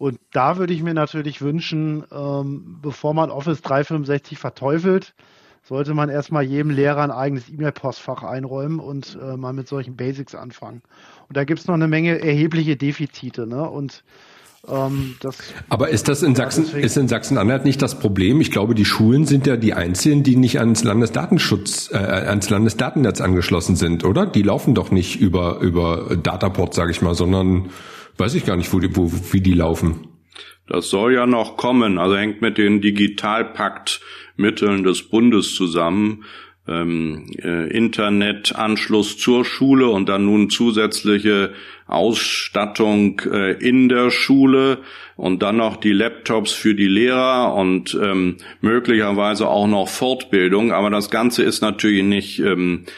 Und 0.00 0.18
da 0.32 0.56
würde 0.56 0.72
ich 0.72 0.82
mir 0.82 0.94
natürlich 0.94 1.42
wünschen, 1.42 2.04
ähm, 2.10 2.78
bevor 2.80 3.12
man 3.12 3.30
Office 3.30 3.60
365 3.60 4.38
verteufelt, 4.38 5.12
sollte 5.62 5.92
man 5.92 6.08
erstmal 6.08 6.42
jedem 6.42 6.70
Lehrer 6.70 7.02
ein 7.02 7.10
eigenes 7.10 7.50
E-Mail-Postfach 7.50 8.22
einräumen 8.22 8.80
und 8.80 9.18
äh, 9.22 9.36
mal 9.36 9.52
mit 9.52 9.68
solchen 9.68 9.96
Basics 9.96 10.34
anfangen. 10.34 10.80
Und 11.28 11.36
da 11.36 11.44
gibt 11.44 11.60
es 11.60 11.66
noch 11.66 11.74
eine 11.74 11.86
Menge 11.86 12.18
erhebliche 12.18 12.78
Defizite. 12.78 13.46
Ne? 13.46 13.68
Und 13.68 14.02
ähm, 14.66 15.16
das, 15.20 15.36
Aber 15.68 15.90
ist 15.90 16.08
das 16.08 16.22
in 16.22 16.34
Sachsen, 16.34 16.64
deswegen, 16.64 16.86
ist 16.86 16.96
in 16.96 17.08
Sachsen-Anhalt 17.08 17.66
nicht 17.66 17.82
das 17.82 17.98
Problem? 17.98 18.40
Ich 18.40 18.50
glaube, 18.50 18.74
die 18.74 18.86
Schulen 18.86 19.26
sind 19.26 19.46
ja 19.46 19.58
die 19.58 19.74
einzigen, 19.74 20.22
die 20.22 20.36
nicht 20.36 20.60
ans 20.60 20.82
Landesdatenschutz, 20.82 21.90
äh, 21.92 21.98
ans 21.98 22.48
Landesdatennetz 22.48 23.20
angeschlossen 23.20 23.76
sind, 23.76 24.04
oder? 24.04 24.24
Die 24.24 24.42
laufen 24.42 24.74
doch 24.74 24.90
nicht 24.90 25.20
über, 25.20 25.60
über 25.60 26.16
Dataport, 26.16 26.72
sage 26.72 26.90
ich 26.90 27.02
mal, 27.02 27.14
sondern 27.14 27.68
Weiß 28.16 28.34
ich 28.34 28.44
gar 28.44 28.56
nicht, 28.56 28.72
wo 28.72 28.78
die, 28.78 28.94
wo, 28.96 29.10
wie 29.32 29.40
die 29.40 29.54
laufen. 29.54 30.06
Das 30.66 30.88
soll 30.88 31.14
ja 31.14 31.26
noch 31.26 31.56
kommen, 31.56 31.98
also 31.98 32.16
hängt 32.16 32.42
mit 32.42 32.56
den 32.56 32.80
Digitalpaktmitteln 32.80 34.84
des 34.84 35.02
Bundes 35.02 35.54
zusammen. 35.54 36.24
Ähm, 36.68 37.26
äh, 37.42 37.68
Internetanschluss 37.70 39.18
zur 39.18 39.44
Schule 39.44 39.88
und 39.88 40.08
dann 40.08 40.26
nun 40.26 40.50
zusätzliche 40.50 41.52
Ausstattung 41.88 43.20
äh, 43.28 43.54
in 43.54 43.88
der 43.88 44.10
Schule 44.10 44.78
und 45.16 45.42
dann 45.42 45.56
noch 45.56 45.76
die 45.76 45.92
Laptops 45.92 46.52
für 46.52 46.76
die 46.76 46.86
Lehrer 46.86 47.54
und 47.54 47.98
ähm, 48.00 48.36
möglicherweise 48.60 49.48
auch 49.48 49.66
noch 49.66 49.88
Fortbildung. 49.88 50.70
Aber 50.70 50.90
das 50.90 51.10
Ganze 51.10 51.42
ist 51.42 51.62
natürlich 51.62 52.04
nicht 52.04 52.38
ähm, 52.38 52.84
äh, 52.86 52.90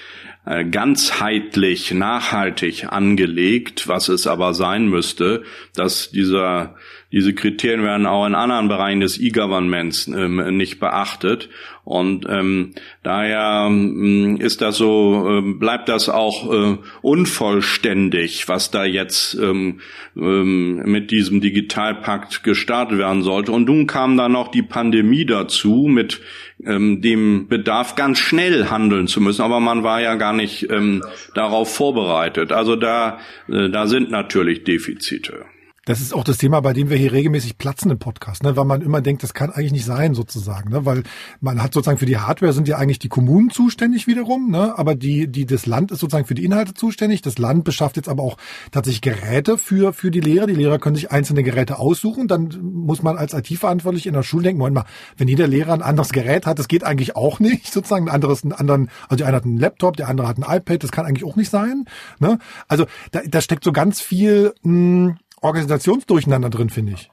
ganzheitlich, 0.44 1.92
nachhaltig 1.92 2.86
angelegt, 2.90 3.86
was 3.86 4.08
es 4.08 4.26
aber 4.26 4.54
sein 4.54 4.88
müsste, 4.88 5.44
dass 5.74 6.10
dieser 6.10 6.74
diese 7.12 7.34
Kriterien 7.34 7.82
werden 7.82 8.06
auch 8.06 8.26
in 8.26 8.34
anderen 8.34 8.68
Bereichen 8.68 9.00
des 9.00 9.20
E-Governments 9.20 10.08
ähm, 10.08 10.56
nicht 10.56 10.80
beachtet. 10.80 11.50
Und 11.84 12.26
ähm, 12.28 12.74
daher 13.02 13.66
ähm, 13.68 14.38
ist 14.40 14.62
das 14.62 14.78
so, 14.78 15.26
ähm, 15.28 15.58
bleibt 15.58 15.90
das 15.90 16.08
auch 16.08 16.50
äh, 16.50 16.78
unvollständig, 17.02 18.48
was 18.48 18.70
da 18.70 18.84
jetzt 18.84 19.34
ähm, 19.34 19.80
ähm, 20.16 20.76
mit 20.86 21.10
diesem 21.10 21.42
Digitalpakt 21.42 22.44
gestartet 22.44 22.98
werden 22.98 23.22
sollte. 23.22 23.52
Und 23.52 23.66
nun 23.66 23.86
kam 23.86 24.16
da 24.16 24.30
noch 24.30 24.48
die 24.48 24.62
Pandemie 24.62 25.26
dazu 25.26 25.88
mit 25.90 26.20
ähm, 26.66 27.00
dem 27.00 27.48
Bedarf, 27.48 27.94
ganz 27.96 28.18
schnell 28.18 28.66
handeln 28.66 29.06
zu 29.06 29.20
müssen. 29.20 29.42
Aber 29.42 29.60
man 29.60 29.82
war 29.82 30.00
ja 30.00 30.14
gar 30.14 30.32
nicht 30.32 30.70
ähm, 30.70 31.02
darauf 31.34 31.74
vorbereitet. 31.74 32.52
Also 32.52 32.76
da, 32.76 33.18
äh, 33.48 33.68
da 33.68 33.86
sind 33.86 34.10
natürlich 34.10 34.64
Defizite. 34.64 35.44
Das 35.84 36.00
ist 36.00 36.14
auch 36.14 36.22
das 36.22 36.38
Thema, 36.38 36.60
bei 36.60 36.72
dem 36.72 36.90
wir 36.90 36.96
hier 36.96 37.12
regelmäßig 37.12 37.58
platzen 37.58 37.90
im 37.90 37.98
Podcast, 37.98 38.44
ne? 38.44 38.56
weil 38.56 38.64
man 38.64 38.82
immer 38.82 39.00
denkt, 39.00 39.24
das 39.24 39.34
kann 39.34 39.50
eigentlich 39.50 39.72
nicht 39.72 39.84
sein 39.84 40.14
sozusagen, 40.14 40.70
ne? 40.70 40.86
weil 40.86 41.02
man 41.40 41.60
hat 41.60 41.74
sozusagen 41.74 41.98
für 41.98 42.06
die 42.06 42.18
Hardware 42.18 42.52
sind 42.52 42.68
ja 42.68 42.76
eigentlich 42.76 43.00
die 43.00 43.08
Kommunen 43.08 43.50
zuständig 43.50 44.06
wiederum, 44.06 44.48
ne? 44.48 44.78
aber 44.78 44.94
die, 44.94 45.26
die 45.26 45.44
das 45.44 45.66
Land 45.66 45.90
ist 45.90 45.98
sozusagen 45.98 46.24
für 46.24 46.36
die 46.36 46.44
Inhalte 46.44 46.74
zuständig. 46.74 47.20
Das 47.22 47.36
Land 47.38 47.64
beschafft 47.64 47.96
jetzt 47.96 48.08
aber 48.08 48.22
auch 48.22 48.36
tatsächlich 48.70 49.00
Geräte 49.00 49.58
für 49.58 49.92
für 49.92 50.12
die 50.12 50.20
Lehrer. 50.20 50.46
Die 50.46 50.54
Lehrer 50.54 50.78
können 50.78 50.94
sich 50.94 51.10
einzelne 51.10 51.42
Geräte 51.42 51.80
aussuchen. 51.80 52.28
Dann 52.28 52.56
muss 52.62 53.02
man 53.02 53.18
als 53.18 53.34
IT-Verantwortlich 53.34 54.06
in 54.06 54.14
der 54.14 54.22
Schule 54.22 54.44
denken, 54.44 54.60
Moment 54.60 54.76
mal, 54.76 54.84
wenn 55.16 55.26
jeder 55.26 55.48
Lehrer 55.48 55.72
ein 55.72 55.82
anderes 55.82 56.12
Gerät 56.12 56.46
hat, 56.46 56.60
das 56.60 56.68
geht 56.68 56.84
eigentlich 56.84 57.16
auch 57.16 57.40
nicht 57.40 57.66
sozusagen. 57.72 58.08
Ein 58.08 58.14
anderes, 58.14 58.44
einen 58.44 58.52
anderen, 58.52 58.88
also 59.08 59.16
der 59.16 59.26
eine 59.26 59.36
hat 59.36 59.44
einen 59.44 59.58
Laptop, 59.58 59.96
der 59.96 60.08
andere 60.08 60.28
hat 60.28 60.38
ein 60.38 60.44
iPad, 60.44 60.84
das 60.84 60.92
kann 60.92 61.06
eigentlich 61.06 61.24
auch 61.24 61.34
nicht 61.34 61.50
sein. 61.50 61.86
Ne? 62.20 62.38
Also 62.68 62.86
da, 63.10 63.22
da 63.26 63.40
steckt 63.40 63.64
so 63.64 63.72
ganz 63.72 64.00
viel 64.00 64.54
mh, 64.62 65.16
Organisationsdurcheinander 65.42 66.50
drin, 66.50 66.70
finde 66.70 66.92
ich. 66.92 67.10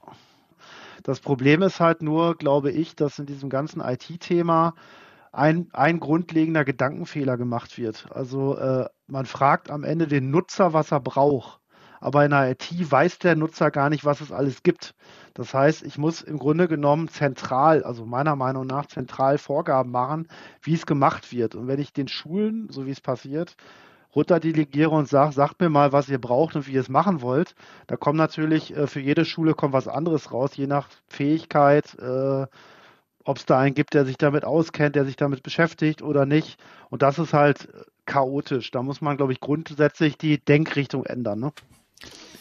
Das 1.04 1.20
Problem 1.20 1.62
ist 1.62 1.80
halt 1.80 2.02
nur, 2.02 2.36
glaube 2.36 2.72
ich, 2.72 2.96
dass 2.96 3.20
in 3.20 3.26
diesem 3.26 3.50
ganzen 3.50 3.82
IT-Thema 3.82 4.76
ein, 5.32 5.70
ein 5.74 6.00
grundlegender 6.00 6.66
Gedankenfehler 6.66 7.38
gemacht 7.38 7.78
wird. 7.78 8.08
Also 8.12 8.58
äh, 8.58 8.86
man 9.08 9.26
fragt 9.26 9.70
am 9.70 9.84
Ende 9.84 10.08
den 10.08 10.32
Nutzer, 10.32 10.74
was 10.74 10.92
er 10.92 11.00
braucht. 11.00 11.60
Aber 12.02 12.24
in 12.24 12.32
der 12.32 12.52
IT 12.52 12.70
weiß 12.70 13.20
der 13.20 13.36
Nutzer 13.36 13.72
gar 13.72 13.90
nicht, 13.90 14.06
was 14.06 14.22
es 14.22 14.32
alles 14.32 14.64
gibt. 14.64 14.96
Das 15.34 15.54
heißt, 15.54 15.84
ich 15.84 15.98
muss 15.98 16.22
im 16.22 16.40
Grunde 16.40 16.68
genommen 16.68 17.10
zentral, 17.10 17.84
also 17.84 18.06
meiner 18.06 18.36
Meinung 18.36 18.66
nach 18.66 18.86
zentral 18.86 19.38
Vorgaben 19.38 19.92
machen, 19.92 20.28
wie 20.62 20.74
es 20.74 20.86
gemacht 20.86 21.32
wird. 21.34 21.56
Und 21.56 21.68
wenn 21.68 21.80
ich 21.80 21.92
den 21.92 22.08
Schulen, 22.08 22.68
so 22.70 22.86
wie 22.86 22.92
es 22.92 23.02
passiert, 23.02 23.56
runterdelegiere 24.16 24.90
und 24.90 25.08
sage, 25.08 25.34
sagt 25.34 25.62
mir 25.62 25.70
mal, 25.70 25.92
was 25.92 26.10
ihr 26.10 26.20
braucht 26.20 26.56
und 26.56 26.68
wie 26.68 26.74
ihr 26.74 26.82
es 26.82 26.90
machen 26.90 27.22
wollt. 27.22 27.56
Da 27.88 27.96
kommt 27.96 28.18
natürlich 28.18 28.76
äh, 28.76 28.88
für 28.88 29.00
jede 29.00 29.26
Schule 29.26 29.54
kommt 29.54 29.74
was 29.74 29.88
anderes 29.88 30.32
raus, 30.32 30.56
je 30.56 30.68
nach 30.68 30.90
Fähigkeit, 31.08 31.98
äh, 32.00 32.48
ob 33.26 33.38
es 33.38 33.46
da 33.46 33.60
einen 33.60 33.76
gibt, 33.76 33.94
der 33.94 34.06
sich 34.06 34.18
damit 34.18 34.46
auskennt, 34.46 34.96
der 34.96 35.06
sich 35.06 35.16
damit 35.16 35.44
beschäftigt 35.44 36.02
oder 36.02 36.26
nicht. 36.26 36.60
Und 36.90 37.02
das 37.02 37.20
ist 37.20 37.34
halt 37.34 37.68
chaotisch. 38.06 38.72
Da 38.72 38.82
muss 38.82 39.02
man, 39.02 39.18
glaube 39.18 39.34
ich, 39.34 39.40
grundsätzlich 39.40 40.18
die 40.18 40.44
Denkrichtung 40.44 41.06
ändern. 41.06 41.40
Ne? 41.40 41.52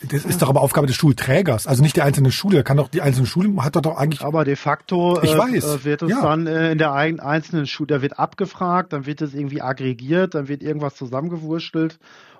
Das 0.03 0.25
ist 0.25 0.43
doch 0.43 0.49
aber 0.49 0.61
Aufgabe 0.61 0.87
des 0.87 0.97
Schulträgers, 0.97 1.67
also 1.67 1.83
nicht 1.83 1.97
der 1.97 2.05
einzelnen 2.05 2.31
Schule. 2.31 2.59
Da 2.59 2.63
kann 2.63 2.77
doch 2.77 2.89
die 2.89 3.03
einzelne 3.03 3.27
Schule 3.27 3.65
hat 3.65 3.75
doch, 3.75 3.83
doch 3.83 3.97
eigentlich. 3.97 4.23
Aber 4.23 4.45
de 4.45 4.55
facto 4.57 5.21
ich 5.23 5.33
äh, 5.33 5.39
weiß. 5.39 5.65
Äh, 5.65 5.85
wird 5.85 6.03
es 6.03 6.11
ja. 6.11 6.23
dann 6.23 6.47
äh, 6.47 6.73
in 6.73 6.79
der 6.79 6.93
einzelnen 6.93 7.67
Schule, 7.67 7.89
da 7.89 8.03
wird 8.03 8.19
abgefragt, 8.19 8.93
dann 8.93 9.07
wird 9.07 9.23
es 9.23 9.35
irgendwie 9.35 9.61
aggregiert, 9.61 10.35
dann 10.35 10.49
wird 10.49 10.63
irgendwas 10.63 10.95
zusammengewurstelt 10.95 11.99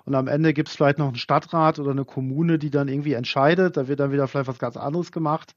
und 0.09 0.15
am 0.15 0.27
Ende 0.27 0.53
gibt 0.53 0.69
es 0.69 0.75
vielleicht 0.75 0.97
noch 0.97 1.07
einen 1.07 1.17
Stadtrat 1.17 1.77
oder 1.77 1.91
eine 1.91 2.03
Kommune, 2.03 2.57
die 2.57 2.71
dann 2.71 2.87
irgendwie 2.87 3.13
entscheidet. 3.13 3.77
Da 3.77 3.87
wird 3.87 3.99
dann 3.99 4.11
wieder 4.11 4.27
vielleicht 4.27 4.47
was 4.47 4.57
ganz 4.57 4.75
anderes 4.75 5.11
gemacht. 5.11 5.53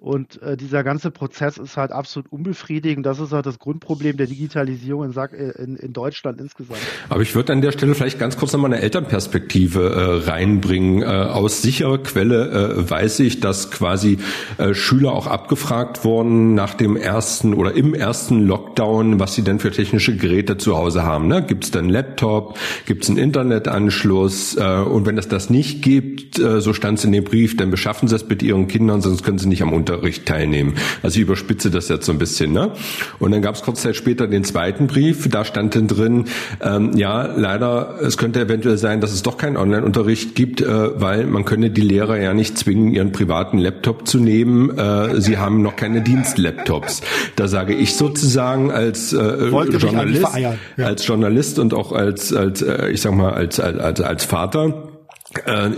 Und 0.00 0.40
äh, 0.40 0.56
dieser 0.56 0.82
ganze 0.82 1.10
Prozess 1.10 1.58
ist 1.58 1.76
halt 1.76 1.92
absolut 1.92 2.32
unbefriedigend. 2.32 3.04
Das 3.04 3.20
ist 3.20 3.32
halt 3.32 3.44
das 3.44 3.58
Grundproblem 3.58 4.16
der 4.16 4.26
Digitalisierung 4.26 5.04
in, 5.04 5.14
äh, 5.14 5.62
in, 5.62 5.76
in 5.76 5.92
Deutschland 5.92 6.40
insgesamt. 6.40 6.80
Aber 7.10 7.20
ich 7.20 7.34
würde 7.34 7.52
an 7.52 7.60
der 7.60 7.70
Stelle 7.72 7.94
vielleicht 7.94 8.18
ganz 8.18 8.38
kurz 8.38 8.54
nochmal 8.54 8.72
eine 8.72 8.80
Elternperspektive 8.80 10.22
äh, 10.24 10.30
reinbringen. 10.30 11.02
Äh, 11.02 11.04
aus 11.04 11.60
sicherer 11.60 11.98
Quelle 11.98 12.78
äh, 12.78 12.90
weiß 12.90 13.20
ich, 13.20 13.40
dass 13.40 13.70
quasi 13.70 14.16
äh, 14.56 14.72
Schüler 14.72 15.12
auch 15.12 15.26
abgefragt 15.26 16.02
wurden 16.02 16.54
nach 16.54 16.72
dem 16.72 16.96
ersten 16.96 17.52
oder 17.52 17.74
im 17.74 17.92
ersten 17.92 18.40
Lockdown, 18.46 19.20
was 19.20 19.34
sie 19.34 19.42
denn 19.42 19.58
für 19.58 19.70
technische 19.70 20.16
Geräte 20.16 20.56
zu 20.56 20.78
Hause 20.78 21.02
haben. 21.02 21.28
Ne? 21.28 21.44
Gibt 21.44 21.64
es 21.64 21.72
dann 21.72 21.90
Laptop? 21.90 22.58
Gibt 22.86 23.02
es 23.02 23.10
einen 23.10 23.18
Internetanschluss? 23.18 24.56
Äh, 24.56 24.80
und 24.80 25.04
wenn 25.04 25.18
es 25.18 25.28
das 25.28 25.50
nicht 25.50 25.82
gibt, 25.82 26.38
äh, 26.38 26.62
so 26.62 26.72
stand 26.72 26.98
es 26.98 27.04
in 27.04 27.12
dem 27.12 27.24
Brief, 27.24 27.58
dann 27.58 27.70
beschaffen 27.70 28.08
Sie 28.08 28.16
es 28.16 28.26
mit 28.26 28.42
Ihren 28.42 28.66
Kindern, 28.66 29.02
sonst 29.02 29.22
können 29.24 29.36
Sie 29.36 29.46
nicht 29.46 29.60
am 29.60 29.74
Unterricht 29.74 29.89
Unterricht 29.90 30.26
teilnehmen. 30.26 30.74
Also 31.02 31.16
ich 31.16 31.22
überspitze 31.22 31.70
das 31.70 31.88
jetzt 31.88 32.06
so 32.06 32.12
ein 32.12 32.18
bisschen. 32.18 32.52
Ne? 32.52 32.72
Und 33.18 33.32
dann 33.32 33.42
gab 33.42 33.54
es 33.54 33.62
kurz 33.62 33.82
Zeit 33.82 33.96
später 33.96 34.26
den 34.26 34.44
zweiten 34.44 34.86
Brief, 34.86 35.28
da 35.28 35.44
stand 35.44 35.74
dann 35.74 35.88
drin, 35.88 36.26
ähm, 36.60 36.96
ja, 36.96 37.26
leider, 37.26 37.98
es 38.02 38.16
könnte 38.16 38.40
eventuell 38.40 38.78
sein, 38.78 39.00
dass 39.00 39.12
es 39.12 39.22
doch 39.22 39.36
keinen 39.36 39.56
Online-Unterricht 39.56 40.34
gibt, 40.34 40.60
äh, 40.60 41.00
weil 41.00 41.26
man 41.26 41.44
könne 41.44 41.70
die 41.70 41.80
Lehrer 41.80 42.18
ja 42.18 42.34
nicht 42.34 42.56
zwingen, 42.56 42.92
ihren 42.92 43.12
privaten 43.12 43.58
Laptop 43.58 44.06
zu 44.06 44.18
nehmen. 44.18 44.76
Äh, 44.78 45.20
sie 45.20 45.38
haben 45.38 45.62
noch 45.62 45.76
keine 45.76 46.02
Dienstlaptops. 46.02 47.02
Da 47.36 47.48
sage 47.48 47.74
ich 47.74 47.96
sozusagen 47.96 48.70
als 48.70 49.12
äh, 49.12 49.16
Journalist, 49.18 50.26
ja. 50.36 50.54
als 50.76 51.06
Journalist 51.06 51.58
und 51.58 51.74
auch 51.74 51.92
als, 51.92 52.32
als 52.32 52.62
äh, 52.62 52.90
ich 52.90 53.00
sag 53.00 53.14
mal, 53.14 53.32
als, 53.32 53.58
als, 53.58 54.00
als 54.00 54.24
Vater, 54.24 54.89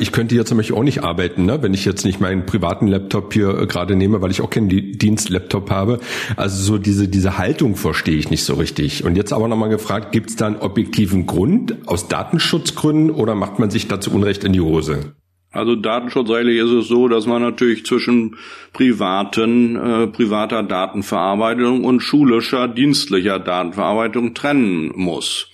ich 0.01 0.13
könnte 0.13 0.35
hier 0.35 0.47
zum 0.47 0.57
Beispiel 0.57 0.77
auch 0.77 0.83
nicht 0.83 1.05
arbeiten, 1.05 1.45
ne? 1.45 1.63
wenn 1.63 1.75
ich 1.75 1.85
jetzt 1.85 2.07
nicht 2.07 2.21
meinen 2.21 2.47
privaten 2.47 2.89
Laptop 2.89 3.35
hier 3.35 3.51
äh, 3.59 3.67
gerade 3.67 3.97
nehme, 3.97 4.23
weil 4.23 4.31
ich 4.31 4.41
auch 4.41 4.49
keinen 4.49 4.71
Dienstlaptop 4.71 5.71
habe. 5.71 6.01
Also 6.37 6.63
so 6.63 6.79
diese, 6.79 7.07
diese 7.07 7.37
Haltung 7.37 7.77
verstehe 7.77 8.17
ich 8.17 8.31
nicht 8.31 8.45
so 8.45 8.55
richtig. 8.55 9.05
Und 9.05 9.15
jetzt 9.15 9.33
aber 9.33 9.49
nochmal 9.49 9.69
gefragt, 9.69 10.11
gibt 10.13 10.31
es 10.31 10.37
da 10.37 10.47
einen 10.47 10.57
objektiven 10.57 11.27
Grund 11.27 11.77
aus 11.87 12.09
Datenschutzgründen 12.09 13.11
oder 13.11 13.35
macht 13.35 13.59
man 13.59 13.69
sich 13.71 13.89
dazu 13.89 14.11
Unrecht 14.13 14.43
in 14.45 14.55
die 14.55 14.61
Hose? 14.63 15.15
Also 15.51 15.77
datenschutzrechtlich 15.77 16.57
ist 16.57 16.71
es 16.71 16.89
so, 16.89 17.09
dass 17.09 17.27
man 17.27 17.43
natürlich 17.43 17.85
zwischen 17.85 18.37
privaten, 18.73 19.77
äh, 19.77 20.07
privater 20.07 20.63
Datenverarbeitung 20.63 21.85
und 21.85 22.01
schulischer, 22.01 22.69
dienstlicher 22.69 23.39
Datenverarbeitung 23.39 24.33
trennen 24.33 24.93
muss. 24.95 25.52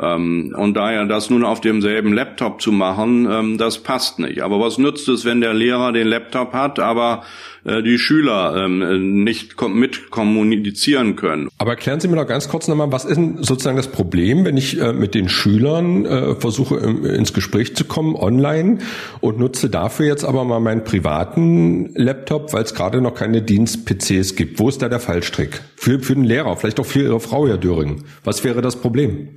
Ähm, 0.00 0.54
und 0.56 0.74
daher 0.74 1.04
das 1.06 1.30
nun 1.30 1.44
auf 1.44 1.60
demselben 1.60 2.12
Laptop 2.12 2.60
zu 2.60 2.70
machen, 2.70 3.28
ähm, 3.30 3.58
das 3.58 3.78
passt 3.78 4.18
nicht. 4.18 4.42
Aber 4.42 4.60
was 4.60 4.78
nützt 4.78 5.08
es, 5.08 5.24
wenn 5.24 5.40
der 5.40 5.54
Lehrer 5.54 5.92
den 5.92 6.06
Laptop 6.06 6.52
hat, 6.52 6.78
aber 6.78 7.24
äh, 7.64 7.82
die 7.82 7.98
Schüler 7.98 8.64
ähm, 8.64 9.24
nicht 9.24 9.60
mit 9.60 10.10
kommunizieren 10.10 11.16
können? 11.16 11.48
Aber 11.58 11.72
erklären 11.72 11.98
Sie 12.00 12.08
mir 12.08 12.16
doch 12.16 12.26
ganz 12.26 12.48
kurz 12.48 12.68
nochmal, 12.68 12.92
was 12.92 13.04
ist 13.04 13.16
denn 13.16 13.42
sozusagen 13.42 13.76
das 13.76 13.88
Problem, 13.88 14.44
wenn 14.44 14.56
ich 14.56 14.80
äh, 14.80 14.92
mit 14.92 15.14
den 15.14 15.28
Schülern 15.28 16.04
äh, 16.04 16.34
versuche 16.36 16.76
ins 16.76 17.32
Gespräch 17.32 17.74
zu 17.74 17.84
kommen 17.84 18.14
online 18.14 18.78
und 19.20 19.38
nutze 19.38 19.68
dafür 19.68 20.06
jetzt 20.06 20.24
aber 20.24 20.44
mal 20.44 20.60
meinen 20.60 20.84
privaten 20.84 21.90
Laptop, 21.94 22.52
weil 22.52 22.62
es 22.62 22.74
gerade 22.74 23.00
noch 23.00 23.14
keine 23.14 23.42
Dienst-PCs 23.42 24.36
gibt. 24.36 24.60
Wo 24.60 24.68
ist 24.68 24.80
da 24.80 24.88
der 24.88 25.00
Fallstrick? 25.00 25.60
Für, 25.74 25.98
für 25.98 26.14
den 26.14 26.24
Lehrer, 26.24 26.56
vielleicht 26.56 26.78
auch 26.78 26.86
für 26.86 27.02
Ihre 27.02 27.20
Frau, 27.20 27.48
Herr 27.48 27.58
Döring. 27.58 28.04
Was 28.22 28.44
wäre 28.44 28.62
das 28.62 28.76
Problem? 28.76 29.28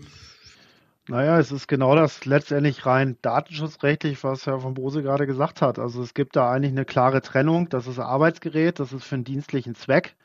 Naja, 1.11 1.37
es 1.39 1.51
ist 1.51 1.67
genau 1.67 1.93
das 1.93 2.23
letztendlich 2.23 2.85
rein 2.85 3.17
datenschutzrechtlich, 3.21 4.23
was 4.23 4.47
Herr 4.47 4.61
von 4.61 4.75
Bose 4.75 5.03
gerade 5.03 5.27
gesagt 5.27 5.61
hat. 5.61 5.77
Also 5.77 6.01
es 6.01 6.13
gibt 6.13 6.37
da 6.37 6.49
eigentlich 6.49 6.71
eine 6.71 6.85
klare 6.85 7.21
Trennung. 7.21 7.67
Das 7.67 7.85
ist 7.85 7.99
ein 7.99 8.05
Arbeitsgerät, 8.05 8.79
das 8.79 8.93
ist 8.93 9.03
für 9.03 9.15
einen 9.15 9.25
dienstlichen 9.25 9.75
Zweck. 9.75 10.15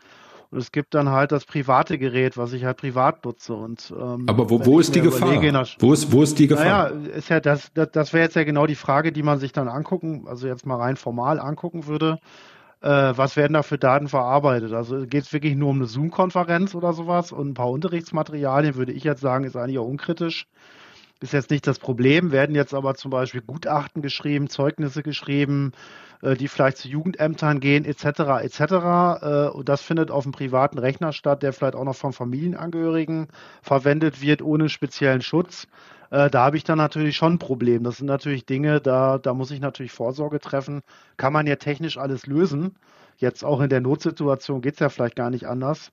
Und 0.53 0.59
es 0.59 0.71
gibt 0.71 0.95
dann 0.95 1.09
halt 1.09 1.33
das 1.33 1.45
private 1.45 1.99
Gerät, 1.99 2.37
was 2.37 2.53
ich 2.53 2.65
halt 2.65 2.77
privat 2.77 3.25
nutze. 3.25 3.55
Und, 3.55 3.93
ähm, 4.01 4.29
Aber 4.29 4.49
wo, 4.49 4.65
wo 4.65 4.79
ist 4.79 4.95
die 4.95 5.01
Gefahr? 5.01 5.43
Wo 5.81 5.93
ist, 5.93 6.13
wo 6.13 6.23
ist 6.23 6.39
die 6.39 6.47
Gefahr? 6.47 6.91
Naja, 6.93 7.09
ist 7.17 7.31
ja 7.31 7.41
das, 7.41 7.73
das, 7.75 7.91
das 7.91 8.13
wäre 8.13 8.23
jetzt 8.23 8.37
ja 8.37 8.45
genau 8.45 8.67
die 8.67 8.77
Frage, 8.77 9.11
die 9.11 9.25
man 9.25 9.41
sich 9.41 9.51
dann 9.51 9.67
angucken, 9.67 10.27
also 10.29 10.47
jetzt 10.47 10.67
mal 10.67 10.77
rein 10.77 10.95
formal 10.95 11.41
angucken 11.41 11.89
würde. 11.89 12.21
Äh, 12.81 12.89
was 12.89 13.35
werden 13.35 13.55
da 13.55 13.65
für 13.65 13.77
Daten 13.77 14.07
verarbeitet? 14.07 14.73
Also 14.73 15.05
geht 15.05 15.25
es 15.25 15.33
wirklich 15.33 15.57
nur 15.57 15.71
um 15.71 15.79
eine 15.79 15.87
Zoom-Konferenz 15.87 16.77
oder 16.77 16.93
sowas 16.93 17.33
und 17.33 17.49
ein 17.49 17.55
paar 17.55 17.71
Unterrichtsmaterialien, 17.71 18.77
würde 18.77 18.93
ich 18.93 19.03
jetzt 19.03 19.21
sagen, 19.21 19.43
ist 19.43 19.57
eigentlich 19.57 19.81
auch 19.81 19.89
unkritisch 19.89 20.47
ist 21.21 21.33
jetzt 21.33 21.51
nicht 21.51 21.67
das 21.67 21.79
Problem, 21.79 22.33
werden 22.33 22.55
jetzt 22.55 22.75
aber 22.75 22.95
zum 22.95 23.11
Beispiel 23.11 23.41
Gutachten 23.41 24.03
geschrieben, 24.03 24.49
Zeugnisse 24.49 25.03
geschrieben, 25.03 25.73
äh, 26.23 26.35
die 26.37 26.49
vielleicht 26.49 26.79
zu 26.79 26.89
Jugendämtern 26.89 27.61
gehen, 27.61 27.85
etc., 27.85 28.05
etc. 28.43 28.61
Äh, 28.61 29.49
und 29.49 29.69
das 29.69 29.81
findet 29.83 30.11
auf 30.11 30.25
einem 30.25 30.33
privaten 30.33 30.79
Rechner 30.79 31.13
statt, 31.13 31.43
der 31.43 31.53
vielleicht 31.53 31.75
auch 31.75 31.85
noch 31.85 31.97
von 31.97 32.13
Familienangehörigen 32.13 33.29
verwendet 33.63 34.21
wird, 34.23 34.43
ohne 34.43 34.69
speziellen 34.69 35.23
Schutz. 35.23 35.67
Äh, 36.11 36.31
da 36.31 36.45
habe 36.45 36.57
ich 36.57 36.65
dann 36.65 36.79
natürlich 36.79 37.17
schon 37.17 37.35
ein 37.35 37.39
Problem. 37.39 37.83
Das 37.85 37.97
sind 37.99 38.07
natürlich 38.07 38.47
Dinge, 38.47 38.81
da, 38.81 39.19
da 39.19 39.35
muss 39.35 39.51
ich 39.51 39.61
natürlich 39.61 39.93
Vorsorge 39.93 40.41
treffen. 40.41 40.83
Kann 41.17 41.33
man 41.33 41.47
ja 41.47 41.57
technisch 41.57 41.99
alles 41.99 42.27
lösen. 42.27 42.77
Jetzt 43.17 43.45
auch 43.45 43.61
in 43.61 43.71
der 43.71 43.81
Notsituation 43.81 44.61
geht 44.61 44.75
es 44.75 44.81
ja 44.81 44.89
vielleicht 44.91 45.17
gar 45.17 45.31
nicht 45.31 45.47
anders. 45.47 45.93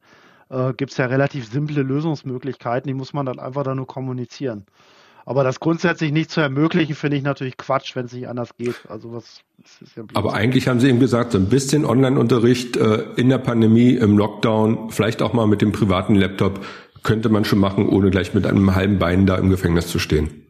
äh, 0.50 0.74
gibt 0.74 0.92
es 0.92 0.98
ja 0.98 1.06
relativ 1.08 1.48
simple 1.50 1.82
Lösungsmöglichkeiten, 1.84 2.88
die 2.88 2.94
muss 2.94 3.14
man 3.14 3.26
dann 3.26 3.40
einfach 3.40 3.64
dann 3.64 3.78
nur 3.78 3.88
kommunizieren. 3.88 4.66
Aber 5.26 5.44
das 5.44 5.60
grundsätzlich 5.60 6.12
nicht 6.12 6.32
zu 6.32 6.42
ermöglichen, 6.42 6.96
finde 6.96 7.18
ich 7.18 7.24
natürlich 7.24 7.58
Quatsch, 7.58 7.96
wenn 7.96 8.06
es 8.06 8.14
nicht 8.14 8.28
anders 8.28 8.56
geht. 8.58 8.76
Also 8.90 9.14
was 9.14 9.42
ist 9.82 9.96
ja 9.96 10.04
Aber 10.14 10.34
eigentlich 10.34 10.68
haben 10.68 10.80
Sie 10.80 10.90
eben 10.90 11.00
gesagt, 11.00 11.32
so 11.32 11.38
ein 11.38 11.48
bisschen 11.48 11.86
Online-Unterricht 11.86 12.76
äh, 12.76 13.06
in 13.16 13.30
der 13.30 13.38
Pandemie, 13.38 13.92
im 13.92 14.18
Lockdown, 14.18 14.90
vielleicht 14.90 15.22
auch 15.22 15.34
mal 15.34 15.48
mit 15.48 15.62
dem 15.62 15.72
privaten 15.72 16.16
Laptop, 16.16 16.66
könnte 17.04 17.30
man 17.30 17.46
schon 17.46 17.60
machen, 17.60 17.88
ohne 17.88 18.10
gleich 18.10 18.34
mit 18.34 18.46
einem 18.46 18.76
halben 18.76 19.00
Bein 19.00 19.26
da 19.26 19.36
im 19.38 19.50
Gefängnis 19.50 19.88
zu 19.88 20.00
stehen. 20.00 20.44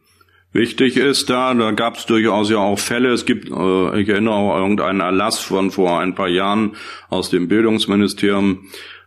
Wichtig 0.52 0.96
ist 0.96 1.30
da, 1.30 1.52
da 1.52 1.72
gab 1.72 1.96
es 1.96 2.06
durchaus 2.06 2.48
ja 2.48 2.58
auch 2.58 2.78
Fälle. 2.78 3.08
Es 3.08 3.26
gibt, 3.26 3.50
äh, 3.50 4.00
ich 4.00 4.08
erinnere 4.08 4.34
auch 4.34 4.56
irgendeinen 4.56 5.00
Erlass 5.00 5.40
von 5.40 5.72
vor 5.72 5.98
ein 5.98 6.14
paar 6.14 6.28
Jahren 6.28 6.76
aus 7.10 7.28
dem 7.28 7.48
Bildungsministerium. 7.48 8.66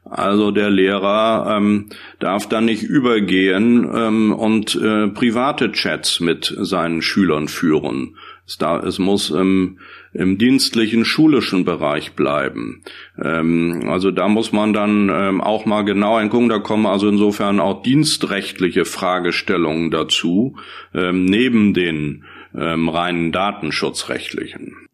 Also 0.10 0.52
der 0.52 0.70
Lehrer 0.70 1.58
ähm, 1.58 1.90
darf 2.20 2.48
dann 2.48 2.66
nicht 2.66 2.84
übergehen 2.84 3.90
ähm, 3.94 4.34
und 4.34 4.76
äh, 4.76 5.08
private 5.08 5.72
Chats 5.72 6.20
mit 6.20 6.54
seinen 6.58 7.02
Schülern 7.02 7.48
führen. 7.48 8.16
Es, 8.46 8.58
da, 8.58 8.80
es 8.80 8.98
muss 8.98 9.30
ähm, 9.30 9.80
im 10.14 10.38
dienstlichen 10.38 11.04
schulischen 11.06 11.66
Bereich 11.66 12.14
bleiben. 12.14 12.82
Ähm, 13.22 13.84
also 13.88 14.12
da 14.12 14.28
muss 14.28 14.52
man 14.52 14.74
dann 14.74 15.10
ähm, 15.10 15.42
auch 15.42 15.66
mal 15.66 15.84
genau 15.84 16.20
hingucken. 16.20 16.50
Da 16.50 16.60
kommen 16.60 16.86
also 16.86 17.10
insofern 17.10 17.60
auch 17.60 17.84
dienstrechtliche 17.84 18.86
Fragestellungen 18.86 19.92
dazu, 19.92 20.56
ähm, 20.94 21.26
neben 21.26 21.74
den 21.74 22.24
ähm, 22.56 22.90
reinen 22.90 23.32
datenschutzrechtlichen. 23.32 24.88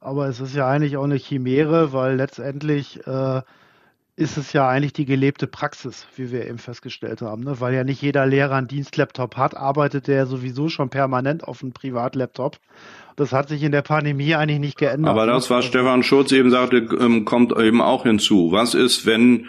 Aber 0.00 0.28
es 0.28 0.38
ist 0.38 0.54
ja 0.54 0.68
eigentlich 0.68 0.96
auch 0.96 1.04
eine 1.04 1.18
Chimäre, 1.18 1.92
weil 1.92 2.14
letztendlich 2.14 3.04
äh, 3.06 3.42
ist 4.16 4.38
es 4.38 4.54
ja 4.54 4.66
eigentlich 4.66 4.94
die 4.94 5.04
gelebte 5.04 5.46
Praxis, 5.46 6.06
wie 6.16 6.32
wir 6.32 6.46
eben 6.46 6.56
festgestellt 6.56 7.20
haben. 7.20 7.44
Ne? 7.44 7.60
Weil 7.60 7.74
ja 7.74 7.84
nicht 7.84 8.00
jeder 8.00 8.24
Lehrer 8.24 8.54
einen 8.54 8.66
Dienstlaptop 8.66 9.36
hat, 9.36 9.54
arbeitet 9.54 10.08
der 10.08 10.26
sowieso 10.26 10.70
schon 10.70 10.88
permanent 10.88 11.44
auf 11.44 11.62
einem 11.62 11.72
Privatlaptop. 11.72 12.56
Das 13.16 13.32
hat 13.32 13.50
sich 13.50 13.62
in 13.62 13.72
der 13.72 13.82
Pandemie 13.82 14.34
eigentlich 14.34 14.58
nicht 14.58 14.78
geändert. 14.78 15.10
Aber 15.10 15.26
das, 15.26 15.50
was 15.50 15.66
Stefan 15.66 16.02
Schulz 16.02 16.32
eben 16.32 16.50
sagte, 16.50 16.78
ähm, 16.98 17.26
kommt 17.26 17.56
eben 17.58 17.82
auch 17.82 18.04
hinzu. 18.04 18.52
Was 18.52 18.74
ist, 18.74 19.04
wenn 19.04 19.46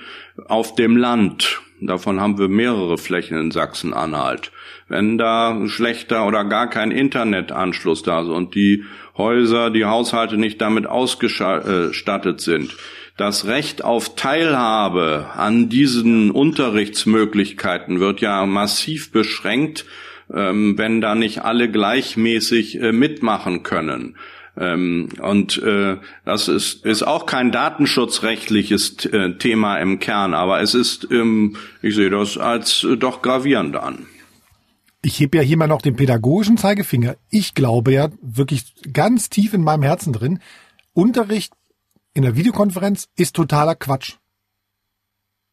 auf 0.48 0.76
dem 0.76 0.98
Land, 0.98 1.62
davon 1.80 2.20
haben 2.20 2.38
wir 2.38 2.50
mehrere 2.50 2.98
Flächen 2.98 3.38
in 3.38 3.52
Sachsen-Anhalt, 3.52 4.52
wenn 4.90 5.18
da 5.18 5.66
schlechter 5.68 6.28
oder 6.28 6.44
gar 6.44 6.70
kein 6.70 6.92
Internetanschluss 6.92 8.04
da 8.04 8.22
ist 8.22 8.28
und 8.28 8.54
die 8.54 8.84
Häuser, 9.18 9.70
die 9.70 9.86
Haushalte 9.86 10.38
nicht 10.38 10.62
damit 10.62 10.88
ausgestattet 10.88 12.42
sind, 12.42 12.76
das 13.18 13.46
Recht 13.46 13.84
auf 13.84 14.16
Teilhabe 14.16 15.32
an 15.36 15.70
diesen 15.70 16.32
Unterrichtsmöglichkeiten 16.32 18.00
wird 18.00 18.22
ja 18.22 18.46
massiv 18.46 19.12
beschränkt 19.12 19.86
ähm, 20.34 20.78
wenn 20.78 21.02
da 21.02 21.16
nicht 21.16 21.44
alle 21.44 21.70
gleichmäßig 21.70 22.82
äh, 22.82 22.92
mitmachen 22.92 23.64
können. 23.64 24.18
Ähm, 24.58 25.10
und 25.22 25.62
äh, 25.62 25.98
das 26.26 26.48
ist, 26.48 26.86
ist 26.86 27.04
auch 27.04 27.26
kein 27.26 27.52
datenschutzrechtliches 27.52 29.06
äh, 29.06 29.36
Thema 29.38 29.78
im 29.78 30.00
Kern, 30.00 30.34
aber 30.34 30.62
es 30.62 30.74
ist, 30.74 31.08
ähm, 31.12 31.58
ich 31.82 31.96
sehe 31.96 32.10
das 32.10 32.38
als 32.38 32.86
doch 32.98 33.22
gravierend 33.22 33.76
an. 33.76 34.08
Ich 35.04 35.20
hebe 35.20 35.38
ja 35.38 35.44
hier 35.44 35.58
mal 35.58 35.68
noch 35.68 35.82
den 35.82 35.96
pädagogischen 35.96 36.58
Zeigefinger. 36.58 37.16
Ich 37.30 37.54
glaube 37.54 37.94
ja 37.94 38.10
wirklich 38.22 38.74
ganz 38.92 39.30
tief 39.30 39.54
in 39.54 39.64
meinem 39.64 39.84
Herzen 39.84 40.12
drin, 40.12 40.40
Unterricht 40.94 41.54
in 42.18 42.24
der 42.24 42.36
Videokonferenz 42.36 43.10
ist 43.16 43.36
totaler 43.36 43.76
Quatsch. 43.76 44.16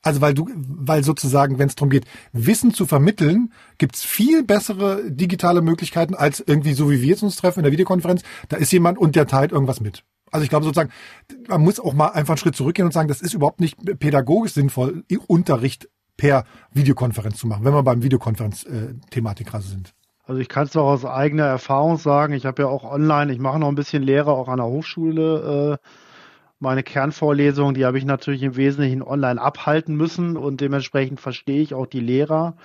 Also 0.00 0.22
weil 0.22 0.32
du, 0.32 0.48
weil 0.54 1.04
sozusagen, 1.04 1.58
wenn 1.58 1.68
es 1.68 1.74
darum 1.74 1.90
geht, 1.90 2.06
Wissen 2.32 2.72
zu 2.72 2.86
vermitteln, 2.86 3.52
gibt's 3.76 4.02
viel 4.02 4.42
bessere 4.42 5.10
digitale 5.10 5.60
Möglichkeiten 5.60 6.14
als 6.14 6.40
irgendwie 6.40 6.72
so 6.72 6.90
wie 6.90 7.02
wir 7.02 7.08
jetzt 7.08 7.22
uns 7.22 7.36
treffen 7.36 7.58
in 7.58 7.64
der 7.64 7.72
Videokonferenz. 7.72 8.22
Da 8.48 8.56
ist 8.56 8.72
jemand 8.72 8.96
und 8.96 9.14
der 9.14 9.26
teilt 9.26 9.52
irgendwas 9.52 9.80
mit. 9.82 10.04
Also 10.30 10.42
ich 10.42 10.48
glaube 10.48 10.64
sozusagen, 10.64 10.90
man 11.48 11.60
muss 11.60 11.78
auch 11.78 11.92
mal 11.92 12.08
einfach 12.08 12.32
einen 12.32 12.38
Schritt 12.38 12.56
zurückgehen 12.56 12.86
und 12.86 12.92
sagen, 12.92 13.08
das 13.08 13.20
ist 13.20 13.34
überhaupt 13.34 13.60
nicht 13.60 13.76
pädagogisch 13.98 14.54
sinnvoll, 14.54 15.04
Unterricht 15.26 15.90
per 16.16 16.44
Videokonferenz 16.72 17.36
zu 17.36 17.46
machen, 17.46 17.66
wenn 17.66 17.74
wir 17.74 17.82
beim 17.82 18.02
Videokonferenz-Thematik 18.02 19.48
gerade 19.48 19.64
sind. 19.64 19.92
Also 20.26 20.40
ich 20.40 20.48
kann 20.48 20.64
es 20.64 20.74
auch 20.76 20.86
aus 20.86 21.04
eigener 21.04 21.44
Erfahrung 21.44 21.98
sagen. 21.98 22.32
Ich 22.32 22.46
habe 22.46 22.62
ja 22.62 22.68
auch 22.68 22.84
online, 22.84 23.30
ich 23.34 23.38
mache 23.38 23.58
noch 23.58 23.68
ein 23.68 23.74
bisschen 23.74 24.02
Lehre 24.02 24.32
auch 24.32 24.48
an 24.48 24.56
der 24.56 24.66
Hochschule. 24.66 25.78
Äh, 25.82 25.88
meine 26.58 26.82
Kernvorlesung, 26.82 27.74
die 27.74 27.84
habe 27.84 27.98
ich 27.98 28.04
natürlich 28.04 28.42
im 28.42 28.56
Wesentlichen 28.56 29.02
online 29.02 29.40
abhalten 29.40 29.96
müssen 29.96 30.36
und 30.36 30.60
dementsprechend 30.60 31.20
verstehe 31.20 31.60
ich 31.60 31.74
auch 31.74 31.86
die 31.86 32.00
Lehrer. 32.00 32.56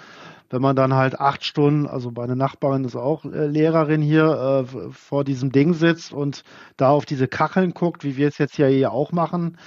Wenn 0.49 0.61
man 0.61 0.75
dann 0.75 0.95
halt 0.95 1.19
acht 1.19 1.43
Stunden, 1.43 1.85
also 1.85 2.11
meine 2.11 2.35
Nachbarin 2.35 2.83
ist 2.83 2.95
auch 2.95 3.23
äh, 3.25 3.45
Lehrerin 3.45 4.01
hier, 4.01 4.65
äh, 4.65 4.91
vor 4.91 5.23
diesem 5.23 5.51
Ding 5.51 5.73
sitzt 5.73 6.11
und 6.11 6.43
da 6.77 6.89
auf 6.89 7.05
diese 7.05 7.27
Kacheln 7.27 7.73
guckt, 7.73 8.03
wie 8.03 8.17
wir 8.17 8.27
es 8.27 8.39
jetzt 8.39 8.55
hier 8.55 8.91
auch 8.91 9.11
machen, 9.11 9.57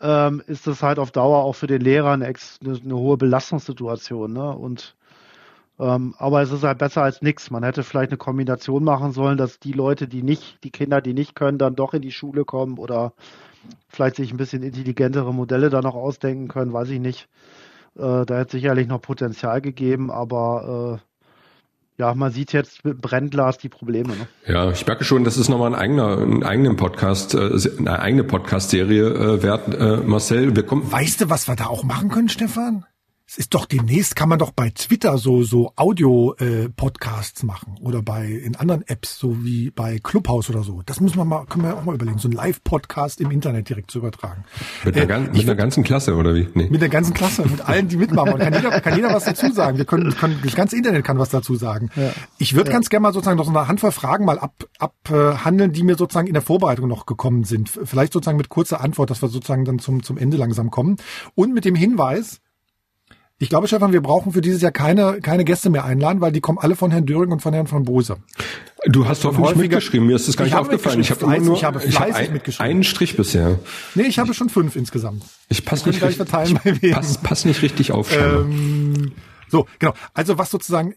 ähm, 0.00 0.42
ist 0.46 0.66
das 0.66 0.82
halt 0.82 0.98
auf 0.98 1.10
Dauer 1.10 1.44
auch 1.44 1.54
für 1.54 1.66
den 1.66 1.80
Lehrer 1.80 2.12
eine, 2.12 2.26
eine, 2.26 2.80
eine 2.84 2.96
hohe 2.96 3.16
Belastungssituation. 3.16 4.32
Ne? 4.32 4.56
Und 4.56 4.94
ähm, 5.80 6.14
aber 6.18 6.42
es 6.42 6.52
ist 6.52 6.62
halt 6.62 6.78
besser 6.78 7.02
als 7.02 7.22
nichts. 7.22 7.50
Man 7.50 7.62
hätte 7.64 7.82
vielleicht 7.82 8.10
eine 8.10 8.18
Kombination 8.18 8.84
machen 8.84 9.12
sollen, 9.12 9.38
dass 9.38 9.58
die 9.58 9.72
Leute, 9.72 10.08
die 10.08 10.22
nicht, 10.22 10.62
die 10.62 10.70
Kinder, 10.70 11.00
die 11.00 11.14
nicht 11.14 11.34
können, 11.34 11.58
dann 11.58 11.74
doch 11.74 11.94
in 11.94 12.02
die 12.02 12.12
Schule 12.12 12.44
kommen 12.44 12.78
oder 12.78 13.14
vielleicht 13.88 14.16
sich 14.16 14.32
ein 14.32 14.36
bisschen 14.36 14.62
intelligentere 14.62 15.32
Modelle 15.34 15.70
da 15.70 15.80
noch 15.80 15.94
ausdenken 15.94 16.48
können, 16.48 16.72
weiß 16.72 16.88
ich 16.90 17.00
nicht. 17.00 17.28
Äh, 17.96 18.24
da 18.24 18.38
hätte 18.38 18.52
sicherlich 18.52 18.86
noch 18.86 19.02
Potenzial 19.02 19.60
gegeben, 19.60 20.10
aber 20.10 21.00
äh, 21.00 21.10
ja, 22.00 22.14
man 22.14 22.32
sieht 22.32 22.54
jetzt 22.54 22.84
mit 22.84 23.02
Brennglas 23.02 23.58
die 23.58 23.68
Probleme. 23.68 24.08
Ne? 24.16 24.26
Ja, 24.46 24.70
ich 24.70 24.86
merke 24.86 25.04
schon, 25.04 25.24
das 25.24 25.36
ist 25.36 25.50
nochmal 25.50 25.74
ein 25.74 25.78
eigener, 25.78 26.16
ein 26.16 26.42
eigenen 26.42 26.76
Podcast, 26.76 27.34
äh, 27.34 27.50
eine 27.78 27.98
eigene 27.98 28.24
Podcast-Serie 28.24 29.08
äh, 29.08 29.42
wert, 29.42 29.74
äh, 29.74 29.98
Marcel. 29.98 30.56
Wir 30.56 30.64
kommen. 30.64 30.90
Weißt 30.90 31.20
du, 31.20 31.28
was 31.28 31.46
wir 31.46 31.56
da 31.56 31.66
auch 31.66 31.84
machen 31.84 32.08
können, 32.08 32.30
Stefan? 32.30 32.86
Es 33.30 33.38
ist 33.38 33.54
doch 33.54 33.64
demnächst 33.64 34.16
kann 34.16 34.28
man 34.28 34.40
doch 34.40 34.50
bei 34.50 34.70
Twitter 34.70 35.16
so 35.16 35.44
so 35.44 35.72
Audio 35.76 36.34
äh, 36.40 36.68
Podcasts 36.68 37.44
machen 37.44 37.76
oder 37.80 38.02
bei 38.02 38.26
in 38.26 38.56
anderen 38.56 38.82
Apps 38.88 39.20
so 39.20 39.44
wie 39.44 39.70
bei 39.70 40.00
Clubhouse 40.02 40.50
oder 40.50 40.64
so. 40.64 40.82
Das 40.84 41.00
müssen 41.00 41.16
wir 41.16 41.24
mal 41.24 41.46
können 41.46 41.64
wir 41.64 41.76
auch 41.76 41.84
mal 41.84 41.94
überlegen, 41.94 42.18
so 42.18 42.26
ein 42.26 42.32
Live 42.32 42.64
Podcast 42.64 43.20
im 43.20 43.30
Internet 43.30 43.68
direkt 43.68 43.92
zu 43.92 43.98
übertragen. 43.98 44.42
Mit, 44.84 44.96
äh, 44.96 45.06
der, 45.06 45.20
mit 45.20 45.46
der 45.46 45.54
ganzen 45.54 45.84
Klasse 45.84 46.16
oder 46.16 46.34
wie? 46.34 46.48
Nee. 46.54 46.68
Mit 46.70 46.80
der 46.80 46.88
ganzen 46.88 47.14
Klasse, 47.14 47.42
mit 47.42 47.60
allen, 47.60 47.86
die 47.86 47.98
mitmachen. 47.98 48.32
Und 48.32 48.40
kann 48.40 48.52
jeder 48.52 48.80
kann 48.80 48.96
jeder 48.96 49.14
was 49.14 49.26
dazu 49.26 49.52
sagen. 49.52 49.78
Wir 49.78 49.84
können, 49.84 50.12
können 50.16 50.40
das 50.42 50.56
ganze 50.56 50.76
Internet 50.76 51.04
kann 51.04 51.18
was 51.18 51.28
dazu 51.28 51.54
sagen. 51.54 51.88
Ja. 51.94 52.10
Ich 52.38 52.56
würde 52.56 52.70
ja. 52.70 52.74
ganz 52.74 52.88
gerne 52.88 53.04
mal 53.04 53.12
sozusagen 53.12 53.38
noch 53.38 53.44
so 53.44 53.52
eine 53.52 53.68
Handvoll 53.68 53.92
Fragen 53.92 54.24
mal 54.24 54.40
ab 54.40 54.64
abhandeln, 54.80 55.72
die 55.72 55.84
mir 55.84 55.94
sozusagen 55.94 56.26
in 56.26 56.34
der 56.34 56.42
Vorbereitung 56.42 56.88
noch 56.88 57.06
gekommen 57.06 57.44
sind. 57.44 57.68
Vielleicht 57.68 58.12
sozusagen 58.12 58.38
mit 58.38 58.48
kurzer 58.48 58.80
Antwort, 58.80 59.10
dass 59.10 59.22
wir 59.22 59.28
sozusagen 59.28 59.64
dann 59.64 59.78
zum 59.78 60.02
zum 60.02 60.18
Ende 60.18 60.36
langsam 60.36 60.72
kommen 60.72 60.96
und 61.36 61.54
mit 61.54 61.64
dem 61.64 61.76
Hinweis 61.76 62.40
ich 63.42 63.48
glaube, 63.48 63.66
Stefan, 63.66 63.94
wir 63.94 64.02
brauchen 64.02 64.32
für 64.32 64.42
dieses 64.42 64.60
Jahr 64.60 64.70
keine, 64.70 65.20
keine 65.22 65.46
Gäste 65.46 65.70
mehr 65.70 65.86
einladen, 65.86 66.20
weil 66.20 66.30
die 66.30 66.42
kommen 66.42 66.58
alle 66.58 66.76
von 66.76 66.90
Herrn 66.90 67.06
Döring 67.06 67.32
und 67.32 67.40
von 67.40 67.54
Herrn 67.54 67.66
von 67.66 67.84
Bose. 67.84 68.18
Du 68.84 69.08
hast 69.08 69.24
hoffentlich 69.24 69.56
mitgeschrieben, 69.56 70.06
mir 70.06 70.16
ist 70.16 70.28
das 70.28 70.36
gar 70.36 70.44
nicht 70.44 70.54
aufgefallen. 70.54 71.00
Ich 71.00 71.10
habe 71.10 71.20
fleißig, 71.20 71.46
nur, 71.46 71.56
ich 71.56 71.64
habe 71.64 71.82
ich 71.82 71.98
hab 71.98 72.32
mitgeschrieben. 72.32 72.70
Einen 72.70 72.84
Strich 72.84 73.16
bisher. 73.16 73.58
Nee, 73.94 74.02
ich 74.02 74.18
habe 74.18 74.34
schon 74.34 74.50
fünf 74.50 74.76
insgesamt. 74.76 75.24
Ich 75.48 75.64
passe 75.64 75.88
nicht, 75.88 76.02
richtig, 76.02 76.28
ich 76.82 76.92
pass, 76.92 77.16
pass 77.16 77.46
nicht 77.46 77.62
richtig 77.62 77.92
auf. 77.92 78.14
Ähm, 78.14 79.12
so, 79.48 79.66
genau. 79.78 79.94
Also 80.12 80.36
was 80.36 80.50
sozusagen, 80.50 80.94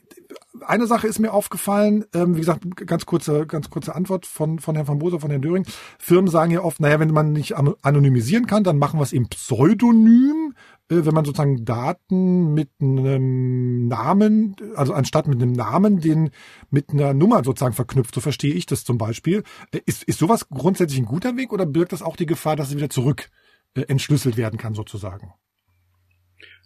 eine 0.68 0.86
Sache 0.86 1.08
ist 1.08 1.20
mir 1.20 1.34
aufgefallen, 1.34 2.06
ähm, 2.14 2.36
wie 2.36 2.40
gesagt, 2.40 2.64
ganz 2.86 3.06
kurze, 3.06 3.46
ganz 3.46 3.70
kurze 3.70 3.96
Antwort 3.96 4.26
von, 4.26 4.60
von 4.60 4.76
Herrn 4.76 4.86
von 4.86 5.00
Bose, 5.00 5.20
von 5.20 5.30
Herrn 5.30 5.42
Döring. 5.42 5.66
Firmen 5.98 6.30
sagen 6.30 6.52
ja 6.52 6.62
oft, 6.62 6.80
naja, 6.80 7.00
wenn 7.00 7.12
man 7.12 7.32
nicht 7.32 7.56
anonymisieren 7.56 8.48
kann, 8.48 8.64
dann 8.64 8.78
machen 8.78 9.00
wir 9.00 9.04
es 9.04 9.14
eben 9.14 9.28
pseudonym. 9.30 10.54
Äh, 10.90 11.06
wenn 11.06 11.14
man 11.14 11.26
sozusagen 11.26 11.66
Daten 11.66 12.54
mit 12.54 12.70
einem 12.82 13.88
Namen, 13.88 14.56
also 14.76 14.94
anstatt 14.94 15.28
mit 15.28 15.42
einem 15.42 15.54
Namen, 15.54 16.02
den 16.02 16.32
mit 16.70 16.92
einer 16.92 17.14
Nummer 17.14 17.44
sozusagen 17.44 17.74
verknüpft, 17.74 18.16
so 18.16 18.22
verstehe 18.22 18.54
ich 18.54 18.66
das 18.66 18.84
zum 18.84 18.98
Beispiel. 18.98 19.44
Äh, 19.72 19.80
ist, 19.86 20.04
ist 20.04 20.20
sowas 20.20 20.50
grundsätzlich 20.50 21.00
ein 21.00 21.06
guter 21.06 21.38
Weg 21.38 21.54
oder 21.54 21.66
birgt 21.66 21.94
das 21.94 22.02
auch 22.02 22.16
die 22.16 22.26
Gefahr, 22.26 22.56
dass 22.56 22.70
es 22.70 22.78
wieder 22.78 22.90
zurück 22.90 23.30
äh, 23.76 23.82
entschlüsselt 23.82 24.38
werden 24.38 24.60
kann 24.60 24.74
sozusagen? 24.74 25.34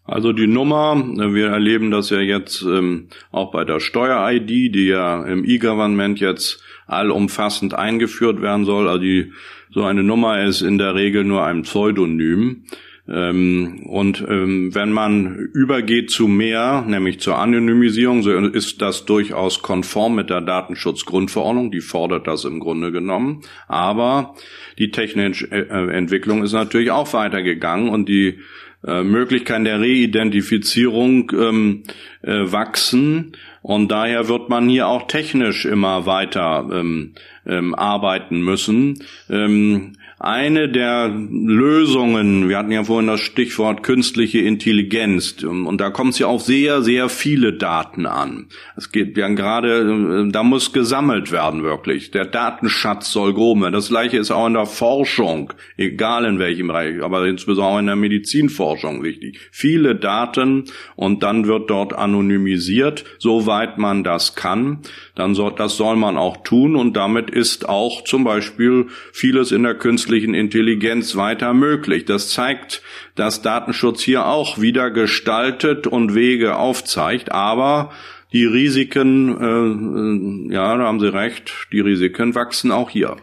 Also 0.08 0.32
die 0.32 0.48
Nummer, 0.48 0.96
wir 0.96 1.48
erleben 1.48 1.92
das 1.92 2.10
ja 2.12 2.22
jetzt 2.22 2.62
ähm, 2.62 3.10
auch 3.30 3.52
bei 3.52 3.66
der 3.66 3.82
Steuer-ID, 3.82 4.50
die 4.74 4.88
ja 4.88 5.26
im 5.26 5.44
E-Government 5.44 6.22
jetzt 6.22 6.64
allumfassend 6.86 7.74
eingeführt 7.74 8.42
werden 8.42 8.64
soll. 8.64 8.88
Also 8.88 9.02
die, 9.02 9.34
so 9.70 9.84
eine 9.84 10.04
Nummer 10.04 10.42
ist 10.46 10.62
in 10.62 10.78
der 10.78 10.96
Regel 10.96 11.26
nur 11.26 11.44
ein 11.44 11.64
Pseudonym. 11.64 12.64
Ähm, 13.10 13.84
und 13.86 14.24
ähm, 14.28 14.76
wenn 14.76 14.92
man 14.92 15.36
übergeht 15.54 16.12
zu 16.12 16.28
mehr, 16.28 16.84
nämlich 16.86 17.20
zur 17.20 17.38
Anonymisierung, 17.38 18.22
so 18.22 18.32
ist 18.32 18.82
das 18.82 19.06
durchaus 19.06 19.62
konform 19.62 20.16
mit 20.16 20.30
der 20.30 20.42
Datenschutzgrundverordnung, 20.42 21.72
die 21.72 21.82
fordert 21.82 22.28
das 22.28 22.44
im 22.44 22.60
Grunde 22.60 22.92
genommen. 22.92 23.42
Aber 23.68 24.36
die 24.78 24.92
technische 24.92 25.50
äh, 25.52 25.96
Entwicklung 25.96 26.44
ist 26.44 26.54
natürlich 26.54 26.92
auch 26.92 27.14
weitergegangen 27.14 27.90
und 27.90 28.10
die 28.10 28.40
äh, 28.86 29.04
Möglichkeiten 29.04 29.64
der 29.64 29.80
Reidentifizierung 29.80 31.32
ähm, 31.34 31.84
äh, 32.22 32.52
wachsen. 32.52 33.32
Und 33.62 33.92
daher 33.92 34.28
wird 34.28 34.50
man 34.50 34.70
hier 34.70 34.88
auch 34.88 35.08
technisch 35.08 35.66
immer 35.66 36.06
weiter 36.06 36.70
ähm, 36.72 37.14
ähm, 37.46 37.74
arbeiten 37.74 38.42
müssen. 38.42 39.04
Ähm, 39.30 39.94
eine 40.20 40.68
der 40.68 41.10
Lösungen, 41.10 42.50
wir 42.50 42.58
hatten 42.58 42.72
ja 42.72 42.84
vorhin 42.84 43.06
das 43.06 43.20
Stichwort 43.20 43.84
künstliche 43.84 44.40
Intelligenz, 44.40 45.44
und 45.44 45.80
da 45.80 45.92
kommt 45.92 46.14
es 46.14 46.20
ja 46.20 46.26
auf 46.26 46.42
sehr, 46.42 46.82
sehr 46.82 47.08
viele 47.08 47.54
Daten 47.54 48.08
an. 48.08 48.48
Es 48.76 48.92
geht 48.92 49.16
ja 49.16 49.28
gerade, 49.28 50.28
da 50.32 50.42
muss 50.42 50.74
gesammelt 50.74 51.32
werden 51.32 51.62
wirklich. 51.62 52.10
Der 52.10 52.26
Datenschatz 52.26 53.12
soll 53.12 53.36
grob 53.36 53.62
werden. 53.62 53.74
Das 53.74 53.90
gleiche 53.90 54.18
ist 54.18 54.32
auch 54.32 54.48
in 54.48 54.54
der 54.54 54.66
Forschung, 54.66 55.54
egal 55.78 56.26
in 56.26 56.40
welchem 56.40 56.68
Bereich, 56.68 57.04
aber 57.04 57.28
insbesondere 57.28 57.76
auch 57.76 57.80
in 57.80 57.86
der 57.86 57.96
Medizinforschung 57.96 59.04
wichtig. 59.04 59.40
Viele 59.52 59.96
Daten 59.96 60.66
und 60.96 61.22
dann 61.22 61.46
wird 61.46 61.70
dort 61.70 61.94
anonymisiert, 61.94 63.06
soweit 63.20 63.78
man 63.78 64.04
das 64.04 64.36
kann. 64.36 64.80
Dann 65.14 65.36
soll, 65.36 65.54
das 65.56 65.78
soll 65.78 65.96
man 65.96 66.18
auch 66.18 66.38
tun 66.38 66.76
und 66.76 66.98
damit 66.98 67.30
ist 67.30 67.70
auch 67.70 68.04
zum 68.04 68.24
Beispiel 68.24 68.88
vieles 69.12 69.52
in 69.52 69.64
der 69.64 69.76
künstlichen 69.76 70.07
künstlichen 70.08 70.34
Intelligenz 70.34 71.18
weiter 71.18 71.54
möglich. 71.54 72.06
Das 72.06 72.30
zeigt, 72.30 72.82
dass 73.16 73.42
Datenschutz 73.42 74.02
hier 74.02 74.26
auch 74.26 74.58
wieder 74.58 74.90
gestaltet 74.90 75.86
und 75.86 76.16
Wege 76.16 76.56
aufzeigt, 76.56 77.34
aber 77.34 77.92
die 78.32 78.46
Risiken, 78.46 80.48
äh, 80.50 80.54
ja, 80.54 80.78
da 80.78 80.86
haben 80.86 81.02
Sie 81.02 81.14
recht, 81.14 81.52
die 81.74 81.82
Risiken 81.82 82.36
wachsen 82.36 82.72
auch 82.72 82.90
hier. 82.90 83.18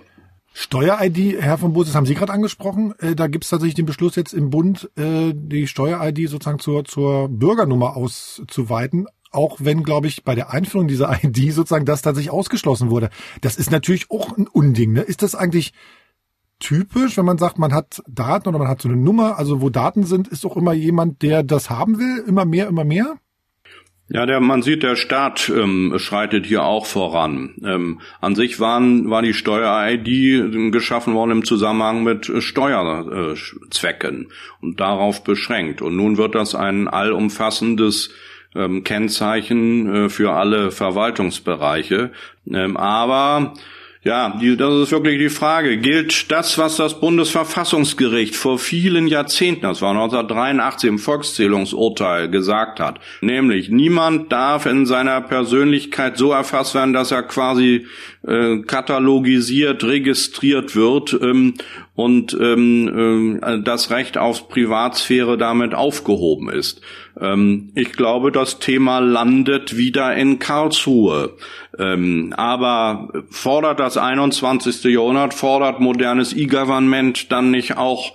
Steuer-ID, 0.53 1.41
Herr 1.41 1.57
von 1.57 1.73
Bose, 1.73 1.87
das 1.87 1.95
haben 1.95 2.05
Sie 2.05 2.15
gerade 2.15 2.35
angesprochen. 2.35 2.93
Äh, 2.99 3.15
da 3.15 3.29
gibt 3.29 3.45
es 3.45 3.51
tatsächlich 3.51 3.77
den 3.77 3.87
Beschluss 3.87 4.17
jetzt 4.17 4.35
im 4.35 4.51
Bund, 4.51 4.91
äh, 4.97 5.33
die 5.35 5.67
Steuer-ID 5.67 6.29
sozusagen 6.29 6.59
zur, 6.59 6.85
zur 6.85 7.31
Bürgernummer 7.31 7.97
auszuweiten. 7.97 9.07
Auch 9.31 9.57
wenn, 9.61 9.85
glaube 9.85 10.07
ich, 10.07 10.23
bei 10.23 10.35
der 10.35 10.53
Einführung 10.53 10.87
dieser 10.87 11.19
ID 11.25 11.51
sozusagen 11.51 11.87
das 11.87 12.03
tatsächlich 12.03 12.31
ausgeschlossen 12.31 12.91
wurde. 12.91 13.09
Das 13.41 13.57
ist 13.57 13.71
natürlich 13.71 14.11
auch 14.11 14.37
ein 14.37 14.49
Unding. 14.49 14.93
Ne? 14.93 15.01
Ist 15.01 15.23
das 15.23 15.35
eigentlich 15.35 15.73
typisch, 16.65 17.17
wenn 17.19 17.27
man 17.27 17.39
sagt, 17.39 17.59
man 17.59 17.75
hat 17.75 18.03
Daten 18.09 18.49
oder 18.49 18.59
man 18.59 18.69
hat 18.69 18.81
so 18.81 18.89
eine 18.89 18.97
Nummer, 18.97 19.39
also 19.39 19.61
wo 19.61 19.69
Daten 19.69 20.05
sind, 20.05 20.29
ist 20.29 20.47
auch 20.47 20.57
immer 20.57 20.73
jemand, 20.73 21.21
der 21.23 21.43
das 21.43 21.69
haben 21.69 21.99
will, 21.99 22.25
immer 22.27 22.47
mehr, 22.47 22.69
immer 22.69 22.85
mehr? 22.85 23.17
Ja, 24.09 24.27
der, 24.27 24.41
man 24.41 24.63
sieht, 24.63 24.83
der 24.83 24.97
Staat 24.97 25.51
ähm, 25.55 25.95
schreitet 25.97 26.45
hier 26.47 26.65
auch 26.65 26.87
voran. 26.87 27.55
Ähm, 27.65 28.01
an 28.21 28.35
sich 28.35 28.61
waren, 28.61 29.09
war 29.09 29.23
die 29.23 29.33
Steuer-ID 29.33 30.73
geschaffen 30.73 31.15
worden 31.15 31.31
im 31.31 31.45
Zusammenhang 31.45 32.03
mit 32.03 32.31
Steuerzwecken 32.43 34.29
und 34.61 34.81
darauf 34.81 35.25
beschränkt. 35.25 35.81
Und 35.81 35.97
nun 35.97 36.19
wird 36.19 36.35
das 36.35 36.55
ein 36.55 36.87
allumfassendes 36.89 38.11
ähm, 38.55 38.85
Kennzeichen 38.85 39.95
äh, 39.95 40.09
für 40.11 40.33
alle 40.33 40.71
Verwaltungsbereiche. 40.71 42.13
Ähm, 42.51 42.77
aber 42.77 43.55
ja, 44.05 44.37
die, 44.39 44.55
das 44.55 44.83
ist 44.83 44.93
wirklich 44.93 45.19
die 45.19 45.31
Frage. 45.31 45.79
Gilt 45.79 46.31
das, 46.31 46.59
was 46.59 46.77
das 46.77 47.01
Bundesverfassungsgericht 47.01 48.37
vor 48.37 48.59
vielen 48.59 49.07
Jahrzehnten, 49.07 49.63
das 49.63 49.81
war 49.81 49.93
1983 49.93 50.89
im 50.89 50.99
Volkszählungsurteil 50.99 52.29
gesagt 52.29 52.81
hat, 52.81 53.01
nämlich 53.23 53.71
niemand 53.71 54.31
darf 54.31 54.67
in 54.67 54.85
seiner 54.85 55.23
Persönlichkeit 55.23 56.19
so 56.19 56.33
erfasst 56.33 56.75
werden, 56.75 56.93
dass 56.93 57.13
er 57.13 57.23
quasi 57.23 57.87
äh, 58.27 58.59
katalogisiert, 58.59 59.83
registriert 59.85 60.77
wird 60.77 61.19
ähm, 61.23 61.55
und 61.95 62.37
ähm, 62.39 63.41
äh, 63.43 63.63
das 63.63 63.91
Recht 63.91 64.19
auf 64.19 64.51
Privatsphäre 64.51 65.39
damit 65.39 65.75
aufgehoben 65.75 66.51
ist. 66.51 66.83
Ähm, 67.21 67.71
ich 67.75 67.93
glaube, 67.93 68.33
das 68.33 68.59
Thema 68.59 68.99
landet 68.99 69.77
wieder 69.77 70.15
in 70.15 70.39
Karlsruhe. 70.39 71.35
Ähm, 71.79 72.33
aber 72.37 73.09
fordert 73.31 73.81
das 73.81 73.97
21. 73.97 74.85
Jahrhundert, 74.85 75.35
fordert 75.35 75.81
modernes 75.81 76.33
E-Government 76.35 77.31
dann 77.33 77.51
nicht 77.51 77.77
auch 77.77 78.13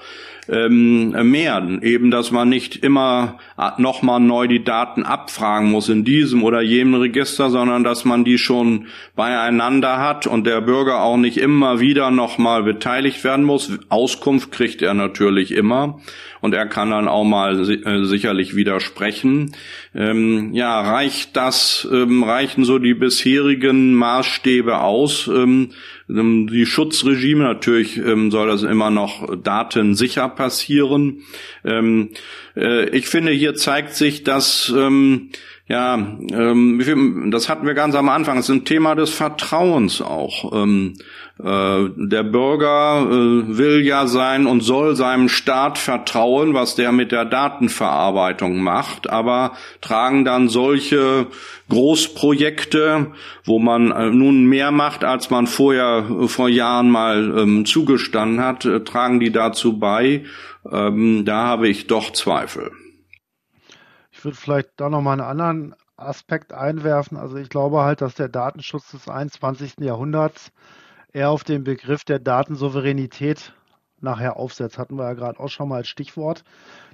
ähm, 0.51 1.11
mehr. 1.29 1.67
Eben, 1.81 2.11
dass 2.11 2.31
man 2.31 2.49
nicht 2.49 2.77
immer 2.77 3.37
nochmal 3.77 4.19
neu 4.19 4.47
die 4.47 4.63
Daten 4.63 5.03
abfragen 5.03 5.69
muss 5.69 5.89
in 5.89 6.03
diesem 6.03 6.43
oder 6.43 6.61
jenem 6.61 6.95
Register, 6.95 7.49
sondern 7.49 7.83
dass 7.83 8.05
man 8.05 8.23
die 8.23 8.37
schon 8.37 8.87
beieinander 9.15 9.97
hat 9.97 10.27
und 10.27 10.47
der 10.47 10.61
Bürger 10.61 11.01
auch 11.01 11.17
nicht 11.17 11.37
immer 11.37 11.79
wieder 11.79 12.11
nochmal 12.11 12.63
beteiligt 12.63 13.23
werden 13.23 13.45
muss. 13.45 13.71
Auskunft 13.89 14.51
kriegt 14.51 14.81
er 14.81 14.93
natürlich 14.93 15.51
immer 15.51 15.99
und 16.41 16.53
er 16.53 16.65
kann 16.65 16.91
dann 16.91 17.07
auch 17.07 17.25
mal 17.25 17.59
äh, 17.59 18.05
sicherlich 18.05 18.55
widersprechen. 18.55 19.51
Ähm, 19.93 20.53
ja, 20.53 20.79
reicht 20.79 21.35
das, 21.35 21.87
ähm, 21.91 22.23
reichen 22.23 22.63
so 22.63 22.79
die 22.79 22.93
bisherigen 22.93 23.93
Maßstäbe 23.93 24.79
aus? 24.79 25.27
Ähm 25.27 25.69
die 26.09 26.65
Schutzregime 26.65 27.43
natürlich 27.43 27.97
ähm, 27.97 28.31
soll 28.31 28.47
das 28.47 28.63
immer 28.63 28.89
noch 28.89 29.35
datensicher 29.43 30.27
passieren. 30.27 31.21
Ähm, 31.63 32.09
äh, 32.55 32.89
ich 32.89 33.07
finde, 33.07 33.31
hier 33.31 33.53
zeigt 33.53 33.93
sich, 33.93 34.23
dass 34.23 34.73
ähm, 34.75 35.29
ja, 35.67 35.93
ähm, 36.31 37.29
das 37.29 37.47
hatten 37.47 37.67
wir 37.67 37.75
ganz 37.75 37.93
am 37.93 38.09
Anfang. 38.09 38.39
Es 38.39 38.49
ist 38.49 38.55
ein 38.55 38.65
Thema 38.65 38.95
des 38.95 39.11
Vertrauens 39.11 40.01
auch. 40.01 40.51
Ähm, 40.63 40.95
äh, 40.95 41.03
der 41.41 42.23
Bürger 42.23 43.07
äh, 43.07 43.57
will 43.57 43.85
ja 43.85 44.07
sein 44.07 44.45
und 44.45 44.59
soll 44.59 44.97
seinem 44.97 45.29
Staat 45.29 45.77
vertrauen, 45.77 46.53
was 46.53 46.75
der 46.75 46.91
mit 46.91 47.13
der 47.13 47.23
Datenverarbeitung 47.23 48.59
macht, 48.59 49.09
aber 49.09 49.53
tragen 49.79 50.25
dann 50.25 50.49
solche 50.49 51.27
Großprojekte, 51.69 53.13
wo 53.45 53.57
man 53.57 53.91
äh, 53.91 54.09
nun 54.09 54.45
mehr 54.47 54.71
macht, 54.71 55.05
als 55.05 55.29
man 55.29 55.47
vorher 55.47 56.05
vor 56.27 56.49
Jahren 56.49 56.89
mal 56.89 57.37
ähm, 57.37 57.65
zugestanden 57.65 58.43
hat, 58.43 58.67
tragen 58.85 59.21
die 59.21 59.31
dazu 59.31 59.79
bei. 59.79 60.25
Ähm, 60.69 61.23
da 61.23 61.45
habe 61.45 61.69
ich 61.69 61.87
doch 61.87 62.11
Zweifel. 62.11 62.71
Ich 64.11 64.25
würde 64.25 64.35
vielleicht 64.35 64.71
da 64.75 64.89
nochmal 64.89 65.13
einen 65.13 65.29
anderen 65.29 65.75
Aspekt 65.95 66.53
einwerfen. 66.53 67.17
Also 67.17 67.37
ich 67.37 67.49
glaube 67.49 67.81
halt, 67.81 68.01
dass 68.01 68.15
der 68.15 68.27
Datenschutz 68.27 68.91
des 68.91 69.07
21. 69.07 69.75
Jahrhunderts 69.79 70.51
eher 71.13 71.29
auf 71.29 71.43
den 71.43 71.63
Begriff 71.63 72.03
der 72.03 72.19
Datensouveränität 72.19 73.53
nachher 74.01 74.37
aufsetzt. 74.37 74.77
Hatten 74.77 74.95
wir 74.95 75.03
ja 75.03 75.13
gerade 75.13 75.39
auch 75.39 75.49
schon 75.49 75.69
mal 75.69 75.77
als 75.77 75.87
Stichwort. 75.87 76.43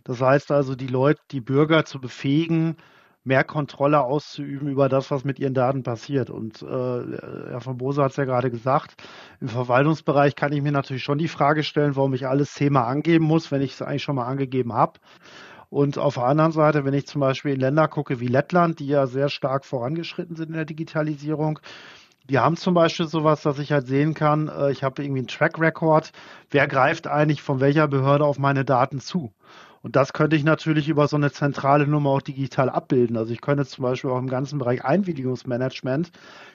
Das 0.03 0.21
heißt 0.21 0.51
also, 0.51 0.75
die 0.75 0.87
Leute, 0.87 1.21
die 1.31 1.41
Bürger 1.41 1.85
zu 1.85 1.99
befähigen, 1.99 2.77
mehr 3.23 3.43
Kontrolle 3.43 4.01
auszuüben 4.01 4.69
über 4.69 4.87
das, 4.87 5.09
was 5.09 5.23
mit 5.23 5.39
ihren 5.39 5.55
Daten 5.55 5.81
passiert. 5.81 6.29
Und 6.29 6.61
äh, 6.61 6.65
Herr 6.65 7.59
von 7.59 7.77
Bose 7.77 8.03
hat 8.03 8.11
es 8.11 8.17
ja 8.17 8.25
gerade 8.25 8.51
gesagt, 8.51 8.95
im 9.41 9.49
Verwaltungsbereich 9.49 10.35
kann 10.35 10.53
ich 10.53 10.61
mir 10.61 10.71
natürlich 10.71 11.03
schon 11.03 11.17
die 11.17 11.27
Frage 11.27 11.63
stellen, 11.63 11.95
warum 11.95 12.13
ich 12.13 12.27
alles 12.27 12.53
Thema 12.53 12.85
angeben 12.85 13.25
muss, 13.25 13.51
wenn 13.51 13.61
ich 13.61 13.73
es 13.73 13.81
eigentlich 13.81 14.03
schon 14.03 14.15
mal 14.15 14.27
angegeben 14.27 14.73
habe. 14.73 14.99
Und 15.69 15.97
auf 15.97 16.13
der 16.13 16.25
anderen 16.25 16.51
Seite, 16.51 16.85
wenn 16.85 16.93
ich 16.93 17.07
zum 17.07 17.21
Beispiel 17.21 17.53
in 17.53 17.59
Länder 17.59 17.87
gucke 17.87 18.19
wie 18.19 18.27
Lettland, 18.27 18.79
die 18.79 18.87
ja 18.87 19.07
sehr 19.07 19.29
stark 19.29 19.65
vorangeschritten 19.65 20.35
sind 20.35 20.49
in 20.49 20.53
der 20.53 20.65
Digitalisierung, 20.65 21.59
die 22.29 22.39
haben 22.39 22.57
zum 22.57 22.73
Beispiel 22.73 23.07
sowas, 23.07 23.41
dass 23.41 23.59
ich 23.59 23.71
halt 23.71 23.87
sehen 23.87 24.13
kann, 24.13 24.47
äh, 24.47 24.71
ich 24.71 24.83
habe 24.83 25.03
irgendwie 25.03 25.19
einen 25.19 25.27
Track 25.27 25.59
Record, 25.59 26.11
wer 26.49 26.67
greift 26.67 27.07
eigentlich 27.07 27.41
von 27.41 27.59
welcher 27.59 27.87
Behörde 27.87 28.25
auf 28.25 28.39
meine 28.39 28.65
Daten 28.65 28.99
zu. 28.99 29.31
Und 29.85 29.95
das 29.95 30.13
könnte 30.13 30.35
ich 30.35 30.43
natürlich 30.43 30.89
über 30.89 31.07
so 31.07 31.15
eine 31.15 31.31
zentrale 31.31 31.85
Nummer 31.85 32.09
auch 32.09 32.21
digital 32.23 32.71
abbilden. 32.71 33.17
Also 33.17 33.31
ich 33.31 33.39
könnte 33.39 33.67
zum 33.67 33.83
Beispiel 33.83 34.09
auch 34.09 34.17
im 34.17 34.27
ganzen 34.27 34.57
Bereich 34.57 34.83
Einwilligungsmanagement, 34.83 36.09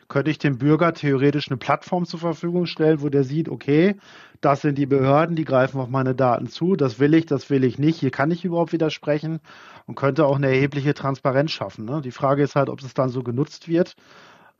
könnte 0.08 0.32
ich 0.32 0.38
dem 0.38 0.58
Bürger 0.58 0.92
theoretisch 0.94 1.46
eine 1.48 1.56
Plattform 1.56 2.06
zur 2.06 2.18
Verfügung 2.18 2.66
stellen, 2.66 3.02
wo 3.02 3.08
der 3.08 3.22
sieht, 3.22 3.48
okay, 3.48 3.94
das 4.40 4.62
sind 4.62 4.78
die 4.78 4.86
Behörden, 4.86 5.36
die 5.36 5.44
greifen 5.44 5.80
auf 5.80 5.88
meine 5.88 6.16
Daten 6.16 6.48
zu, 6.48 6.74
das 6.74 6.98
will 6.98 7.14
ich, 7.14 7.26
das 7.26 7.50
will 7.50 7.62
ich 7.62 7.78
nicht, 7.78 8.00
hier 8.00 8.10
kann 8.10 8.32
ich 8.32 8.44
überhaupt 8.44 8.72
widersprechen 8.72 9.38
und 9.86 9.94
könnte 9.94 10.26
auch 10.26 10.34
eine 10.34 10.48
erhebliche 10.48 10.92
Transparenz 10.92 11.52
schaffen. 11.52 11.84
Ne? 11.84 12.00
Die 12.02 12.10
Frage 12.10 12.42
ist 12.42 12.56
halt, 12.56 12.68
ob 12.68 12.80
es 12.80 12.94
dann 12.94 13.10
so 13.10 13.22
genutzt 13.22 13.68
wird. 13.68 13.94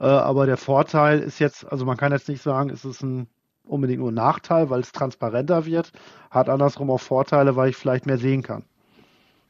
Äh, 0.00 0.04
aber 0.04 0.46
der 0.46 0.56
Vorteil 0.56 1.20
ist 1.20 1.38
jetzt, 1.38 1.70
also 1.70 1.84
man 1.84 1.96
kann 1.96 2.12
jetzt 2.12 2.28
nicht 2.28 2.42
sagen, 2.42 2.70
es 2.70 2.84
ist 2.84 3.02
ein 3.02 3.28
unbedingt 3.64 4.00
nur 4.00 4.10
Nachteil, 4.10 4.70
weil 4.70 4.80
es 4.80 4.92
transparenter 4.92 5.66
wird, 5.66 5.92
hat 6.30 6.48
andersrum 6.48 6.90
auch 6.90 7.00
Vorteile, 7.00 7.54
weil 7.54 7.70
ich 7.70 7.76
vielleicht 7.76 8.06
mehr 8.06 8.18
sehen 8.18 8.42
kann. 8.42 8.64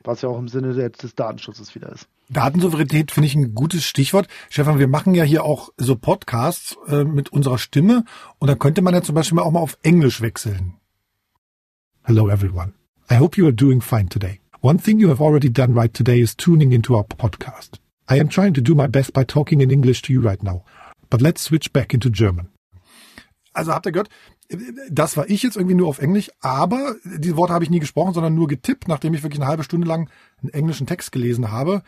Was 0.02 0.22
ja 0.22 0.28
auch 0.28 0.38
im 0.38 0.48
Sinne 0.48 0.74
des 0.90 1.14
Datenschutzes 1.14 1.74
wieder 1.74 1.90
ist. 1.90 2.08
Datensouveränität 2.30 3.10
finde 3.10 3.26
ich 3.26 3.34
ein 3.34 3.54
gutes 3.54 3.84
Stichwort. 3.84 4.28
Stefan, 4.48 4.78
wir 4.78 4.88
machen 4.88 5.14
ja 5.14 5.24
hier 5.24 5.44
auch 5.44 5.70
so 5.76 5.96
Podcasts 5.96 6.76
äh, 6.86 7.04
mit 7.04 7.30
unserer 7.30 7.58
Stimme 7.58 8.04
und 8.38 8.48
da 8.48 8.54
könnte 8.54 8.82
man 8.82 8.94
ja 8.94 9.02
zum 9.02 9.14
Beispiel 9.14 9.38
auch 9.40 9.50
mal 9.50 9.60
auf 9.60 9.78
Englisch 9.82 10.20
wechseln. 10.20 10.74
Hello 12.02 12.28
everyone. 12.28 12.72
I 13.10 13.16
hope 13.16 13.38
you 13.38 13.46
are 13.46 13.54
doing 13.54 13.80
fine 13.80 14.08
today. 14.08 14.40
One 14.62 14.78
thing 14.78 15.00
you 15.00 15.10
have 15.10 15.22
already 15.22 15.52
done 15.52 15.74
right 15.74 15.92
today 15.92 16.20
is 16.20 16.36
tuning 16.36 16.72
into 16.72 16.94
our 16.94 17.04
podcast. 17.04 17.79
I 18.10 18.20
am 18.20 18.28
trying 18.28 18.54
to 18.54 18.60
do 18.60 18.74
my 18.74 18.88
best 18.88 19.12
by 19.12 19.24
talking 19.24 19.60
in 19.60 19.70
English 19.70 20.02
to 20.02 20.12
you 20.12 20.20
right 20.20 20.42
now. 20.42 20.64
But 21.08 21.20
let's 21.20 21.42
switch 21.42 21.72
back 21.72 21.94
into 21.94 22.10
German. 22.10 22.48
Also 23.52 23.72
habt 23.72 23.86
ihr 23.86 23.92
gehört, 23.92 24.08
das 24.90 25.16
war 25.16 25.28
ich 25.28 25.42
jetzt 25.42 25.56
irgendwie 25.56 25.74
nur 25.74 25.88
auf 25.88 26.00
Englisch, 26.00 26.30
aber 26.40 26.96
diese 27.04 27.36
Worte 27.36 27.52
habe 27.52 27.64
ich 27.64 27.70
nie 27.70 27.78
gesprochen, 27.78 28.14
sondern 28.14 28.34
nur 28.34 28.48
getippt, 28.48 28.88
nachdem 28.88 29.14
ich 29.14 29.22
wirklich 29.22 29.40
eine 29.40 29.48
halbe 29.48 29.64
Stunde 29.64 29.86
lang 29.86 30.08
einen 30.40 30.50
englischen 30.50 30.86
Text 30.86 31.12
gelesen 31.12 31.52
habe. 31.52 31.82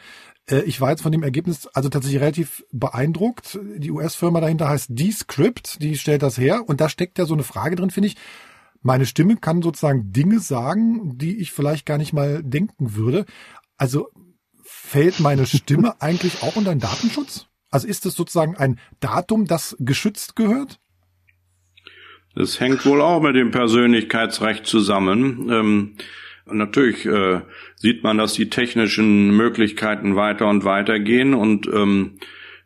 Äh, 0.49 0.63
ich 0.63 0.81
war 0.81 0.91
jetzt 0.91 1.03
von 1.03 1.13
dem 1.13 1.23
Ergebnis 1.23 1.67
also 1.69 1.89
tatsächlich 1.89 2.21
relativ 2.21 2.65
beeindruckt. 2.73 3.59
Die 3.77 3.91
US-Firma 3.91 4.41
dahinter 4.41 4.69
heißt 4.69 4.89
Descript, 4.91 5.83
die 5.83 5.97
stellt 5.97 6.23
das 6.23 6.39
her 6.39 6.63
und 6.67 6.81
da 6.81 6.89
steckt 6.89 7.19
ja 7.19 7.27
so 7.27 7.35
eine 7.35 7.45
Frage 7.45 7.77
drin, 7.77 7.91
finde 7.91 8.09
ich. 8.09 8.17
Meine 8.81 9.07
Stimme 9.07 9.37
kann 9.37 9.63
sozusagen 9.63 10.13
Dinge 10.13 10.41
sagen, 10.41 11.17
die 11.17 11.39
ich 11.39 11.53
vielleicht 11.53 11.87
gar 11.87 11.99
nicht 11.99 12.13
mal 12.13 12.43
denken 12.43 12.97
würde. 12.97 13.27
Also 13.77 14.09
fällt 14.83 15.21
meine 15.21 15.47
Stimme 15.47 15.95
eigentlich 16.01 16.43
auch 16.43 16.57
unter 16.57 16.75
den 16.75 16.81
Datenschutz? 16.81 17.47
Also 17.71 17.89
ist 17.89 18.05
es 18.05 18.15
sozusagen 18.15 18.57
ein 18.57 18.79
Datum, 19.01 19.47
das 19.47 19.77
geschützt 19.79 20.37
gehört? 20.37 20.79
Das 22.35 22.61
hängt 22.61 22.85
wohl 22.87 23.01
auch 23.01 23.21
mit 23.23 23.37
dem 23.37 23.51
Persönlichkeitsrecht 23.51 24.67
zusammen. 24.67 25.49
Ähm, 25.51 25.95
natürlich 26.47 27.07
äh, 27.07 27.41
sieht 27.77 28.03
man, 28.03 28.19
dass 28.19 28.35
die 28.35 28.51
technischen 28.51 29.37
Möglichkeiten 29.37 30.17
weiter 30.17 30.49
und 30.49 30.65
weiter 30.65 30.99
gehen 30.99 31.35
und 31.35 31.67
ähm, 31.67 32.19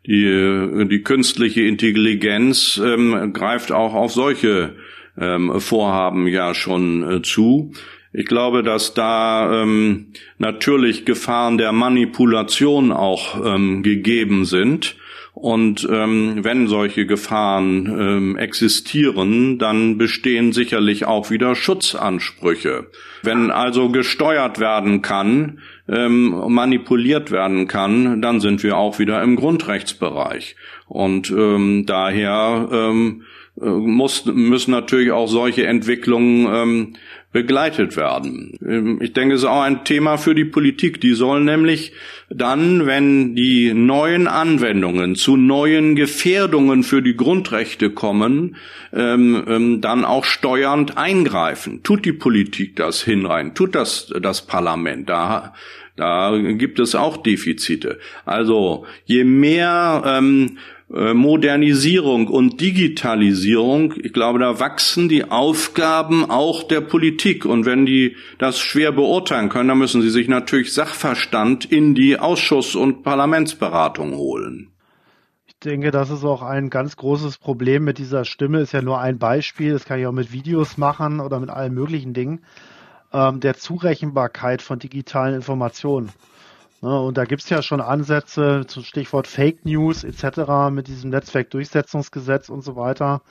die, 0.05 0.87
die 0.89 1.01
künstliche 1.03 1.63
Intelligenz 1.63 2.81
ähm, 2.81 3.33
greift 3.33 3.73
auch 3.73 3.93
auf 3.93 4.13
solche 4.13 4.77
ähm, 5.17 5.59
Vorhaben 5.59 6.27
ja 6.27 6.53
schon 6.53 7.17
äh, 7.17 7.21
zu. 7.21 7.73
Ich 8.13 8.25
glaube, 8.25 8.63
dass 8.63 8.93
da 8.93 9.61
ähm, 9.61 10.13
natürlich 10.37 11.05
Gefahren 11.05 11.57
der 11.57 11.71
Manipulation 11.71 12.91
auch 12.91 13.43
ähm, 13.45 13.83
gegeben 13.83 14.45
sind. 14.45 14.95
Und 15.33 15.87
ähm, 15.91 16.43
wenn 16.43 16.65
solche 16.65 17.05
Gefahren 17.05 17.85
ähm, 17.85 18.37
existieren, 18.37 19.59
dann 19.59 19.99
bestehen 19.99 20.51
sicherlich 20.51 21.05
auch 21.05 21.29
wieder 21.29 21.53
Schutzansprüche. 21.53 22.87
Wenn 23.21 23.51
also 23.51 23.89
gesteuert 23.89 24.59
werden 24.59 25.03
kann, 25.03 25.59
ähm, 25.87 26.31
manipuliert 26.47 27.29
werden 27.29 27.67
kann, 27.67 28.19
dann 28.19 28.39
sind 28.39 28.63
wir 28.63 28.77
auch 28.77 28.97
wieder 28.97 29.21
im 29.21 29.35
Grundrechtsbereich. 29.35 30.55
Und 30.87 31.29
ähm, 31.29 31.85
daher 31.85 32.67
ähm, 32.71 33.21
äh, 33.61 33.65
muss, 33.69 34.25
müssen 34.25 34.71
natürlich 34.71 35.11
auch 35.11 35.27
solche 35.27 35.67
Entwicklungen 35.67 36.47
ähm, 36.51 36.93
begleitet 37.37 37.95
werden. 37.95 38.57
Ähm, 38.65 38.99
ich 38.99 39.13
denke, 39.13 39.35
es 39.35 39.41
ist 39.41 39.47
auch 39.47 39.61
ein 39.61 39.83
Thema 39.83 40.17
für 40.17 40.33
die 40.33 40.43
Politik. 40.43 40.99
Die 40.99 41.13
soll 41.13 41.41
nämlich 41.41 41.91
dann, 42.31 42.87
wenn 42.87 43.35
die 43.35 43.75
neuen 43.75 44.27
Anwendungen 44.27 45.15
zu 45.15 45.37
neuen 45.37 45.95
Gefährdungen 45.95 46.81
für 46.81 47.03
die 47.03 47.15
Grundrechte 47.15 47.91
kommen, 47.91 48.55
ähm, 48.91 49.43
ähm, 49.47 49.81
dann 49.81 50.03
auch 50.03 50.25
steuernd 50.25 50.97
eingreifen. 50.97 51.83
Tut 51.83 52.05
die 52.05 52.13
Politik 52.13 52.75
das 52.75 53.03
hinrein? 53.03 53.53
Tut 53.53 53.75
das 53.75 54.11
das 54.19 54.47
Parlament? 54.47 55.07
Da 55.07 55.53
da 55.95 56.37
gibt 56.37 56.79
es 56.79 56.95
auch 56.95 57.17
Defizite. 57.17 57.99
Also 58.25 58.85
je 59.05 59.23
mehr 59.23 60.03
ähm, 60.05 60.57
äh, 60.57 60.71
Modernisierung 60.89 62.27
und 62.27 62.61
Digitalisierung, 62.61 63.93
ich 63.97 64.13
glaube, 64.13 64.39
da 64.39 64.61
wachsen 64.61 65.09
die 65.09 65.25
Aufgaben 65.25 66.29
auch 66.29 66.63
der 66.63 66.79
Politik. 66.79 67.45
Und 67.45 67.65
wenn 67.65 67.85
die 67.85 68.15
das 68.37 68.57
schwer 68.57 68.93
beurteilen 68.93 69.49
können, 69.49 69.67
dann 69.67 69.79
müssen 69.79 70.01
sie 70.01 70.09
sich 70.09 70.29
natürlich 70.29 70.73
Sachverstand 70.73 71.65
in 71.65 71.93
die 71.93 72.17
Ausschuss- 72.17 72.75
und 72.75 73.03
Parlamentsberatung 73.03 74.15
holen. 74.15 74.71
Ich 75.45 75.59
denke, 75.59 75.91
das 75.91 76.09
ist 76.09 76.23
auch 76.23 76.41
ein 76.41 76.69
ganz 76.69 76.95
großes 76.95 77.37
Problem 77.37 77.83
mit 77.83 77.97
dieser 77.97 78.23
Stimme. 78.23 78.61
Ist 78.61 78.71
ja 78.71 78.81
nur 78.81 79.01
ein 79.01 79.17
Beispiel. 79.17 79.73
Das 79.73 79.83
kann 79.83 79.99
ich 79.99 80.07
auch 80.07 80.13
mit 80.13 80.31
Videos 80.31 80.77
machen 80.77 81.19
oder 81.19 81.41
mit 81.41 81.49
allen 81.49 81.73
möglichen 81.73 82.13
Dingen. 82.13 82.45
Ähm, 83.11 83.41
der 83.41 83.55
Zurechenbarkeit 83.55 84.61
von 84.61 84.79
digitalen 84.79 85.35
Informationen. 85.35 86.11
Ne, 86.81 87.01
und 87.01 87.17
da 87.17 87.25
gibt's 87.25 87.49
ja 87.49 87.61
schon 87.61 87.81
Ansätze 87.81 88.65
zum 88.67 88.83
Stichwort 88.83 89.27
Fake 89.27 89.65
News 89.65 90.03
etc. 90.03 90.69
mit 90.71 90.87
diesem 90.87 91.09
Netzwerkdurchsetzungsgesetz 91.09 92.49
und 92.49 92.61
so 92.61 92.75
weiter. 92.75 93.21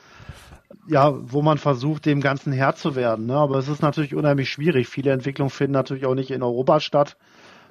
Ja, 0.89 1.15
wo 1.17 1.43
man 1.43 1.59
versucht, 1.59 2.07
dem 2.07 2.21
Ganzen 2.21 2.53
Herr 2.53 2.75
zu 2.75 2.97
werden. 2.97 3.27
Ne? 3.27 3.37
Aber 3.37 3.57
es 3.59 3.69
ist 3.69 3.83
natürlich 3.83 4.15
unheimlich 4.15 4.51
schwierig. 4.51 4.89
Viele 4.89 5.13
Entwicklungen 5.13 5.51
finden 5.51 5.73
natürlich 5.73 6.07
auch 6.07 6.15
nicht 6.15 6.33
in 6.33 6.43
Europa 6.43 6.81
statt. 6.81 7.17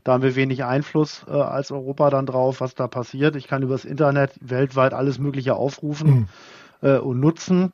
Da 0.06 0.14
haben 0.14 0.24
wir 0.24 0.36
wenig 0.36 0.64
Einfluss 0.64 1.26
äh, 1.28 1.32
als 1.32 1.72
Europa 1.72 2.10
dann 2.10 2.26
drauf, 2.26 2.62
was 2.62 2.76
da 2.76 2.88
passiert. 2.88 3.36
Ich 3.36 3.48
kann 3.48 3.64
übers 3.64 3.86
Internet 3.86 4.32
weltweit 4.40 4.94
alles 4.94 5.20
Mögliche 5.20 5.56
aufrufen 5.56 6.10
mhm. 6.10 6.28
äh, 6.88 6.98
und 6.98 7.20
nutzen. 7.20 7.74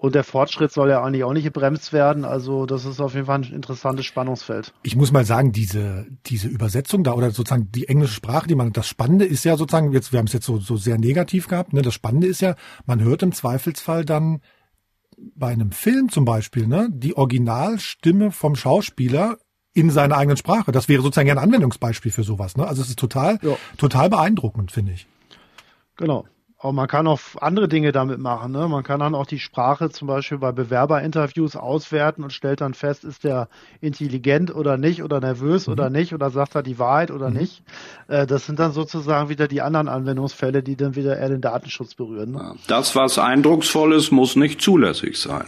Und 0.00 0.14
der 0.14 0.22
Fortschritt 0.22 0.70
soll 0.70 0.90
ja 0.90 1.02
eigentlich 1.02 1.24
auch 1.24 1.32
nicht 1.32 1.42
gebremst 1.42 1.92
werden. 1.92 2.24
Also 2.24 2.66
das 2.66 2.84
ist 2.84 3.00
auf 3.00 3.14
jeden 3.14 3.26
Fall 3.26 3.40
ein 3.40 3.52
interessantes 3.52 4.06
Spannungsfeld. 4.06 4.72
Ich 4.84 4.94
muss 4.94 5.10
mal 5.10 5.24
sagen, 5.24 5.50
diese, 5.50 6.06
diese 6.24 6.46
Übersetzung 6.46 7.02
da 7.02 7.14
oder 7.14 7.32
sozusagen 7.32 7.72
die 7.72 7.88
englische 7.88 8.14
Sprache, 8.14 8.46
die 8.46 8.54
man, 8.54 8.72
das 8.72 8.86
Spannende 8.86 9.24
ist 9.24 9.44
ja 9.44 9.56
sozusagen, 9.56 9.92
jetzt, 9.92 10.12
wir 10.12 10.20
haben 10.20 10.26
es 10.26 10.32
jetzt 10.32 10.46
so, 10.46 10.58
so 10.58 10.76
sehr 10.76 10.98
negativ 10.98 11.48
gehabt, 11.48 11.72
ne? 11.72 11.82
Das 11.82 11.94
Spannende 11.94 12.28
ist 12.28 12.40
ja, 12.40 12.54
man 12.86 13.02
hört 13.02 13.24
im 13.24 13.32
Zweifelsfall 13.32 14.04
dann 14.04 14.40
bei 15.34 15.48
einem 15.48 15.72
Film 15.72 16.10
zum 16.10 16.24
Beispiel, 16.24 16.68
ne, 16.68 16.88
die 16.92 17.16
Originalstimme 17.16 18.30
vom 18.30 18.54
Schauspieler 18.54 19.38
in 19.74 19.90
seiner 19.90 20.16
eigenen 20.16 20.36
Sprache. 20.36 20.70
Das 20.70 20.88
wäre 20.88 21.02
sozusagen 21.02 21.28
ein 21.28 21.38
Anwendungsbeispiel 21.38 22.12
für 22.12 22.22
sowas, 22.22 22.56
ne? 22.56 22.68
Also 22.68 22.82
es 22.82 22.88
ist 22.88 23.00
total, 23.00 23.40
ja. 23.42 23.56
total 23.76 24.10
beeindruckend, 24.10 24.70
finde 24.70 24.92
ich. 24.92 25.08
Genau. 25.96 26.24
Aber 26.60 26.72
man 26.72 26.88
kann 26.88 27.06
auch 27.06 27.20
andere 27.40 27.68
Dinge 27.68 27.92
damit 27.92 28.18
machen. 28.18 28.50
Ne? 28.50 28.66
Man 28.66 28.82
kann 28.82 28.98
dann 28.98 29.14
auch 29.14 29.26
die 29.26 29.38
Sprache 29.38 29.90
zum 29.90 30.08
Beispiel 30.08 30.38
bei 30.38 30.50
Bewerberinterviews 30.50 31.54
auswerten 31.54 32.24
und 32.24 32.32
stellt 32.32 32.60
dann 32.60 32.74
fest, 32.74 33.04
ist 33.04 33.22
der 33.22 33.48
intelligent 33.80 34.52
oder 34.52 34.76
nicht 34.76 35.04
oder 35.04 35.20
nervös 35.20 35.68
mhm. 35.68 35.74
oder 35.74 35.88
nicht 35.88 36.14
oder 36.14 36.30
sagt 36.30 36.56
er 36.56 36.64
die 36.64 36.80
Wahrheit 36.80 37.12
oder 37.12 37.30
mhm. 37.30 37.36
nicht. 37.36 37.62
Äh, 38.08 38.26
das 38.26 38.46
sind 38.46 38.58
dann 38.58 38.72
sozusagen 38.72 39.28
wieder 39.28 39.46
die 39.46 39.62
anderen 39.62 39.86
Anwendungsfälle, 39.86 40.64
die 40.64 40.74
dann 40.74 40.96
wieder 40.96 41.16
eher 41.16 41.28
den 41.28 41.40
Datenschutz 41.40 41.94
berühren. 41.94 42.32
Ne? 42.32 42.56
Das, 42.66 42.96
was 42.96 43.18
eindrucksvoll 43.18 43.92
ist, 43.92 44.10
muss 44.10 44.34
nicht 44.34 44.60
zulässig 44.60 45.16
sein 45.16 45.46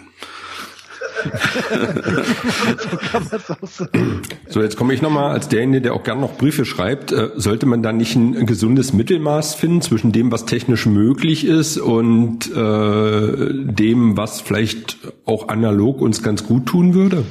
so 4.49 4.61
jetzt 4.63 4.77
komme 4.77 4.95
ich 4.95 5.03
nochmal 5.03 5.33
als 5.33 5.49
derjenige, 5.49 5.83
der 5.83 5.95
auch 5.95 6.03
gern 6.03 6.21
noch 6.21 6.37
Briefe 6.37 6.65
schreibt. 6.65 7.13
Äh, 7.13 7.31
sollte 7.37 7.67
man 7.67 7.83
da 7.83 7.93
nicht 7.93 8.17
ein 8.17 8.47
gesundes 8.47 8.93
Mittelmaß 8.93 9.55
finden 9.55 9.83
zwischen 9.83 10.13
dem, 10.13 10.33
was 10.33 10.47
technisch 10.47 10.87
möglich 10.87 11.45
ist 11.47 11.79
und 11.79 12.51
äh, 12.51 13.49
dem, 13.53 14.17
was 14.17 14.41
vielleicht 14.41 14.99
auch 15.25 15.49
analog 15.49 16.01
uns 16.01 16.23
ganz 16.23 16.47
gut 16.47 16.67
tun 16.67 16.95
würde? 16.95 17.25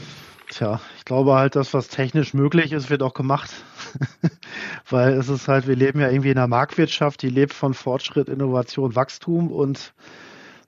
Tja, 0.50 0.82
ich 0.98 1.06
glaube 1.06 1.34
halt, 1.36 1.56
das, 1.56 1.74
was 1.76 1.90
technisch 1.90 2.34
möglich 2.34 2.72
ist, 2.72 2.90
wird 2.90 3.04
auch 3.04 3.14
gemacht. 3.14 3.52
Weil 4.90 5.14
es 5.14 5.30
ist 5.30 5.48
halt, 5.48 5.68
wir 5.68 5.76
leben 5.76 6.00
ja 6.00 6.10
irgendwie 6.10 6.32
in 6.32 6.38
einer 6.38 6.48
Marktwirtschaft, 6.48 7.22
die 7.22 7.30
lebt 7.30 7.54
von 7.54 7.76
Fortschritt, 7.76 8.30
Innovation, 8.30 8.96
Wachstum 8.96 9.52
und 9.52 9.94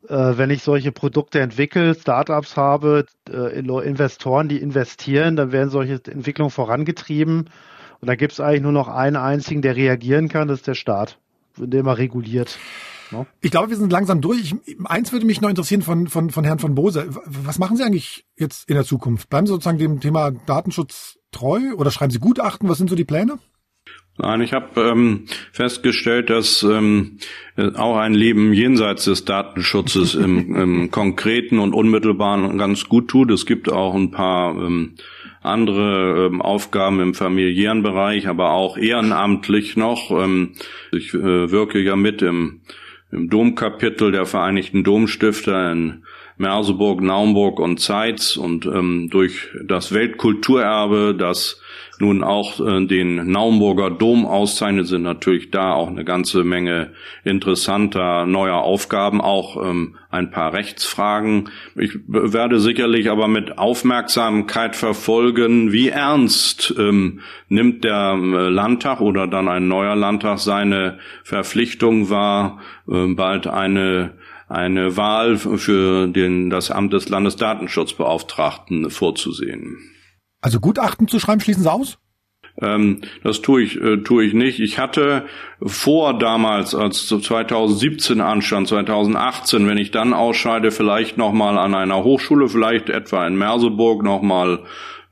wenn 0.10 0.50
ich 0.50 0.64
solche 0.64 0.92
Produkte 0.92 1.40
entwickle, 1.40 1.96
Startups 1.96 2.58
habe, 2.58 3.06
äh, 3.30 3.60
Investoren, 3.60 4.50
die 4.50 4.58
investieren, 4.58 5.36
dann 5.36 5.52
werden 5.52 5.70
solche 5.70 6.02
Entwicklungen 6.06 6.52
vorangetrieben. 6.52 7.50
Und 8.00 8.08
da 8.08 8.16
gibt 8.16 8.34
es 8.34 8.40
eigentlich 8.40 8.64
nur 8.64 8.72
noch 8.72 8.88
einen 8.88 9.16
einzigen, 9.16 9.62
der 9.62 9.76
reagieren 9.76 10.28
kann, 10.28 10.48
das 10.48 10.60
ist 10.60 10.68
der 10.68 10.74
Staat, 10.74 11.20
indem 11.58 11.86
er 11.86 11.98
reguliert. 11.98 12.58
No? 13.12 13.28
Ich 13.42 13.52
glaube, 13.52 13.70
wir 13.70 13.78
sind 13.78 13.92
langsam 13.92 14.22
durch. 14.22 14.56
Ich, 14.66 14.78
eins 14.86 15.12
würde 15.12 15.26
mich 15.26 15.42
noch 15.42 15.50
interessieren 15.50 15.82
von, 15.82 16.08
von, 16.08 16.30
von 16.30 16.44
Herrn 16.44 16.60
von 16.60 16.76
Bose. 16.76 17.08
Was 17.26 17.60
machen 17.60 17.78
Sie 17.78 17.84
eigentlich 17.84 18.26
jetzt 18.38 18.68
in 18.70 18.76
der 18.76 18.86
Zukunft? 18.86 19.30
Bleiben 19.30 19.46
Sie 19.46 19.54
sozusagen 19.54 19.78
dem 19.78 20.00
Thema 20.00 20.32
Datenschutz 20.32 21.20
treu 21.32 21.60
oder 21.76 21.92
schreiben 21.92 22.12
Sie 22.12 22.20
Gutachten? 22.20 22.70
Was 22.70 22.78
sind 22.78 22.90
so 22.90 22.96
die 22.96 23.06
Pläne? 23.06 23.38
Nein, 24.22 24.42
ich 24.42 24.54
habe 24.54 24.80
ähm, 24.80 25.26
festgestellt, 25.52 26.30
dass 26.30 26.62
ähm, 26.62 27.18
auch 27.58 27.98
ein 27.98 28.14
Leben 28.14 28.54
jenseits 28.54 29.06
des 29.06 29.26
Datenschutzes 29.26 30.14
im, 30.14 30.56
im 30.62 30.92
konkreten 30.92 31.58
und 31.58 31.74
unmittelbaren 31.74 32.56
ganz 32.60 32.88
gut 32.88 33.08
tut. 33.08 33.32
Es 33.32 33.48
gibt 33.48 33.72
auch 33.72 33.96
ein 33.96 34.12
paar 34.12 34.56
ähm, 34.56 34.94
andere 35.42 36.28
ähm, 36.28 36.40
Aufgaben 36.40 37.00
im 37.00 37.16
familiären 37.16 37.82
Bereich, 37.82 38.28
aber 38.28 38.52
auch 38.52 38.78
ehrenamtlich 38.78 39.76
noch. 39.76 40.12
Ähm, 40.12 40.52
ich 40.92 41.16
äh, 41.16 41.50
wirke 41.52 41.80
ja 41.80 41.96
mit 41.96 42.22
im, 42.22 42.62
im 43.12 43.28
Domkapitel 43.28 44.12
der 44.12 44.28
Vereinigten 44.28 44.84
Domstifter 44.84 45.72
in 45.72 46.04
Merseburg, 46.38 47.02
Naumburg 47.02 47.60
und 47.60 47.80
Zeitz 47.80 48.38
und 48.38 48.68
ähm, 48.68 49.10
durch 49.10 49.50
das 49.66 49.94
Weltkulturerbe, 49.94 51.16
das 51.18 51.61
nun 52.02 52.24
auch 52.24 52.60
äh, 52.60 52.86
den 52.86 53.32
Naumburger 53.32 53.90
Dom 53.90 54.26
auszeichnet, 54.26 54.88
sind 54.88 55.04
natürlich 55.04 55.52
da 55.52 55.74
auch 55.74 55.88
eine 55.88 56.04
ganze 56.04 56.44
Menge 56.44 56.92
interessanter 57.24 58.26
neuer 58.26 58.58
Aufgaben, 58.58 59.22
auch 59.22 59.56
ähm, 59.64 59.96
ein 60.10 60.32
paar 60.32 60.54
Rechtsfragen. 60.54 61.50
Ich 61.76 61.92
werde 62.08 62.60
sicherlich 62.60 63.10
aber 63.10 63.30
mit 63.30 63.58
Aufmerksamkeit 63.58 64.76
verfolgen, 64.76 65.72
wie 65.72 65.90
ernst 65.90 66.76
ähm, 66.78 67.22
nimmt 67.48 67.86
der 67.86 68.14
ähm, 68.16 68.34
Landtag 68.34 69.00
oder 69.00 69.28
dann 69.28 69.48
ein 69.48 69.70
neuer 69.70 69.96
Landtag 69.96 70.40
seine 70.40 71.00
Verpflichtung 71.24 72.10
wahr, 72.10 72.60
äh, 72.90 73.08
bald 73.14 73.48
eine 73.48 74.12
eine 74.50 74.98
Wahl 74.98 75.38
für 75.38 76.08
den, 76.08 76.50
das 76.50 76.72
Amt 76.72 76.92
des 76.92 77.08
Landesdatenschutzbeauftragten 77.08 78.90
vorzusehen. 78.90 79.78
Also 80.42 80.60
Gutachten 80.60 81.08
zu 81.08 81.20
schreiben, 81.20 81.42
schließen 81.42 81.64
Sie 81.64 81.72
aus? 81.72 82.00
Ähm, 82.60 83.02
das 83.24 83.42
tue 83.42 83.64
ich, 83.64 83.80
äh, 83.80 83.98
tue 83.98 84.26
ich 84.26 84.34
nicht. 84.34 84.60
Ich 84.60 84.78
hatte 84.78 85.26
vor 85.62 86.18
damals, 86.18 86.76
als 86.76 87.08
2017 87.08 88.20
anstand, 88.20 88.68
2018, 88.68 89.68
wenn 89.68 89.78
ich 89.78 89.92
dann 89.92 90.14
ausscheide, 90.14 90.72
vielleicht 90.72 91.18
nochmal 91.18 91.58
an 91.58 91.76
einer 91.76 92.04
Hochschule, 92.04 92.50
vielleicht 92.50 92.90
etwa 92.90 93.26
in 93.26 93.38
Merseburg 93.38 94.04
nochmal 94.04 94.64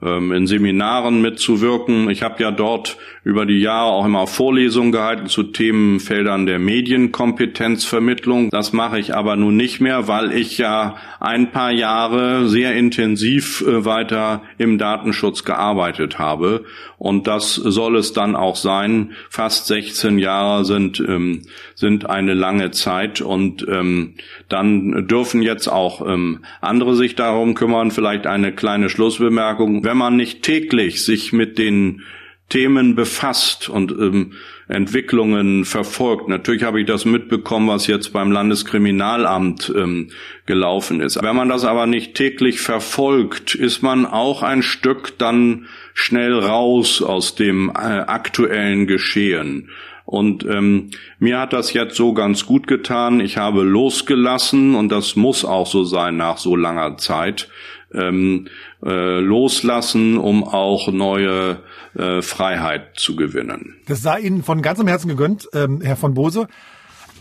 ähm, 0.01 0.31
in 0.31 0.47
Seminaren 0.47 1.21
mitzuwirken. 1.21 2.09
Ich 2.09 2.23
habe 2.23 2.41
ja 2.41 2.51
dort 2.51 2.97
über 3.29 3.45
die 3.45 3.59
Jahre 3.59 3.91
auch 3.91 4.05
immer 4.05 4.25
Vorlesungen 4.25 4.91
gehalten 4.91 5.27
zu 5.27 5.43
Themenfeldern 5.43 6.47
der 6.47 6.57
Medienkompetenzvermittlung. 6.57 8.49
Das 8.49 8.73
mache 8.73 8.99
ich 8.99 9.15
aber 9.15 9.35
nun 9.35 9.55
nicht 9.55 9.79
mehr, 9.79 10.07
weil 10.07 10.31
ich 10.31 10.57
ja 10.57 10.95
ein 11.19 11.51
paar 11.51 11.69
Jahre 11.69 12.49
sehr 12.49 12.75
intensiv 12.75 13.61
äh, 13.61 13.85
weiter 13.85 14.41
im 14.57 14.79
Datenschutz 14.79 15.43
gearbeitet 15.45 16.17
habe. 16.17 16.65
Und 16.97 17.27
das 17.27 17.53
soll 17.53 17.97
es 17.97 18.13
dann 18.13 18.35
auch 18.35 18.55
sein. 18.55 19.11
Fast 19.29 19.67
16 19.67 20.17
Jahre 20.17 20.65
sind, 20.65 20.99
ähm, 21.07 21.43
sind 21.75 22.09
eine 22.09 22.33
lange 22.33 22.71
Zeit. 22.71 23.21
Und 23.21 23.65
ähm, 23.69 24.15
dann 24.49 25.07
dürfen 25.07 25.43
jetzt 25.43 25.67
auch 25.67 26.05
ähm, 26.05 26.39
andere 26.61 26.95
sich 26.95 27.13
darum 27.13 27.53
kümmern. 27.53 27.91
Vielleicht 27.91 28.25
eine 28.25 28.51
kleine 28.53 28.89
Schlussbemerkung. 28.89 29.83
Wenn 29.83 29.97
man 29.97 30.17
nicht 30.17 30.41
täglich 30.41 31.05
sich 31.05 31.31
mit 31.31 31.59
den 31.59 32.01
Themen 32.49 32.95
befasst 32.95 33.69
und 33.69 33.91
ähm, 33.91 34.33
Entwicklungen 34.67 35.65
verfolgt. 35.65 36.27
Natürlich 36.27 36.63
habe 36.63 36.79
ich 36.81 36.87
das 36.87 37.05
mitbekommen, 37.05 37.67
was 37.67 37.87
jetzt 37.87 38.13
beim 38.13 38.31
Landeskriminalamt 38.31 39.73
ähm, 39.75 40.09
gelaufen 40.45 41.01
ist. 41.01 41.21
Wenn 41.21 41.35
man 41.35 41.49
das 41.49 41.65
aber 41.65 41.87
nicht 41.87 42.15
täglich 42.15 42.59
verfolgt, 42.59 43.55
ist 43.55 43.81
man 43.81 44.05
auch 44.05 44.43
ein 44.43 44.61
Stück 44.61 45.17
dann 45.17 45.67
schnell 45.93 46.33
raus 46.33 47.01
aus 47.01 47.35
dem 47.35 47.69
äh, 47.69 47.71
aktuellen 47.73 48.85
Geschehen. 48.85 49.69
Und 50.05 50.43
ähm, 50.43 50.89
mir 51.19 51.39
hat 51.39 51.53
das 51.53 51.73
jetzt 51.73 51.95
so 51.95 52.13
ganz 52.13 52.47
gut 52.47 52.65
getan. 52.65 53.19
Ich 53.19 53.37
habe 53.37 53.61
losgelassen 53.61 54.73
und 54.73 54.89
das 54.89 55.15
muss 55.15 55.45
auch 55.45 55.67
so 55.67 55.83
sein 55.83 56.17
nach 56.17 56.39
so 56.39 56.55
langer 56.55 56.97
Zeit. 56.97 57.47
Ähm, 57.93 58.47
äh, 58.85 59.19
loslassen, 59.19 60.17
um 60.17 60.43
auch 60.43 60.91
neue 60.91 61.63
äh, 61.95 62.21
Freiheit 62.21 62.99
zu 62.99 63.15
gewinnen. 63.15 63.75
Das 63.87 64.01
sei 64.01 64.19
Ihnen 64.19 64.43
von 64.43 64.61
ganzem 64.61 64.87
Herzen 64.87 65.07
gegönnt, 65.07 65.49
ähm, 65.53 65.81
Herr 65.81 65.95
von 65.95 66.13
Bose. 66.13 66.47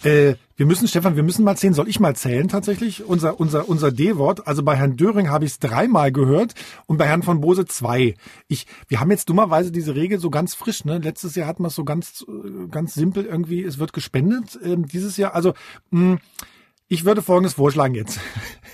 Äh, 0.05 0.35
wir 0.57 0.67
müssen, 0.67 0.89
Stefan, 0.89 1.17
wir 1.17 1.23
müssen 1.23 1.45
mal 1.45 1.57
zählen. 1.57 1.75
Soll 1.75 1.89
ich 1.89 2.01
mal 2.01 2.17
zählen 2.17 2.49
tatsächlich? 2.49 3.05
Unser, 3.05 3.39
unser, 3.39 3.69
unser 3.69 3.93
D-Wort. 3.93 4.47
Also 4.47 4.63
bei 4.63 4.77
Herrn 4.77 4.97
Döring 4.97 5.31
habe 5.31 5.45
ich 5.45 5.53
es 5.53 5.59
dreimal 5.59 6.13
gehört 6.13 6.55
und 6.87 6.99
bei 6.99 7.07
Herrn 7.07 7.23
von 7.23 7.41
Bose 7.41 7.65
zwei. 7.67 8.15
Ich, 8.49 8.67
wir 8.89 9.01
haben 9.01 9.11
jetzt 9.11 9.29
dummerweise 9.29 9.71
diese 9.71 9.95
Regel 9.95 10.19
so 10.19 10.31
ganz 10.31 10.55
frisch. 10.55 10.85
Ne? 10.85 10.99
Letztes 10.99 11.35
Jahr 11.35 11.47
hatten 11.47 11.63
wir 11.63 11.69
es 11.69 11.75
so 11.75 11.85
ganz, 11.85 12.27
ganz 12.71 12.95
simpel 12.95 13.25
irgendwie. 13.25 13.63
Es 13.63 13.79
wird 13.79 13.93
gespendet. 13.93 14.59
Ähm, 14.65 14.87
dieses 14.87 15.17
Jahr, 15.17 15.35
also 15.35 15.55
mh, 15.91 16.19
ich 16.89 17.05
würde 17.05 17.23
Folgendes 17.23 17.55
vorschlagen 17.55 17.95
jetzt. 17.95 18.19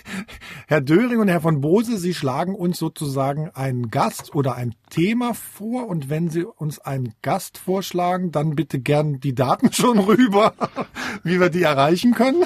Herr 0.68 0.80
Döring 0.80 1.18
und 1.18 1.28
Herr 1.28 1.40
von 1.40 1.60
Bose, 1.60 1.98
Sie 1.98 2.14
schlagen 2.14 2.54
uns 2.54 2.78
sozusagen 2.78 3.50
einen 3.50 3.90
Gast 3.90 4.34
oder 4.34 4.54
ein 4.54 4.74
Thema 4.88 5.34
vor 5.34 5.88
und 5.88 6.08
wenn 6.08 6.30
Sie 6.30 6.44
uns 6.44 6.78
einen 6.78 7.12
Gast 7.22 7.58
vorschlagen, 7.58 8.30
dann 8.30 8.54
bitte 8.54 8.78
gern 8.78 9.20
die 9.20 9.34
Daten 9.34 9.72
schon 9.72 9.98
rüber, 9.98 10.54
wie 11.24 11.40
wir 11.40 11.50
die 11.50 11.62
erreichen 11.62 12.14
können. 12.14 12.44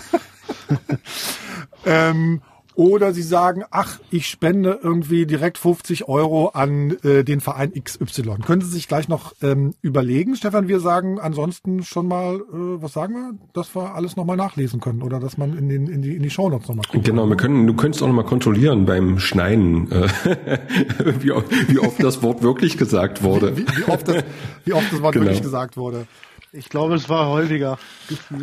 ähm, 1.85 2.43
oder 2.79 3.13
sie 3.13 3.23
sagen, 3.23 3.65
ach, 3.73 3.99
ich 4.13 4.29
spende 4.29 4.79
irgendwie 4.81 5.27
direkt 5.27 5.59
50 5.59 6.07
Euro 6.07 6.51
an 6.51 6.97
äh, 7.03 7.25
den 7.25 7.41
Verein 7.41 7.73
XY. 7.73 8.37
Können 8.47 8.63
Sie 8.63 8.71
sich 8.71 8.87
gleich 8.87 9.09
noch 9.09 9.35
ähm, 9.43 9.75
überlegen, 9.83 10.37
Stefan? 10.37 10.69
Wir 10.69 10.79
sagen 10.79 11.19
ansonsten 11.19 11.83
schon 11.83 12.07
mal, 12.07 12.37
äh, 12.37 12.41
was 12.53 12.93
sagen 12.93 13.15
wir, 13.15 13.33
dass 13.53 13.75
wir 13.75 13.97
alles 13.97 14.15
nochmal 14.15 14.37
nachlesen 14.37 14.79
können 14.79 15.03
oder 15.03 15.19
dass 15.19 15.37
man 15.37 15.59
in, 15.59 15.69
den, 15.69 15.89
in 15.89 16.03
die, 16.03 16.15
in 16.15 16.23
die 16.23 16.31
Shownotes 16.31 16.69
nochmal 16.69 16.85
guckt. 16.89 17.05
Genau, 17.05 17.27
wir 17.29 17.37
können, 17.37 17.67
du 17.67 17.75
könntest 17.75 18.01
auch 18.05 18.07
nochmal 18.07 18.27
kontrollieren 18.27 18.87
beim 18.87 19.19
Schneiden, 19.19 19.91
äh, 19.91 20.07
wie, 21.19 21.33
wie 21.67 21.81
oft 21.81 22.01
das 22.01 22.23
Wort 22.23 22.43
wirklich 22.43 22.79
gesagt 22.79 23.25
wurde. 23.25 23.57
Wie, 23.57 23.67
wie, 23.67 23.91
oft, 23.91 24.07
das, 24.07 24.23
wie 24.65 24.73
oft 24.73 24.93
das 24.93 25.03
Wort 25.03 25.15
genau. 25.15 25.27
wirklich 25.27 25.43
gesagt 25.43 25.77
wurde. 25.77 26.07
Ich 26.53 26.69
glaube, 26.71 26.95
es 26.95 27.09
war 27.09 27.29
häufiger. 27.29 27.79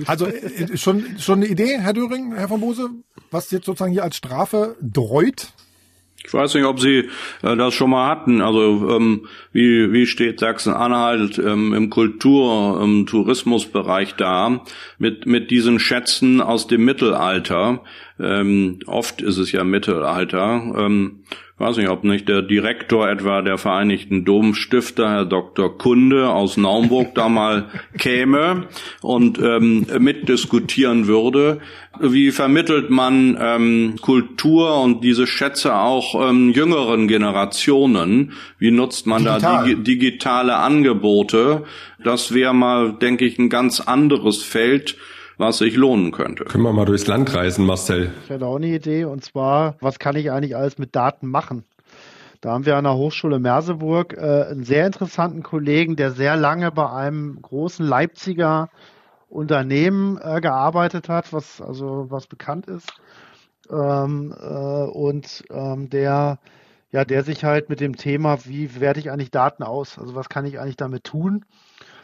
Also 0.05 0.27
äh, 0.27 0.77
schon, 0.77 1.17
schon 1.19 1.39
eine 1.39 1.47
Idee, 1.47 1.79
Herr 1.79 1.93
Döring, 1.93 2.33
Herr 2.35 2.47
von 2.47 2.61
Bose, 2.61 2.89
was 3.31 3.51
jetzt 3.51 3.65
sozusagen 3.65 3.93
hier 3.93 4.03
als 4.03 4.17
Strafe 4.17 4.75
dreut? 4.81 5.47
Ich 6.25 6.33
weiß 6.33 6.55
nicht, 6.55 6.65
ob 6.65 6.79
Sie 6.79 7.09
äh, 7.43 7.55
das 7.55 7.73
schon 7.73 7.91
mal 7.91 8.09
hatten. 8.09 8.41
Also 8.41 8.89
ähm, 8.95 9.27
wie, 9.51 9.91
wie 9.91 10.07
steht 10.07 10.39
Sachsen-Anhalt 10.39 11.37
ähm, 11.37 11.73
im 11.73 11.89
Kultur-, 11.89 12.81
im 12.81 13.05
Tourismusbereich 13.05 14.15
da 14.15 14.63
mit, 14.97 15.25
mit 15.25 15.51
diesen 15.51 15.79
Schätzen 15.79 16.41
aus 16.41 16.67
dem 16.67 16.83
Mittelalter? 16.85 17.83
Ähm, 18.19 18.79
oft 18.85 19.21
ist 19.21 19.37
es 19.37 19.51
ja 19.51 19.63
Mittelalter. 19.63 20.73
Ähm, 20.77 21.23
ich 21.57 21.61
weiß 21.61 21.77
nicht, 21.77 21.89
ob 21.89 22.03
nicht 22.03 22.27
der 22.27 22.41
Direktor 22.41 23.09
etwa 23.09 23.41
der 23.41 23.57
Vereinigten 23.57 24.25
Domstifter, 24.25 25.09
Herr 25.09 25.25
Dr. 25.25 25.77
Kunde 25.77 26.29
aus 26.29 26.57
Naumburg, 26.57 27.15
da 27.15 27.29
mal 27.29 27.69
käme 27.97 28.67
und 29.01 29.39
ähm, 29.39 29.85
mitdiskutieren 29.99 31.07
würde. 31.07 31.61
Wie 31.99 32.31
vermittelt 32.31 32.89
man 32.89 33.37
ähm, 33.39 33.95
Kultur 34.01 34.81
und 34.81 35.01
diese 35.05 35.27
Schätze 35.27 35.75
auch 35.75 36.29
ähm, 36.29 36.51
jüngeren 36.51 37.07
Generationen? 37.07 38.33
Wie 38.59 38.71
nutzt 38.71 39.07
man 39.07 39.23
Digital. 39.23 39.39
da 39.41 39.63
dig 39.63 39.83
digitale 39.85 40.57
Angebote? 40.57 41.63
Das 42.03 42.33
wäre 42.33 42.53
mal, 42.53 42.93
denke 42.93 43.23
ich, 43.23 43.39
ein 43.39 43.49
ganz 43.49 43.79
anderes 43.79 44.43
Feld, 44.43 44.97
was 45.37 45.57
sich 45.57 45.75
lohnen 45.75 46.11
könnte. 46.11 46.45
Können 46.45 46.63
wir 46.63 46.73
mal 46.73 46.85
durchs 46.85 47.07
Land 47.07 47.33
reisen, 47.33 47.65
Marcel? 47.65 48.11
Ich 48.23 48.29
hätte 48.29 48.45
auch 48.45 48.55
eine 48.55 48.67
Idee, 48.67 49.05
und 49.05 49.23
zwar, 49.23 49.75
was 49.81 49.99
kann 49.99 50.15
ich 50.15 50.31
eigentlich 50.31 50.55
alles 50.55 50.77
mit 50.77 50.95
Daten 50.95 51.27
machen? 51.27 51.63
Da 52.41 52.51
haben 52.51 52.65
wir 52.65 52.77
an 52.77 52.83
der 52.83 52.95
Hochschule 52.95 53.39
Merseburg 53.39 54.13
äh, 54.13 54.45
einen 54.49 54.63
sehr 54.63 54.85
interessanten 54.85 55.41
Kollegen, 55.41 55.95
der 55.95 56.11
sehr 56.11 56.35
lange 56.35 56.71
bei 56.71 56.89
einem 56.89 57.41
großen 57.41 57.85
Leipziger 57.85 58.69
Unternehmen 59.29 60.19
äh, 60.21 60.39
gearbeitet 60.41 61.09
hat, 61.09 61.33
was 61.33 61.61
also 61.61 62.05
was 62.09 62.27
bekannt 62.27 62.67
ist. 62.67 62.93
Ähm, 63.69 64.33
äh, 64.39 64.45
und 64.45 65.43
ähm, 65.49 65.89
der 65.89 66.39
ja, 66.91 67.03
der 67.03 67.23
sich 67.23 67.43
halt 67.43 67.67
mit 67.67 67.81
dem 67.81 67.97
Thema, 67.97 68.45
wie 68.45 68.79
werte 68.79 69.01
ich 69.01 69.11
eigentlich 69.11 69.31
Daten 69.31 69.63
aus? 69.63 69.99
Also 69.99 70.15
was 70.15 70.29
kann 70.29 70.45
ich 70.45 70.59
eigentlich 70.59 70.77
damit 70.77 71.03
tun? 71.03 71.43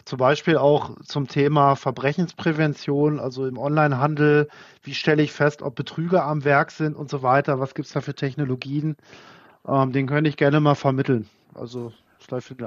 Zum 0.05 0.17
Beispiel 0.17 0.57
auch 0.57 0.97
zum 1.03 1.27
Thema 1.27 1.75
Verbrechensprävention, 1.75 3.19
also 3.19 3.45
im 3.45 3.57
Onlinehandel. 3.57 4.47
Wie 4.83 4.93
stelle 4.93 5.23
ich 5.23 5.31
fest, 5.31 5.61
ob 5.61 5.75
Betrüger 5.75 6.25
am 6.25 6.43
Werk 6.43 6.71
sind 6.71 6.95
und 6.95 7.09
so 7.09 7.21
weiter? 7.23 7.59
Was 7.59 7.75
gibt 7.75 7.87
es 7.87 7.93
da 7.93 8.01
für 8.01 8.15
Technologien? 8.15 8.95
Ähm, 9.67 9.91
den 9.91 10.07
könnte 10.07 10.29
ich 10.29 10.37
gerne 10.37 10.59
mal 10.59 10.75
vermitteln. 10.75 11.29
Also 11.53 11.93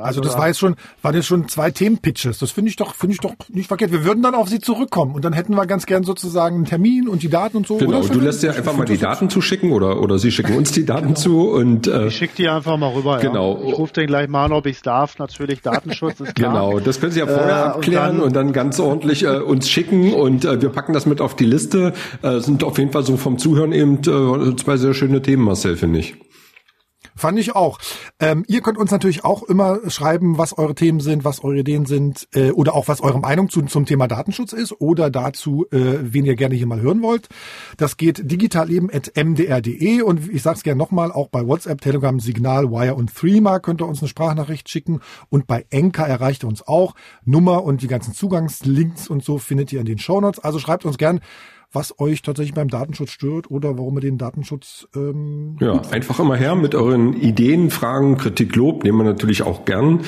also 0.00 0.20
das 0.20 0.36
war 0.36 0.48
jetzt 0.48 0.58
schon, 0.58 0.76
waren 1.02 1.14
jetzt 1.14 1.26
schon 1.26 1.48
zwei 1.48 1.70
Themenpitches. 1.70 2.38
Das 2.38 2.50
finde 2.50 2.70
ich 2.70 2.76
doch, 2.76 2.94
finde 2.94 3.14
ich 3.14 3.20
doch 3.20 3.34
nicht 3.48 3.68
verkehrt. 3.68 3.92
Wir 3.92 4.04
würden 4.04 4.22
dann 4.22 4.34
auf 4.34 4.48
Sie 4.48 4.60
zurückkommen 4.60 5.14
und 5.14 5.24
dann 5.24 5.32
hätten 5.32 5.54
wir 5.54 5.66
ganz 5.66 5.86
gern 5.86 6.04
sozusagen 6.04 6.56
einen 6.56 6.64
Termin 6.64 7.08
und 7.08 7.22
die 7.22 7.28
Daten 7.28 7.58
und 7.58 7.66
so. 7.66 7.76
Genau, 7.76 8.02
du 8.02 8.20
lässt 8.20 8.42
ja 8.42 8.52
einfach 8.52 8.76
mal 8.76 8.84
die 8.84 8.98
Daten 8.98 9.30
zuschicken 9.30 9.72
oder 9.72 10.00
oder 10.00 10.18
Sie 10.18 10.30
schicken 10.30 10.56
uns 10.56 10.72
die 10.72 10.84
Daten 10.84 11.16
zu 11.16 11.48
und 11.50 11.86
äh, 11.86 12.08
ich 12.08 12.16
schicke 12.16 12.34
die 12.36 12.48
einfach 12.48 12.76
mal 12.76 12.92
rüber. 12.92 13.18
Genau. 13.18 13.60
Ja. 13.62 13.68
Ich 13.68 13.78
rufe 13.78 13.92
den 13.92 14.06
gleich 14.06 14.28
mal 14.28 14.46
an, 14.46 14.52
ob 14.52 14.66
ich 14.66 14.76
es 14.76 14.82
darf. 14.82 15.18
Natürlich 15.18 15.62
Datenschutz 15.62 16.20
ist 16.20 16.34
klar. 16.34 16.52
Genau, 16.52 16.80
das 16.80 17.00
können 17.00 17.12
Sie 17.12 17.20
ja 17.20 17.26
vorher 17.26 17.48
äh, 17.48 17.68
abklären 17.68 18.20
und 18.20 18.34
dann, 18.34 18.46
und 18.46 18.48
dann, 18.48 18.52
ganz 18.52 18.80
ordentlich 18.80 19.24
äh, 19.24 19.38
uns 19.38 19.68
schicken 19.68 20.12
und 20.12 20.44
äh, 20.44 20.60
wir 20.60 20.70
packen 20.70 20.92
das 20.92 21.06
mit 21.06 21.20
auf 21.20 21.36
die 21.36 21.46
Liste. 21.46 21.92
Äh, 22.22 22.40
sind 22.40 22.64
auf 22.64 22.78
jeden 22.78 22.92
Fall 22.92 23.04
so 23.04 23.16
vom 23.16 23.38
Zuhören 23.38 23.72
eben 23.72 23.98
äh, 23.98 24.56
zwei 24.56 24.76
sehr 24.76 24.94
schöne 24.94 25.22
Themen, 25.22 25.44
Marcel, 25.44 25.76
finde 25.76 25.98
ich. 26.00 26.14
Fand 27.16 27.38
ich 27.38 27.54
auch. 27.54 27.78
Ähm, 28.18 28.44
ihr 28.48 28.60
könnt 28.60 28.76
uns 28.76 28.90
natürlich 28.90 29.24
auch 29.24 29.44
immer 29.44 29.78
schreiben, 29.88 30.36
was 30.36 30.56
eure 30.58 30.74
Themen 30.74 30.98
sind, 30.98 31.24
was 31.24 31.44
eure 31.44 31.58
Ideen 31.58 31.86
sind 31.86 32.28
äh, 32.34 32.50
oder 32.50 32.74
auch 32.74 32.88
was 32.88 33.00
eure 33.00 33.20
Meinung 33.20 33.48
zu, 33.48 33.62
zum 33.62 33.86
Thema 33.86 34.08
Datenschutz 34.08 34.52
ist 34.52 34.80
oder 34.80 35.10
dazu, 35.10 35.66
äh, 35.70 35.98
wen 36.00 36.24
ihr 36.24 36.34
gerne 36.34 36.56
hier 36.56 36.66
mal 36.66 36.80
hören 36.80 37.02
wollt. 37.02 37.28
Das 37.76 37.96
geht 37.96 38.30
digitalleben.mdr.de 38.30 40.02
und 40.02 40.28
ich 40.28 40.42
sage 40.42 40.56
es 40.56 40.62
gerne 40.64 40.78
nochmal, 40.78 41.12
auch 41.12 41.28
bei 41.28 41.46
WhatsApp, 41.46 41.80
Telegram, 41.80 42.18
Signal, 42.18 42.70
Wire 42.70 42.96
und 42.96 43.14
Threema 43.14 43.60
könnt 43.60 43.80
ihr 43.80 43.86
uns 43.86 44.00
eine 44.00 44.08
Sprachnachricht 44.08 44.68
schicken 44.68 45.00
und 45.28 45.46
bei 45.46 45.66
Enka 45.70 46.04
erreicht 46.04 46.44
ihr 46.44 46.48
uns 46.48 46.66
auch. 46.66 46.94
Nummer 47.24 47.62
und 47.62 47.82
die 47.82 47.88
ganzen 47.88 48.12
Zugangslinks 48.12 49.08
und 49.08 49.22
so 49.22 49.38
findet 49.38 49.72
ihr 49.72 49.80
in 49.80 49.86
den 49.86 49.98
Shownotes. 49.98 50.42
Also 50.42 50.58
schreibt 50.58 50.84
uns 50.84 50.98
gern, 50.98 51.20
was 51.74 51.98
euch 51.98 52.22
tatsächlich 52.22 52.54
beim 52.54 52.68
Datenschutz 52.68 53.10
stört 53.10 53.50
oder 53.50 53.76
warum 53.78 53.96
ihr 53.96 54.02
den 54.02 54.18
Datenschutz 54.18 54.86
ähm, 54.94 55.56
ja 55.60 55.80
einfach 55.90 56.18
immer 56.20 56.36
her 56.36 56.54
mit 56.54 56.74
euren 56.74 57.14
Ideen, 57.14 57.70
Fragen, 57.70 58.16
Kritik, 58.16 58.54
Lob 58.56 58.84
nehmen 58.84 58.98
wir 58.98 59.04
natürlich 59.04 59.42
auch 59.42 59.64
gern. 59.64 60.00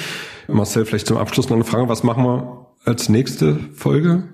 Marcel, 0.48 0.84
vielleicht 0.84 1.06
zum 1.06 1.16
Abschluss 1.16 1.48
noch 1.48 1.56
eine 1.56 1.64
Frage: 1.64 1.88
Was 1.88 2.02
machen 2.02 2.24
wir 2.24 2.66
als 2.84 3.08
nächste 3.08 3.58
Folge? 3.74 4.24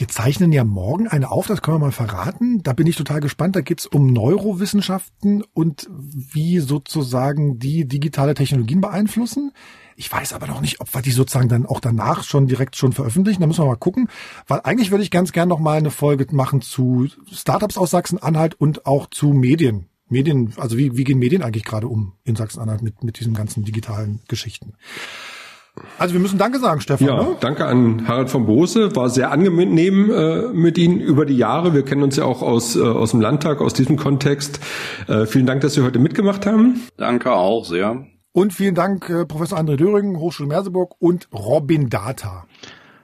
Wir 0.00 0.08
zeichnen 0.08 0.50
ja 0.50 0.64
morgen 0.64 1.08
eine 1.08 1.30
auf, 1.30 1.46
das 1.46 1.60
können 1.60 1.76
wir 1.76 1.86
mal 1.86 1.92
verraten. 1.92 2.62
Da 2.62 2.72
bin 2.72 2.86
ich 2.86 2.96
total 2.96 3.20
gespannt. 3.20 3.54
Da 3.54 3.60
geht's 3.60 3.84
um 3.84 4.06
Neurowissenschaften 4.06 5.44
und 5.52 5.90
wie 5.90 6.58
sozusagen 6.58 7.58
die 7.58 7.86
digitale 7.86 8.32
Technologien 8.32 8.80
beeinflussen. 8.80 9.52
Ich 10.00 10.10
weiß 10.10 10.32
aber 10.32 10.46
noch 10.46 10.62
nicht, 10.62 10.80
ob 10.80 10.94
wir 10.94 11.02
die 11.02 11.10
sozusagen 11.10 11.50
dann 11.50 11.66
auch 11.66 11.78
danach 11.78 12.22
schon 12.22 12.46
direkt 12.46 12.74
schon 12.74 12.94
veröffentlichen. 12.94 13.42
Da 13.42 13.46
müssen 13.46 13.62
wir 13.62 13.68
mal 13.68 13.76
gucken. 13.76 14.08
Weil 14.48 14.60
eigentlich 14.64 14.90
würde 14.90 15.04
ich 15.04 15.10
ganz 15.10 15.30
gern 15.30 15.46
noch 15.46 15.58
mal 15.58 15.76
eine 15.76 15.90
Folge 15.90 16.26
machen 16.34 16.62
zu 16.62 17.08
Startups 17.30 17.76
aus 17.76 17.90
Sachsen-Anhalt 17.90 18.54
und 18.54 18.86
auch 18.86 19.08
zu 19.10 19.34
Medien. 19.34 19.90
Medien, 20.08 20.54
also 20.56 20.78
wie, 20.78 20.96
wie 20.96 21.04
gehen 21.04 21.18
Medien 21.18 21.42
eigentlich 21.42 21.64
gerade 21.64 21.86
um 21.86 22.14
in 22.24 22.34
Sachsen-Anhalt 22.34 22.80
mit, 22.80 23.04
mit 23.04 23.20
diesen 23.20 23.34
ganzen 23.34 23.62
digitalen 23.62 24.20
Geschichten? 24.26 24.72
Also 25.98 26.14
wir 26.14 26.20
müssen 26.22 26.38
Danke 26.38 26.60
sagen, 26.60 26.80
Stefan. 26.80 27.06
Ja, 27.06 27.22
ne? 27.22 27.36
danke 27.38 27.66
an 27.66 28.08
Harald 28.08 28.30
von 28.30 28.46
Bose. 28.46 28.96
War 28.96 29.10
sehr 29.10 29.30
angenehm 29.30 30.10
äh, 30.10 30.48
mit 30.54 30.78
Ihnen 30.78 31.00
über 31.00 31.26
die 31.26 31.36
Jahre. 31.36 31.74
Wir 31.74 31.84
kennen 31.84 32.02
uns 32.02 32.16
ja 32.16 32.24
auch 32.24 32.40
aus, 32.40 32.74
äh, 32.74 32.80
aus 32.80 33.10
dem 33.10 33.20
Landtag, 33.20 33.60
aus 33.60 33.74
diesem 33.74 33.98
Kontext. 33.98 34.60
Äh, 35.08 35.26
vielen 35.26 35.44
Dank, 35.44 35.60
dass 35.60 35.74
Sie 35.74 35.82
heute 35.82 35.98
mitgemacht 35.98 36.46
haben. 36.46 36.80
Danke 36.96 37.32
auch 37.32 37.66
sehr. 37.66 38.06
Und 38.32 38.52
vielen 38.52 38.74
Dank, 38.74 39.08
äh, 39.10 39.26
Professor 39.26 39.58
André 39.58 39.76
Döring, 39.76 40.16
Hochschule 40.16 40.48
Merseburg 40.48 40.94
und 41.00 41.28
Robin 41.32 41.88
Data. 41.88 42.46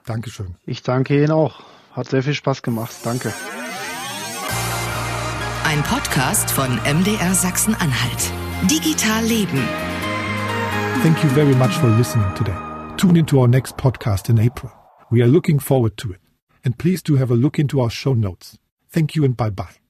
Dankeschön. 0.05 0.55
Ich 0.65 0.83
danke 0.83 1.17
Ihnen 1.17 1.33
auch. 1.33 1.65
Hat 1.93 2.09
sehr 2.09 2.23
viel 2.23 2.35
Spaß 2.35 2.63
gemacht. 2.63 2.95
Danke. 3.03 3.33
Ein 5.65 5.83
Podcast 5.83 6.51
von 6.51 6.79
MDR 6.85 7.35
Sachsen-Anhalt. 7.35 8.33
Digital 8.71 9.25
Leben. 9.25 9.61
Thank 11.03 11.23
you 11.25 11.31
very 11.31 11.55
much 11.57 11.73
for 11.73 11.91
listening 11.91 12.33
today. 12.35 12.55
Tune 12.97 13.19
into 13.19 13.41
our 13.41 13.49
next 13.49 13.77
podcast 13.77 14.29
in 14.29 14.39
April. 14.39 14.71
We 15.11 15.23
are 15.23 15.29
looking 15.29 15.61
forward 15.61 15.97
to 15.99 16.13
it. 16.13 16.21
And 16.65 16.79
please 16.79 17.03
do 17.03 17.17
have 17.17 17.31
a 17.33 17.37
look 17.37 17.59
into 17.59 17.81
our 17.81 17.91
show 17.91 18.15
notes. 18.15 18.59
Thank 18.91 19.17
you 19.17 19.25
and 19.25 19.37
bye 19.37 19.51
bye. 19.51 19.86